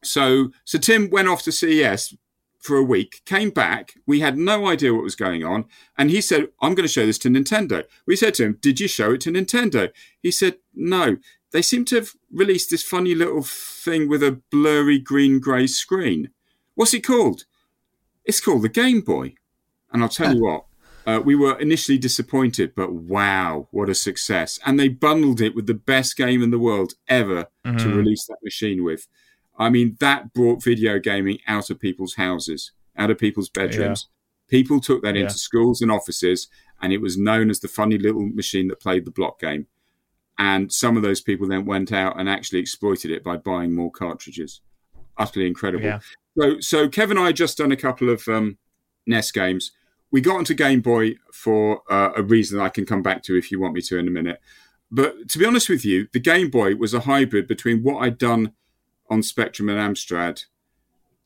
So, 0.04 0.52
so 0.66 0.78
Tim 0.78 1.10
went 1.10 1.30
off 1.30 1.44
to 1.44 1.52
CES 1.52 2.16
for 2.60 2.78
a 2.78 2.84
week, 2.84 3.22
came 3.26 3.50
back. 3.50 3.96
We 4.06 4.20
had 4.20 4.38
no 4.38 4.68
idea 4.68 4.94
what 4.94 5.04
was 5.04 5.16
going 5.16 5.44
on. 5.44 5.66
And 5.98 6.10
he 6.10 6.22
said, 6.22 6.50
I'm 6.62 6.76
going 6.76 6.88
to 6.88 6.94
show 6.94 7.06
this 7.06 7.18
to 7.20 7.30
Nintendo. 7.30 7.86
We 8.06 8.16
said 8.16 8.34
to 8.36 8.46
him, 8.46 8.58
Did 8.62 8.80
you 8.80 8.88
show 8.88 9.14
it 9.14 9.22
to 9.22 9.32
Nintendo? 9.32 9.92
He 10.22 10.32
said, 10.32 10.58
No. 10.74 11.18
They 11.52 11.64
seem 11.64 11.84
to 11.86 11.96
have 11.96 12.12
released 12.32 12.70
this 12.70 12.84
funny 12.84 13.16
little 13.16 13.42
thing 13.42 14.08
with 14.08 14.22
a 14.22 14.40
blurry 14.52 15.00
green 15.00 15.40
grey 15.40 15.66
screen. 15.66 16.30
What's 16.76 16.94
it 16.94 17.04
called? 17.04 17.46
It's 18.24 18.40
called 18.40 18.62
the 18.62 18.70
Game 18.70 19.02
Boy. 19.02 19.34
And 19.92 20.04
I'll 20.04 20.10
tell 20.10 20.36
you 20.36 20.44
what, 20.44 20.66
uh, 21.08 21.20
we 21.20 21.36
were 21.36 21.58
initially 21.58 21.98
disappointed, 21.98 22.76
but 22.76 22.94
wow, 22.94 23.68
what 23.72 23.90
a 23.90 23.96
success. 23.96 24.60
And 24.64 24.80
they 24.80 24.90
bundled 24.90 25.42
it 25.42 25.56
with 25.56 25.66
the 25.66 25.74
best 25.74 26.16
game 26.16 26.44
in 26.44 26.52
the 26.52 26.60
world 26.60 26.94
ever 27.08 27.48
mm-hmm. 27.66 27.78
to 27.78 27.96
release 27.96 28.28
that 28.28 28.38
machine 28.44 28.84
with. 28.84 29.08
I 29.60 29.70
mean, 29.70 29.98
that 30.00 30.34
brought 30.34 30.64
video 30.64 31.00
gaming 31.00 31.40
out 31.46 31.70
of 31.70 31.80
people's 31.80 32.16
houses, 32.16 32.72
out 32.98 33.12
of 33.12 33.18
people's 33.18 33.50
bedrooms. 33.50 34.08
Yeah. 34.08 34.58
People 34.58 34.80
took 34.80 35.04
that 35.04 35.16
yeah. 35.16 35.24
into 35.24 35.38
schools 35.38 35.82
and 35.82 35.92
offices, 35.92 36.48
and 36.82 36.94
it 36.94 37.02
was 37.02 37.18
known 37.18 37.50
as 37.50 37.60
the 37.60 37.68
funny 37.68 37.98
little 37.98 38.26
machine 38.26 38.70
that 38.70 38.80
played 38.80 39.06
the 39.06 39.12
block 39.12 39.40
game. 39.40 39.68
And 40.38 40.72
some 40.72 40.96
of 40.96 41.04
those 41.04 41.20
people 41.20 41.48
then 41.48 41.66
went 41.66 41.92
out 41.92 42.18
and 42.18 42.30
actually 42.30 42.60
exploited 42.60 43.12
it 43.12 43.24
by 43.24 43.36
buying 43.36 43.76
more 43.76 43.92
cartridges. 43.92 44.62
Utterly 45.18 45.46
incredible. 45.46 45.84
Yeah. 45.84 46.00
So, 46.38 46.60
so 46.62 46.88
Kevin 46.88 47.18
and 47.18 47.26
I 47.26 47.28
had 47.28 47.36
just 47.36 47.58
done 47.58 47.74
a 47.74 47.78
couple 47.78 48.10
of 48.10 48.26
um, 48.30 48.58
NES 49.06 49.34
games. 49.34 49.74
We 50.12 50.22
got 50.22 50.38
onto 50.38 50.54
Game 50.54 50.80
Boy 50.80 51.16
for 51.34 51.82
uh, 51.92 52.12
a 52.16 52.24
reason 52.24 52.58
that 52.58 52.64
I 52.64 52.70
can 52.70 52.86
come 52.86 53.04
back 53.04 53.22
to 53.24 53.38
if 53.38 53.52
you 53.52 53.60
want 53.60 53.74
me 53.74 53.82
to 53.82 53.98
in 53.98 54.08
a 54.08 54.12
minute. 54.12 54.40
But 54.90 55.28
to 55.30 55.38
be 55.38 55.46
honest 55.46 55.68
with 55.68 55.84
you, 55.84 56.08
the 56.14 56.20
Game 56.22 56.50
Boy 56.50 56.76
was 56.76 56.94
a 56.94 57.02
hybrid 57.02 57.46
between 57.46 57.84
what 57.84 58.02
I'd 58.02 58.18
done 58.18 58.54
on 59.10 59.24
Spectrum 59.24 59.70
and 59.70 59.78
Amstrad 59.78 60.46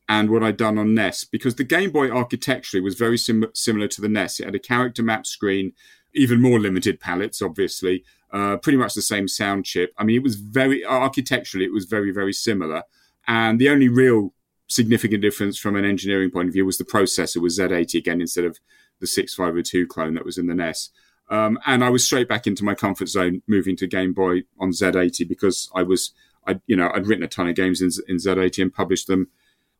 and 0.09 0.29
what 0.29 0.43
I'd 0.43 0.57
done 0.57 0.77
on 0.77 0.93
NES 0.93 1.23
because 1.23 1.55
the 1.55 1.63
Game 1.63 1.91
Boy 1.91 2.09
architecturally 2.09 2.83
was 2.83 2.95
very 2.95 3.17
sim- 3.17 3.51
similar 3.53 3.87
to 3.89 4.01
the 4.01 4.09
NES. 4.09 4.39
It 4.39 4.45
had 4.45 4.55
a 4.55 4.59
character 4.59 5.03
map 5.03 5.25
screen, 5.25 5.73
even 6.13 6.41
more 6.41 6.59
limited 6.59 6.99
palettes, 6.99 7.41
obviously, 7.41 8.03
uh, 8.31 8.57
pretty 8.57 8.77
much 8.77 8.93
the 8.93 9.01
same 9.01 9.27
sound 9.27 9.65
chip. 9.65 9.93
I 9.97 10.03
mean, 10.03 10.15
it 10.15 10.23
was 10.23 10.35
very 10.35 10.83
architecturally, 10.83 11.65
it 11.65 11.73
was 11.73 11.85
very, 11.85 12.11
very 12.11 12.33
similar. 12.33 12.83
And 13.27 13.59
the 13.59 13.69
only 13.69 13.87
real 13.87 14.33
significant 14.67 15.21
difference 15.21 15.57
from 15.57 15.75
an 15.75 15.85
engineering 15.85 16.31
point 16.31 16.47
of 16.47 16.53
view 16.53 16.65
was 16.65 16.77
the 16.77 16.83
processor 16.83 17.37
was 17.37 17.59
Z80 17.59 17.95
again 17.95 18.21
instead 18.21 18.45
of 18.45 18.59
the 18.99 19.07
6502 19.07 19.87
clone 19.87 20.15
that 20.15 20.25
was 20.25 20.37
in 20.37 20.47
the 20.47 20.55
NES. 20.55 20.89
Um, 21.29 21.57
and 21.65 21.83
I 21.83 21.89
was 21.89 22.05
straight 22.05 22.27
back 22.27 22.47
into 22.47 22.63
my 22.63 22.75
comfort 22.75 23.07
zone 23.07 23.41
moving 23.47 23.75
to 23.77 23.87
Game 23.87 24.13
Boy 24.13 24.43
on 24.59 24.71
Z80 24.71 25.27
because 25.27 25.69
I 25.73 25.83
was 25.83 26.13
I, 26.47 26.59
you 26.67 26.75
know, 26.75 26.91
I'd 26.93 27.07
written 27.07 27.23
a 27.23 27.27
ton 27.27 27.47
of 27.47 27.55
games 27.55 27.81
in, 27.81 27.89
in 28.07 28.17
Z80 28.17 28.61
and 28.61 28.73
published 28.73 29.07
them 29.07 29.27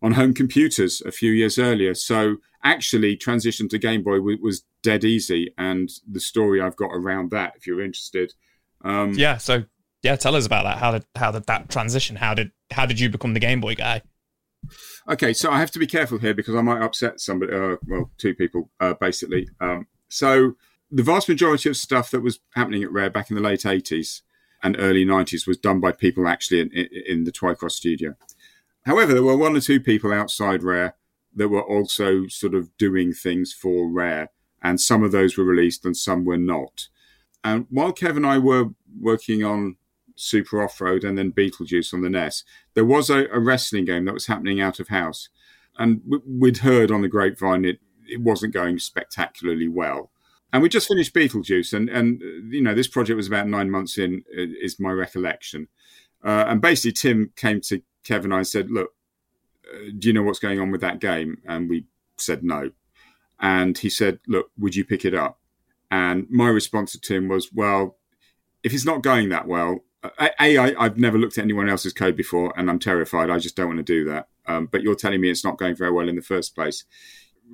on 0.01 0.13
home 0.13 0.33
computers 0.33 1.01
a 1.05 1.11
few 1.11 1.31
years 1.31 1.57
earlier. 1.57 1.93
So 1.93 2.37
actually, 2.63 3.15
transition 3.15 3.69
to 3.69 3.77
Game 3.77 4.03
Boy 4.03 4.17
w- 4.17 4.41
was 4.41 4.63
dead 4.81 5.03
easy, 5.03 5.53
and 5.57 5.89
the 6.09 6.19
story 6.19 6.61
I've 6.61 6.75
got 6.75 6.91
around 6.91 7.31
that, 7.31 7.53
if 7.55 7.65
you're 7.65 7.81
interested. 7.81 8.33
Um, 8.83 9.13
yeah. 9.13 9.37
So 9.37 9.63
yeah, 10.03 10.17
tell 10.17 10.35
us 10.35 10.45
about 10.45 10.65
that. 10.65 10.77
How 10.77 10.91
did 10.91 11.05
how 11.15 11.31
did 11.31 11.45
that 11.47 11.69
transition? 11.69 12.17
How 12.17 12.33
did 12.33 12.51
how 12.71 12.85
did 12.85 12.99
you 12.99 13.09
become 13.09 13.33
the 13.33 13.39
Game 13.39 13.61
Boy 13.61 13.75
guy? 13.75 14.01
Okay, 15.09 15.33
so 15.33 15.51
I 15.51 15.59
have 15.59 15.71
to 15.71 15.79
be 15.79 15.87
careful 15.87 16.19
here 16.19 16.33
because 16.33 16.55
I 16.55 16.61
might 16.61 16.81
upset 16.81 17.19
somebody. 17.19 17.53
Uh, 17.53 17.77
well, 17.87 18.11
two 18.17 18.35
people 18.35 18.69
uh, 18.79 18.93
basically. 18.93 19.49
Um, 19.59 19.87
so 20.09 20.53
the 20.91 21.03
vast 21.03 21.27
majority 21.27 21.69
of 21.69 21.77
stuff 21.77 22.11
that 22.11 22.21
was 22.21 22.39
happening 22.55 22.83
at 22.83 22.91
Rare 22.91 23.09
back 23.09 23.29
in 23.29 23.35
the 23.35 23.41
late 23.41 23.61
'80s 23.61 24.21
and 24.63 24.77
early 24.79 25.05
90s 25.05 25.45
was 25.45 25.57
done 25.57 25.81
by 25.81 25.91
people 25.91 26.27
actually 26.27 26.61
in, 26.61 26.71
in, 27.05 27.23
the 27.25 27.31
Twycross 27.31 27.73
studio. 27.73 28.15
However, 28.85 29.13
there 29.13 29.23
were 29.23 29.37
one 29.37 29.55
or 29.55 29.59
two 29.59 29.81
people 29.81 30.13
outside 30.13 30.63
Rare 30.63 30.95
that 31.35 31.49
were 31.49 31.61
also 31.61 32.27
sort 32.27 32.55
of 32.55 32.75
doing 32.77 33.11
things 33.11 33.53
for 33.53 33.89
Rare, 33.89 34.29
and 34.61 34.79
some 34.79 35.03
of 35.03 35.11
those 35.11 35.37
were 35.37 35.43
released 35.43 35.85
and 35.85 35.95
some 35.95 36.23
were 36.23 36.37
not. 36.37 36.87
And 37.43 37.67
while 37.69 37.91
Kev 37.91 38.15
and 38.15 38.25
I 38.25 38.37
were 38.37 38.69
working 38.99 39.43
on 39.43 39.75
Super 40.15 40.63
Off 40.63 40.79
Road 40.79 41.03
and 41.03 41.17
then 41.17 41.33
Beetlejuice 41.33 41.93
on 41.93 42.01
the 42.01 42.09
NES, 42.09 42.43
there 42.73 42.85
was 42.85 43.09
a, 43.09 43.25
a 43.33 43.39
wrestling 43.39 43.85
game 43.85 44.05
that 44.05 44.13
was 44.13 44.27
happening 44.27 44.61
out 44.61 44.79
of 44.79 44.87
house. 44.87 45.27
And 45.77 46.01
we'd 46.25 46.59
heard 46.59 46.91
on 46.91 47.01
the 47.01 47.07
grapevine 47.09 47.65
it, 47.65 47.79
it 48.07 48.21
wasn't 48.21 48.53
going 48.53 48.79
spectacularly 48.79 49.67
well. 49.67 50.11
And 50.53 50.61
we 50.61 50.69
just 50.69 50.87
finished 50.87 51.15
Beetlejuice, 51.15 51.73
and 51.73 51.89
and 51.89 52.21
you 52.53 52.61
know 52.61 52.75
this 52.75 52.87
project 52.87 53.17
was 53.17 53.27
about 53.27 53.47
nine 53.47 53.71
months 53.71 53.97
in, 53.97 54.23
is 54.31 54.79
my 54.79 54.91
recollection. 54.91 55.67
Uh, 56.23 56.45
and 56.47 56.61
basically, 56.61 56.91
Tim 56.91 57.31
came 57.35 57.59
to 57.61 57.81
Kevin 58.03 58.25
and 58.25 58.35
I 58.35 58.37
and 58.37 58.47
said, 58.47 58.69
"Look, 58.69 58.91
uh, 59.67 59.89
do 59.97 60.07
you 60.07 60.13
know 60.13 60.21
what's 60.21 60.39
going 60.39 60.59
on 60.59 60.69
with 60.69 60.81
that 60.81 60.99
game?" 60.99 61.37
And 61.47 61.69
we 61.69 61.87
said 62.17 62.43
no. 62.43 62.69
And 63.39 63.75
he 63.75 63.89
said, 63.89 64.19
"Look, 64.27 64.51
would 64.57 64.75
you 64.75 64.85
pick 64.85 65.03
it 65.05 65.15
up?" 65.15 65.39
And 65.89 66.27
my 66.29 66.49
response 66.49 66.91
to 66.91 67.01
Tim 67.01 67.27
was, 67.27 67.51
"Well, 67.51 67.97
if 68.61 68.73
it's 68.73 68.85
not 68.85 69.01
going 69.01 69.29
that 69.29 69.47
well, 69.47 69.79
a, 70.03 70.29
a 70.39 70.57
I, 70.59 70.75
I've 70.77 70.97
never 70.97 71.17
looked 71.17 71.39
at 71.39 71.43
anyone 71.43 71.67
else's 71.67 71.93
code 71.93 72.15
before, 72.15 72.53
and 72.55 72.69
I'm 72.69 72.79
terrified. 72.79 73.31
I 73.31 73.39
just 73.39 73.55
don't 73.55 73.67
want 73.67 73.79
to 73.79 73.83
do 73.83 74.05
that. 74.05 74.27
Um, 74.45 74.67
but 74.71 74.83
you're 74.83 74.95
telling 74.95 75.19
me 75.19 75.31
it's 75.31 75.43
not 75.43 75.57
going 75.57 75.75
very 75.75 75.91
well 75.91 76.09
in 76.09 76.15
the 76.15 76.21
first 76.21 76.53
place. 76.53 76.83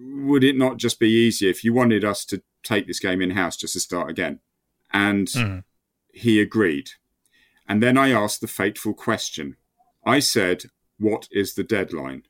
Would 0.02 0.44
it 0.44 0.58
not 0.58 0.78
just 0.78 1.00
be 1.00 1.10
easier 1.10 1.50
if 1.50 1.64
you 1.64 1.74
wanted 1.74 2.04
us 2.04 2.26
to 2.26 2.42
take 2.64 2.88
this 2.88 3.00
game 3.00 3.22
in 3.22 3.32
house 3.32 3.58
just 3.58 3.74
to 3.74 3.80
start 3.80 4.10
again. 4.10 4.40
And 4.92 5.28
mm. 5.28 5.64
he 6.12 6.42
agreed. 6.42 6.92
And 7.68 7.84
then 7.84 7.98
I 7.98 8.12
asked 8.12 8.42
the 8.42 8.48
fateful 8.48 8.94
question. 8.94 9.56
I 10.06 10.20
said, 10.20 10.64
What 10.98 11.28
is 11.32 11.54
the 11.54 11.64
deadline? 11.64 12.24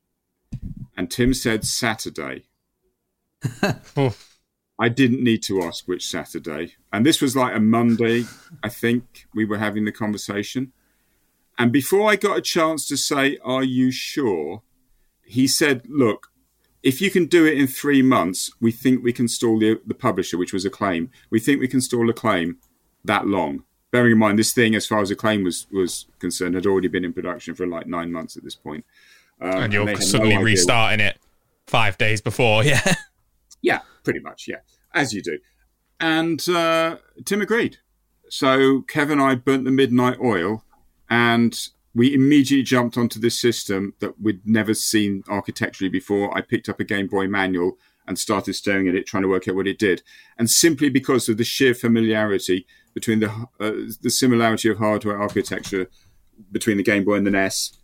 And 0.97 1.09
Tim 1.09 1.33
said, 1.33 1.65
Saturday. 1.65 2.45
I 4.81 4.89
didn't 4.89 5.23
need 5.23 5.43
to 5.43 5.63
ask 5.63 5.87
which 5.87 6.07
Saturday. 6.07 6.75
And 6.91 7.05
this 7.05 7.21
was 7.21 7.35
like 7.35 7.55
a 7.55 7.59
Monday, 7.59 8.25
I 8.63 8.69
think 8.69 9.27
we 9.33 9.45
were 9.45 9.57
having 9.57 9.85
the 9.85 9.91
conversation. 9.91 10.73
And 11.57 11.71
before 11.71 12.09
I 12.09 12.15
got 12.15 12.37
a 12.37 12.41
chance 12.41 12.87
to 12.87 12.97
say, 12.97 13.37
Are 13.43 13.63
you 13.63 13.91
sure? 13.91 14.63
He 15.23 15.47
said, 15.47 15.83
Look, 15.87 16.31
if 16.81 17.01
you 17.01 17.11
can 17.11 17.25
do 17.25 17.45
it 17.45 17.57
in 17.57 17.67
three 17.67 18.01
months, 18.01 18.51
we 18.61 18.71
think 18.71 19.03
we 19.03 19.13
can 19.13 19.27
stall 19.27 19.59
the, 19.59 19.79
the 19.85 19.93
publisher, 19.93 20.37
which 20.37 20.53
was 20.53 20.65
Acclaim. 20.65 21.11
We 21.29 21.39
think 21.39 21.59
we 21.59 21.67
can 21.67 21.81
stall 21.81 22.09
Acclaim 22.09 22.57
that 23.03 23.27
long. 23.27 23.63
Bearing 23.91 24.13
in 24.13 24.19
mind, 24.19 24.39
this 24.39 24.53
thing, 24.53 24.75
as 24.75 24.85
far 24.85 25.01
as 25.01 25.09
Acclaim 25.11 25.43
was 25.43 25.65
was 25.71 26.05
concerned, 26.19 26.55
had 26.55 26.65
already 26.65 26.87
been 26.87 27.03
in 27.03 27.13
production 27.13 27.55
for 27.55 27.65
like 27.65 27.87
nine 27.87 28.11
months 28.11 28.37
at 28.37 28.43
this 28.43 28.55
point. 28.55 28.85
Um, 29.41 29.63
and 29.63 29.73
you're 29.73 29.87
and 29.87 30.03
suddenly 30.03 30.35
no 30.35 30.41
restarting 30.41 30.99
it 30.99 31.17
five 31.65 31.97
days 31.97 32.21
before, 32.21 32.63
yeah. 32.65 32.93
yeah, 33.61 33.79
pretty 34.03 34.19
much, 34.19 34.47
yeah, 34.47 34.57
as 34.93 35.13
you 35.13 35.21
do. 35.21 35.39
And 35.99 36.47
uh, 36.47 36.97
Tim 37.25 37.41
agreed. 37.41 37.77
So 38.29 38.81
Kevin 38.83 39.19
and 39.19 39.31
I 39.31 39.35
burnt 39.35 39.65
the 39.65 39.71
midnight 39.71 40.19
oil, 40.21 40.63
and 41.09 41.59
we 41.95 42.13
immediately 42.13 42.63
jumped 42.63 42.97
onto 42.97 43.19
this 43.19 43.39
system 43.39 43.93
that 43.99 44.21
we'd 44.21 44.45
never 44.45 44.73
seen 44.73 45.23
architecturally 45.27 45.89
before. 45.89 46.35
I 46.37 46.41
picked 46.41 46.69
up 46.69 46.79
a 46.79 46.83
Game 46.83 47.07
Boy 47.07 47.27
manual 47.27 47.77
and 48.07 48.17
started 48.17 48.53
staring 48.53 48.87
at 48.87 48.95
it, 48.95 49.05
trying 49.05 49.23
to 49.23 49.29
work 49.29 49.47
out 49.47 49.55
what 49.55 49.67
it 49.67 49.79
did. 49.79 50.01
And 50.37 50.49
simply 50.49 50.89
because 50.89 51.29
of 51.29 51.37
the 51.37 51.43
sheer 51.43 51.73
familiarity 51.73 52.65
between 52.93 53.19
the 53.19 53.29
uh, 53.59 53.71
the 54.01 54.09
similarity 54.09 54.69
of 54.69 54.77
hardware 54.77 55.19
architecture 55.19 55.89
between 56.51 56.77
the 56.77 56.83
Game 56.83 57.03
Boy 57.03 57.15
and 57.15 57.27
the 57.27 57.31
NES 57.31 57.77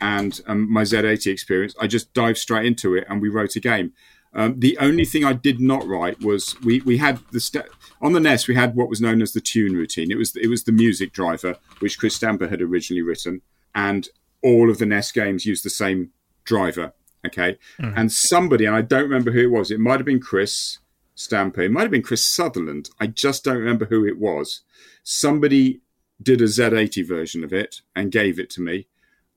and 0.00 0.40
um, 0.46 0.70
my 0.70 0.82
Z80 0.82 1.32
experience, 1.32 1.74
I 1.80 1.86
just 1.86 2.12
dived 2.12 2.38
straight 2.38 2.66
into 2.66 2.94
it 2.94 3.06
and 3.08 3.20
we 3.20 3.28
wrote 3.28 3.56
a 3.56 3.60
game. 3.60 3.92
Um, 4.34 4.60
the 4.60 4.76
only 4.78 5.04
thing 5.06 5.24
I 5.24 5.32
did 5.32 5.60
not 5.60 5.86
write 5.86 6.20
was 6.20 6.60
we, 6.60 6.80
we 6.80 6.98
had 6.98 7.20
the 7.32 7.40
st- 7.40 7.66
on 8.00 8.12
the 8.12 8.20
NES 8.20 8.48
we 8.48 8.54
had 8.54 8.74
what 8.74 8.88
was 8.88 9.00
known 9.00 9.22
as 9.22 9.32
the 9.32 9.40
tune 9.40 9.74
routine. 9.74 10.10
It 10.10 10.18
was 10.18 10.36
it 10.36 10.48
was 10.48 10.64
the 10.64 10.72
music 10.72 11.12
driver 11.12 11.56
which 11.80 11.98
Chris 11.98 12.16
Stamper 12.16 12.48
had 12.48 12.62
originally 12.62 13.02
written, 13.02 13.42
and 13.74 14.08
all 14.42 14.70
of 14.70 14.78
the 14.78 14.86
NES 14.86 15.12
games 15.12 15.46
used 15.46 15.64
the 15.64 15.70
same 15.70 16.10
driver. 16.44 16.92
Okay, 17.26 17.58
mm-hmm. 17.80 17.98
and 17.98 18.12
somebody 18.12 18.66
and 18.66 18.76
I 18.76 18.82
don't 18.82 19.02
remember 19.02 19.32
who 19.32 19.40
it 19.40 19.50
was. 19.50 19.70
It 19.70 19.80
might 19.80 19.98
have 19.98 20.06
been 20.06 20.20
Chris 20.20 20.78
Stamper. 21.14 21.62
It 21.62 21.72
might 21.72 21.82
have 21.82 21.90
been 21.90 22.02
Chris 22.02 22.24
Sutherland. 22.24 22.90
I 23.00 23.08
just 23.08 23.44
don't 23.44 23.58
remember 23.58 23.86
who 23.86 24.06
it 24.06 24.18
was. 24.18 24.60
Somebody 25.02 25.80
did 26.22 26.40
a 26.40 26.44
Z80 26.44 27.06
version 27.06 27.44
of 27.44 27.52
it 27.52 27.82
and 27.94 28.12
gave 28.12 28.38
it 28.38 28.50
to 28.50 28.60
me. 28.60 28.86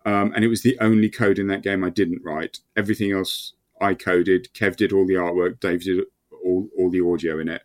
Um, 0.05 0.32
and 0.34 0.43
it 0.45 0.47
was 0.47 0.62
the 0.62 0.78
only 0.80 1.10
code 1.10 1.39
in 1.39 1.47
that 1.47 1.62
game 1.62 1.84
I 1.84 1.89
didn't 1.89 2.24
write. 2.24 2.60
Everything 2.76 3.12
else 3.12 3.53
I 3.82 3.93
coded. 3.93 4.49
Kev 4.53 4.76
did 4.76 4.93
all 4.93 5.05
the 5.05 5.16
artwork. 5.16 5.60
Dave 5.60 5.84
did 5.84 6.05
all, 6.43 6.70
all 6.78 6.89
the 6.89 7.01
audio 7.01 7.39
in 7.39 7.49
it. 7.49 7.62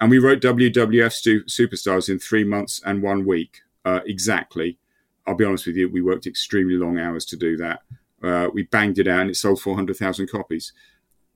And 0.00 0.10
we 0.10 0.18
wrote 0.18 0.40
WWF 0.40 1.12
stu- 1.12 1.44
Superstars 1.44 2.08
in 2.08 2.18
three 2.18 2.44
months 2.44 2.80
and 2.84 3.02
one 3.02 3.24
week 3.24 3.62
uh, 3.84 4.00
exactly. 4.04 4.78
I'll 5.26 5.36
be 5.36 5.44
honest 5.44 5.66
with 5.66 5.76
you, 5.76 5.88
we 5.88 6.02
worked 6.02 6.26
extremely 6.26 6.74
long 6.74 6.98
hours 6.98 7.24
to 7.26 7.36
do 7.36 7.56
that. 7.56 7.80
Uh, 8.22 8.48
we 8.52 8.64
banged 8.64 8.98
it 8.98 9.08
out 9.08 9.20
and 9.20 9.30
it 9.30 9.36
sold 9.36 9.60
400,000 9.60 10.28
copies. 10.28 10.72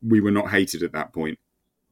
We 0.03 0.21
were 0.21 0.31
not 0.31 0.51
hated 0.51 0.83
at 0.83 0.93
that 0.93 1.13
point. 1.13 1.39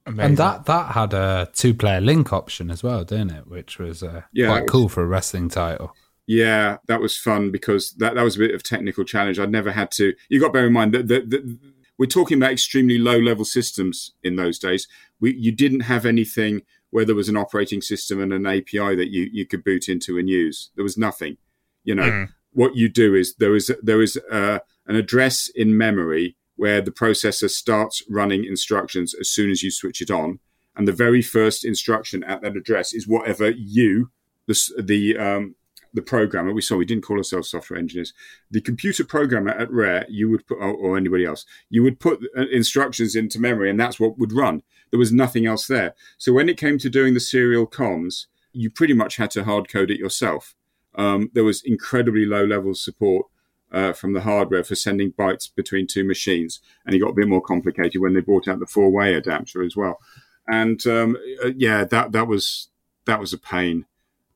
Amazing. 0.05 0.29
And 0.29 0.37
that, 0.37 0.65
that 0.65 0.93
had 0.93 1.13
a 1.13 1.49
two 1.53 1.73
player 1.73 2.01
link 2.01 2.33
option 2.33 2.71
as 2.71 2.83
well, 2.83 3.03
didn't 3.03 3.31
it? 3.31 3.47
Which 3.47 3.79
was 3.79 4.01
uh, 4.03 4.23
yeah, 4.33 4.47
quite 4.47 4.63
was, 4.63 4.71
cool 4.71 4.89
for 4.89 5.03
a 5.03 5.07
wrestling 5.07 5.49
title. 5.49 5.95
Yeah, 6.25 6.77
that 6.87 7.01
was 7.01 7.17
fun 7.17 7.51
because 7.51 7.91
that, 7.93 8.15
that 8.15 8.23
was 8.23 8.35
a 8.35 8.39
bit 8.39 8.55
of 8.55 8.63
technical 8.63 9.03
challenge. 9.03 9.39
I'd 9.39 9.51
never 9.51 9.71
had 9.71 9.91
to. 9.91 10.13
You 10.29 10.39
got 10.39 10.47
to 10.47 10.53
bear 10.53 10.67
in 10.67 10.73
mind 10.73 10.93
that 10.93 11.07
the, 11.07 11.21
the, 11.21 11.59
we're 11.99 12.05
talking 12.05 12.37
about 12.37 12.53
extremely 12.53 12.97
low 12.97 13.19
level 13.19 13.43
systems 13.43 14.13
in 14.23 14.37
those 14.37 14.57
days. 14.57 14.87
We, 15.19 15.35
you 15.35 15.51
didn't 15.51 15.81
have 15.81 16.05
anything 16.05 16.61
where 16.91 17.03
there 17.03 17.15
was 17.15 17.27
an 17.27 17.37
operating 17.37 17.81
system 17.81 18.21
and 18.21 18.31
an 18.31 18.47
API 18.47 18.95
that 18.95 19.09
you, 19.11 19.29
you 19.31 19.45
could 19.45 19.65
boot 19.65 19.89
into 19.89 20.17
and 20.17 20.29
use. 20.29 20.71
There 20.75 20.83
was 20.83 20.97
nothing. 20.97 21.37
You 21.83 21.95
know, 21.95 22.09
mm. 22.09 22.29
what 22.53 22.75
you 22.75 22.87
do 22.87 23.13
is 23.13 23.35
there 23.35 23.55
is 23.55 23.71
there 23.83 24.01
is 24.01 24.17
uh, 24.31 24.59
an 24.87 24.95
address 24.95 25.49
in 25.53 25.77
memory 25.77 26.37
where 26.55 26.81
the 26.81 26.91
processor 26.91 27.49
starts 27.49 28.01
running 28.09 28.45
instructions 28.45 29.13
as 29.13 29.29
soon 29.29 29.51
as 29.51 29.61
you 29.61 29.69
switch 29.69 30.01
it 30.01 30.09
on, 30.09 30.39
and 30.75 30.87
the 30.87 30.93
very 30.93 31.21
first 31.21 31.65
instruction 31.65 32.23
at 32.23 32.41
that 32.41 32.55
address 32.55 32.93
is 32.93 33.07
whatever 33.07 33.49
you 33.49 34.09
the 34.47 34.81
the 34.81 35.17
um, 35.17 35.55
the 35.93 36.01
programmer, 36.01 36.53
we 36.53 36.61
saw 36.61 36.75
we 36.75 36.85
didn't 36.85 37.03
call 37.03 37.17
ourselves 37.17 37.49
software 37.49 37.79
engineers. 37.79 38.13
The 38.51 38.61
computer 38.61 39.03
programmer 39.03 39.51
at 39.51 39.71
Rare, 39.71 40.05
you 40.09 40.29
would 40.29 40.45
put, 40.45 40.55
or 40.55 40.97
anybody 40.97 41.25
else, 41.25 41.45
you 41.69 41.83
would 41.83 41.99
put 41.99 42.19
uh, 42.37 42.47
instructions 42.51 43.15
into 43.15 43.39
memory, 43.39 43.69
and 43.69 43.79
that's 43.79 43.99
what 43.99 44.17
would 44.17 44.33
run. 44.33 44.63
There 44.91 44.99
was 44.99 45.11
nothing 45.11 45.45
else 45.45 45.67
there. 45.67 45.93
So 46.17 46.33
when 46.33 46.49
it 46.49 46.57
came 46.57 46.77
to 46.79 46.89
doing 46.89 47.13
the 47.13 47.19
serial 47.19 47.67
comms, 47.67 48.25
you 48.51 48.69
pretty 48.69 48.93
much 48.93 49.17
had 49.17 49.31
to 49.31 49.43
hard 49.43 49.69
code 49.69 49.91
it 49.91 49.99
yourself. 49.99 50.55
Um, 50.95 51.29
there 51.33 51.43
was 51.43 51.61
incredibly 51.63 52.25
low 52.25 52.43
level 52.43 52.73
support 52.73 53.27
uh, 53.71 53.93
from 53.93 54.13
the 54.13 54.21
hardware 54.21 54.63
for 54.63 54.75
sending 54.75 55.11
bytes 55.11 55.49
between 55.53 55.87
two 55.87 56.03
machines, 56.03 56.59
and 56.85 56.95
it 56.95 56.99
got 56.99 57.11
a 57.11 57.15
bit 57.15 57.27
more 57.27 57.41
complicated 57.41 58.01
when 58.01 58.13
they 58.13 58.21
brought 58.21 58.47
out 58.47 58.59
the 58.59 58.65
four 58.65 58.89
way 58.89 59.13
adapter 59.13 59.63
as 59.63 59.75
well. 59.75 59.99
And 60.47 60.85
um, 60.87 61.17
uh, 61.43 61.51
yeah, 61.55 61.83
that 61.85 62.11
that 62.11 62.27
was 62.27 62.69
that 63.05 63.19
was 63.19 63.33
a 63.33 63.37
pain 63.37 63.85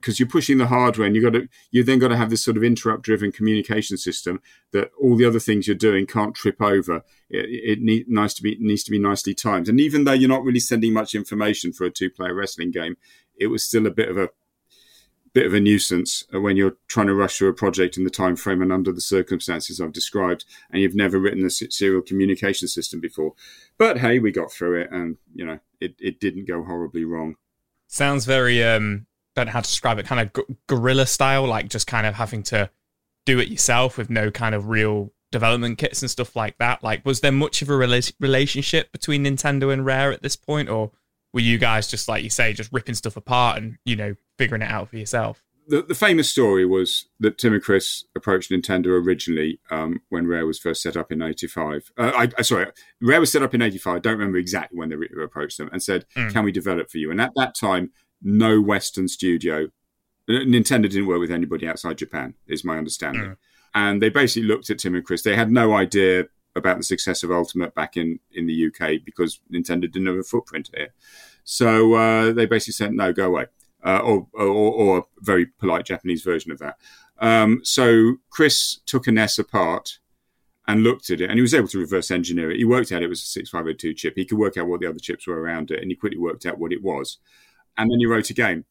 because 0.04 0.20
you're 0.20 0.28
pushing 0.28 0.58
the 0.58 0.68
hardware 0.68 1.08
and 1.08 1.16
you 1.16 1.22
got 1.22 1.32
to 1.32 1.48
you 1.72 1.82
then 1.82 1.98
got 1.98 2.10
to 2.10 2.18
have 2.18 2.30
this 2.30 2.44
sort 2.44 2.58
of 2.58 2.64
interrupt 2.64 3.04
driven 3.04 3.32
communication 3.32 3.96
system 3.96 4.42
that 4.72 4.92
all 5.02 5.16
the 5.16 5.26
other 5.26 5.40
things 5.40 5.66
you're 5.66 5.76
doing 5.76 6.06
can't 6.06 6.36
trip 6.36 6.62
over. 6.62 6.98
It, 7.30 7.78
it 7.78 7.82
need, 7.82 8.10
nice 8.10 8.34
to 8.34 8.44
be 8.44 8.58
needs 8.60 8.84
to 8.84 8.92
be 8.92 9.00
nicely 9.00 9.34
timed. 9.34 9.70
And 9.70 9.80
even 9.80 10.04
though 10.04 10.12
you're 10.12 10.28
not 10.28 10.44
really 10.44 10.60
sending 10.60 10.92
much 10.92 11.16
information 11.16 11.72
for 11.72 11.86
a 11.86 11.90
two 11.90 12.10
player 12.10 12.34
wrestling 12.34 12.72
game 12.72 12.98
it 13.36 13.48
was 13.48 13.64
still 13.64 13.88
a 13.88 13.92
bit 13.92 14.10
of 14.10 14.18
a 14.18 14.30
bit 15.34 15.48
of 15.48 15.54
a 15.54 15.60
nuisance 15.60 16.26
when 16.32 16.56
you're 16.56 16.78
trying 16.88 17.08
to 17.08 17.16
rush 17.16 17.38
through 17.38 17.50
a 17.50 17.54
project 17.54 17.98
in 17.98 18.04
the 18.04 18.10
time 18.12 18.36
frame 18.36 18.62
and 18.62 18.72
under 18.72 18.92
the 18.92 19.02
circumstances 19.02 19.82
I've 19.82 19.92
described 19.92 20.46
and 20.70 20.82
you've 20.82 20.94
never 20.94 21.18
written 21.18 21.44
a 21.44 21.50
serial 21.50 22.04
communication 22.04 22.68
system 22.68 23.00
before. 23.00 23.34
But 23.80 23.98
hey 23.98 24.20
we 24.20 24.32
got 24.32 24.52
through 24.52 24.82
it 24.82 24.92
and 24.92 25.18
you 25.34 25.46
know 25.46 25.60
it, 25.80 25.96
it 26.00 26.20
didn't 26.20 26.48
go 26.48 26.64
horribly 26.64 27.04
wrong. 27.04 27.36
Sounds 27.88 28.26
very 28.26 28.64
um 28.64 29.08
don't 29.36 29.48
know 29.48 29.52
how 29.52 29.62
to 29.62 29.70
describe 29.70 30.00
it, 30.00 30.06
kind 30.06 30.22
of 30.22 30.34
gu- 30.34 30.56
guerrilla 30.68 31.06
style, 31.06 31.46
like 31.48 31.70
just 31.70 31.88
kind 31.88 32.06
of 32.06 32.16
having 32.16 32.44
to 32.44 32.70
do 33.26 33.40
it 33.40 33.48
yourself 33.48 33.98
with 33.98 34.10
no 34.10 34.32
kind 34.32 34.54
of 34.54 34.68
real 34.68 35.12
development 35.32 35.78
kits 35.78 36.02
and 36.02 36.12
stuff 36.12 36.36
like 36.36 36.58
that. 36.60 36.84
Like, 36.84 37.06
was 37.06 37.22
there 37.22 37.32
much 37.32 37.62
of 37.62 37.70
a 37.70 37.74
rela- 37.74 38.14
relationship 38.20 38.92
between 38.92 39.26
Nintendo 39.26 39.74
and 39.74 39.86
Rare 39.86 40.12
at 40.12 40.22
this 40.22 40.36
point, 40.36 40.70
or 40.70 40.92
were 41.34 41.42
you 41.42 41.58
guys 41.58 41.88
just 41.90 42.08
like 42.08 42.24
you 42.24 42.30
say, 42.30 42.54
just 42.54 42.72
ripping 42.72 42.96
stuff 42.96 43.18
apart 43.18 43.58
and 43.58 43.78
you 43.84 43.96
know 43.96 44.16
figuring 44.38 44.62
it 44.62 44.72
out 44.72 44.90
for 44.90 44.98
yourself? 44.98 45.44
The, 45.66 45.82
the 45.82 45.96
famous 45.96 46.30
story 46.30 46.66
was 46.66 47.08
that 47.22 47.38
Tim 47.38 47.54
and 47.54 47.64
Chris 47.64 48.04
approached 48.18 48.52
Nintendo 48.52 48.88
originally 48.88 49.62
um, 49.72 50.02
when 50.10 50.28
Rare 50.28 50.46
was 50.46 50.60
first 50.60 50.82
set 50.82 50.98
up 50.98 51.12
in 51.12 51.22
'85. 51.22 51.92
Uh, 51.98 52.12
I, 52.16 52.30
I, 52.38 52.42
sorry, 52.42 52.68
Rare 53.02 53.20
was 53.20 53.32
set 53.32 53.44
up 53.44 53.54
in 53.54 53.62
'85. 53.62 53.96
I 53.96 54.00
don't 54.00 54.14
remember 54.14 54.38
exactly 54.38 54.78
when 54.78 54.90
they 54.90 54.98
approached 55.24 55.58
them 55.58 55.70
and 55.72 55.82
said, 55.82 56.06
mm. 56.16 56.32
"Can 56.32 56.44
we 56.44 56.52
develop 56.52 56.92
for 56.92 56.98
you?" 56.98 57.10
And 57.12 57.20
at 57.20 57.32
that 57.36 57.56
time, 57.56 57.92
no 58.24 58.62
Western 58.62 59.08
studio. 59.08 59.70
Nintendo 60.30 60.84
didn't 60.84 61.08
work 61.08 61.20
with 61.20 61.32
anybody 61.32 61.68
outside 61.68 61.98
Japan, 61.98 62.34
is 62.48 62.64
my 62.64 62.78
understanding. 62.78 63.22
Mm. 63.22 63.38
And 63.76 64.02
they 64.02 64.10
basically 64.10 64.48
looked 64.48 64.70
at 64.70 64.80
Tim 64.80 64.96
and 64.96 65.04
Chris. 65.04 65.24
They 65.24 65.36
had 65.36 65.52
no 65.52 65.74
idea 65.74 66.26
about 66.56 66.78
the 66.78 66.84
success 66.84 67.24
of 67.24 67.32
Ultimate 67.32 67.74
back 67.74 67.98
in, 67.98 68.20
in 68.32 68.46
the 68.46 68.68
UK 68.68 69.04
because 69.04 69.40
Nintendo 69.52 69.82
didn't 69.82 70.06
have 70.06 70.16
a 70.16 70.24
footprint 70.24 70.70
here. 70.74 70.94
So 71.44 71.94
uh, 71.94 72.32
they 72.32 72.46
basically 72.46 72.74
said, 72.74 72.94
no, 72.94 73.12
go 73.12 73.28
away. 73.28 73.48
Uh, 73.86 74.00
or, 74.00 74.28
or, 74.34 74.48
or, 74.48 74.98
a 75.00 75.04
very 75.20 75.46
polite 75.46 75.86
Japanese 75.86 76.22
version 76.22 76.54
of 76.54 76.60
that. 76.60 76.78
Um, 77.20 77.60
so 77.66 78.16
Chris 78.30 78.80
took 78.86 79.08
a 79.08 79.12
NES 79.12 79.40
apart 79.40 80.00
and 80.70 80.84
looked 80.84 81.10
at 81.10 81.20
it, 81.20 81.30
and 81.30 81.38
he 81.38 81.42
was 81.42 81.54
able 81.54 81.68
to 81.68 81.80
reverse 81.80 82.10
engineer 82.10 82.50
it. 82.50 82.58
He 82.58 82.64
worked 82.64 82.94
out 82.94 83.04
it 83.04 83.10
was 83.10 83.22
a 83.22 83.26
6502 83.26 83.94
chip. 83.94 84.14
He 84.16 84.24
could 84.24 84.38
work 84.38 84.56
out 84.56 84.68
what 84.68 84.80
the 84.80 84.88
other 84.88 85.00
chips 85.00 85.28
were 85.28 85.38
around 85.38 85.70
it, 85.70 85.82
and 85.82 85.92
he 85.92 85.96
quickly 85.96 86.18
worked 86.18 86.46
out 86.46 86.60
what 86.60 86.72
it 86.72 86.82
was 86.82 87.18
and 87.78 87.92
then 87.92 88.00
he 88.00 88.06
wrote 88.06 88.30
a 88.30 88.34
game. 88.34 88.66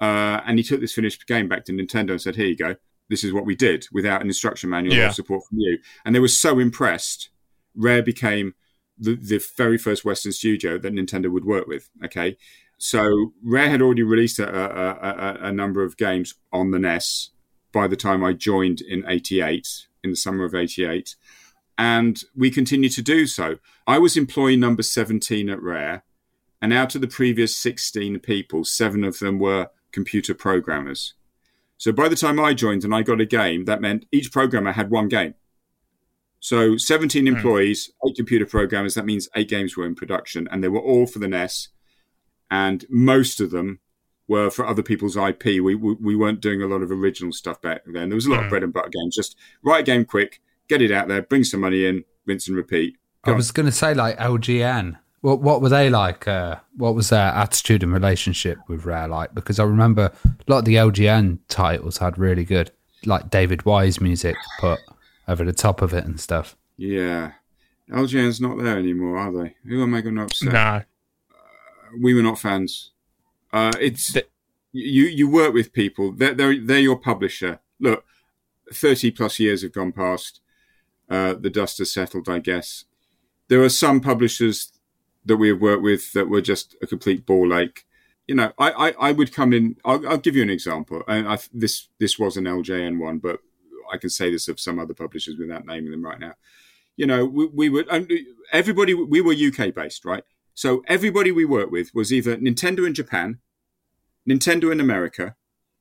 Uh, 0.00 0.40
and 0.46 0.58
he 0.58 0.64
took 0.64 0.80
this 0.80 0.92
finished 0.92 1.26
game 1.26 1.48
back 1.48 1.64
to 1.64 1.72
Nintendo 1.72 2.10
and 2.10 2.20
said, 2.20 2.36
"Here 2.36 2.46
you 2.46 2.56
go. 2.56 2.76
This 3.08 3.24
is 3.24 3.32
what 3.32 3.46
we 3.46 3.56
did 3.56 3.86
without 3.92 4.20
an 4.20 4.28
instruction 4.28 4.70
manual 4.70 4.94
yeah. 4.94 5.08
or 5.08 5.12
support 5.12 5.44
from 5.48 5.58
you." 5.58 5.78
And 6.04 6.14
they 6.14 6.20
were 6.20 6.28
so 6.28 6.58
impressed. 6.58 7.30
Rare 7.74 8.02
became 8.02 8.54
the, 8.96 9.16
the 9.16 9.42
very 9.56 9.78
first 9.78 10.04
Western 10.04 10.32
studio 10.32 10.78
that 10.78 10.92
Nintendo 10.92 11.30
would 11.30 11.44
work 11.44 11.66
with. 11.66 11.90
Okay, 12.04 12.36
so 12.78 13.32
Rare 13.42 13.70
had 13.70 13.82
already 13.82 14.04
released 14.04 14.38
a, 14.38 14.48
a, 14.48 15.44
a, 15.44 15.48
a 15.48 15.52
number 15.52 15.82
of 15.82 15.96
games 15.96 16.34
on 16.52 16.70
the 16.70 16.78
NES 16.78 17.30
by 17.72 17.88
the 17.88 17.96
time 17.96 18.22
I 18.22 18.32
joined 18.34 18.80
in 18.80 19.04
'88, 19.06 19.88
in 20.04 20.10
the 20.10 20.16
summer 20.16 20.44
of 20.44 20.54
'88, 20.54 21.16
and 21.76 22.22
we 22.36 22.50
continued 22.50 22.92
to 22.92 23.02
do 23.02 23.26
so. 23.26 23.58
I 23.86 23.98
was 23.98 24.16
employee 24.16 24.56
number 24.56 24.82
17 24.82 25.48
at 25.48 25.62
Rare 25.62 26.04
and 26.60 26.72
out 26.72 26.94
of 26.94 27.00
the 27.00 27.08
previous 27.08 27.56
16 27.56 28.18
people, 28.20 28.64
seven 28.64 29.04
of 29.04 29.18
them 29.18 29.38
were 29.38 29.70
computer 29.92 30.34
programmers. 30.34 31.14
So 31.76 31.92
by 31.92 32.08
the 32.08 32.16
time 32.16 32.40
I 32.40 32.54
joined 32.54 32.84
and 32.84 32.94
I 32.94 33.02
got 33.02 33.20
a 33.20 33.26
game, 33.26 33.64
that 33.66 33.80
meant 33.80 34.06
each 34.10 34.32
programmer 34.32 34.72
had 34.72 34.90
one 34.90 35.08
game. 35.08 35.34
So 36.40 36.76
17 36.76 37.26
hmm. 37.26 37.36
employees, 37.36 37.90
eight 38.06 38.16
computer 38.16 38.46
programmers, 38.46 38.94
that 38.94 39.06
means 39.06 39.28
eight 39.36 39.48
games 39.48 39.76
were 39.76 39.86
in 39.86 39.94
production, 39.94 40.48
and 40.50 40.62
they 40.62 40.68
were 40.68 40.80
all 40.80 41.06
for 41.06 41.18
the 41.18 41.28
NES. 41.28 41.68
And 42.50 42.84
most 42.88 43.40
of 43.40 43.50
them 43.50 43.80
were 44.26 44.50
for 44.50 44.66
other 44.66 44.82
people's 44.82 45.16
IP. 45.16 45.44
We, 45.44 45.74
we, 45.74 45.94
we 45.94 46.16
weren't 46.16 46.40
doing 46.40 46.62
a 46.62 46.66
lot 46.66 46.82
of 46.82 46.90
original 46.90 47.32
stuff 47.32 47.60
back 47.60 47.82
then. 47.86 48.08
There 48.08 48.16
was 48.16 48.26
a 48.26 48.30
lot 48.30 48.40
of 48.40 48.44
hmm. 48.46 48.50
bread 48.50 48.62
and 48.64 48.72
butter 48.72 48.90
games. 48.90 49.16
Just 49.16 49.36
write 49.62 49.80
a 49.80 49.84
game 49.84 50.04
quick, 50.04 50.40
get 50.68 50.82
it 50.82 50.90
out 50.90 51.08
there, 51.08 51.22
bring 51.22 51.44
some 51.44 51.60
money 51.60 51.86
in, 51.86 52.04
rinse 52.26 52.48
and 52.48 52.56
repeat. 52.56 52.96
I 53.24 53.32
was 53.32 53.50
going 53.50 53.66
to 53.66 53.72
say 53.72 53.94
like 53.94 54.16
LJN. 54.18 54.98
What 55.20 55.40
what 55.40 55.60
were 55.60 55.68
they 55.68 55.90
like? 55.90 56.28
Uh, 56.28 56.56
what 56.76 56.94
was 56.94 57.08
their 57.10 57.28
attitude 57.28 57.82
and 57.82 57.92
relationship 57.92 58.58
with 58.68 58.84
Rare 58.84 59.08
like? 59.08 59.34
Because 59.34 59.58
I 59.58 59.64
remember 59.64 60.12
a 60.24 60.30
lot 60.46 60.58
of 60.60 60.64
the 60.64 60.76
LJN 60.76 61.38
titles 61.48 61.98
had 61.98 62.18
really 62.18 62.44
good, 62.44 62.70
like 63.04 63.28
David 63.30 63.64
Wise 63.64 64.00
music 64.00 64.36
put 64.60 64.78
over 65.26 65.44
the 65.44 65.52
top 65.52 65.82
of 65.82 65.92
it 65.92 66.04
and 66.04 66.20
stuff. 66.20 66.56
Yeah, 66.76 67.32
LJN's 67.90 68.40
not 68.40 68.58
there 68.62 68.78
anymore, 68.78 69.18
are 69.18 69.32
they? 69.32 69.56
Who 69.68 69.82
am 69.82 69.94
I 69.94 70.00
going 70.02 70.14
to 70.16 70.22
upset? 70.22 70.52
No. 70.52 70.60
Uh, 70.60 70.82
we 72.00 72.14
were 72.14 72.22
not 72.22 72.38
fans. 72.38 72.92
Uh, 73.52 73.72
it's 73.80 74.12
the- 74.12 74.26
you. 74.72 75.04
You 75.04 75.28
work 75.28 75.52
with 75.52 75.72
people. 75.72 76.12
They're, 76.12 76.34
they're 76.34 76.64
they're 76.64 76.78
your 76.78 76.98
publisher. 76.98 77.58
Look, 77.80 78.04
thirty 78.72 79.10
plus 79.10 79.40
years 79.40 79.62
have 79.62 79.72
gone 79.72 79.90
past. 79.90 80.40
Uh, 81.10 81.34
the 81.34 81.50
dust 81.50 81.78
has 81.78 81.92
settled, 81.92 82.28
I 82.28 82.38
guess. 82.38 82.84
There 83.48 83.62
are 83.62 83.70
some 83.70 84.00
publishers 84.00 84.70
that 85.24 85.36
we 85.36 85.48
have 85.48 85.60
worked 85.60 85.82
with 85.82 86.12
that 86.12 86.28
were 86.28 86.40
just 86.40 86.76
a 86.82 86.86
complete 86.86 87.26
ball 87.26 87.54
ache. 87.54 87.84
You 88.26 88.34
know, 88.34 88.52
I, 88.58 88.70
I, 88.70 89.08
I 89.08 89.12
would 89.12 89.32
come 89.32 89.52
in. 89.52 89.76
I'll, 89.84 90.06
I'll, 90.08 90.18
give 90.18 90.36
you 90.36 90.42
an 90.42 90.50
example. 90.50 91.02
And 91.08 91.28
I, 91.28 91.38
this 91.52 91.88
this 91.98 92.18
was 92.18 92.36
an 92.36 92.44
LJN 92.44 92.98
one, 92.98 93.18
but 93.18 93.40
I 93.92 93.96
can 93.96 94.10
say 94.10 94.30
this 94.30 94.48
of 94.48 94.60
some 94.60 94.78
other 94.78 94.94
publishers 94.94 95.36
without 95.38 95.64
naming 95.66 95.90
them 95.90 96.04
right 96.04 96.18
now. 96.18 96.34
You 96.96 97.06
know, 97.06 97.24
we, 97.24 97.46
we 97.46 97.68
were 97.68 97.84
everybody. 98.52 98.94
We 98.94 99.20
were 99.20 99.32
UK 99.32 99.74
based, 99.74 100.04
right? 100.04 100.24
So 100.54 100.82
everybody 100.88 101.30
we 101.30 101.44
worked 101.44 101.72
with 101.72 101.94
was 101.94 102.12
either 102.12 102.36
Nintendo 102.36 102.86
in 102.86 102.92
Japan, 102.92 103.38
Nintendo 104.28 104.72
in 104.72 104.80
America, 104.80 105.36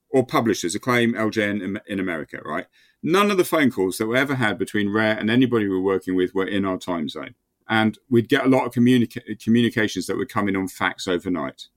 or 0.10 0.26
publishers, 0.26 0.76
Acclaim, 0.76 1.14
LJN 1.14 1.62
in, 1.64 1.80
in 1.88 2.00
America, 2.00 2.40
right? 2.46 2.68
None 3.02 3.32
of 3.32 3.38
the 3.38 3.46
phone 3.46 3.72
calls 3.72 3.98
that 3.98 4.08
we 4.08 4.18
ever 4.18 4.36
had 4.36 4.58
between 4.58 4.94
Rare 4.94 5.18
and 5.18 5.30
anybody 5.30 5.68
we 5.68 5.76
were 5.76 5.82
working 5.82 6.16
with 6.16 6.34
were 6.34 6.48
in 6.48 6.64
our 6.64 6.78
time 6.78 7.10
zone 7.10 7.36
and 7.69 7.98
we'd 8.10 8.30
get 8.30 8.45
a 8.45 8.49
lot 8.49 8.65
of 8.65 8.73
communica- 8.73 9.41
communications 9.44 10.07
that 10.07 10.18
would 10.18 10.30
come 10.30 10.48
in 10.48 10.56
on 10.56 10.68
fax 10.68 11.07
overnight. 11.07 11.68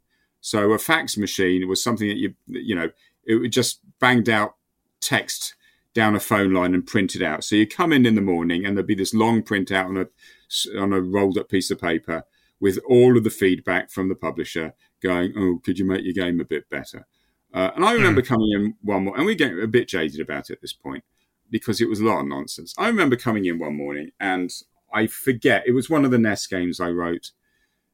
So 0.40 0.72
a 0.72 0.78
fax 0.78 1.16
machine 1.16 1.68
was 1.68 1.82
something 1.82 2.08
that 2.08 2.16
you 2.16 2.34
you 2.46 2.74
know 2.74 2.90
it 3.24 3.36
would 3.36 3.52
just 3.52 3.80
banged 3.98 4.28
out 4.28 4.56
text 5.00 5.54
down 5.92 6.14
a 6.14 6.20
phone 6.20 6.52
line 6.52 6.74
and 6.74 6.86
print 6.86 7.16
it 7.16 7.22
out. 7.22 7.42
So 7.44 7.56
you 7.56 7.66
come 7.66 7.92
in 7.92 8.06
in 8.06 8.14
the 8.14 8.20
morning 8.20 8.64
and 8.64 8.76
there'd 8.76 8.86
be 8.86 8.94
this 8.94 9.14
long 9.14 9.42
printout 9.42 9.86
on 9.86 9.96
a 9.96 10.80
on 10.80 10.92
a 10.92 11.00
rolled 11.00 11.38
up 11.38 11.48
piece 11.48 11.70
of 11.70 11.80
paper 11.80 12.24
with 12.60 12.78
all 12.88 13.16
of 13.16 13.24
the 13.24 13.30
feedback 13.30 13.90
from 13.90 14.08
the 14.08 14.14
publisher 14.14 14.74
going, 15.02 15.32
"Oh, 15.36 15.60
could 15.62 15.78
you 15.78 15.84
make 15.84 16.04
your 16.04 16.12
game 16.12 16.40
a 16.40 16.44
bit 16.44 16.68
better?" 16.70 17.06
Uh, 17.52 17.70
and 17.74 17.84
I 17.84 17.92
remember 17.92 18.22
mm. 18.22 18.26
coming 18.26 18.52
in 18.52 18.74
one 18.82 19.04
more, 19.04 19.16
and 19.16 19.26
we 19.26 19.34
get 19.34 19.58
a 19.58 19.66
bit 19.66 19.88
jaded 19.88 20.20
about 20.20 20.50
it 20.50 20.54
at 20.54 20.60
this 20.60 20.72
point 20.72 21.04
because 21.50 21.80
it 21.80 21.88
was 21.88 22.00
a 22.00 22.04
lot 22.04 22.20
of 22.20 22.26
nonsense. 22.26 22.74
I 22.78 22.86
remember 22.86 23.16
coming 23.16 23.44
in 23.44 23.58
one 23.58 23.76
morning 23.76 24.12
and 24.20 24.50
I 24.92 25.06
forget. 25.06 25.64
It 25.66 25.72
was 25.72 25.90
one 25.90 26.04
of 26.04 26.10
the 26.10 26.18
NES 26.18 26.46
games 26.46 26.80
I 26.80 26.90
wrote 26.90 27.32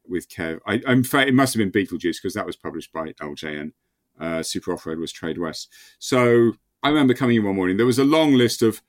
with 0.09 0.29
Kev. 0.29 0.61
I, 0.67 0.75
in 0.87 1.05
fact, 1.05 1.29
it 1.29 1.35
must 1.35 1.55
have 1.55 1.59
been 1.59 1.73
Beetlejuice 1.73 2.17
because 2.23 2.35
that 2.35 2.47
was 2.47 2.57
published 2.57 2.93
by 2.93 3.13
LJN. 3.13 3.73
Uh, 4.19 4.43
Super 4.43 4.73
Off 4.73 4.87
Road 4.87 4.99
was 4.99 5.13
Tradewest. 5.13 5.69
So 5.99 6.53
I 6.83 6.89
remember 6.89 7.15
coming 7.15 7.37
in 7.37 7.45
one 7.45 7.57
morning. 7.57 7.77
There 7.77 7.87
was 7.87 7.99
a 7.99 8.05
long 8.05 8.33
list 8.35 8.63
of. 8.63 8.83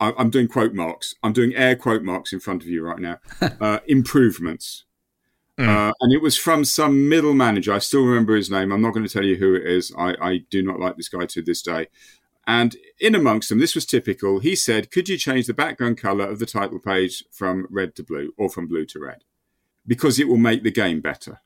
I, 0.00 0.12
I'm 0.18 0.28
doing 0.28 0.48
quote 0.48 0.74
marks. 0.74 1.14
I'm 1.22 1.32
doing 1.32 1.54
air 1.54 1.76
quote 1.76 2.02
marks 2.02 2.32
in 2.32 2.40
front 2.40 2.62
of 2.62 2.68
you 2.68 2.82
right 2.82 2.98
now. 2.98 3.18
uh, 3.60 3.78
improvements. 3.86 4.84
Mm. 5.58 5.68
Uh, 5.68 5.92
and 6.00 6.12
it 6.12 6.20
was 6.20 6.36
from 6.36 6.64
some 6.64 7.08
middle 7.08 7.32
manager. 7.32 7.72
I 7.72 7.78
still 7.78 8.04
remember 8.04 8.34
his 8.34 8.50
name. 8.50 8.72
I'm 8.72 8.82
not 8.82 8.92
going 8.92 9.06
to 9.06 9.12
tell 9.12 9.24
you 9.24 9.36
who 9.36 9.54
it 9.54 9.64
is. 9.64 9.92
I, 9.96 10.14
I 10.20 10.38
do 10.50 10.62
not 10.62 10.80
like 10.80 10.96
this 10.96 11.08
guy 11.08 11.26
to 11.26 11.42
this 11.42 11.62
day. 11.62 11.86
And 12.46 12.76
in 13.00 13.14
amongst 13.14 13.48
them, 13.48 13.58
this 13.58 13.74
was 13.74 13.86
typical. 13.86 14.40
He 14.40 14.54
said, 14.54 14.90
Could 14.90 15.08
you 15.08 15.16
change 15.16 15.46
the 15.46 15.54
background 15.54 15.98
color 15.98 16.26
of 16.28 16.38
the 16.38 16.46
title 16.46 16.78
page 16.78 17.24
from 17.30 17.66
red 17.70 17.94
to 17.96 18.02
blue 18.02 18.34
or 18.36 18.50
from 18.50 18.66
blue 18.66 18.84
to 18.86 18.98
red? 18.98 19.24
Because 19.86 20.18
it 20.18 20.28
will 20.28 20.36
make 20.36 20.62
the 20.62 20.70
game 20.70 21.00
better. 21.00 21.40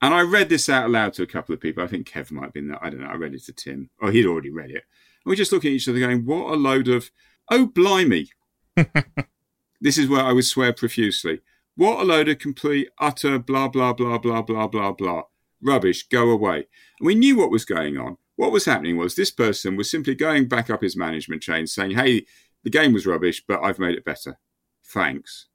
And 0.00 0.14
I 0.14 0.20
read 0.20 0.48
this 0.48 0.68
out 0.68 0.90
loud 0.90 1.14
to 1.14 1.22
a 1.22 1.26
couple 1.26 1.54
of 1.54 1.60
people. 1.60 1.82
I 1.82 1.88
think 1.88 2.08
Kev 2.08 2.30
might 2.30 2.44
have 2.44 2.52
been 2.52 2.68
there. 2.68 2.84
I 2.84 2.90
don't 2.90 3.00
know. 3.00 3.08
I 3.08 3.14
read 3.14 3.34
it 3.34 3.44
to 3.44 3.52
Tim. 3.52 3.90
Oh, 4.00 4.10
he'd 4.10 4.26
already 4.26 4.50
read 4.50 4.70
it. 4.70 4.84
And 5.24 5.30
we 5.30 5.36
just 5.36 5.50
looking 5.50 5.72
at 5.72 5.76
each 5.76 5.88
other 5.88 5.98
going, 5.98 6.24
What 6.24 6.52
a 6.52 6.56
load 6.56 6.88
of, 6.88 7.10
oh, 7.50 7.66
blimey. 7.66 8.28
this 9.80 9.98
is 9.98 10.08
where 10.08 10.22
I 10.22 10.32
would 10.32 10.44
swear 10.44 10.72
profusely. 10.72 11.40
What 11.74 12.00
a 12.00 12.04
load 12.04 12.28
of 12.28 12.38
complete, 12.38 12.88
utter, 12.98 13.38
blah, 13.38 13.68
blah, 13.68 13.92
blah, 13.92 14.18
blah, 14.18 14.42
blah, 14.42 14.66
blah, 14.66 14.92
blah. 14.92 15.22
Rubbish, 15.62 16.06
go 16.08 16.30
away. 16.30 16.66
And 17.00 17.06
we 17.06 17.14
knew 17.14 17.36
what 17.36 17.50
was 17.50 17.64
going 17.64 17.96
on. 17.96 18.18
What 18.38 18.52
was 18.52 18.66
happening 18.66 18.96
was 18.96 19.16
this 19.16 19.32
person 19.32 19.74
was 19.74 19.90
simply 19.90 20.14
going 20.14 20.46
back 20.46 20.70
up 20.70 20.82
his 20.82 20.96
management 20.96 21.42
chain 21.42 21.66
saying, 21.66 21.96
Hey, 21.96 22.24
the 22.62 22.70
game 22.70 22.92
was 22.92 23.04
rubbish, 23.04 23.42
but 23.44 23.60
I've 23.64 23.80
made 23.80 23.96
it 23.96 24.04
better. 24.04 24.38
Thanks. 24.84 25.46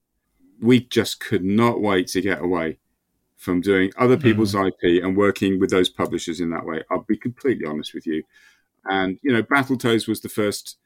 We 0.62 0.82
just 0.82 1.22
could 1.22 1.46
not 1.46 1.80
wait 1.80 2.08
to 2.08 2.20
get 2.20 2.42
away 2.42 2.80
from 3.38 3.62
doing 3.62 3.94
other 3.98 4.18
people's 4.18 4.54
mm. 4.54 4.68
IP 4.68 5.02
and 5.02 5.16
working 5.16 5.62
with 5.62 5.70
those 5.70 5.88
publishers 5.88 6.42
in 6.42 6.50
that 6.50 6.66
way. 6.66 6.84
I'll 6.92 7.06
be 7.08 7.16
completely 7.16 7.66
honest 7.66 7.94
with 7.94 8.06
you. 8.06 8.22
And, 8.84 9.18
you 9.24 9.32
know, 9.32 9.44
Battletoads 9.44 10.06
was 10.06 10.20
the 10.20 10.28
first, 10.28 10.78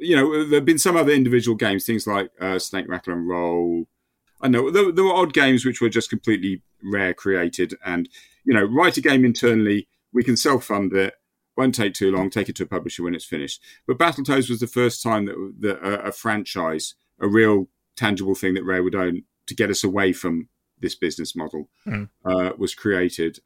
you 0.00 0.16
know, 0.16 0.44
there 0.44 0.58
have 0.58 0.64
been 0.64 0.76
some 0.76 0.96
other 0.96 1.12
individual 1.12 1.56
games, 1.56 1.86
things 1.86 2.04
like 2.04 2.32
uh, 2.40 2.58
Snake 2.58 2.88
Rattle 2.88 3.12
and 3.12 3.28
Roll. 3.28 3.86
I 4.40 4.48
know 4.48 4.72
there, 4.72 4.90
there, 4.90 5.04
were 5.04 5.14
odd 5.14 5.32
games 5.32 5.64
which 5.64 5.80
were 5.80 5.88
just 5.88 6.10
completely 6.10 6.62
rare 6.82 7.14
created. 7.14 7.74
And, 7.86 8.08
you 8.44 8.54
know, 8.54 8.64
write 8.64 8.96
a 8.96 9.00
game 9.00 9.24
internally, 9.24 9.86
we 10.12 10.24
can 10.24 10.36
self 10.36 10.64
fund 10.64 10.92
it 10.92 11.14
won't 11.56 11.74
take 11.74 11.94
too 11.94 12.10
long. 12.10 12.30
Take 12.30 12.48
it 12.48 12.56
to 12.56 12.64
a 12.64 12.66
publisher 12.66 13.02
when 13.02 13.14
it's 13.14 13.24
finished. 13.24 13.62
But 13.86 13.98
Battletoads 13.98 14.50
was 14.50 14.60
the 14.60 14.66
first 14.66 15.02
time 15.02 15.26
that, 15.26 15.54
that 15.60 15.78
a, 15.78 16.08
a, 16.08 16.12
franchise, 16.12 16.94
a 17.20 17.28
real 17.28 17.68
tangible 17.96 18.34
thing 18.34 18.54
that 18.54 18.64
Rare 18.64 18.82
would 18.82 18.94
own, 18.94 19.22
to 19.46 19.54
get 19.54 19.70
us 19.70 19.84
away 19.84 20.12
from 20.12 20.48
this 20.80 20.94
business 20.94 21.36
model, 21.36 21.68
mm. 21.86 22.08
uh, 22.24 22.52
was 22.56 22.74
created. 22.74 23.38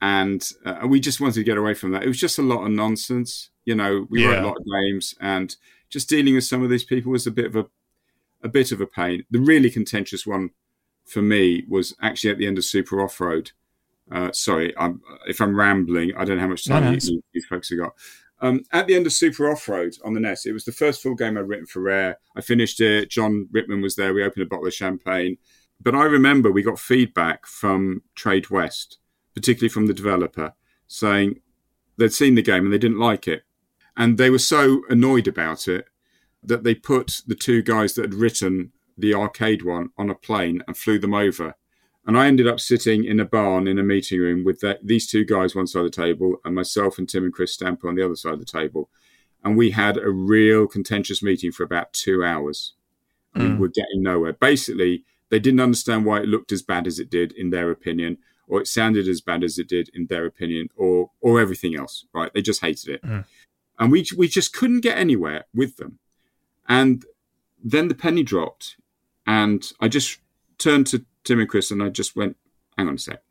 And 0.00 0.48
uh, 0.64 0.86
we 0.86 0.98
just 0.98 1.20
wanted 1.20 1.34
to 1.34 1.44
get 1.44 1.58
away 1.58 1.74
from 1.74 1.92
that. 1.92 2.02
It 2.02 2.08
was 2.08 2.18
just 2.18 2.38
a 2.38 2.42
lot 2.42 2.64
of 2.64 2.70
nonsense. 2.70 3.50
You 3.64 3.74
know, 3.74 4.06
we 4.10 4.22
yeah. 4.22 4.28
wrote 4.28 4.42
a 4.42 4.46
lot 4.46 4.56
of 4.56 4.64
games, 4.64 5.14
and 5.20 5.54
just 5.88 6.08
dealing 6.08 6.34
with 6.34 6.44
some 6.44 6.64
of 6.64 6.70
these 6.70 6.82
people 6.82 7.12
was 7.12 7.26
a 7.26 7.30
bit 7.30 7.46
of 7.46 7.54
a 7.54 7.66
a 8.42 8.48
bit 8.48 8.72
of 8.72 8.80
a 8.80 8.86
pain. 8.86 9.24
The 9.30 9.38
really 9.38 9.70
contentious 9.70 10.26
one 10.26 10.50
for 11.04 11.22
me 11.22 11.64
was 11.68 11.94
actually 12.02 12.30
at 12.30 12.38
the 12.38 12.46
end 12.46 12.58
of 12.58 12.64
Super 12.64 13.00
Off 13.00 13.20
Road 13.20 13.52
uh, 14.12 14.30
sorry, 14.32 14.76
I'm, 14.76 15.00
if 15.26 15.40
I'm 15.40 15.56
rambling, 15.56 16.12
I 16.16 16.24
don't 16.24 16.36
know 16.36 16.42
how 16.42 16.48
much 16.48 16.66
time 16.66 16.84
no, 16.84 16.98
you, 17.00 17.22
you, 17.32 17.42
folks 17.42 17.70
have 17.70 17.78
got. 17.78 17.92
Um, 18.40 18.64
at 18.72 18.86
the 18.86 18.94
end 18.94 19.06
of 19.06 19.12
Super 19.12 19.50
Off 19.50 19.68
Road 19.68 19.94
on 20.04 20.14
the 20.14 20.20
NES, 20.20 20.46
it 20.46 20.52
was 20.52 20.64
the 20.64 20.72
first 20.72 21.02
full 21.02 21.14
game 21.14 21.38
I'd 21.38 21.48
written 21.48 21.66
for 21.66 21.80
Rare. 21.80 22.18
I 22.36 22.40
finished 22.40 22.80
it. 22.80 23.08
Jon 23.08 23.48
Ritman 23.54 23.82
was 23.82 23.96
there. 23.96 24.12
We 24.12 24.24
opened 24.24 24.42
a 24.42 24.48
bottle 24.48 24.66
of 24.66 24.74
champagne. 24.74 25.38
But 25.80 25.94
I 25.94 26.04
remember 26.04 26.50
we 26.50 26.62
got 26.62 26.78
feedback 26.78 27.46
from 27.46 28.02
Tradewest, 28.16 28.98
particularly 29.34 29.68
from 29.68 29.86
the 29.86 29.94
developer, 29.94 30.54
saying 30.86 31.40
they'd 31.96 32.12
seen 32.12 32.34
the 32.34 32.42
game 32.42 32.64
and 32.64 32.72
they 32.72 32.78
didn't 32.78 32.98
like 32.98 33.26
it. 33.26 33.44
And 33.96 34.18
they 34.18 34.30
were 34.30 34.38
so 34.38 34.82
annoyed 34.90 35.28
about 35.28 35.68
it 35.68 35.86
that 36.42 36.64
they 36.64 36.74
put 36.74 37.22
the 37.26 37.34
two 37.34 37.62
guys 37.62 37.94
that 37.94 38.02
had 38.02 38.14
written 38.14 38.72
the 38.98 39.14
arcade 39.14 39.62
one 39.62 39.90
on 39.96 40.10
a 40.10 40.14
plane 40.14 40.62
and 40.66 40.76
flew 40.76 40.98
them 40.98 41.14
over 41.14 41.54
and 42.06 42.18
I 42.18 42.26
ended 42.26 42.48
up 42.48 42.58
sitting 42.58 43.04
in 43.04 43.20
a 43.20 43.24
barn 43.24 43.68
in 43.68 43.78
a 43.78 43.82
meeting 43.82 44.20
room 44.20 44.44
with 44.44 44.64
these 44.82 45.06
two 45.06 45.24
guys 45.24 45.54
one 45.54 45.66
side 45.66 45.84
of 45.84 45.92
the 45.92 46.02
table 46.02 46.36
and 46.44 46.54
myself 46.54 46.98
and 46.98 47.08
Tim 47.08 47.24
and 47.24 47.32
Chris 47.32 47.54
Stamper 47.54 47.88
on 47.88 47.94
the 47.94 48.04
other 48.04 48.16
side 48.16 48.34
of 48.34 48.40
the 48.40 48.44
table. 48.44 48.90
And 49.44 49.56
we 49.56 49.70
had 49.70 49.96
a 49.96 50.10
real 50.10 50.66
contentious 50.66 51.22
meeting 51.22 51.52
for 51.52 51.62
about 51.62 51.92
two 51.92 52.24
hours. 52.24 52.74
Mm. 53.36 53.54
We 53.54 53.60
were 53.60 53.68
getting 53.68 54.02
nowhere. 54.02 54.32
Basically, 54.32 55.04
they 55.30 55.38
didn't 55.38 55.60
understand 55.60 56.04
why 56.04 56.20
it 56.20 56.28
looked 56.28 56.52
as 56.52 56.62
bad 56.62 56.86
as 56.86 56.98
it 56.98 57.10
did 57.10 57.32
in 57.32 57.50
their 57.50 57.70
opinion, 57.70 58.18
or 58.46 58.60
it 58.60 58.68
sounded 58.68 59.08
as 59.08 59.20
bad 59.20 59.42
as 59.42 59.58
it 59.58 59.68
did 59.68 59.88
in 59.94 60.06
their 60.06 60.26
opinion, 60.26 60.68
or 60.76 61.10
or 61.20 61.40
everything 61.40 61.74
else. 61.76 62.04
Right? 62.12 62.32
They 62.34 62.42
just 62.42 62.60
hated 62.60 62.96
it, 62.96 63.02
mm. 63.02 63.24
and 63.78 63.90
we 63.90 64.04
we 64.16 64.28
just 64.28 64.52
couldn't 64.52 64.82
get 64.82 64.98
anywhere 64.98 65.44
with 65.54 65.76
them. 65.76 65.98
And 66.68 67.04
then 67.64 67.88
the 67.88 67.94
penny 67.94 68.22
dropped, 68.22 68.76
and 69.26 69.64
I 69.80 69.88
just 69.88 70.18
turned 70.58 70.86
to 70.88 71.04
Tim 71.24 71.40
and 71.40 71.48
Chris, 71.48 71.70
and 71.70 71.82
I 71.82 71.88
just 71.88 72.16
went, 72.16 72.36
hang 72.76 72.88
on 72.88 72.94
a 72.94 72.98
sec. 72.98 73.22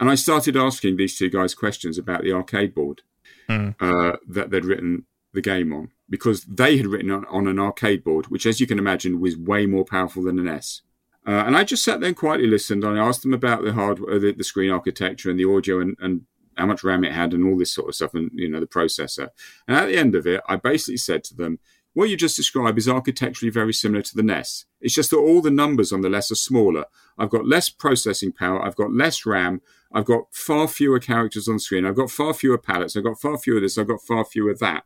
And 0.00 0.08
I 0.08 0.14
started 0.14 0.56
asking 0.56 0.96
these 0.96 1.18
two 1.18 1.28
guys 1.28 1.54
questions 1.54 1.98
about 1.98 2.22
the 2.22 2.32
arcade 2.32 2.74
board 2.74 3.02
mm. 3.48 3.74
uh, 3.80 4.16
that 4.28 4.50
they'd 4.50 4.64
written 4.64 5.06
the 5.32 5.40
game 5.40 5.72
on, 5.72 5.90
because 6.08 6.44
they 6.44 6.76
had 6.76 6.86
written 6.86 7.10
on, 7.10 7.24
on, 7.26 7.46
an 7.46 7.58
arcade 7.58 8.04
board, 8.04 8.26
which, 8.26 8.46
as 8.46 8.60
you 8.60 8.66
can 8.66 8.78
imagine, 8.78 9.20
was 9.20 9.36
way 9.36 9.66
more 9.66 9.84
powerful 9.84 10.22
than 10.22 10.38
an 10.38 10.46
NES. 10.46 10.82
Uh, 11.26 11.44
and 11.46 11.56
I 11.56 11.64
just 11.64 11.84
sat 11.84 12.00
there 12.00 12.08
and 12.08 12.16
quietly 12.16 12.46
listened. 12.46 12.84
And 12.84 12.98
I 12.98 13.06
asked 13.06 13.22
them 13.22 13.34
about 13.34 13.62
the 13.62 13.74
hardware, 13.74 14.18
the, 14.18 14.32
the 14.32 14.44
screen 14.44 14.70
architecture, 14.70 15.30
and 15.30 15.38
the 15.38 15.50
audio, 15.50 15.80
and, 15.80 15.96
and 16.00 16.22
how 16.56 16.66
much 16.66 16.82
RAM 16.82 17.04
it 17.04 17.12
had, 17.12 17.34
and 17.34 17.44
all 17.44 17.58
this 17.58 17.72
sort 17.72 17.88
of 17.88 17.94
stuff, 17.94 18.14
and 18.14 18.30
you 18.34 18.48
know 18.48 18.60
the 18.60 18.66
processor. 18.66 19.28
And 19.66 19.76
at 19.76 19.86
the 19.86 19.96
end 19.96 20.14
of 20.14 20.26
it, 20.26 20.40
I 20.48 20.56
basically 20.56 20.96
said 20.96 21.24
to 21.24 21.34
them, 21.34 21.58
what 21.98 22.08
you 22.08 22.16
just 22.16 22.36
described 22.36 22.78
is 22.78 22.88
architecturally 22.88 23.50
very 23.50 23.72
similar 23.72 24.02
to 24.02 24.14
the 24.14 24.22
NES. 24.22 24.66
It's 24.80 24.94
just 24.94 25.10
that 25.10 25.16
all 25.16 25.42
the 25.42 25.50
numbers 25.50 25.92
on 25.92 26.00
the 26.00 26.08
NES 26.08 26.30
are 26.30 26.36
smaller. 26.36 26.84
I've 27.18 27.28
got 27.28 27.44
less 27.44 27.70
processing 27.70 28.30
power. 28.30 28.64
I've 28.64 28.76
got 28.76 28.92
less 28.92 29.26
RAM. 29.26 29.62
I've 29.92 30.04
got 30.04 30.32
far 30.32 30.68
fewer 30.68 31.00
characters 31.00 31.48
on 31.48 31.58
screen. 31.58 31.84
I've 31.84 31.96
got 31.96 32.12
far 32.12 32.34
fewer 32.34 32.56
palettes. 32.56 32.96
I've 32.96 33.02
got 33.02 33.20
far 33.20 33.36
fewer 33.36 33.58
this. 33.58 33.76
I've 33.76 33.88
got 33.88 34.00
far 34.00 34.24
fewer 34.24 34.54
that. 34.60 34.84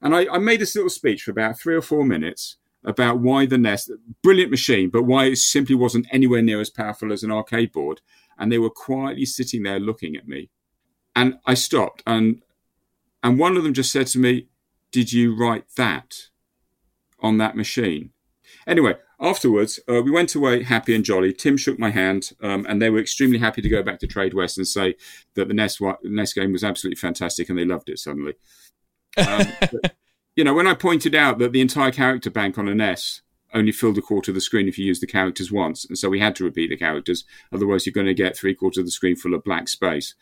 And 0.00 0.14
I, 0.14 0.28
I 0.34 0.38
made 0.38 0.60
this 0.60 0.76
little 0.76 0.88
speech 0.88 1.24
for 1.24 1.32
about 1.32 1.58
three 1.58 1.74
or 1.74 1.82
four 1.82 2.04
minutes 2.04 2.58
about 2.84 3.18
why 3.18 3.46
the 3.46 3.58
NES, 3.58 3.90
brilliant 4.22 4.52
machine, 4.52 4.88
but 4.88 5.02
why 5.02 5.24
it 5.24 5.38
simply 5.38 5.74
wasn't 5.74 6.06
anywhere 6.12 6.42
near 6.42 6.60
as 6.60 6.70
powerful 6.70 7.12
as 7.12 7.24
an 7.24 7.32
arcade 7.32 7.72
board. 7.72 8.02
And 8.38 8.52
they 8.52 8.58
were 8.58 8.70
quietly 8.70 9.24
sitting 9.24 9.64
there 9.64 9.80
looking 9.80 10.14
at 10.14 10.28
me. 10.28 10.50
And 11.16 11.40
I 11.44 11.54
stopped 11.54 12.04
and 12.06 12.40
and 13.20 13.36
one 13.36 13.56
of 13.56 13.64
them 13.64 13.74
just 13.74 13.90
said 13.90 14.06
to 14.08 14.20
me, 14.20 14.46
Did 14.92 15.12
you 15.12 15.34
write 15.34 15.64
that 15.76 16.28
on 17.20 17.38
that 17.38 17.56
machine? 17.56 18.10
Anyway, 18.66 18.94
afterwards, 19.20 19.80
uh, 19.88 20.02
we 20.02 20.10
went 20.10 20.34
away 20.34 20.62
happy 20.62 20.94
and 20.94 21.04
jolly. 21.04 21.32
Tim 21.32 21.56
shook 21.56 21.78
my 21.78 21.90
hand, 21.90 22.32
um, 22.42 22.66
and 22.68 22.80
they 22.80 22.90
were 22.90 22.98
extremely 22.98 23.38
happy 23.38 23.62
to 23.62 23.68
go 23.68 23.82
back 23.82 23.98
to 24.00 24.06
Tradewest 24.06 24.56
and 24.56 24.66
say 24.66 24.94
that 25.34 25.48
the 25.48 25.54
NES, 25.54 25.78
NES 26.02 26.32
game 26.32 26.52
was 26.52 26.64
absolutely 26.64 26.96
fantastic 26.96 27.48
and 27.48 27.58
they 27.58 27.64
loved 27.64 27.88
it 27.88 27.98
suddenly. 27.98 28.34
Um, 29.16 29.46
but, 29.60 29.96
you 30.34 30.44
know, 30.44 30.54
when 30.54 30.66
I 30.66 30.74
pointed 30.74 31.14
out 31.14 31.38
that 31.38 31.52
the 31.52 31.60
entire 31.60 31.92
character 31.92 32.30
bank 32.30 32.58
on 32.58 32.68
a 32.68 32.74
NES 32.74 33.22
only 33.54 33.72
filled 33.72 33.98
a 33.98 34.02
quarter 34.02 34.30
of 34.30 34.34
the 34.34 34.40
screen 34.40 34.68
if 34.68 34.78
you 34.78 34.84
used 34.84 35.02
the 35.02 35.06
characters 35.06 35.50
once, 35.50 35.84
and 35.84 35.96
so 35.96 36.08
we 36.08 36.20
had 36.20 36.36
to 36.36 36.44
repeat 36.44 36.68
the 36.68 36.76
characters, 36.76 37.24
otherwise 37.52 37.86
you're 37.86 37.92
going 37.92 38.06
to 38.06 38.14
get 38.14 38.36
three 38.36 38.54
quarters 38.54 38.78
of 38.78 38.84
the 38.84 38.90
screen 38.90 39.16
full 39.16 39.34
of 39.34 39.44
black 39.44 39.68
space. 39.68 40.14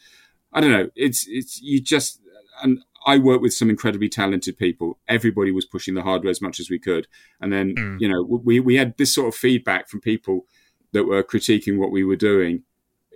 I 0.52 0.60
don't 0.60 0.70
know. 0.70 0.88
It's 0.94 1.26
it's 1.28 1.60
you 1.60 1.80
just 1.80 2.20
and 2.62 2.84
I 3.06 3.18
work 3.18 3.40
with 3.40 3.52
some 3.52 3.70
incredibly 3.70 4.08
talented 4.08 4.56
people. 4.56 4.98
Everybody 5.08 5.50
was 5.50 5.66
pushing 5.66 5.94
the 5.94 6.02
hardware 6.02 6.30
as 6.30 6.40
much 6.40 6.58
as 6.58 6.70
we 6.70 6.78
could, 6.78 7.06
and 7.40 7.52
then 7.52 7.74
mm. 7.74 8.00
you 8.00 8.08
know 8.08 8.22
we 8.22 8.60
we 8.60 8.76
had 8.76 8.96
this 8.96 9.14
sort 9.14 9.28
of 9.28 9.34
feedback 9.34 9.88
from 9.88 10.00
people 10.00 10.46
that 10.92 11.04
were 11.04 11.22
critiquing 11.22 11.78
what 11.78 11.90
we 11.90 12.04
were 12.04 12.16
doing, 12.16 12.62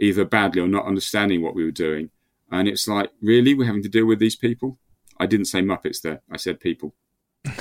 either 0.00 0.24
badly 0.24 0.60
or 0.60 0.68
not 0.68 0.86
understanding 0.86 1.42
what 1.42 1.54
we 1.54 1.64
were 1.64 1.70
doing, 1.70 2.10
and 2.50 2.68
it's 2.68 2.86
like 2.86 3.10
really 3.22 3.54
we're 3.54 3.66
having 3.66 3.82
to 3.82 3.88
deal 3.88 4.06
with 4.06 4.18
these 4.18 4.36
people. 4.36 4.78
I 5.18 5.26
didn't 5.26 5.46
say 5.46 5.60
Muppets 5.60 6.02
there. 6.02 6.22
I 6.30 6.36
said 6.36 6.60
people. 6.60 6.94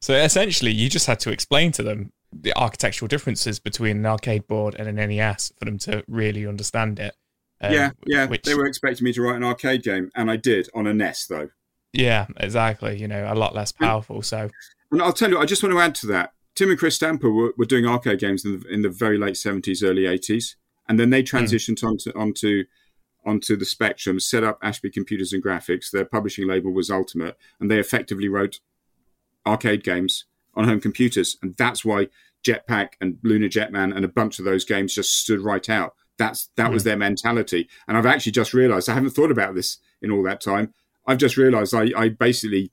so 0.00 0.14
essentially, 0.14 0.70
you 0.70 0.88
just 0.88 1.06
had 1.06 1.20
to 1.20 1.30
explain 1.30 1.72
to 1.72 1.82
them 1.82 2.12
the 2.32 2.56
architectural 2.56 3.08
differences 3.08 3.58
between 3.58 3.98
an 3.98 4.06
arcade 4.06 4.46
board 4.46 4.76
and 4.78 4.88
an 4.88 4.96
NES 4.96 5.52
for 5.58 5.64
them 5.64 5.78
to 5.78 6.04
really 6.06 6.46
understand 6.46 6.98
it. 7.00 7.14
Um, 7.60 7.72
yeah, 7.72 7.90
yeah. 8.06 8.26
Which, 8.26 8.42
they 8.42 8.54
were 8.54 8.66
expecting 8.66 9.04
me 9.04 9.12
to 9.12 9.22
write 9.22 9.36
an 9.36 9.44
arcade 9.44 9.82
game, 9.82 10.10
and 10.14 10.30
I 10.30 10.36
did 10.36 10.68
on 10.74 10.86
a 10.86 10.94
NES, 10.94 11.26
though. 11.26 11.50
Yeah, 11.92 12.26
exactly. 12.36 12.98
You 12.98 13.08
know, 13.08 13.30
a 13.30 13.34
lot 13.34 13.54
less 13.54 13.72
powerful. 13.72 14.22
So, 14.22 14.50
and 14.90 15.02
I'll 15.02 15.12
tell 15.12 15.30
you, 15.30 15.38
I 15.38 15.46
just 15.46 15.62
want 15.62 15.74
to 15.74 15.80
add 15.80 15.94
to 15.96 16.06
that. 16.08 16.32
Tim 16.54 16.70
and 16.70 16.78
Chris 16.78 16.96
Stamper 16.96 17.30
were, 17.30 17.52
were 17.56 17.64
doing 17.64 17.86
arcade 17.86 18.18
games 18.18 18.44
in 18.44 18.60
the, 18.60 18.68
in 18.68 18.82
the 18.82 18.88
very 18.88 19.18
late 19.18 19.36
seventies, 19.36 19.82
early 19.82 20.06
eighties, 20.06 20.56
and 20.88 20.98
then 20.98 21.10
they 21.10 21.20
hmm. 21.20 21.36
transitioned 21.36 21.80
mm. 21.80 21.88
onto 21.88 22.10
onto 22.12 22.64
onto 23.24 23.56
the 23.56 23.64
Spectrum, 23.64 24.18
set 24.20 24.44
up 24.44 24.58
Ashby 24.62 24.90
Computers 24.90 25.32
and 25.32 25.42
Graphics. 25.42 25.90
Their 25.90 26.04
publishing 26.04 26.48
label 26.48 26.72
was 26.72 26.90
Ultimate, 26.90 27.36
and 27.60 27.70
they 27.70 27.78
effectively 27.78 28.28
wrote 28.28 28.60
arcade 29.46 29.84
games 29.84 30.24
on 30.54 30.64
home 30.64 30.80
computers, 30.80 31.36
and 31.42 31.56
that's 31.56 31.84
why 31.84 32.08
Jetpac 32.44 32.90
and 33.00 33.18
Lunar 33.22 33.48
Jetman 33.48 33.94
and 33.94 34.04
a 34.04 34.08
bunch 34.08 34.38
of 34.38 34.44
those 34.44 34.64
games 34.64 34.94
just 34.94 35.16
stood 35.16 35.40
right 35.40 35.68
out. 35.68 35.94
That's 36.18 36.50
that 36.56 36.70
mm. 36.70 36.74
was 36.74 36.84
their 36.84 36.96
mentality, 36.96 37.68
and 37.86 37.96
I've 37.96 38.06
actually 38.06 38.32
just 38.32 38.52
realised 38.52 38.88
I 38.88 38.94
haven't 38.94 39.10
thought 39.10 39.30
about 39.30 39.54
this 39.54 39.78
in 40.02 40.10
all 40.10 40.22
that 40.24 40.40
time. 40.40 40.74
I've 41.06 41.18
just 41.18 41.36
realised 41.36 41.74
I, 41.74 41.90
I 41.96 42.08
basically 42.08 42.72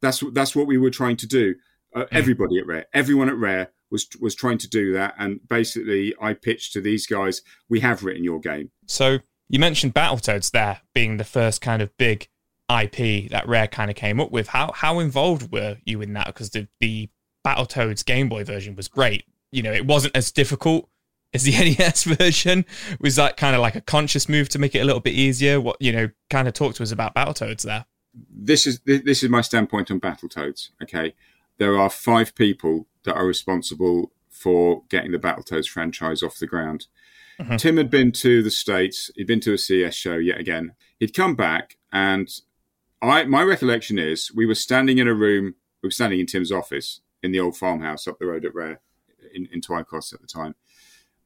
that's 0.00 0.22
that's 0.32 0.56
what 0.56 0.66
we 0.66 0.78
were 0.78 0.90
trying 0.90 1.16
to 1.18 1.26
do. 1.26 1.54
Uh, 1.94 2.00
mm. 2.00 2.08
Everybody 2.12 2.58
at 2.58 2.66
Rare, 2.66 2.86
everyone 2.92 3.28
at 3.28 3.36
Rare 3.36 3.70
was 3.90 4.08
was 4.20 4.34
trying 4.34 4.58
to 4.58 4.68
do 4.68 4.92
that, 4.94 5.14
and 5.18 5.40
basically 5.48 6.14
I 6.20 6.34
pitched 6.34 6.72
to 6.74 6.80
these 6.80 7.06
guys, 7.06 7.42
"We 7.68 7.80
have 7.80 8.02
written 8.02 8.24
your 8.24 8.40
game." 8.40 8.70
So 8.86 9.18
you 9.48 9.58
mentioned 9.58 9.94
Battletoads 9.94 10.50
there 10.52 10.80
being 10.94 11.16
the 11.16 11.24
first 11.24 11.60
kind 11.60 11.82
of 11.82 11.96
big 11.96 12.28
IP 12.70 13.30
that 13.30 13.48
Rare 13.48 13.66
kind 13.66 13.90
of 13.90 13.96
came 13.96 14.20
up 14.20 14.30
with. 14.30 14.48
How 14.48 14.72
how 14.72 14.98
involved 15.00 15.52
were 15.52 15.78
you 15.84 16.00
in 16.00 16.12
that? 16.14 16.26
Because 16.26 16.50
the 16.50 16.68
the 16.80 17.08
Battletoads 17.46 18.04
Game 18.04 18.28
Boy 18.28 18.44
version 18.44 18.76
was 18.76 18.88
great. 18.88 19.24
You 19.52 19.62
know, 19.62 19.72
it 19.72 19.86
wasn't 19.86 20.16
as 20.16 20.30
difficult 20.30 20.88
as 21.32 21.44
the 21.44 21.52
NES 21.78 22.04
version. 22.04 22.64
Was 23.00 23.16
that 23.16 23.36
kind 23.36 23.54
of 23.54 23.62
like 23.62 23.74
a 23.74 23.80
conscious 23.80 24.28
move 24.28 24.48
to 24.50 24.58
make 24.58 24.74
it 24.74 24.80
a 24.80 24.84
little 24.84 25.00
bit 25.00 25.14
easier? 25.14 25.60
What 25.60 25.76
you 25.80 25.92
know, 25.92 26.08
kind 26.28 26.48
of 26.48 26.54
talk 26.54 26.74
to 26.74 26.82
us 26.82 26.92
about 26.92 27.14
Battletoads 27.14 27.62
there. 27.62 27.86
This 28.28 28.66
is 28.66 28.80
this 28.84 29.22
is 29.22 29.30
my 29.30 29.40
standpoint 29.40 29.90
on 29.90 30.00
Battletoads. 30.00 30.70
Okay, 30.82 31.14
there 31.58 31.78
are 31.78 31.90
five 31.90 32.34
people 32.34 32.86
that 33.04 33.14
are 33.14 33.26
responsible 33.26 34.12
for 34.28 34.82
getting 34.88 35.12
the 35.12 35.18
Battletoads 35.18 35.68
franchise 35.68 36.22
off 36.22 36.38
the 36.38 36.46
ground. 36.46 36.86
Mm-hmm. 37.38 37.56
Tim 37.56 37.76
had 37.76 37.90
been 37.90 38.12
to 38.12 38.42
the 38.42 38.50
States. 38.50 39.10
He'd 39.14 39.26
been 39.26 39.40
to 39.40 39.54
a 39.54 39.58
CES 39.58 39.94
show 39.94 40.16
yet 40.16 40.38
again. 40.38 40.72
He'd 40.98 41.14
come 41.14 41.34
back, 41.34 41.78
and 41.92 42.28
I 43.00 43.24
my 43.24 43.42
recollection 43.42 43.98
is 43.98 44.32
we 44.34 44.46
were 44.46 44.54
standing 44.54 44.98
in 44.98 45.08
a 45.08 45.14
room. 45.14 45.54
We 45.82 45.86
were 45.86 45.92
standing 45.92 46.20
in 46.20 46.26
Tim's 46.26 46.52
office 46.52 47.00
in 47.22 47.32
the 47.32 47.40
old 47.40 47.56
farmhouse 47.56 48.06
up 48.06 48.18
the 48.18 48.26
road 48.26 48.44
at 48.44 48.54
Rare 48.54 48.80
in, 49.34 49.48
in 49.52 49.60
Twycross 49.60 50.12
at 50.12 50.20
the 50.20 50.26
time. 50.26 50.54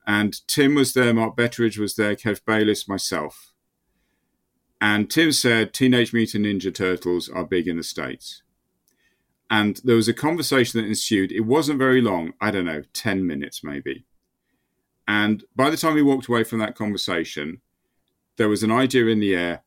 And 0.07 0.47
Tim 0.47 0.75
was 0.75 0.93
there, 0.93 1.15
Mark 1.15 1.37
Betteridge 1.37 1.79
was 1.79 1.95
there, 1.97 2.15
Kev 2.15 2.45
Bayliss, 2.45 2.87
myself. 2.87 3.53
And 4.81 5.11
Tim 5.11 5.33
said 5.33 5.73
Teenage 5.73 6.13
Mutant 6.13 6.45
Ninja 6.45 6.75
Turtles 6.75 7.29
are 7.29 7.45
big 7.45 7.67
in 7.67 7.77
the 7.77 7.83
States. 7.83 8.43
And 9.51 9.81
there 9.85 9.97
was 9.97 10.09
a 10.09 10.15
conversation 10.15 10.81
that 10.81 10.87
ensued. 10.87 11.33
It 11.33 11.47
wasn't 11.47 11.79
very 11.79 12.01
long, 12.01 12.35
I 12.41 12.51
don't 12.51 12.65
know, 12.65 12.83
10 12.93 13.27
minutes 13.27 13.63
maybe. 13.65 14.05
And 15.07 15.45
by 15.55 15.71
the 15.71 15.77
time 15.77 15.95
we 15.95 16.03
walked 16.03 16.29
away 16.29 16.45
from 16.45 16.59
that 16.59 16.75
conversation, 16.75 17.61
there 18.37 18.49
was 18.49 18.63
an 18.63 18.73
idea 18.73 19.07
in 19.07 19.21
the 19.21 19.35
air 19.35 19.63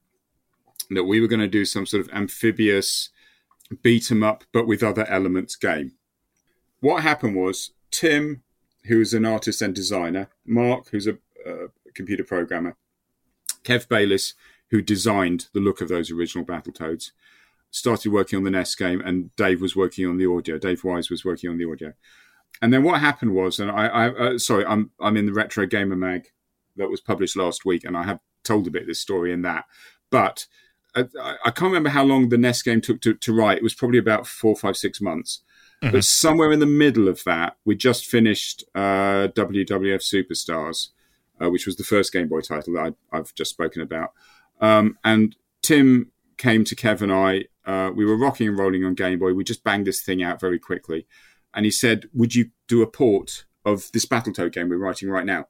that 0.90 1.06
we 1.06 1.22
were 1.22 1.28
going 1.28 1.40
to 1.40 1.48
do 1.48 1.66
some 1.66 1.86
sort 1.86 2.02
of 2.02 2.14
amphibious 2.14 3.10
beat 3.82 4.12
'em 4.12 4.24
up, 4.24 4.44
but 4.52 4.68
with 4.68 4.84
other 4.84 5.06
elements 5.08 5.56
game. 5.56 5.94
What 6.80 7.04
happened 7.04 7.36
was 7.36 7.72
Tim, 7.92 8.44
who's 8.88 9.14
an 9.14 9.26
artist 9.26 9.62
and 9.62 9.74
designer, 9.74 10.30
Mark, 10.46 10.90
who's 10.90 11.08
a, 11.08 11.18
computer 11.96 12.24
programmer, 12.24 12.76
Kev 13.64 13.88
Bayliss, 13.88 14.34
who 14.70 14.82
designed 14.82 15.48
the 15.54 15.60
look 15.60 15.82
of 15.82 15.88
those 15.88 16.12
original 16.12 16.46
Battletoads, 16.46 17.12
started 17.72 18.12
working 18.12 18.38
on 18.38 18.44
the 18.44 18.52
NES 18.52 18.76
game, 18.76 19.02
and 19.02 19.34
Dave 19.36 19.62
was 19.62 19.76
working 19.76 20.06
on 20.06 20.18
the 20.18 20.30
audio. 20.30 20.60
Dave 20.60 20.84
Wise 20.84 21.10
was 21.10 21.26
working 21.26 21.50
on 21.50 21.58
the 21.58 21.68
audio 21.72 21.94
and 22.62 22.74
then 22.74 22.84
what 22.84 23.00
happened 23.00 23.34
was, 23.34 23.60
and 23.60 23.70
I, 23.70 23.88
I 23.88 24.08
uh, 24.10 24.38
sorry, 24.38 24.66
I'm 24.66 24.92
I'm 25.00 25.18
in 25.18 25.26
the 25.26 25.34
Retro 25.34 25.66
Gamer 25.66 25.96
mag 25.96 26.30
that 26.76 26.90
was 26.90 27.02
published 27.02 27.36
last 27.36 27.66
week, 27.66 27.84
and 27.84 27.96
I 27.96 28.04
have 28.04 28.20
told 28.44 28.68
a 28.68 28.72
bit 28.72 28.84
of 28.84 28.88
this 28.88 29.02
story 29.02 29.32
in 29.32 29.42
that, 29.44 29.66
but 30.10 30.48
uh, 30.96 31.04
I, 31.22 31.36
I 31.46 31.52
can't 31.52 31.70
remember 31.72 31.90
how 31.90 32.04
long 32.04 32.30
the 32.30 32.38
NES 32.38 32.62
game 32.64 32.82
took 32.82 33.02
to, 33.02 33.14
to 33.14 33.34
write. 33.34 33.58
It 33.58 33.64
was 33.64 33.76
probably 33.76 34.00
about 34.00 34.26
four, 34.26 34.56
five, 34.56 34.78
six 34.78 35.02
months. 35.02 35.42
Mm-hmm. 35.82 35.92
But 35.92 36.04
somewhere 36.04 36.52
in 36.52 36.60
the 36.60 36.66
middle 36.66 37.08
of 37.08 37.24
that, 37.26 37.58
we 37.66 37.76
just 37.76 38.06
finished 38.06 38.64
uh, 38.74 39.28
WWF 39.36 40.02
Superstars, 40.02 40.90
uh, 41.40 41.50
which 41.50 41.66
was 41.66 41.76
the 41.76 41.84
first 41.84 42.12
Game 42.12 42.28
Boy 42.28 42.42
title 42.42 42.74
that 42.74 42.96
I, 43.12 43.18
have 43.18 43.36
just 43.36 43.52
spoken 43.52 43.82
about. 43.82 44.14
Um, 44.60 44.98
and 45.04 45.36
Tim 45.62 46.12
came 46.38 46.64
to 46.66 46.76
Kev 46.76 47.02
and 47.02 47.12
I. 47.12 47.46
Uh, 47.66 47.92
we 47.92 48.06
were 48.06 48.18
rocking 48.18 48.48
and 48.48 48.58
rolling 48.58 48.84
on 48.84 48.96
Game 48.96 49.20
Boy. 49.20 49.34
We 49.34 49.44
just 49.44 49.64
banged 49.64 49.86
this 49.86 50.02
thing 50.02 50.24
out 50.24 50.40
very 50.40 50.58
quickly 50.58 51.06
and 51.58 51.66
he 51.66 51.72
said, 51.72 52.08
"Would 52.14 52.36
you 52.36 52.52
do 52.68 52.82
a 52.84 52.88
port 52.88 53.46
of 53.66 53.92
this 53.92 54.06
Battletoad 54.06 54.54
game 54.54 54.70
we're 54.70 54.78
writing 54.78 55.10
right 55.10 55.26
now?" 55.26 55.48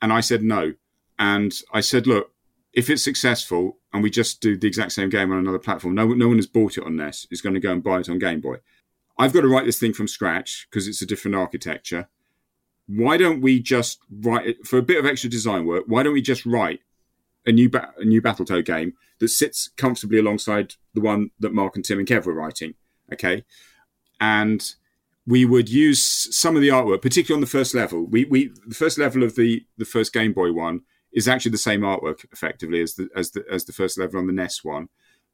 And 0.00 0.12
I 0.12 0.20
said 0.20 0.42
no. 0.42 0.74
And 1.18 1.52
I 1.72 1.80
said, 1.80 2.06
"Look, 2.06 2.32
if 2.72 2.88
it's 2.88 3.02
successful 3.02 3.78
and 3.92 4.02
we 4.02 4.08
just 4.08 4.40
do 4.40 4.56
the 4.56 4.68
exact 4.68 4.92
same 4.92 5.08
game 5.08 5.32
on 5.32 5.38
another 5.38 5.58
platform, 5.58 5.96
no, 5.96 6.06
no 6.06 6.28
one 6.28 6.36
has 6.36 6.46
bought 6.46 6.78
it 6.78 6.84
on 6.84 6.96
NES 6.96 7.26
is 7.32 7.40
going 7.40 7.54
to 7.54 7.60
go 7.60 7.72
and 7.72 7.82
buy 7.82 7.98
it 7.98 8.08
on 8.08 8.20
Game 8.20 8.40
Boy. 8.40 8.58
I've 9.18 9.32
got 9.32 9.40
to 9.40 9.48
write 9.48 9.66
this 9.66 9.78
thing 9.78 9.92
from 9.92 10.08
scratch 10.08 10.68
because 10.70 10.86
it's 10.86 11.02
a 11.02 11.06
different 11.06 11.34
architecture. 11.36 12.08
Why 12.86 13.16
don't 13.16 13.40
we 13.40 13.60
just 13.60 13.98
write 14.10 14.46
it 14.46 14.66
for 14.66 14.78
a 14.78 14.82
bit 14.82 14.98
of 14.98 15.06
extra 15.06 15.28
design 15.28 15.66
work? 15.66 15.84
Why 15.86 16.02
don't 16.02 16.12
we 16.12 16.22
just 16.22 16.46
write 16.46 16.80
a 17.44 17.52
new 17.52 17.68
ba- 17.68 17.92
a 17.98 18.04
new 18.04 18.22
Battletoad 18.22 18.64
game 18.64 18.94
that 19.18 19.28
sits 19.28 19.70
comfortably 19.76 20.18
alongside 20.18 20.74
the 20.94 21.00
one 21.00 21.30
that 21.40 21.52
Mark 21.52 21.76
and 21.76 21.84
Tim 21.84 21.98
and 21.98 22.08
Kev 22.08 22.26
were 22.26 22.34
writing? 22.34 22.74
Okay, 23.12 23.44
and 24.20 24.74
we 25.26 25.44
would 25.44 25.68
use 25.68 26.02
some 26.34 26.56
of 26.56 26.62
the 26.62 26.68
artwork, 26.68 27.02
particularly 27.02 27.38
on 27.38 27.42
the 27.42 27.46
first 27.46 27.74
level. 27.74 28.06
We, 28.06 28.24
we 28.24 28.50
the 28.66 28.74
first 28.74 28.98
level 28.98 29.22
of 29.22 29.34
the 29.34 29.66
the 29.76 29.84
first 29.84 30.12
Game 30.12 30.32
Boy 30.32 30.52
one 30.52 30.82
is 31.12 31.28
actually 31.28 31.52
the 31.52 31.58
same 31.58 31.80
artwork 31.80 32.24
effectively 32.32 32.80
as 32.80 32.94
the 32.94 33.08
as 33.14 33.32
the 33.32 33.44
as 33.50 33.64
the 33.64 33.72
first 33.72 33.98
level 33.98 34.18
on 34.20 34.26
the 34.26 34.32
NES 34.32 34.64
one, 34.64 34.88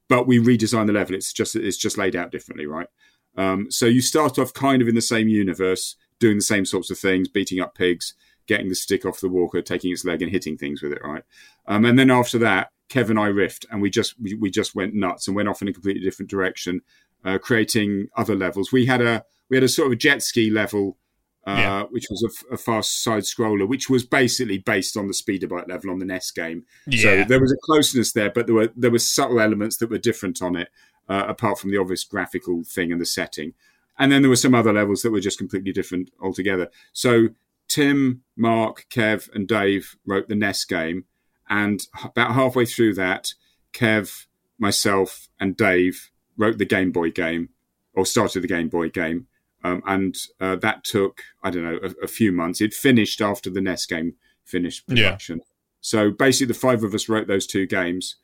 but 0.09 0.27
we 0.27 0.39
redesign 0.39 0.87
the 0.87 0.93
level. 0.93 1.15
It's 1.15 1.33
just 1.33 1.55
it's 1.55 1.77
just 1.77 1.99
laid 1.99 2.17
out 2.17 2.33
differently, 2.33 2.67
right? 2.67 2.89
Um, 3.37 3.71
so 3.71 3.87
you 3.87 4.01
start 4.01 4.39
off 4.39 4.53
kind 4.53 4.81
of 4.83 4.89
in 4.89 4.95
the 4.95 5.01
same 5.01 5.29
universe, 5.29 5.97
doing 6.21 6.37
the 6.37 6.43
same 6.43 6.65
sorts 6.65 6.91
of 6.91 6.99
things, 6.99 7.29
beating 7.29 7.61
up 7.61 7.75
pigs, 7.75 8.15
getting 8.47 8.69
the 8.69 8.75
stick 8.75 9.05
off 9.05 9.21
the 9.21 9.29
walker, 9.29 9.63
taking 9.63 9.93
its 9.93 10.05
leg 10.05 10.23
and 10.23 10.31
hitting 10.31 10.57
things 10.57 10.83
with 10.83 10.93
it, 10.93 11.03
right? 11.03 11.23
Um, 11.67 11.85
and 11.85 11.99
then 11.99 12.11
after 12.11 12.39
that, 12.39 12.69
Kevin 12.89 13.17
and 13.17 13.27
I 13.27 13.31
riffed, 13.31 13.65
and 13.71 13.81
we 13.81 13.91
just 13.91 14.15
we, 14.21 14.35
we 14.35 14.51
just 14.51 14.75
went 14.75 14.95
nuts 14.95 15.27
and 15.27 15.35
went 15.35 15.49
off 15.49 15.63
in 15.63 15.69
a 15.69 15.73
completely 15.73 16.03
different 16.03 16.31
direction, 16.31 16.83
uh, 17.25 17.39
creating 17.39 18.09
other 18.17 18.35
levels. 18.35 18.73
We 18.73 18.87
had 18.87 19.01
a 19.01 19.25
we 19.49 19.57
had 19.57 19.65
a 19.65 19.69
sort 19.69 19.87
of 19.87 19.93
a 19.93 19.97
jet 19.97 20.23
ski 20.23 20.51
level, 20.51 20.99
uh, 21.47 21.57
yeah. 21.57 21.83
which 21.85 22.07
was 22.11 22.45
a, 22.51 22.55
a, 22.55 22.57
fast 22.57 23.03
side 23.03 23.23
scroller, 23.23 23.69
which 23.69 23.89
was 23.89 24.05
basically 24.05 24.59
based 24.59 24.97
on 24.97 25.09
the 25.09 25.15
speeder 25.15 25.47
bike 25.49 25.67
level 25.69 25.91
on 25.91 25.99
the 25.99 26.05
NES 26.05 26.31
game. 26.31 26.65
Yeah. 26.87 27.03
So 27.03 27.25
there 27.25 27.41
was 27.41 27.53
a 27.53 27.57
closeness 27.65 28.13
there, 28.13 28.31
but 28.31 28.47
there 28.47 28.55
were 28.55 28.71
there 28.77 28.91
were 28.91 28.99
subtle 28.99 29.41
elements 29.41 29.79
that 29.79 29.91
were 29.91 29.99
different 29.99 30.43
on 30.43 30.57
it, 30.57 30.69
uh, 31.09 31.25
apart 31.29 31.59
from 31.59 31.71
the 31.71 31.79
obvious 31.79 32.05
graphical 32.05 32.63
thing 32.65 32.93
and 32.93 33.01
the 33.01 33.07
setting. 33.07 33.55
And 33.99 34.11
then 34.11 34.23
there 34.23 34.29
were 34.29 34.37
some 34.37 34.55
other 34.55 34.73
levels 34.73 35.03
that 35.03 35.13
were 35.13 35.21
just 35.21 35.39
completely 35.39 35.73
different 35.73 36.11
altogether. 36.21 36.69
So 36.93 37.29
Tim, 37.69 38.23
Mark, 38.37 38.87
Kev, 38.91 39.29
and 39.35 39.47
Dave 39.47 39.97
wrote 40.07 40.29
the 40.29 40.35
NES 40.35 40.65
game. 40.65 41.05
And 41.49 41.81
about 42.03 42.35
halfway 42.35 42.65
through 42.65 42.95
that, 42.95 43.35
Kev, 43.73 44.27
myself, 44.59 45.29
and 45.39 45.57
Dave 45.57 46.11
wrote 46.37 46.59
the 46.59 46.65
Game 46.65 46.91
Boy 46.91 47.11
game 47.11 47.51
or 47.95 48.07
started 48.07 48.43
the 48.43 48.49
Game 48.49 48.69
Boy 48.69 48.89
game. 48.89 49.27
Um, 49.63 49.83
and 49.87 50.17
uh, 50.41 50.57
that 50.57 50.85
took, 50.85 51.23
I 51.43 51.51
don't 51.51 51.65
know, 51.65 51.79
a, 51.83 52.05
a, 52.05 52.07
few 52.07 52.33
months. 52.33 52.61
It 52.61 52.75
finished 52.75 53.23
after 53.23 53.49
the 53.49 53.63
NES 53.63 53.87
game 53.87 54.15
finished 54.45 54.87
production. 54.87 55.39
Yeah. 55.39 55.45
So 55.81 56.11
basically, 56.11 56.49
the 56.49 56.59
five 56.59 56.85
of 56.85 56.95
us 56.95 57.09
wrote 57.09 57.29
those 57.29 57.47
two 57.47 57.67
games. 57.67 58.17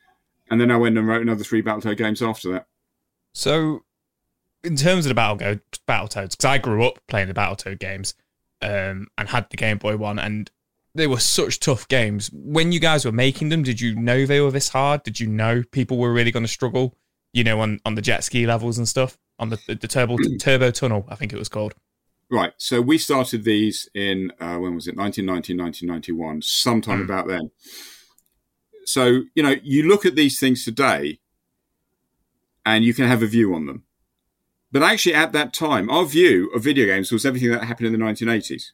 And 0.51 0.61
then 0.61 0.71
I 0.71 0.77
went 0.77 0.99
and 0.99 1.07
wrote 1.07 1.23
another 1.23 1.45
three 1.45 1.63
Battletoad 1.63 1.97
games 1.97 2.21
after 2.21 2.53
that. 2.53 2.67
So, 3.33 3.85
in 4.63 4.77
terms 4.77 5.07
of 5.07 5.11
the 5.11 5.15
Battle 5.15 5.59
Battletoads, 5.89 6.33
because 6.33 6.45
I 6.45 6.59
grew 6.59 6.85
up 6.85 6.99
playing 7.09 7.29
the 7.29 7.35
Battletoad 7.35 7.79
games 7.79 8.15
um, 8.63 9.09
and 9.17 9.29
had 9.29 9.49
the 9.51 9.57
Game 9.57 9.79
Boy 9.79 9.97
one, 9.97 10.19
and 10.19 10.51
they 10.95 11.07
were 11.07 11.21
such 11.21 11.61
tough 11.61 11.87
games. 11.89 12.31
When 12.33 12.73
you 12.73 12.81
guys 12.81 13.05
were 13.05 13.13
making 13.13 13.49
them, 13.49 13.63
did 13.63 13.81
you 13.81 13.95
know 13.95 14.27
they 14.27 14.41
were 14.41 14.51
this 14.51 14.71
hard? 14.71 15.03
Did 15.03 15.21
you 15.21 15.27
know 15.29 15.63
people 15.71 15.99
were 15.99 16.13
really 16.13 16.33
going 16.33 16.45
to 16.45 16.49
struggle? 16.49 16.97
You 17.33 17.45
know, 17.45 17.61
on, 17.61 17.81
on 17.85 17.95
the 17.95 18.03
jet 18.03 18.25
ski 18.25 18.47
levels 18.47 18.77
and 18.77 18.89
stuff, 18.89 19.17
on 19.39 19.51
the 19.51 19.59
the, 19.67 19.77
the 19.77 19.89
turbo 19.89 20.17
turbo 20.41 20.71
tunnel, 20.71 21.07
I 21.09 21.15
think 21.15 21.33
it 21.33 21.39
was 21.39 21.49
called. 21.49 21.75
Right. 22.31 22.53
So 22.59 22.81
we 22.81 22.97
started 22.99 23.45
these 23.45 23.89
in 23.95 24.33
uh, 24.41 24.57
when 24.57 24.75
was 24.75 24.87
it? 24.87 24.97
1990, 24.97 25.57
1991, 25.57 26.43
sometime 26.43 27.01
mm. 27.01 27.05
about 27.05 27.27
then. 27.27 27.51
So 28.85 29.23
you 29.35 29.43
know, 29.43 29.57
you 29.63 29.89
look 29.89 30.07
at 30.07 30.17
these 30.17 30.39
things 30.39 30.65
today, 30.65 31.21
and 32.65 32.85
you 32.85 32.95
can 32.95 33.07
have 33.07 33.23
a 33.23 33.27
view 33.27 33.55
on 33.55 33.67
them. 33.67 33.85
But 34.73 34.83
actually, 34.83 35.15
at 35.15 35.33
that 35.33 35.53
time, 35.53 35.91
our 35.91 36.05
view 36.05 36.51
of 36.55 36.63
video 36.63 36.87
games 36.87 37.11
was 37.11 37.27
everything 37.27 37.51
that 37.51 37.65
happened 37.65 37.89
in 37.89 37.93
the 37.93 38.05
1980s 38.07 38.71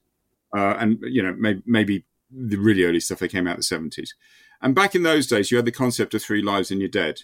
uh, 0.56 0.76
and 0.78 0.98
you 1.02 1.22
know 1.22 1.34
maybe, 1.38 1.62
maybe 1.66 2.04
the 2.30 2.56
really 2.56 2.84
early 2.84 3.00
stuff 3.00 3.18
that 3.18 3.28
came 3.28 3.46
out 3.46 3.52
in 3.52 3.58
the 3.58 3.62
seventies. 3.62 4.14
And 4.60 4.74
back 4.74 4.94
in 4.94 5.02
those 5.02 5.26
days, 5.26 5.50
you 5.50 5.58
had 5.58 5.66
the 5.66 5.72
concept 5.72 6.14
of 6.14 6.22
three 6.22 6.42
lives 6.42 6.70
and 6.70 6.80
you're 6.80 6.88
dead. 6.88 7.22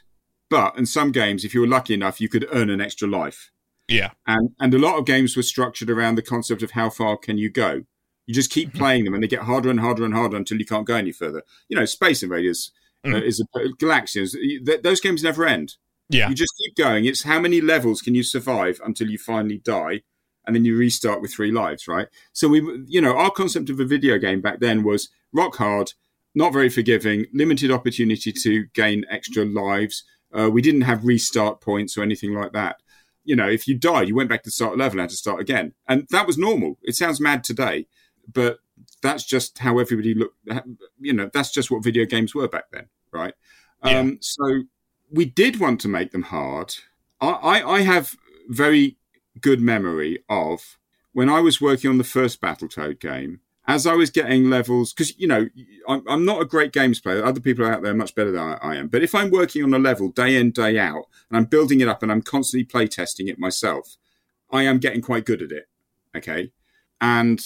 But 0.51 0.76
in 0.76 0.84
some 0.84 1.12
games, 1.12 1.44
if 1.44 1.55
you 1.55 1.62
were 1.62 1.66
lucky 1.66 1.94
enough, 1.94 2.20
you 2.20 2.28
could 2.28 2.47
earn 2.52 2.68
an 2.68 2.80
extra 2.80 3.09
life. 3.09 3.51
Yeah. 3.89 4.10
And 4.26 4.51
and 4.60 4.74
a 4.74 4.78
lot 4.78 4.98
of 4.98 5.06
games 5.06 5.36
were 5.36 5.43
structured 5.43 5.90
around 5.90 6.16
the 6.16 6.22
concept 6.22 6.62
of 6.62 6.72
how 6.72 6.90
far 6.90 7.16
can 7.16 7.39
you 7.39 7.51
go. 7.51 7.82
You 8.26 8.34
just 8.34 8.51
keep 8.51 8.68
mm-hmm. 8.68 8.78
playing 8.78 9.05
them, 9.05 9.14
and 9.14 9.22
they 9.22 9.28
get 9.28 9.43
harder 9.43 9.70
and 9.70 9.80
harder 9.80 10.05
and 10.05 10.14
harder 10.14 10.36
until 10.36 10.59
you 10.59 10.66
can't 10.66 10.86
go 10.86 10.94
any 10.94 11.12
further. 11.12 11.43
You 11.68 11.76
know, 11.76 11.84
Space 11.84 12.22
Invaders 12.22 12.70
mm. 13.05 13.14
uh, 13.14 13.24
is 13.24 13.40
a 13.40 13.59
Galaxians. 13.80 14.32
Th- 14.32 14.82
those 14.82 15.01
games 15.01 15.22
never 15.22 15.44
end. 15.44 15.76
Yeah. 16.09 16.29
You 16.29 16.35
just 16.35 16.53
keep 16.59 16.74
going. 16.77 17.05
It's 17.05 17.23
how 17.23 17.41
many 17.41 17.61
levels 17.61 18.03
can 18.03 18.15
you 18.15 18.23
survive 18.23 18.81
until 18.85 19.09
you 19.09 19.19
finally 19.19 19.59
die, 19.59 20.03
and 20.47 20.55
then 20.55 20.65
you 20.65 20.77
restart 20.77 21.23
with 21.23 21.33
three 21.33 21.53
lives, 21.53 21.89
right? 21.89 22.09
So 22.33 22.49
we, 22.49 22.85
you 22.87 23.01
know, 23.01 23.16
our 23.16 23.31
concept 23.31 23.70
of 23.70 23.81
a 23.81 23.85
video 23.85 24.19
game 24.19 24.41
back 24.41 24.61
then 24.61 24.83
was 24.83 25.09
rock 25.33 25.57
hard, 25.57 25.93
not 26.35 26.53
very 26.53 26.69
forgiving, 26.69 27.27
limited 27.33 27.70
opportunity 27.70 28.33
to 28.33 28.66
gain 28.74 29.05
extra 29.09 29.45
lives. 29.45 30.05
Uh, 30.37 30.51
we 30.51 30.62
didn't 30.62 30.83
have 30.83 31.05
restart 31.05 31.61
points 31.61 31.97
or 31.97 32.03
anything 32.03 32.35
like 32.35 32.53
that. 32.53 32.83
You 33.24 33.37
know, 33.37 33.49
if 33.49 33.69
you 33.69 33.79
died, 33.79 34.09
you 34.09 34.16
went 34.16 34.29
back 34.29 34.43
to 34.43 34.51
start 34.51 34.77
level 34.77 34.99
and 34.99 35.03
had 35.03 35.11
to 35.11 35.16
start 35.16 35.41
again, 35.41 35.74
and 35.89 36.07
that 36.11 36.27
was 36.27 36.37
normal. 36.37 36.79
It 36.83 36.97
sounds 36.97 37.20
mad 37.20 37.45
today, 37.45 37.87
but 38.31 38.59
that's 39.01 39.24
just 39.24 39.59
how 39.59 39.79
everybody 39.79 40.15
looked. 40.15 40.37
You 41.01 41.12
know, 41.12 41.31
that's 41.33 41.53
just 41.53 41.70
what 41.70 41.85
video 41.85 42.05
games 42.05 42.35
were 42.35 42.49
back 42.49 42.65
then, 42.73 42.89
right? 43.12 43.35
Yeah. 43.85 43.99
Um, 43.99 44.19
so 44.20 44.62
we 45.12 45.24
did 45.24 45.60
want 45.60 45.80
to 45.82 45.89
make 45.89 46.10
them 46.12 46.22
hard. 46.22 46.74
I, 47.20 47.30
I, 47.30 47.70
I 47.74 47.80
have 47.82 48.16
very 48.48 48.97
good 49.40 49.60
memory 49.60 50.24
of 50.28 50.78
when 51.12 51.28
I 51.28 51.40
was 51.40 51.60
working 51.60 51.90
on 51.90 51.98
the 51.98 52.05
first 52.05 52.40
Battletoad 52.40 52.98
game, 52.98 53.40
as 53.68 53.86
I 53.86 53.94
was 53.94 54.10
getting 54.10 54.51
levels, 54.51 54.93
because, 54.93 55.16
you 55.18 55.28
know, 55.28 55.48
I'm, 55.86 56.02
I'm, 56.09 56.24
not 56.24 56.43
a 56.43 56.47
great 56.47 56.72
games 56.72 57.01
player. 57.01 57.24
Other 57.24 57.40
people 57.40 57.64
out 57.64 57.82
there 57.82 57.93
are 57.93 57.97
much 57.97 58.14
better 58.14 58.32
than 58.32 58.43
I, 58.43 58.55
I, 58.55 58.76
am. 58.76 58.89
But 58.89 59.05
if 59.05 59.14
I'm 59.14 59.30
working 59.30 59.62
on 59.62 59.74
a 59.74 59.78
level 59.78 60.09
day 60.09 60.36
in, 60.36 60.51
day 60.51 60.78
out, 60.78 61.05
and 61.28 61.36
I'm 61.36 61.44
building 61.44 61.80
it 61.80 61.89
up 61.89 62.02
and 62.02 62.10
I'm 62.10 62.22
constantly 62.22 62.66
playtesting 62.66 63.28
it 63.28 63.39
myself, 63.39 63.97
I 64.51 64.64
am 64.64 64.78
getting 64.78 65.01
quite 65.01 65.26
good 65.26 65.43
at 65.43 65.52
it. 65.52 65.66
Okay. 66.16 66.51
And 67.01 67.40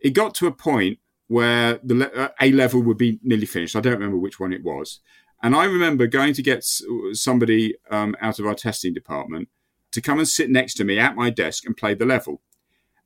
it 0.00 0.10
got 0.10 0.34
to 0.36 0.46
a 0.46 0.52
point 0.52 0.98
where 1.28 1.80
the 1.82 1.94
le- 1.94 2.22
uh, 2.22 2.28
a 2.40 2.52
level 2.52 2.82
would 2.82 2.98
be 2.98 3.18
nearly 3.22 3.46
finished. 3.46 3.76
I 3.76 3.80
don't 3.80 3.94
remember 3.94 4.18
which 4.18 4.38
one 4.38 4.52
it 4.52 4.62
was. 4.62 5.00
And 5.46 5.54
I 5.54 5.66
remember 5.66 6.08
going 6.08 6.34
to 6.34 6.42
get 6.42 6.64
somebody 7.12 7.76
um, 7.88 8.16
out 8.20 8.40
of 8.40 8.46
our 8.46 8.56
testing 8.56 8.92
department 8.92 9.48
to 9.92 10.00
come 10.00 10.18
and 10.18 10.26
sit 10.26 10.50
next 10.50 10.74
to 10.74 10.84
me 10.84 10.98
at 10.98 11.14
my 11.14 11.30
desk 11.30 11.64
and 11.64 11.76
play 11.76 11.94
the 11.94 12.04
level. 12.04 12.42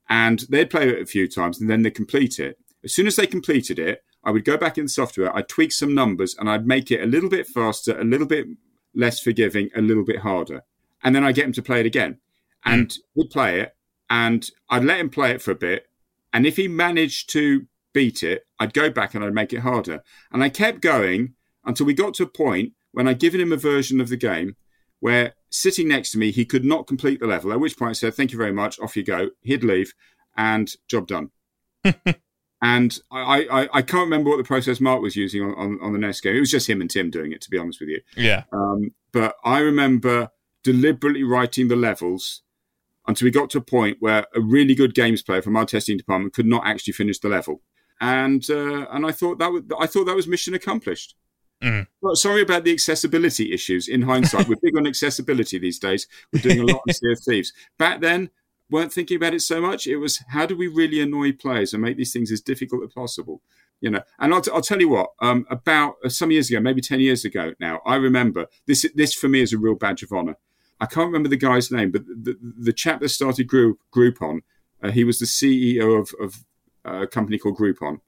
And 0.09 0.47
they'd 0.49 0.71
play 0.71 0.89
it 0.89 1.03
a 1.03 1.05
few 1.05 1.29
times 1.29 1.61
and 1.61 1.69
then 1.69 1.83
they'd 1.83 1.95
complete 1.95 2.39
it. 2.39 2.59
As 2.83 2.95
soon 2.95 3.07
as 3.07 3.17
they 3.17 3.27
completed 3.27 3.79
it, 3.79 4.05
I 4.25 4.31
would 4.31 4.47
go 4.47 4.57
back 4.57 4.79
in 4.79 4.87
the 4.87 4.89
software, 4.89 5.37
I'd 5.37 5.51
tweak 5.51 5.71
some 5.71 5.95
numbers 5.95 6.35
and 6.35 6.49
I'd 6.49 6.67
make 6.67 6.91
it 6.91 7.03
a 7.03 7.07
little 7.07 7.29
bit 7.29 7.47
faster, 7.47 8.01
a 8.01 8.05
little 8.05 8.27
bit 8.27 8.47
less 8.95 9.21
forgiving, 9.21 9.69
a 9.77 9.83
little 9.83 10.07
bit 10.07 10.21
harder. 10.21 10.62
And 11.03 11.15
then 11.15 11.25
I'd 11.25 11.35
get 11.35 11.45
him 11.45 11.53
to 11.53 11.62
play 11.62 11.81
it 11.81 11.87
again. 11.87 12.21
And 12.65 12.89
mm. 12.89 12.99
we'd 13.17 13.29
play 13.29 13.61
it 13.61 13.77
and 14.09 14.49
I'd 14.71 14.85
let 14.85 14.99
him 14.99 15.11
play 15.11 15.33
it 15.33 15.43
for 15.43 15.51
a 15.51 15.55
bit. 15.57 15.89
And 16.33 16.47
if 16.47 16.57
he 16.57 16.69
managed 16.69 17.29
to 17.33 17.67
beat 17.93 18.23
it, 18.23 18.47
I'd 18.59 18.73
go 18.73 18.89
back 18.89 19.15
and 19.15 19.23
I'd 19.23 19.35
make 19.35 19.53
it 19.53 19.61
harder. 19.61 20.03
And 20.33 20.43
I 20.43 20.49
kept 20.49 20.81
going 20.81 21.35
until 21.65 21.87
we 21.87 21.95
got 21.95 22.15
to 22.15 22.24
a 22.24 22.28
point 22.28 22.73
when 22.93 23.07
I'd 23.07 23.19
given 23.19 23.41
him 23.41 23.53
a 23.53 23.57
version 23.57 24.01
of 24.01 24.09
the 24.09 24.16
game 24.16 24.57
where 25.01 25.35
sitting 25.51 25.89
next 25.89 26.12
to 26.12 26.19
me, 26.19 26.31
he 26.31 26.45
could 26.45 26.65
not 26.65 26.87
complete 26.87 27.20
the 27.20 27.27
level. 27.27 27.53
At 27.53 27.61
which 27.61 27.78
point 27.78 27.91
I 27.91 27.95
said, 27.95 28.15
"Thank 28.15 28.32
you 28.32 28.39
very 28.39 28.53
much. 28.53 28.78
Off 28.81 28.97
you 28.97 29.03
go." 29.03 29.31
He'd 29.41 29.65
leave, 29.65 29.95
and 30.37 30.70
job 30.89 31.07
done. 31.07 31.31
and 32.62 32.99
I, 33.11 33.47
I, 33.51 33.69
I, 33.73 33.82
can't 33.82 34.05
remember 34.05 34.28
what 34.28 34.37
the 34.37 34.45
process 34.45 34.81
Mark 34.81 35.01
was 35.01 35.16
using 35.16 35.43
on, 35.43 35.55
on, 35.55 35.78
on, 35.81 35.93
the 35.95 35.99
next 35.99 36.20
game. 36.20 36.37
It 36.37 36.41
was 36.41 36.51
just 36.51 36.69
him 36.69 36.82
and 36.82 36.91
Tim 36.91 37.11
doing 37.11 37.32
it, 37.32 37.41
to 37.41 37.51
be 37.51 37.57
honest 37.57 37.81
with 37.81 37.89
you. 37.89 38.03
Yeah. 38.16 38.45
Um, 38.53 38.91
but 39.12 39.37
I 39.45 39.61
remember 39.61 40.31
deliberately 40.62 41.23
writing 41.23 41.69
the 41.69 41.77
levels 41.77 42.43
until 43.07 43.24
we 43.24 43.31
got 43.31 43.49
to 43.51 43.59
a 43.59 43.62
point 43.62 43.97
where 44.01 44.27
a 44.35 44.41
really 44.41 44.74
good 44.74 44.95
games 44.95 45.23
player 45.23 45.41
from 45.41 45.57
our 45.57 45.65
testing 45.65 45.97
department 45.97 46.35
could 46.35 46.47
not 46.47 46.66
actually 46.66 46.93
finish 46.93 47.19
the 47.19 47.28
level. 47.28 47.62
And 48.01 48.49
uh, 48.51 48.87
and 48.91 49.07
I 49.07 49.12
thought 49.12 49.39
that 49.39 49.53
was 49.53 49.62
I 49.78 49.87
thought 49.87 50.05
that 50.05 50.16
was 50.16 50.27
mission 50.27 50.55
accomplished. 50.55 51.15
Mm. 51.62 51.87
Well, 52.01 52.16
sorry 52.16 52.43
about 52.43 52.65
the 52.65 52.73
accessibility 52.73 53.53
issues. 53.53 53.87
In 53.89 54.03
hindsight, 54.03 54.49
we're 54.49 54.57
big 54.62 54.77
on 54.77 54.87
accessibility 54.87 55.59
these 55.59 55.78
days. 55.78 56.07
We're 56.32 56.41
doing 56.41 56.61
a 56.61 56.65
lot 56.65 56.82
on 56.89 56.95
Sea 56.95 57.12
of 57.12 57.20
Thieves. 57.20 57.53
Back 57.78 58.01
then, 58.01 58.31
weren't 58.70 58.93
thinking 58.93 59.16
about 59.16 59.35
it 59.35 59.43
so 59.43 59.61
much. 59.61 59.87
It 59.87 59.97
was 59.97 60.23
how 60.28 60.47
do 60.47 60.57
we 60.57 60.69
really 60.69 61.01
annoy 61.01 61.32
players 61.32 61.74
and 61.74 61.82
make 61.82 61.97
these 61.97 62.12
things 62.12 62.32
as 62.32 62.41
difficult 62.41 62.85
as 62.85 62.93
possible. 62.93 63.43
You 63.81 63.91
know, 63.91 64.03
and 64.19 64.32
I'll, 64.32 64.43
t- 64.43 64.51
I'll 64.53 64.61
tell 64.61 64.81
you 64.81 64.91
what. 64.91 65.11
Um, 65.20 65.47
about 65.51 65.97
uh, 66.05 66.09
some 66.09 66.31
years 66.31 66.51
ago, 66.51 66.61
maybe 66.61 66.82
ten 66.82 67.01
years 67.01 67.24
ago 67.24 67.55
now, 67.61 67.81
I 67.87 67.97
remember 67.97 68.47
this. 68.66 68.87
This 68.95 69.15
for 69.15 69.28
me 69.28 69.41
is 69.41 69.53
a 69.53 69.59
real 69.59 69.74
badge 69.74 70.03
of 70.03 70.12
honor. 70.12 70.37
I 70.81 70.87
can't 70.87 71.07
remember 71.07 71.28
the 71.28 71.37
guy's 71.37 71.70
name, 71.70 71.91
but 71.91 72.07
the, 72.07 72.37
the 72.41 72.73
chap 72.73 73.01
that 73.01 73.11
started 73.11 73.47
Group 73.47 73.81
Groupon, 73.95 74.41
uh, 74.82 74.91
he 74.91 75.05
was 75.05 75.19
the 75.19 75.27
CEO 75.27 76.01
of, 76.01 76.11
of 76.20 76.45
a 76.85 77.07
company 77.07 77.39
called 77.39 77.59
Groupon, 77.59 77.95
mm. 77.95 78.01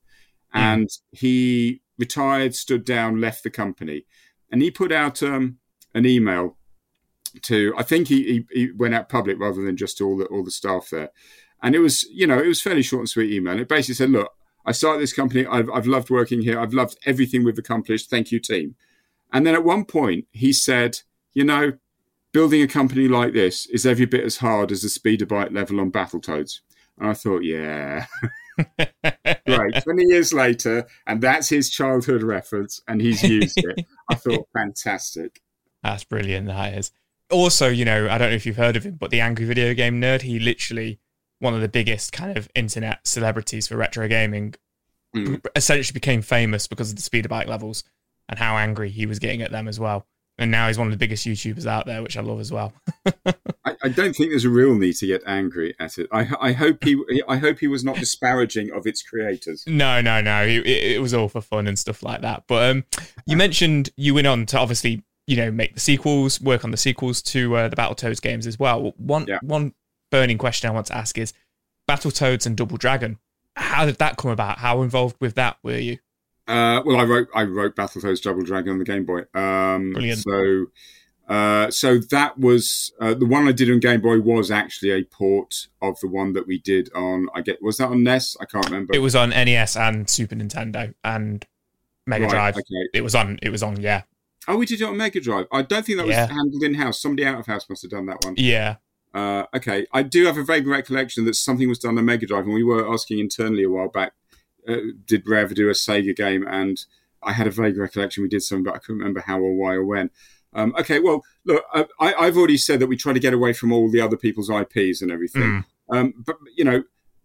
and 0.53 0.89
he 1.11 1.81
retired, 2.07 2.55
stood 2.55 2.85
down, 2.85 3.20
left 3.20 3.45
the 3.45 3.51
company, 3.62 4.05
and 4.51 4.61
he 4.61 4.70
put 4.70 4.91
out 4.91 5.23
um, 5.23 5.59
an 5.95 6.05
email 6.05 6.57
to. 7.43 7.73
I 7.77 7.85
think 7.85 8.09
he, 8.09 8.19
he, 8.33 8.39
he 8.59 8.73
went 8.73 8.95
out 8.95 9.09
public 9.09 9.39
rather 9.39 9.62
than 9.62 9.77
just 9.77 9.99
to 9.99 10.07
all 10.07 10.16
the 10.16 10.27
all 10.27 10.45
the 10.45 10.59
staff 10.61 10.89
there, 10.91 11.11
and 11.62 11.74
it 11.77 11.79
was 11.79 12.03
you 12.20 12.27
know 12.27 12.39
it 12.39 12.49
was 12.49 12.61
fairly 12.61 12.83
short 12.83 13.03
and 13.03 13.09
sweet 13.09 13.33
email. 13.33 13.59
It 13.61 13.69
basically 13.69 13.95
said, 13.95 14.11
"Look, 14.11 14.33
I 14.66 14.73
started 14.73 15.01
this 15.01 15.12
company. 15.20 15.47
I've 15.47 15.70
I've 15.70 15.87
loved 15.87 16.11
working 16.11 16.43
here. 16.43 16.59
I've 16.59 16.74
loved 16.74 16.99
everything 17.07 17.45
we've 17.45 17.65
accomplished. 17.65 18.11
Thank 18.11 18.33
you, 18.33 18.41
team." 18.41 18.74
And 19.33 19.47
then 19.47 19.55
at 19.55 19.65
one 19.65 19.85
point 19.85 20.27
he 20.33 20.53
said, 20.53 21.01
"You 21.33 21.45
know." 21.45 21.73
Building 22.33 22.62
a 22.62 22.66
company 22.66 23.09
like 23.09 23.35
this 23.35 23.66
is 23.66 23.85
every 23.85 24.07
bit 24.07 24.24
as 24.24 24.39
hard 24.39 24.73
as 24.73 24.81
the 24.81 24.89
speeder 24.89 25.27
bike 25.27 25.53
level 25.53 25.79
on 25.79 25.93
Battletoads. 25.93 26.61
I 27.03 27.15
thought, 27.15 27.41
yeah, 27.41 28.07
right, 29.49 29.83
20 29.83 30.05
years 30.05 30.33
later, 30.33 30.87
and 31.07 31.20
that's 31.20 31.49
his 31.49 31.70
childhood 31.70 32.23
reference, 32.23 32.81
and 32.87 33.01
he's 33.01 33.23
used 33.23 33.59
it. 33.59 33.85
I 34.11 34.15
thought, 34.15 34.47
fantastic. 34.53 35.41
That's 35.83 36.05
brilliant, 36.05 36.47
that 36.47 36.74
is. 36.74 36.93
Also, 37.31 37.69
you 37.69 37.85
know, 37.85 38.09
I 38.09 38.19
don't 38.19 38.31
know 38.31 38.37
if 38.37 38.47
you've 38.47 38.57
heard 38.57 38.77
of 38.77 38.85
him, 38.85 38.97
but 38.97 39.11
the 39.11 39.20
Angry 39.20 39.47
Video 39.47 39.74
Game 39.74 40.01
Nerd, 40.01 40.23
he 40.23 40.39
literally, 40.39 40.99
one 41.39 41.55
of 41.55 41.61
the 41.61 41.69
biggest 41.69 42.12
kind 42.12 42.37
of 42.37 42.49
internet 42.55 43.07
celebrities 43.07 43.66
for 43.66 43.77
retro 43.77 44.07
gaming, 44.07 44.55
mm. 45.16 45.45
essentially 45.57 45.95
became 45.95 46.23
famous 46.23 46.66
because 46.66 46.91
of 46.91 46.97
the 46.97 47.03
speeder 47.03 47.29
bike 47.29 47.49
levels 47.49 47.85
and 48.29 48.39
how 48.39 48.57
angry 48.57 48.91
he 48.91 49.07
was 49.07 49.19
getting 49.19 49.43
at 49.43 49.51
them 49.51 49.66
as 49.66 49.81
well 49.81 50.07
and 50.39 50.51
now 50.51 50.66
he's 50.66 50.79
one 50.79 50.87
of 50.87 50.93
the 50.93 50.99
biggest 50.99 51.27
YouTubers 51.27 51.66
out 51.66 51.87
there, 51.87 52.03
which 52.03 52.16
I 52.16 52.20
love 52.20 52.41
as 52.41 52.51
well. 52.51 52.73
I, 53.65 53.72
I, 53.83 53.89
don't 53.89 54.15
think 54.15 54.31
there's 54.31 54.45
a 54.45 54.51
real 54.51 54.75
need 54.75 54.95
to 54.95 55.07
get 55.07 55.23
angry 55.27 55.75
at 55.79 55.99
it. 55.99 56.09
I, 56.13 56.29
I, 56.41 56.53
hope 56.53 56.85
he, 56.85 57.03
I 57.29 57.37
hope 57.37 57.59
he 57.59 57.69
was 57.69 57.85
not 57.85 57.97
disparaging 57.97 58.71
of 58.73 58.87
its 58.87 59.03
creators. 59.03 59.65
No, 59.67 60.01
no, 60.01 60.21
no. 60.21 60.45
It, 60.45 60.67
it 60.67 61.01
was 61.01 61.15
all 61.15 61.29
for 61.29 61.41
fun 61.41 61.67
and 61.67 61.79
stuff 61.79 62.03
like 62.03 62.21
that. 62.23 62.45
But 62.47 62.71
um, 62.71 62.85
you 63.27 63.37
mentioned 63.37 63.91
you 63.97 64.15
went 64.15 64.27
on 64.27 64.47
to 64.47 64.59
obviously, 64.59 65.03
you 65.27 65.37
know, 65.37 65.51
make 65.51 65.75
the 65.75 65.81
sequels, 65.81 66.41
work 66.41 66.65
on 66.65 66.71
the 66.71 66.77
sequels 66.77 67.23
to 67.23 67.57
uh, 67.57 67.69
the 67.69 67.77
Battletoads 67.77 68.21
games 68.21 68.47
as 68.47 68.59
well. 68.59 68.93
One, 68.97 69.27
yeah. 69.27 69.39
one 69.43 69.75
burning 70.11 70.39
question 70.39 70.71
I 70.71 70.73
want 70.73 70.87
to 70.87 70.97
ask 70.97 71.19
is 71.19 71.33
Battletoads 71.89 72.47
and 72.47 72.57
Double 72.57 72.77
Dragon. 72.77 73.19
How 73.57 73.85
did 73.85 73.99
that 73.99 74.17
come 74.17 74.31
about? 74.31 74.59
How 74.59 74.83
involved 74.83 75.17
with 75.21 75.35
that 75.35 75.59
were 75.63 75.79
you? 75.79 75.99
Uh, 76.49 76.83
well, 76.85 76.97
I 76.97 77.05
wrote 77.05 77.29
I 77.35 77.45
wrote 77.45 77.77
Battletoads 77.77 78.23
Double 78.23 78.43
Dragon 78.43 78.73
on 78.73 78.79
the 78.79 78.85
Game 78.85 79.05
Boy. 79.05 79.21
Um, 79.35 79.93
Brilliant. 79.93 80.21
So, 80.21 80.67
uh, 81.33 81.71
so 81.71 81.99
that 82.11 82.39
was 82.39 82.93
uh, 83.01 83.15
the 83.15 83.27
one 83.27 83.49
I 83.49 83.53
did 83.53 83.71
on 83.71 83.81
Game 83.81 84.01
Boy 84.03 84.21
was 84.21 84.51
actually 84.51 84.91
a 84.91 85.05
port 85.05 85.69
of 85.81 85.99
the 86.01 86.09
one 86.09 86.33
that 86.35 86.47
we 86.47 86.59
did 86.59 86.91
on. 86.95 87.29
I 87.35 87.41
get 87.41 87.63
was 87.63 87.79
that 87.79 87.89
on 87.89 88.03
NES? 88.03 88.37
I 88.41 88.45
can't 88.45 88.67
remember. 88.67 88.95
It 88.95 88.99
was 89.01 89.15
on 89.17 89.31
NES 89.31 89.77
and 89.77 90.09
Super 90.11 90.35
Nintendo 90.35 90.93
and 91.05 91.45
Mega 92.07 92.25
Right, 92.25 92.31
Drive. 92.31 92.55
okay. 92.57 92.89
It 92.93 93.03
was 93.03 93.15
on. 93.15 93.39
It 93.43 93.51
was 93.51 93.63
on. 93.63 93.81
Yeah, 93.81 94.03
Oh, 94.49 94.57
we 94.57 94.67
did 94.67 94.81
it 94.81 94.85
on 94.85 94.97
Mega 94.97 95.21
Drive. 95.21 95.47
I 95.53 95.63
don't 95.63 95.87
think 95.87 95.99
that 95.99 96.07
was 96.07 96.17
handled 96.17 96.63
in 96.65 96.75
house. 96.75 97.01
Somebody 97.01 97.25
out 97.27 97.39
of 97.39 97.47
house 97.47 97.69
must 97.71 97.83
have 97.83 97.91
done 97.93 98.07
that 98.07 98.25
one. 98.25 98.35
yeah. 98.37 98.77
Uh, 99.15 99.45
okay, 99.55 99.87
I 99.93 100.03
do 100.03 100.25
have 100.25 100.39
a 100.39 100.43
vague 100.43 100.67
recollection 100.67 101.27
that 101.27 101.35
something 101.35 101.69
was 101.69 101.79
done 101.79 101.99
on 101.99 102.05
Mega 102.07 102.27
Drive, 102.27 102.45
and 102.47 102.55
we 102.55 102.65
were 102.65 102.91
asking 102.93 103.19
internally 103.19 103.63
a 103.63 103.69
while 103.69 103.89
back, 103.89 104.13
uh, 104.67 104.77
did 105.07 105.29
Rare 105.29 105.47
do 105.49 105.69
a 105.69 105.73
Sega 105.73 106.17
game? 106.17 106.47
And 106.49 106.83
I 107.23 107.33
had 107.33 107.47
a 107.47 107.51
vague 107.51 107.77
recollection 107.77 108.23
we 108.23 108.31
did 108.31 108.43
something, 108.43 108.65
but 108.65 108.75
I 108.75 108.79
couldn't 108.79 108.99
remember 109.01 109.21
how 109.21 109.39
or 109.39 109.55
why 109.55 109.75
or 109.75 109.85
when. 109.85 110.09
Um, 110.55 110.74
okay, 110.79 111.01
well, 111.01 111.23
look, 111.45 111.65
I, 111.73 111.87
I've 111.99 112.37
already 112.37 112.59
said 112.59 112.81
that 112.81 112.87
we 112.87 112.97
try 112.97 113.12
to 113.12 113.20
get 113.20 113.33
away 113.33 113.53
from 113.53 113.73
all 113.73 113.91
the 113.91 114.01
other 114.01 114.16
people's 114.16 114.51
IPs 114.51 115.01
and 115.01 115.11
everything. 115.11 115.65
Um, 115.89 116.15
but 116.27 116.37
you 116.57 116.65
know, 116.65 116.85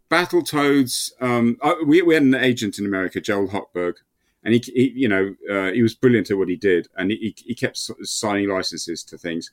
Battletoads. 0.10 1.12
Um, 1.22 1.58
we 1.86 2.02
we 2.02 2.14
had 2.14 2.24
an 2.24 2.36
agent 2.36 2.80
in 2.80 2.86
America, 2.86 3.20
Joel 3.20 3.50
Hochberg, 3.50 3.96
and 4.44 4.54
he, 4.54 4.60
he 4.74 4.94
you 4.96 5.08
know, 5.08 5.36
uh, 5.50 5.72
he 5.72 5.82
was 5.82 5.96
brilliant 5.96 6.32
at 6.32 6.38
what 6.38 6.50
he 6.50 6.56
did, 6.56 6.88
and 6.96 7.12
he 7.12 7.36
he 7.38 7.54
kept 7.54 7.78
signing 7.78 8.50
licenses 8.50 9.04
to 9.04 9.18
things, 9.18 9.52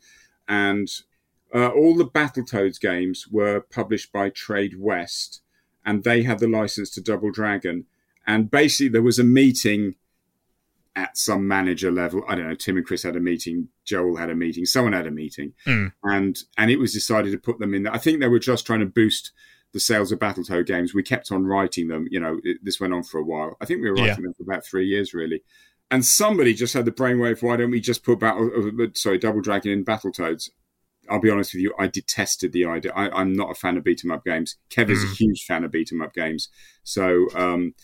and 0.48 0.88
uh, 1.54 1.68
all 1.68 1.96
the 1.96 2.06
Battletoads 2.06 2.80
games 2.80 3.26
were 3.28 3.60
published 3.60 4.12
by 4.12 4.30
Tradewest, 4.30 5.40
and 5.84 6.04
they 6.04 6.22
had 6.22 6.38
the 6.38 6.48
license 6.48 6.90
to 6.90 7.00
Double 7.00 7.30
Dragon. 7.30 7.86
And 8.26 8.50
basically, 8.50 8.88
there 8.88 9.02
was 9.02 9.18
a 9.18 9.24
meeting 9.24 9.96
at 10.96 11.16
some 11.16 11.46
manager 11.48 11.90
level. 11.90 12.22
I 12.28 12.34
don't 12.36 12.48
know. 12.48 12.54
Tim 12.54 12.76
and 12.76 12.86
Chris 12.86 13.02
had 13.02 13.16
a 13.16 13.20
meeting. 13.20 13.68
Joel 13.84 14.16
had 14.16 14.30
a 14.30 14.34
meeting. 14.34 14.64
Someone 14.64 14.92
had 14.92 15.06
a 15.06 15.10
meeting, 15.10 15.52
Mm. 15.66 15.92
and 16.04 16.38
and 16.56 16.70
it 16.70 16.78
was 16.78 16.92
decided 16.92 17.32
to 17.32 17.38
put 17.38 17.58
them 17.58 17.74
in. 17.74 17.86
I 17.86 17.98
think 17.98 18.20
they 18.20 18.28
were 18.28 18.38
just 18.38 18.66
trying 18.66 18.80
to 18.80 18.86
boost 18.86 19.32
the 19.72 19.80
sales 19.80 20.12
of 20.12 20.20
Battletoad 20.20 20.66
games. 20.66 20.94
We 20.94 21.02
kept 21.02 21.32
on 21.32 21.44
writing 21.46 21.88
them. 21.88 22.06
You 22.10 22.20
know, 22.20 22.38
it, 22.44 22.58
this 22.62 22.78
went 22.78 22.94
on 22.94 23.02
for 23.02 23.18
a 23.18 23.24
while. 23.24 23.56
I 23.60 23.64
think 23.66 23.82
we 23.82 23.88
were 23.90 23.96
writing 23.96 24.08
Yeah. 24.08 24.14
them 24.22 24.34
for 24.36 24.44
about 24.44 24.64
three 24.64 24.86
years, 24.86 25.12
really. 25.12 25.42
And 25.90 26.04
somebody 26.04 26.54
just 26.54 26.74
had 26.74 26.84
the 26.84 26.92
brainwave. 26.92 27.42
Why 27.42 27.56
don't 27.56 27.70
we 27.72 27.80
just 27.80 28.04
put 28.04 28.20
Battle? 28.20 28.50
Uh, 28.80 28.86
sorry, 28.94 29.18
Double 29.18 29.40
Dragon 29.40 29.72
in 29.72 29.84
Battletoads? 29.84 30.50
I'll 31.10 31.20
be 31.20 31.28
honest 31.28 31.52
with 31.52 31.62
you, 31.62 31.74
I 31.78 31.88
detested 31.88 32.52
the 32.52 32.64
idea. 32.64 32.92
I, 32.94 33.10
I'm 33.10 33.32
not 33.34 33.50
a 33.50 33.54
fan 33.54 33.76
of 33.76 33.84
beat 33.84 34.02
'em 34.04 34.10
up 34.12 34.24
games. 34.24 34.56
Kev 34.70 34.88
is 34.88 35.04
a 35.04 35.08
huge 35.08 35.44
fan 35.44 35.62
of 35.64 35.70
beat 35.72 35.92
'em 35.92 36.00
up 36.00 36.14
games, 36.14 36.48
so 36.82 37.28
um, 37.34 37.74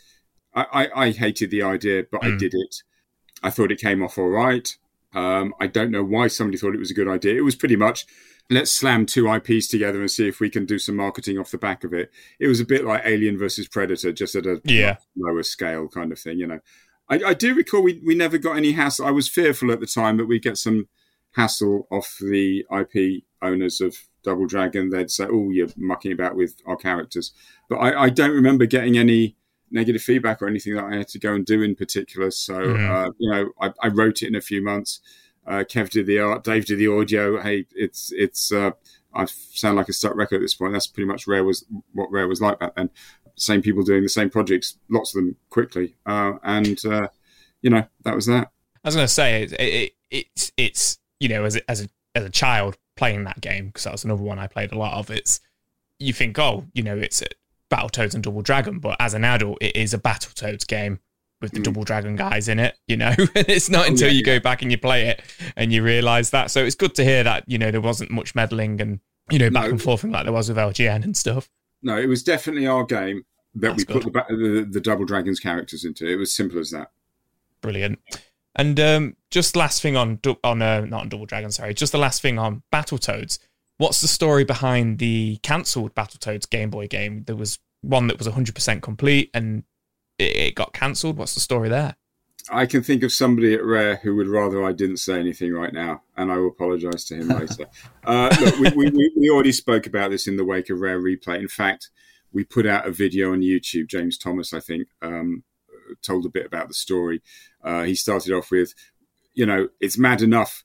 I, 0.55 0.65
I, 0.73 1.03
I 1.07 1.11
hated 1.11 1.51
the 1.51 1.63
idea, 1.63 2.05
but 2.11 2.25
I 2.25 2.29
Mm. 2.31 2.39
did 2.39 2.55
it. 2.55 2.77
I 3.43 3.51
thought 3.51 3.73
it 3.73 3.81
came 3.81 4.03
off 4.03 4.19
all 4.19 4.29
right. 4.29 4.77
Um, 5.15 5.55
I 5.61 5.67
don't 5.67 5.91
know 5.91 6.05
why 6.05 6.29
somebody 6.29 6.59
thought 6.59 6.75
it 6.75 6.79
was 6.81 6.91
a 6.91 6.95
good 6.95 7.09
idea. 7.09 7.35
It 7.37 7.41
was 7.45 7.57
pretty 7.57 7.77
much 7.77 8.07
let's 8.49 8.73
slam 8.73 9.07
two 9.07 9.33
IPs 9.33 9.69
together 9.69 10.01
and 10.01 10.11
see 10.11 10.27
if 10.27 10.41
we 10.41 10.51
can 10.51 10.67
do 10.67 10.79
some 10.79 10.97
marketing 10.97 11.39
off 11.39 11.53
the 11.53 11.59
back 11.59 11.85
of 11.85 11.93
it. 11.95 12.11
It 12.41 12.49
was 12.49 12.59
a 12.61 12.65
bit 12.65 12.85
like 12.85 13.03
Alien 13.05 13.39
versus 13.39 13.69
Predator, 13.69 14.13
just 14.13 14.35
at 14.35 14.45
a 14.47 14.61
Yeah. 14.65 14.97
lower 15.17 15.45
scale 15.45 15.87
kind 15.89 16.11
of 16.11 16.19
thing, 16.19 16.39
you 16.39 16.47
know. 16.49 16.59
I, 17.09 17.21
I 17.29 17.35
do 17.35 17.55
recall 17.55 17.83
we, 17.83 18.01
we 18.05 18.15
never 18.17 18.39
got 18.39 18.57
any 18.57 18.73
hassle. 18.73 19.07
I 19.07 19.13
was 19.13 19.29
fearful 19.29 19.71
at 19.71 19.79
the 19.81 19.87
time 19.87 20.17
that 20.17 20.27
we'd 20.27 20.43
get 20.43 20.59
some 20.59 20.89
hassle 21.33 21.87
off 21.93 22.17
the 22.21 22.65
IP 22.77 23.23
owners 23.41 23.81
of 23.81 23.97
Double 24.25 24.47
Dragon. 24.47 24.91
They'd 24.91 25.11
say, 25.11 25.27
"Oh, 25.31 25.51
you're 25.51 25.69
mucking 25.77 26.13
about 26.13 26.35
with 26.37 26.57
our 26.67 26.77
characters," 26.77 27.33
but 27.69 27.77
I, 27.77 28.03
I 28.05 28.09
don't 28.11 28.35
remember 28.35 28.67
getting 28.67 28.99
any 28.99 29.37
negative 29.71 30.03
feedback 30.03 30.43
or 30.43 30.49
anything 30.49 30.75
that 30.75 30.85
I 30.85 30.97
had 30.97 31.09
to 31.09 31.19
go 31.19 31.35
and 31.35 31.45
do 31.47 31.63
in 31.63 31.75
particular. 31.75 32.31
So, 32.31 32.55
Mhm. 32.55 32.89
uh, 33.09 33.13
you 33.19 33.31
know, 33.31 33.51
I, 33.61 33.73
I 33.83 33.89
wrote 33.89 34.23
it 34.23 34.29
in 34.29 34.35
a 34.35 34.41
few 34.41 34.63
months. 34.63 35.01
Uh, 35.47 35.65
Kev 35.69 35.91
did 35.91 36.07
the 36.07 36.19
art, 36.19 36.45
Dave 36.45 36.67
did 36.67 36.79
the 36.79 36.89
audio. 36.89 37.41
Hey, 37.41 37.67
it's 37.75 38.13
it's. 38.13 38.53
Uh, 38.53 38.73
I 39.13 39.25
sound 39.25 39.77
like 39.77 39.89
a 39.89 39.93
stuck 39.93 40.15
record 40.15 40.37
at 40.37 40.43
this 40.43 40.55
point. 40.55 40.73
That's 40.73 40.87
pretty 40.87 41.07
much 41.09 41.27
Rare 41.27 41.43
was 41.45 41.65
what 41.93 42.11
Rare 42.13 42.29
was 42.29 42.41
like 42.41 42.61
back 42.61 42.77
then. 42.77 42.91
Same 43.37 43.63
people 43.63 43.83
doing 43.83 44.03
the 44.03 44.09
same 44.09 44.29
projects, 44.31 44.77
lots 44.91 45.15
of 45.15 45.23
them 45.23 45.37
quickly, 45.49 45.97
uh, 46.07 46.35
and 46.45 46.79
uh, 46.85 47.09
you 47.63 47.71
know 47.71 47.85
that 48.05 48.15
was 48.15 48.27
that. 48.27 48.51
I 48.85 48.89
was 48.89 48.95
going 48.95 49.07
to 49.07 49.13
say 49.13 49.43
it, 49.45 49.53
it, 49.59 49.93
it's 50.11 50.53
it's 50.57 50.99
you 51.19 51.29
know 51.29 51.45
as 51.45 51.57
a, 51.57 51.71
as 51.71 51.83
a 51.85 51.89
as 52.15 52.25
a 52.25 52.31
child 52.31 52.77
playing 52.97 53.25
that 53.25 53.41
game 53.41 53.69
because 53.69 53.85
that 53.85 53.93
was 53.93 54.05
another 54.05 54.23
one 54.23 54.39
I 54.39 54.47
played 54.47 54.73
a 54.73 54.79
lot 54.79 54.99
of. 54.99 55.11
It's 55.11 55.41
you 55.99 56.13
think 56.13 56.39
oh 56.39 56.67
you 56.75 56.83
know 56.83 56.97
it's 56.99 57.23
Battletoads 57.71 58.15
and 58.15 58.23
Double 58.23 58.43
Dragon, 58.43 58.79
but 58.79 58.97
as 59.01 59.15
an 59.15 59.25
adult 59.25 59.59
it 59.61 59.77
is 59.77 59.95
a 59.95 59.99
Battletoads 59.99 60.67
game 60.67 60.99
with 61.41 61.53
the 61.53 61.61
Mm. 61.61 61.65
Double 61.65 61.85
Dragon 61.85 62.17
guys 62.17 62.49
in 62.49 62.59
it. 62.59 62.77
You 62.87 62.97
know, 62.99 63.15
it's 63.35 63.71
not 63.71 63.89
until 63.89 64.09
yeah, 64.09 64.15
you 64.15 64.23
go 64.25 64.41
back 64.41 64.63
and 64.63 64.71
you 64.71 64.77
play 64.79 65.09
it 65.09 65.23
and 65.57 65.73
you 65.73 65.83
realise 65.83 66.31
that. 66.31 66.51
So 66.51 66.65
it's 66.65 66.75
good 66.75 66.95
to 66.97 67.05
hear 67.05 67.23
that 67.25 67.45
you 67.47 67.59
know 67.59 67.71
there 67.71 67.81
wasn't 67.81 68.11
much 68.11 68.35
meddling 68.35 68.81
and 68.81 69.01
you 69.31 69.39
know 69.39 69.51
back 69.51 69.65
No. 69.65 69.71
and 69.71 69.83
forth 69.83 70.05
like 70.05 70.25
there 70.25 70.33
was 70.33 70.49
with 70.49 70.59
LJN 70.59 71.05
and 71.05 71.17
stuff. 71.17 71.49
No, 71.83 71.97
it 71.97 72.07
was 72.07 72.23
definitely 72.23 72.67
our 72.67 72.85
game 72.85 73.25
that 73.55 73.77
That's 73.77 73.87
we 73.87 74.01
put 74.01 74.03
the, 74.05 74.37
the 74.37 74.69
the 74.71 74.81
Double 74.81 75.05
Dragons 75.07 75.41
characters 75.41 75.85
into. 75.85 76.07
It 76.07 76.17
was 76.17 76.33
simple 76.33 76.59
as 76.59 76.71
that. 76.73 76.91
Brilliant. 77.63 77.99
And 78.57 78.79
um, 78.81 79.17
just 79.31 79.55
last 79.57 79.81
thing 79.81 79.97
on 79.97 80.19
on 80.45 80.61
uh, 80.61 80.81
not 80.83 81.03
on 81.03 81.09
Double 81.09 81.25
Dragon, 81.27 81.51
sorry, 81.53 81.73
just 81.73 81.93
the 81.93 81.99
last 81.99 82.21
thing 82.21 82.39
on 82.39 82.63
Battletoads. 82.73 83.39
What's 83.81 84.03
the 84.03 84.09
story 84.09 84.45
behind 84.45 84.99
the 84.99 85.39
cancelled 85.43 85.95
Battletoads 85.95 86.51
Game 86.51 86.69
Boy 86.69 86.87
game? 86.87 87.25
There 87.27 87.35
was 87.35 87.59
one 87.81 88.09
that 88.09 88.19
was 88.19 88.29
100% 88.29 88.83
complete 88.83 89.31
and 89.33 89.65
it, 90.19 90.37
it 90.37 90.55
got 90.55 90.75
cancelled. 90.75 91.17
What's 91.17 91.33
the 91.33 91.41
story 91.41 91.71
there? 91.71 91.97
I 92.51 92.67
can 92.67 92.83
think 92.83 93.03
of 93.03 93.11
somebody 93.11 93.55
at 93.55 93.65
Rare 93.65 93.97
who 93.97 94.17
would 94.17 94.27
rather 94.27 94.63
I 94.63 94.73
didn't 94.73 94.99
say 94.99 95.19
anything 95.19 95.55
right 95.55 95.73
now, 95.73 96.03
and 96.15 96.31
I 96.31 96.37
will 96.37 96.49
apologise 96.49 97.05
to 97.07 97.15
him 97.15 97.29
later. 97.41 97.69
Uh, 98.05 98.37
look, 98.39 98.75
we, 98.77 98.85
we, 98.85 98.91
we- 98.91 99.13
we 99.17 99.31
already 99.31 99.53
spoke 99.53 99.87
about 99.87 100.11
this 100.11 100.27
in 100.29 100.37
the 100.37 100.45
wake 100.45 100.69
of 100.69 100.81
Rare 100.81 101.01
Replay. 101.01 101.39
In 101.41 101.49
fact, 101.49 101.89
we 102.35 102.45
put 102.45 102.67
out 102.67 102.87
a 102.87 102.91
video 102.93 103.33
on 103.33 103.41
YouTube. 103.41 103.89
James 103.89 104.19
Thomas, 104.19 104.53
I 104.53 104.61
think, 104.61 104.89
um, 105.01 105.43
told 106.03 106.27
a 106.27 106.29
bit 106.29 106.45
about 106.45 106.69
the 106.69 106.75
story. 106.75 107.23
Uh, 107.65 107.85
he 107.85 107.95
started 107.95 108.35
off 108.35 108.51
with, 108.51 108.75
you 109.33 109.47
know, 109.47 109.69
it's 109.81 109.97
mad 109.97 110.21
enough 110.21 110.65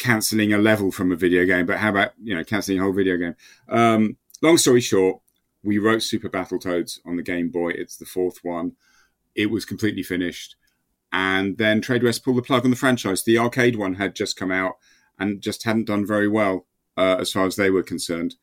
cancelling 0.00 0.52
a 0.52 0.58
level 0.58 0.90
from 0.90 1.12
a 1.12 1.16
video 1.16 1.44
game, 1.44 1.66
but 1.66 1.78
how 1.78 1.90
about 1.90 2.12
you 2.20 2.34
know 2.34 2.42
cancelling 2.42 2.80
a 2.80 2.82
whole 2.82 2.92
video 2.92 3.16
game? 3.16 3.36
Um, 3.68 4.16
long 4.42 4.58
story 4.58 4.80
short, 4.80 5.20
we 5.62 5.78
wrote 5.78 6.02
Super 6.02 6.28
Battletoads 6.28 6.98
on 7.06 7.14
the 7.14 7.22
Game 7.22 7.50
Boy. 7.50 7.70
It's 7.70 7.96
the 7.96 8.06
fourth 8.06 8.38
one. 8.42 8.72
It 9.36 9.52
was 9.52 9.64
completely 9.64 10.02
finished 10.02 10.56
and 11.12 11.58
then 11.58 11.80
Tradewest 11.80 12.22
pulled 12.22 12.36
the 12.36 12.42
plug 12.42 12.64
on 12.64 12.70
the 12.70 12.76
franchise. 12.76 13.24
The 13.24 13.38
arcade 13.38 13.76
one 13.76 13.94
had 13.94 14.14
just 14.14 14.36
come 14.36 14.52
out 14.52 14.74
and 15.18 15.40
just 15.40 15.64
hadn't 15.64 15.86
done 15.86 16.06
very 16.06 16.28
well 16.28 16.66
uh, 16.96 17.16
as 17.18 17.32
far 17.32 17.46
as 17.46 17.56
they 17.56 17.70
were 17.70 17.82
concerned. 17.82 18.36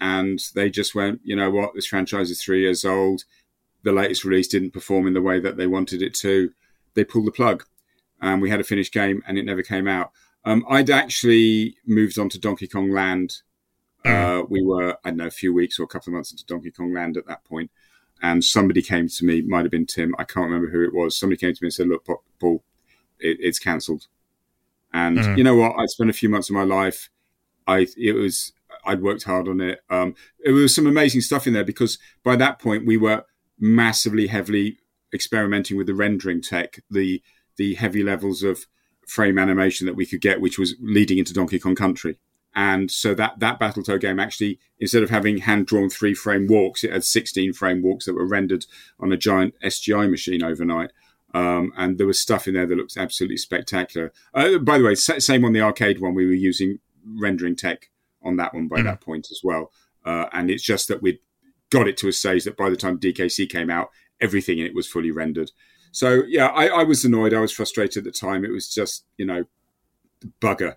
And 0.00 0.40
they 0.54 0.70
just 0.70 0.94
went, 0.94 1.20
you 1.24 1.36
know 1.36 1.50
what, 1.50 1.74
this 1.74 1.86
franchise 1.86 2.30
is 2.30 2.42
three 2.42 2.60
years 2.60 2.84
old. 2.84 3.24
The 3.84 3.92
latest 3.92 4.24
release 4.24 4.48
didn't 4.48 4.72
perform 4.72 5.06
in 5.06 5.14
the 5.14 5.22
way 5.22 5.40
that 5.40 5.56
they 5.56 5.66
wanted 5.66 6.02
it 6.02 6.14
to. 6.14 6.52
They 6.94 7.04
pulled 7.04 7.26
the 7.26 7.32
plug, 7.32 7.64
and 8.20 8.40
we 8.40 8.50
had 8.50 8.60
a 8.60 8.64
finished 8.64 8.92
game, 8.92 9.22
and 9.26 9.38
it 9.38 9.44
never 9.44 9.62
came 9.62 9.88
out. 9.88 10.12
Um, 10.44 10.64
I'd 10.68 10.90
actually 10.90 11.76
moved 11.86 12.18
on 12.18 12.28
to 12.30 12.38
Donkey 12.38 12.66
Kong 12.66 12.90
Land. 12.90 13.42
Uh, 14.04 14.42
we 14.48 14.62
were, 14.62 14.96
I 15.04 15.10
don't 15.10 15.18
know, 15.18 15.26
a 15.26 15.30
few 15.30 15.54
weeks 15.54 15.78
or 15.78 15.84
a 15.84 15.86
couple 15.86 16.10
of 16.10 16.14
months 16.14 16.32
into 16.32 16.44
Donkey 16.44 16.72
Kong 16.72 16.92
Land 16.92 17.16
at 17.16 17.26
that 17.26 17.44
point 17.44 17.70
and 18.22 18.44
somebody 18.44 18.80
came 18.80 19.08
to 19.08 19.24
me, 19.24 19.42
might 19.42 19.64
have 19.64 19.70
been 19.70 19.86
Tim, 19.86 20.14
I 20.18 20.24
can't 20.24 20.46
remember 20.46 20.70
who 20.70 20.84
it 20.84 20.94
was. 20.94 21.18
Somebody 21.18 21.38
came 21.38 21.52
to 21.54 21.58
me 21.62 21.66
and 21.66 21.74
said, 21.74 21.88
"Look, 21.88 22.06
Paul, 22.38 22.62
it, 23.18 23.38
it's 23.40 23.58
cancelled." 23.58 24.06
And 24.92 25.18
Mhm. 25.18 25.36
you 25.36 25.44
know 25.44 25.56
what? 25.56 25.76
I 25.76 25.86
spent 25.86 26.08
a 26.10 26.12
few 26.14 26.28
months 26.28 26.48
of 26.48 26.54
my 26.54 26.62
life. 26.62 27.10
I 27.66 27.88
it 27.96 28.12
was 28.12 28.52
I'd 28.84 29.02
worked 29.02 29.24
hard 29.24 29.48
on 29.48 29.60
it. 29.60 29.80
Um, 29.90 30.14
it 30.44 30.52
was 30.52 30.74
some 30.74 30.86
amazing 30.86 31.20
stuff 31.22 31.46
in 31.46 31.52
there 31.52 31.64
because 31.64 31.98
by 32.22 32.36
that 32.36 32.58
point 32.58 32.86
we 32.86 32.96
were 32.96 33.24
massively 33.58 34.28
heavily 34.28 34.78
experimenting 35.12 35.76
with 35.76 35.86
the 35.88 35.94
rendering 35.94 36.40
tech, 36.40 36.80
the 36.90 37.22
the 37.56 37.74
heavy 37.74 38.02
levels 38.04 38.42
of 38.42 38.66
frame 39.06 39.38
animation 39.38 39.86
that 39.86 39.96
we 39.96 40.06
could 40.06 40.20
get, 40.20 40.40
which 40.40 40.58
was 40.58 40.74
leading 40.80 41.18
into 41.18 41.32
Donkey 41.34 41.58
Kong 41.58 41.74
Country. 41.74 42.18
And 42.54 42.90
so 42.90 43.14
that 43.14 43.40
that 43.40 43.58
Battletoad 43.58 44.00
game 44.00 44.20
actually, 44.20 44.58
instead 44.78 45.02
of 45.02 45.08
having 45.10 45.38
hand 45.38 45.66
drawn 45.66 45.88
three 45.88 46.12
frame 46.14 46.46
walks, 46.46 46.84
it 46.84 46.92
had 46.92 47.02
sixteen 47.04 47.52
frame 47.54 47.82
walks 47.82 48.04
that 48.04 48.14
were 48.14 48.26
rendered 48.26 48.66
on 49.00 49.10
a 49.10 49.16
giant 49.16 49.54
SGI 49.64 50.10
machine 50.10 50.42
overnight. 50.42 50.90
Um, 51.34 51.72
and 51.78 51.96
there 51.96 52.06
was 52.06 52.20
stuff 52.20 52.46
in 52.46 52.52
there 52.52 52.66
that 52.66 52.76
looks 52.76 52.98
absolutely 52.98 53.38
spectacular. 53.38 54.12
Uh, 54.34 54.58
by 54.58 54.76
the 54.76 54.84
way, 54.84 54.94
same 54.94 55.46
on 55.46 55.54
the 55.54 55.62
arcade 55.62 55.98
one, 55.98 56.14
we 56.14 56.26
were 56.26 56.32
using 56.34 56.78
rendering 57.06 57.56
tech 57.56 57.88
on 58.22 58.36
that 58.36 58.52
one 58.52 58.68
by 58.68 58.80
Mhm. 58.80 58.84
that 58.84 59.00
point 59.00 59.28
as 59.30 59.40
well. 59.42 59.72
Uh, 60.04 60.26
and 60.32 60.50
it's 60.50 60.62
just 60.62 60.88
that 60.88 61.00
we'd 61.00 61.20
got 61.70 61.88
it 61.88 61.96
to 61.96 62.08
a 62.08 62.12
stage 62.12 62.44
that 62.44 62.56
by 62.58 62.68
the 62.68 62.76
time 62.76 62.98
DKC 62.98 63.46
came 63.46 63.70
out, 63.70 63.88
everything 64.20 64.58
in 64.58 64.66
it 64.66 64.74
was 64.74 64.86
fully 64.86 65.10
rendered. 65.10 65.50
So 65.92 66.22
yeah, 66.26 66.46
I, 66.48 66.66
I 66.68 66.82
was 66.82 67.04
annoyed. 67.04 67.32
I 67.32 67.40
was 67.40 67.52
frustrated 67.52 67.98
at 67.98 68.12
the 68.12 68.18
time. 68.18 68.44
It 68.44 68.50
was 68.50 68.68
just 68.68 69.04
you 69.16 69.24
know, 69.26 69.44
bugger. 70.40 70.76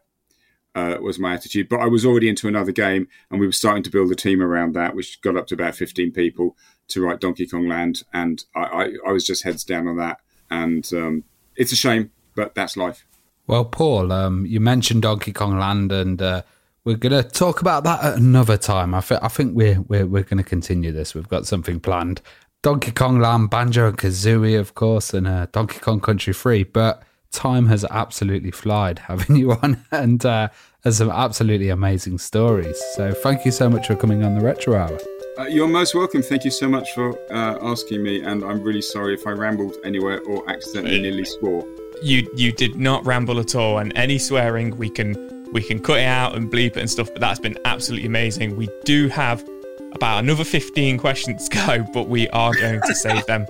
uh, 0.75 0.97
was 1.01 1.17
my 1.17 1.33
attitude. 1.33 1.69
But 1.69 1.79
I 1.79 1.87
was 1.87 2.05
already 2.05 2.27
into 2.29 2.47
another 2.47 2.71
game, 2.73 3.07
and 3.31 3.39
we 3.39 3.45
were 3.45 3.51
starting 3.53 3.83
to 3.83 3.89
build 3.89 4.11
a 4.11 4.15
team 4.15 4.41
around 4.41 4.73
that, 4.75 4.93
which 4.95 5.21
got 5.21 5.37
up 5.37 5.47
to 5.47 5.55
about 5.55 5.75
15 5.75 6.11
people 6.11 6.57
to 6.89 7.01
write 7.01 7.19
Donkey 7.21 7.47
Kong 7.47 7.67
Land, 7.67 8.03
and 8.13 8.43
I, 8.55 8.61
I, 8.61 8.91
I 9.07 9.11
was 9.11 9.25
just 9.25 9.43
heads 9.43 9.63
down 9.63 9.87
on 9.87 9.97
that. 9.97 10.19
And 10.51 10.87
um, 10.93 11.23
it's 11.55 11.71
a 11.71 11.75
shame, 11.75 12.11
but 12.35 12.53
that's 12.53 12.77
life. 12.77 13.07
Well, 13.47 13.65
Paul, 13.65 14.11
um, 14.11 14.45
you 14.45 14.59
mentioned 14.59 15.01
Donkey 15.03 15.31
Kong 15.31 15.57
Land, 15.57 15.91
and 15.91 16.21
uh, 16.21 16.43
we're 16.83 16.97
going 16.97 17.23
to 17.23 17.27
talk 17.27 17.61
about 17.61 17.83
that 17.85 18.03
at 18.03 18.17
another 18.17 18.57
time. 18.57 18.93
I, 18.93 19.01
th- 19.01 19.21
I 19.23 19.27
think 19.29 19.55
we're 19.55 19.81
we're, 19.81 20.05
we're 20.05 20.23
going 20.23 20.37
to 20.37 20.43
continue 20.43 20.91
this. 20.91 21.15
We've 21.15 21.27
got 21.27 21.47
something 21.47 21.79
planned. 21.79 22.21
Donkey 22.65 22.93
Kong 22.93 23.19
Land, 23.19 23.51
Banjo 23.51 23.89
and 23.89 23.95
Kazooie, 23.95 24.59
of 24.59 24.73
course, 24.73 25.13
and 25.13 25.27
uh, 25.27 25.45
Donkey 25.51 25.77
Kong 25.77 25.99
Country 25.99 26.33
Free. 26.33 26.63
But 26.63 27.03
time 27.31 27.67
has 27.67 27.85
absolutely 27.91 28.49
flied 28.49 28.97
having 28.97 29.35
you 29.39 29.51
on, 29.51 29.85
and 29.91 30.25
uh, 30.25 30.49
there's 30.81 30.97
some 30.97 31.11
absolutely 31.11 31.69
amazing 31.69 32.17
stories. 32.17 32.83
So 32.95 33.13
thank 33.13 33.45
you 33.45 33.51
so 33.51 33.69
much 33.69 33.85
for 33.85 33.95
coming 33.95 34.23
on 34.23 34.33
the 34.33 34.43
Retro 34.43 34.75
Hour. 34.75 34.97
Uh, 35.37 35.43
you're 35.43 35.67
most 35.67 35.93
welcome. 35.93 36.23
Thank 36.23 36.43
you 36.43 36.49
so 36.49 36.67
much 36.67 36.91
for 36.93 37.15
uh, 37.31 37.59
asking 37.61 38.01
me, 38.01 38.23
and 38.23 38.43
I'm 38.43 38.63
really 38.63 38.81
sorry 38.81 39.13
if 39.13 39.27
I 39.27 39.33
rambled 39.33 39.75
anywhere 39.83 40.21
or 40.21 40.49
accidentally 40.49 40.99
nearly 40.99 41.25
swore. 41.25 41.67
You 42.01 42.27
you 42.35 42.51
did 42.51 42.77
not 42.77 43.05
ramble 43.05 43.39
at 43.39 43.53
all, 43.53 43.77
and 43.77 43.95
any 43.95 44.17
swearing 44.17 44.75
we 44.75 44.89
can 44.89 45.53
we 45.53 45.61
can 45.61 45.79
cut 45.79 45.99
it 45.99 46.05
out 46.05 46.35
and 46.35 46.51
bleep 46.51 46.71
it 46.71 46.77
and 46.77 46.89
stuff. 46.89 47.11
But 47.13 47.21
that's 47.21 47.39
been 47.39 47.59
absolutely 47.63 48.07
amazing. 48.07 48.55
We 48.55 48.69
do 48.85 49.07
have 49.09 49.47
about 49.95 50.23
another 50.23 50.43
15 50.43 50.97
questions 50.97 51.49
to 51.49 51.55
go, 51.67 51.85
but 51.93 52.07
we 52.07 52.27
are 52.29 52.53
going 52.53 52.81
to 52.81 52.95
save 52.95 53.25
them 53.25 53.45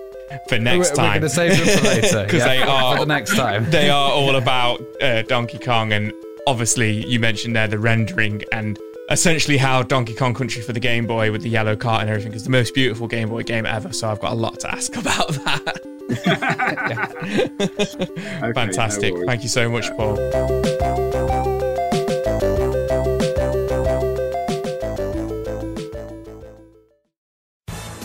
for 0.47 0.57
next 0.59 0.91
we're, 0.91 0.95
time. 0.95 1.05
We're 1.05 1.11
going 1.11 1.21
to 1.21 1.29
save 1.29 1.57
them 1.57 1.77
for 1.77 1.83
later 1.87 2.23
because 2.25 2.39
yeah, 2.39 2.47
they 2.47 2.61
are 2.61 2.93
for 2.93 3.05
the 3.05 3.13
next 3.13 3.35
time. 3.35 3.65
They 3.69 3.89
are 3.89 4.11
all 4.11 4.35
about 4.35 4.81
uh, 5.01 5.23
Donkey 5.23 5.59
Kong, 5.59 5.91
and 5.93 6.13
obviously 6.47 7.05
you 7.05 7.19
mentioned 7.19 7.55
there 7.55 7.67
the 7.67 7.79
rendering 7.79 8.43
and 8.51 8.79
essentially 9.09 9.57
how 9.57 9.83
Donkey 9.83 10.13
Kong 10.13 10.33
Country 10.33 10.61
for 10.61 10.73
the 10.73 10.79
Game 10.79 11.05
Boy 11.05 11.31
with 11.31 11.41
the 11.41 11.49
yellow 11.49 11.75
cart 11.75 12.01
and 12.01 12.09
everything 12.09 12.33
is 12.33 12.43
the 12.43 12.49
most 12.49 12.73
beautiful 12.73 13.07
Game 13.07 13.29
Boy 13.29 13.43
game 13.43 13.65
ever. 13.65 13.93
So 13.93 14.09
I've 14.09 14.19
got 14.19 14.31
a 14.31 14.35
lot 14.35 14.59
to 14.61 14.71
ask 14.71 14.95
about 14.95 15.29
that. 15.29 15.81
okay, 18.41 18.53
Fantastic. 18.53 19.13
no 19.15 19.25
Thank 19.25 19.43
you 19.43 19.49
so 19.49 19.69
much, 19.69 19.89
Paul. 19.95 21.43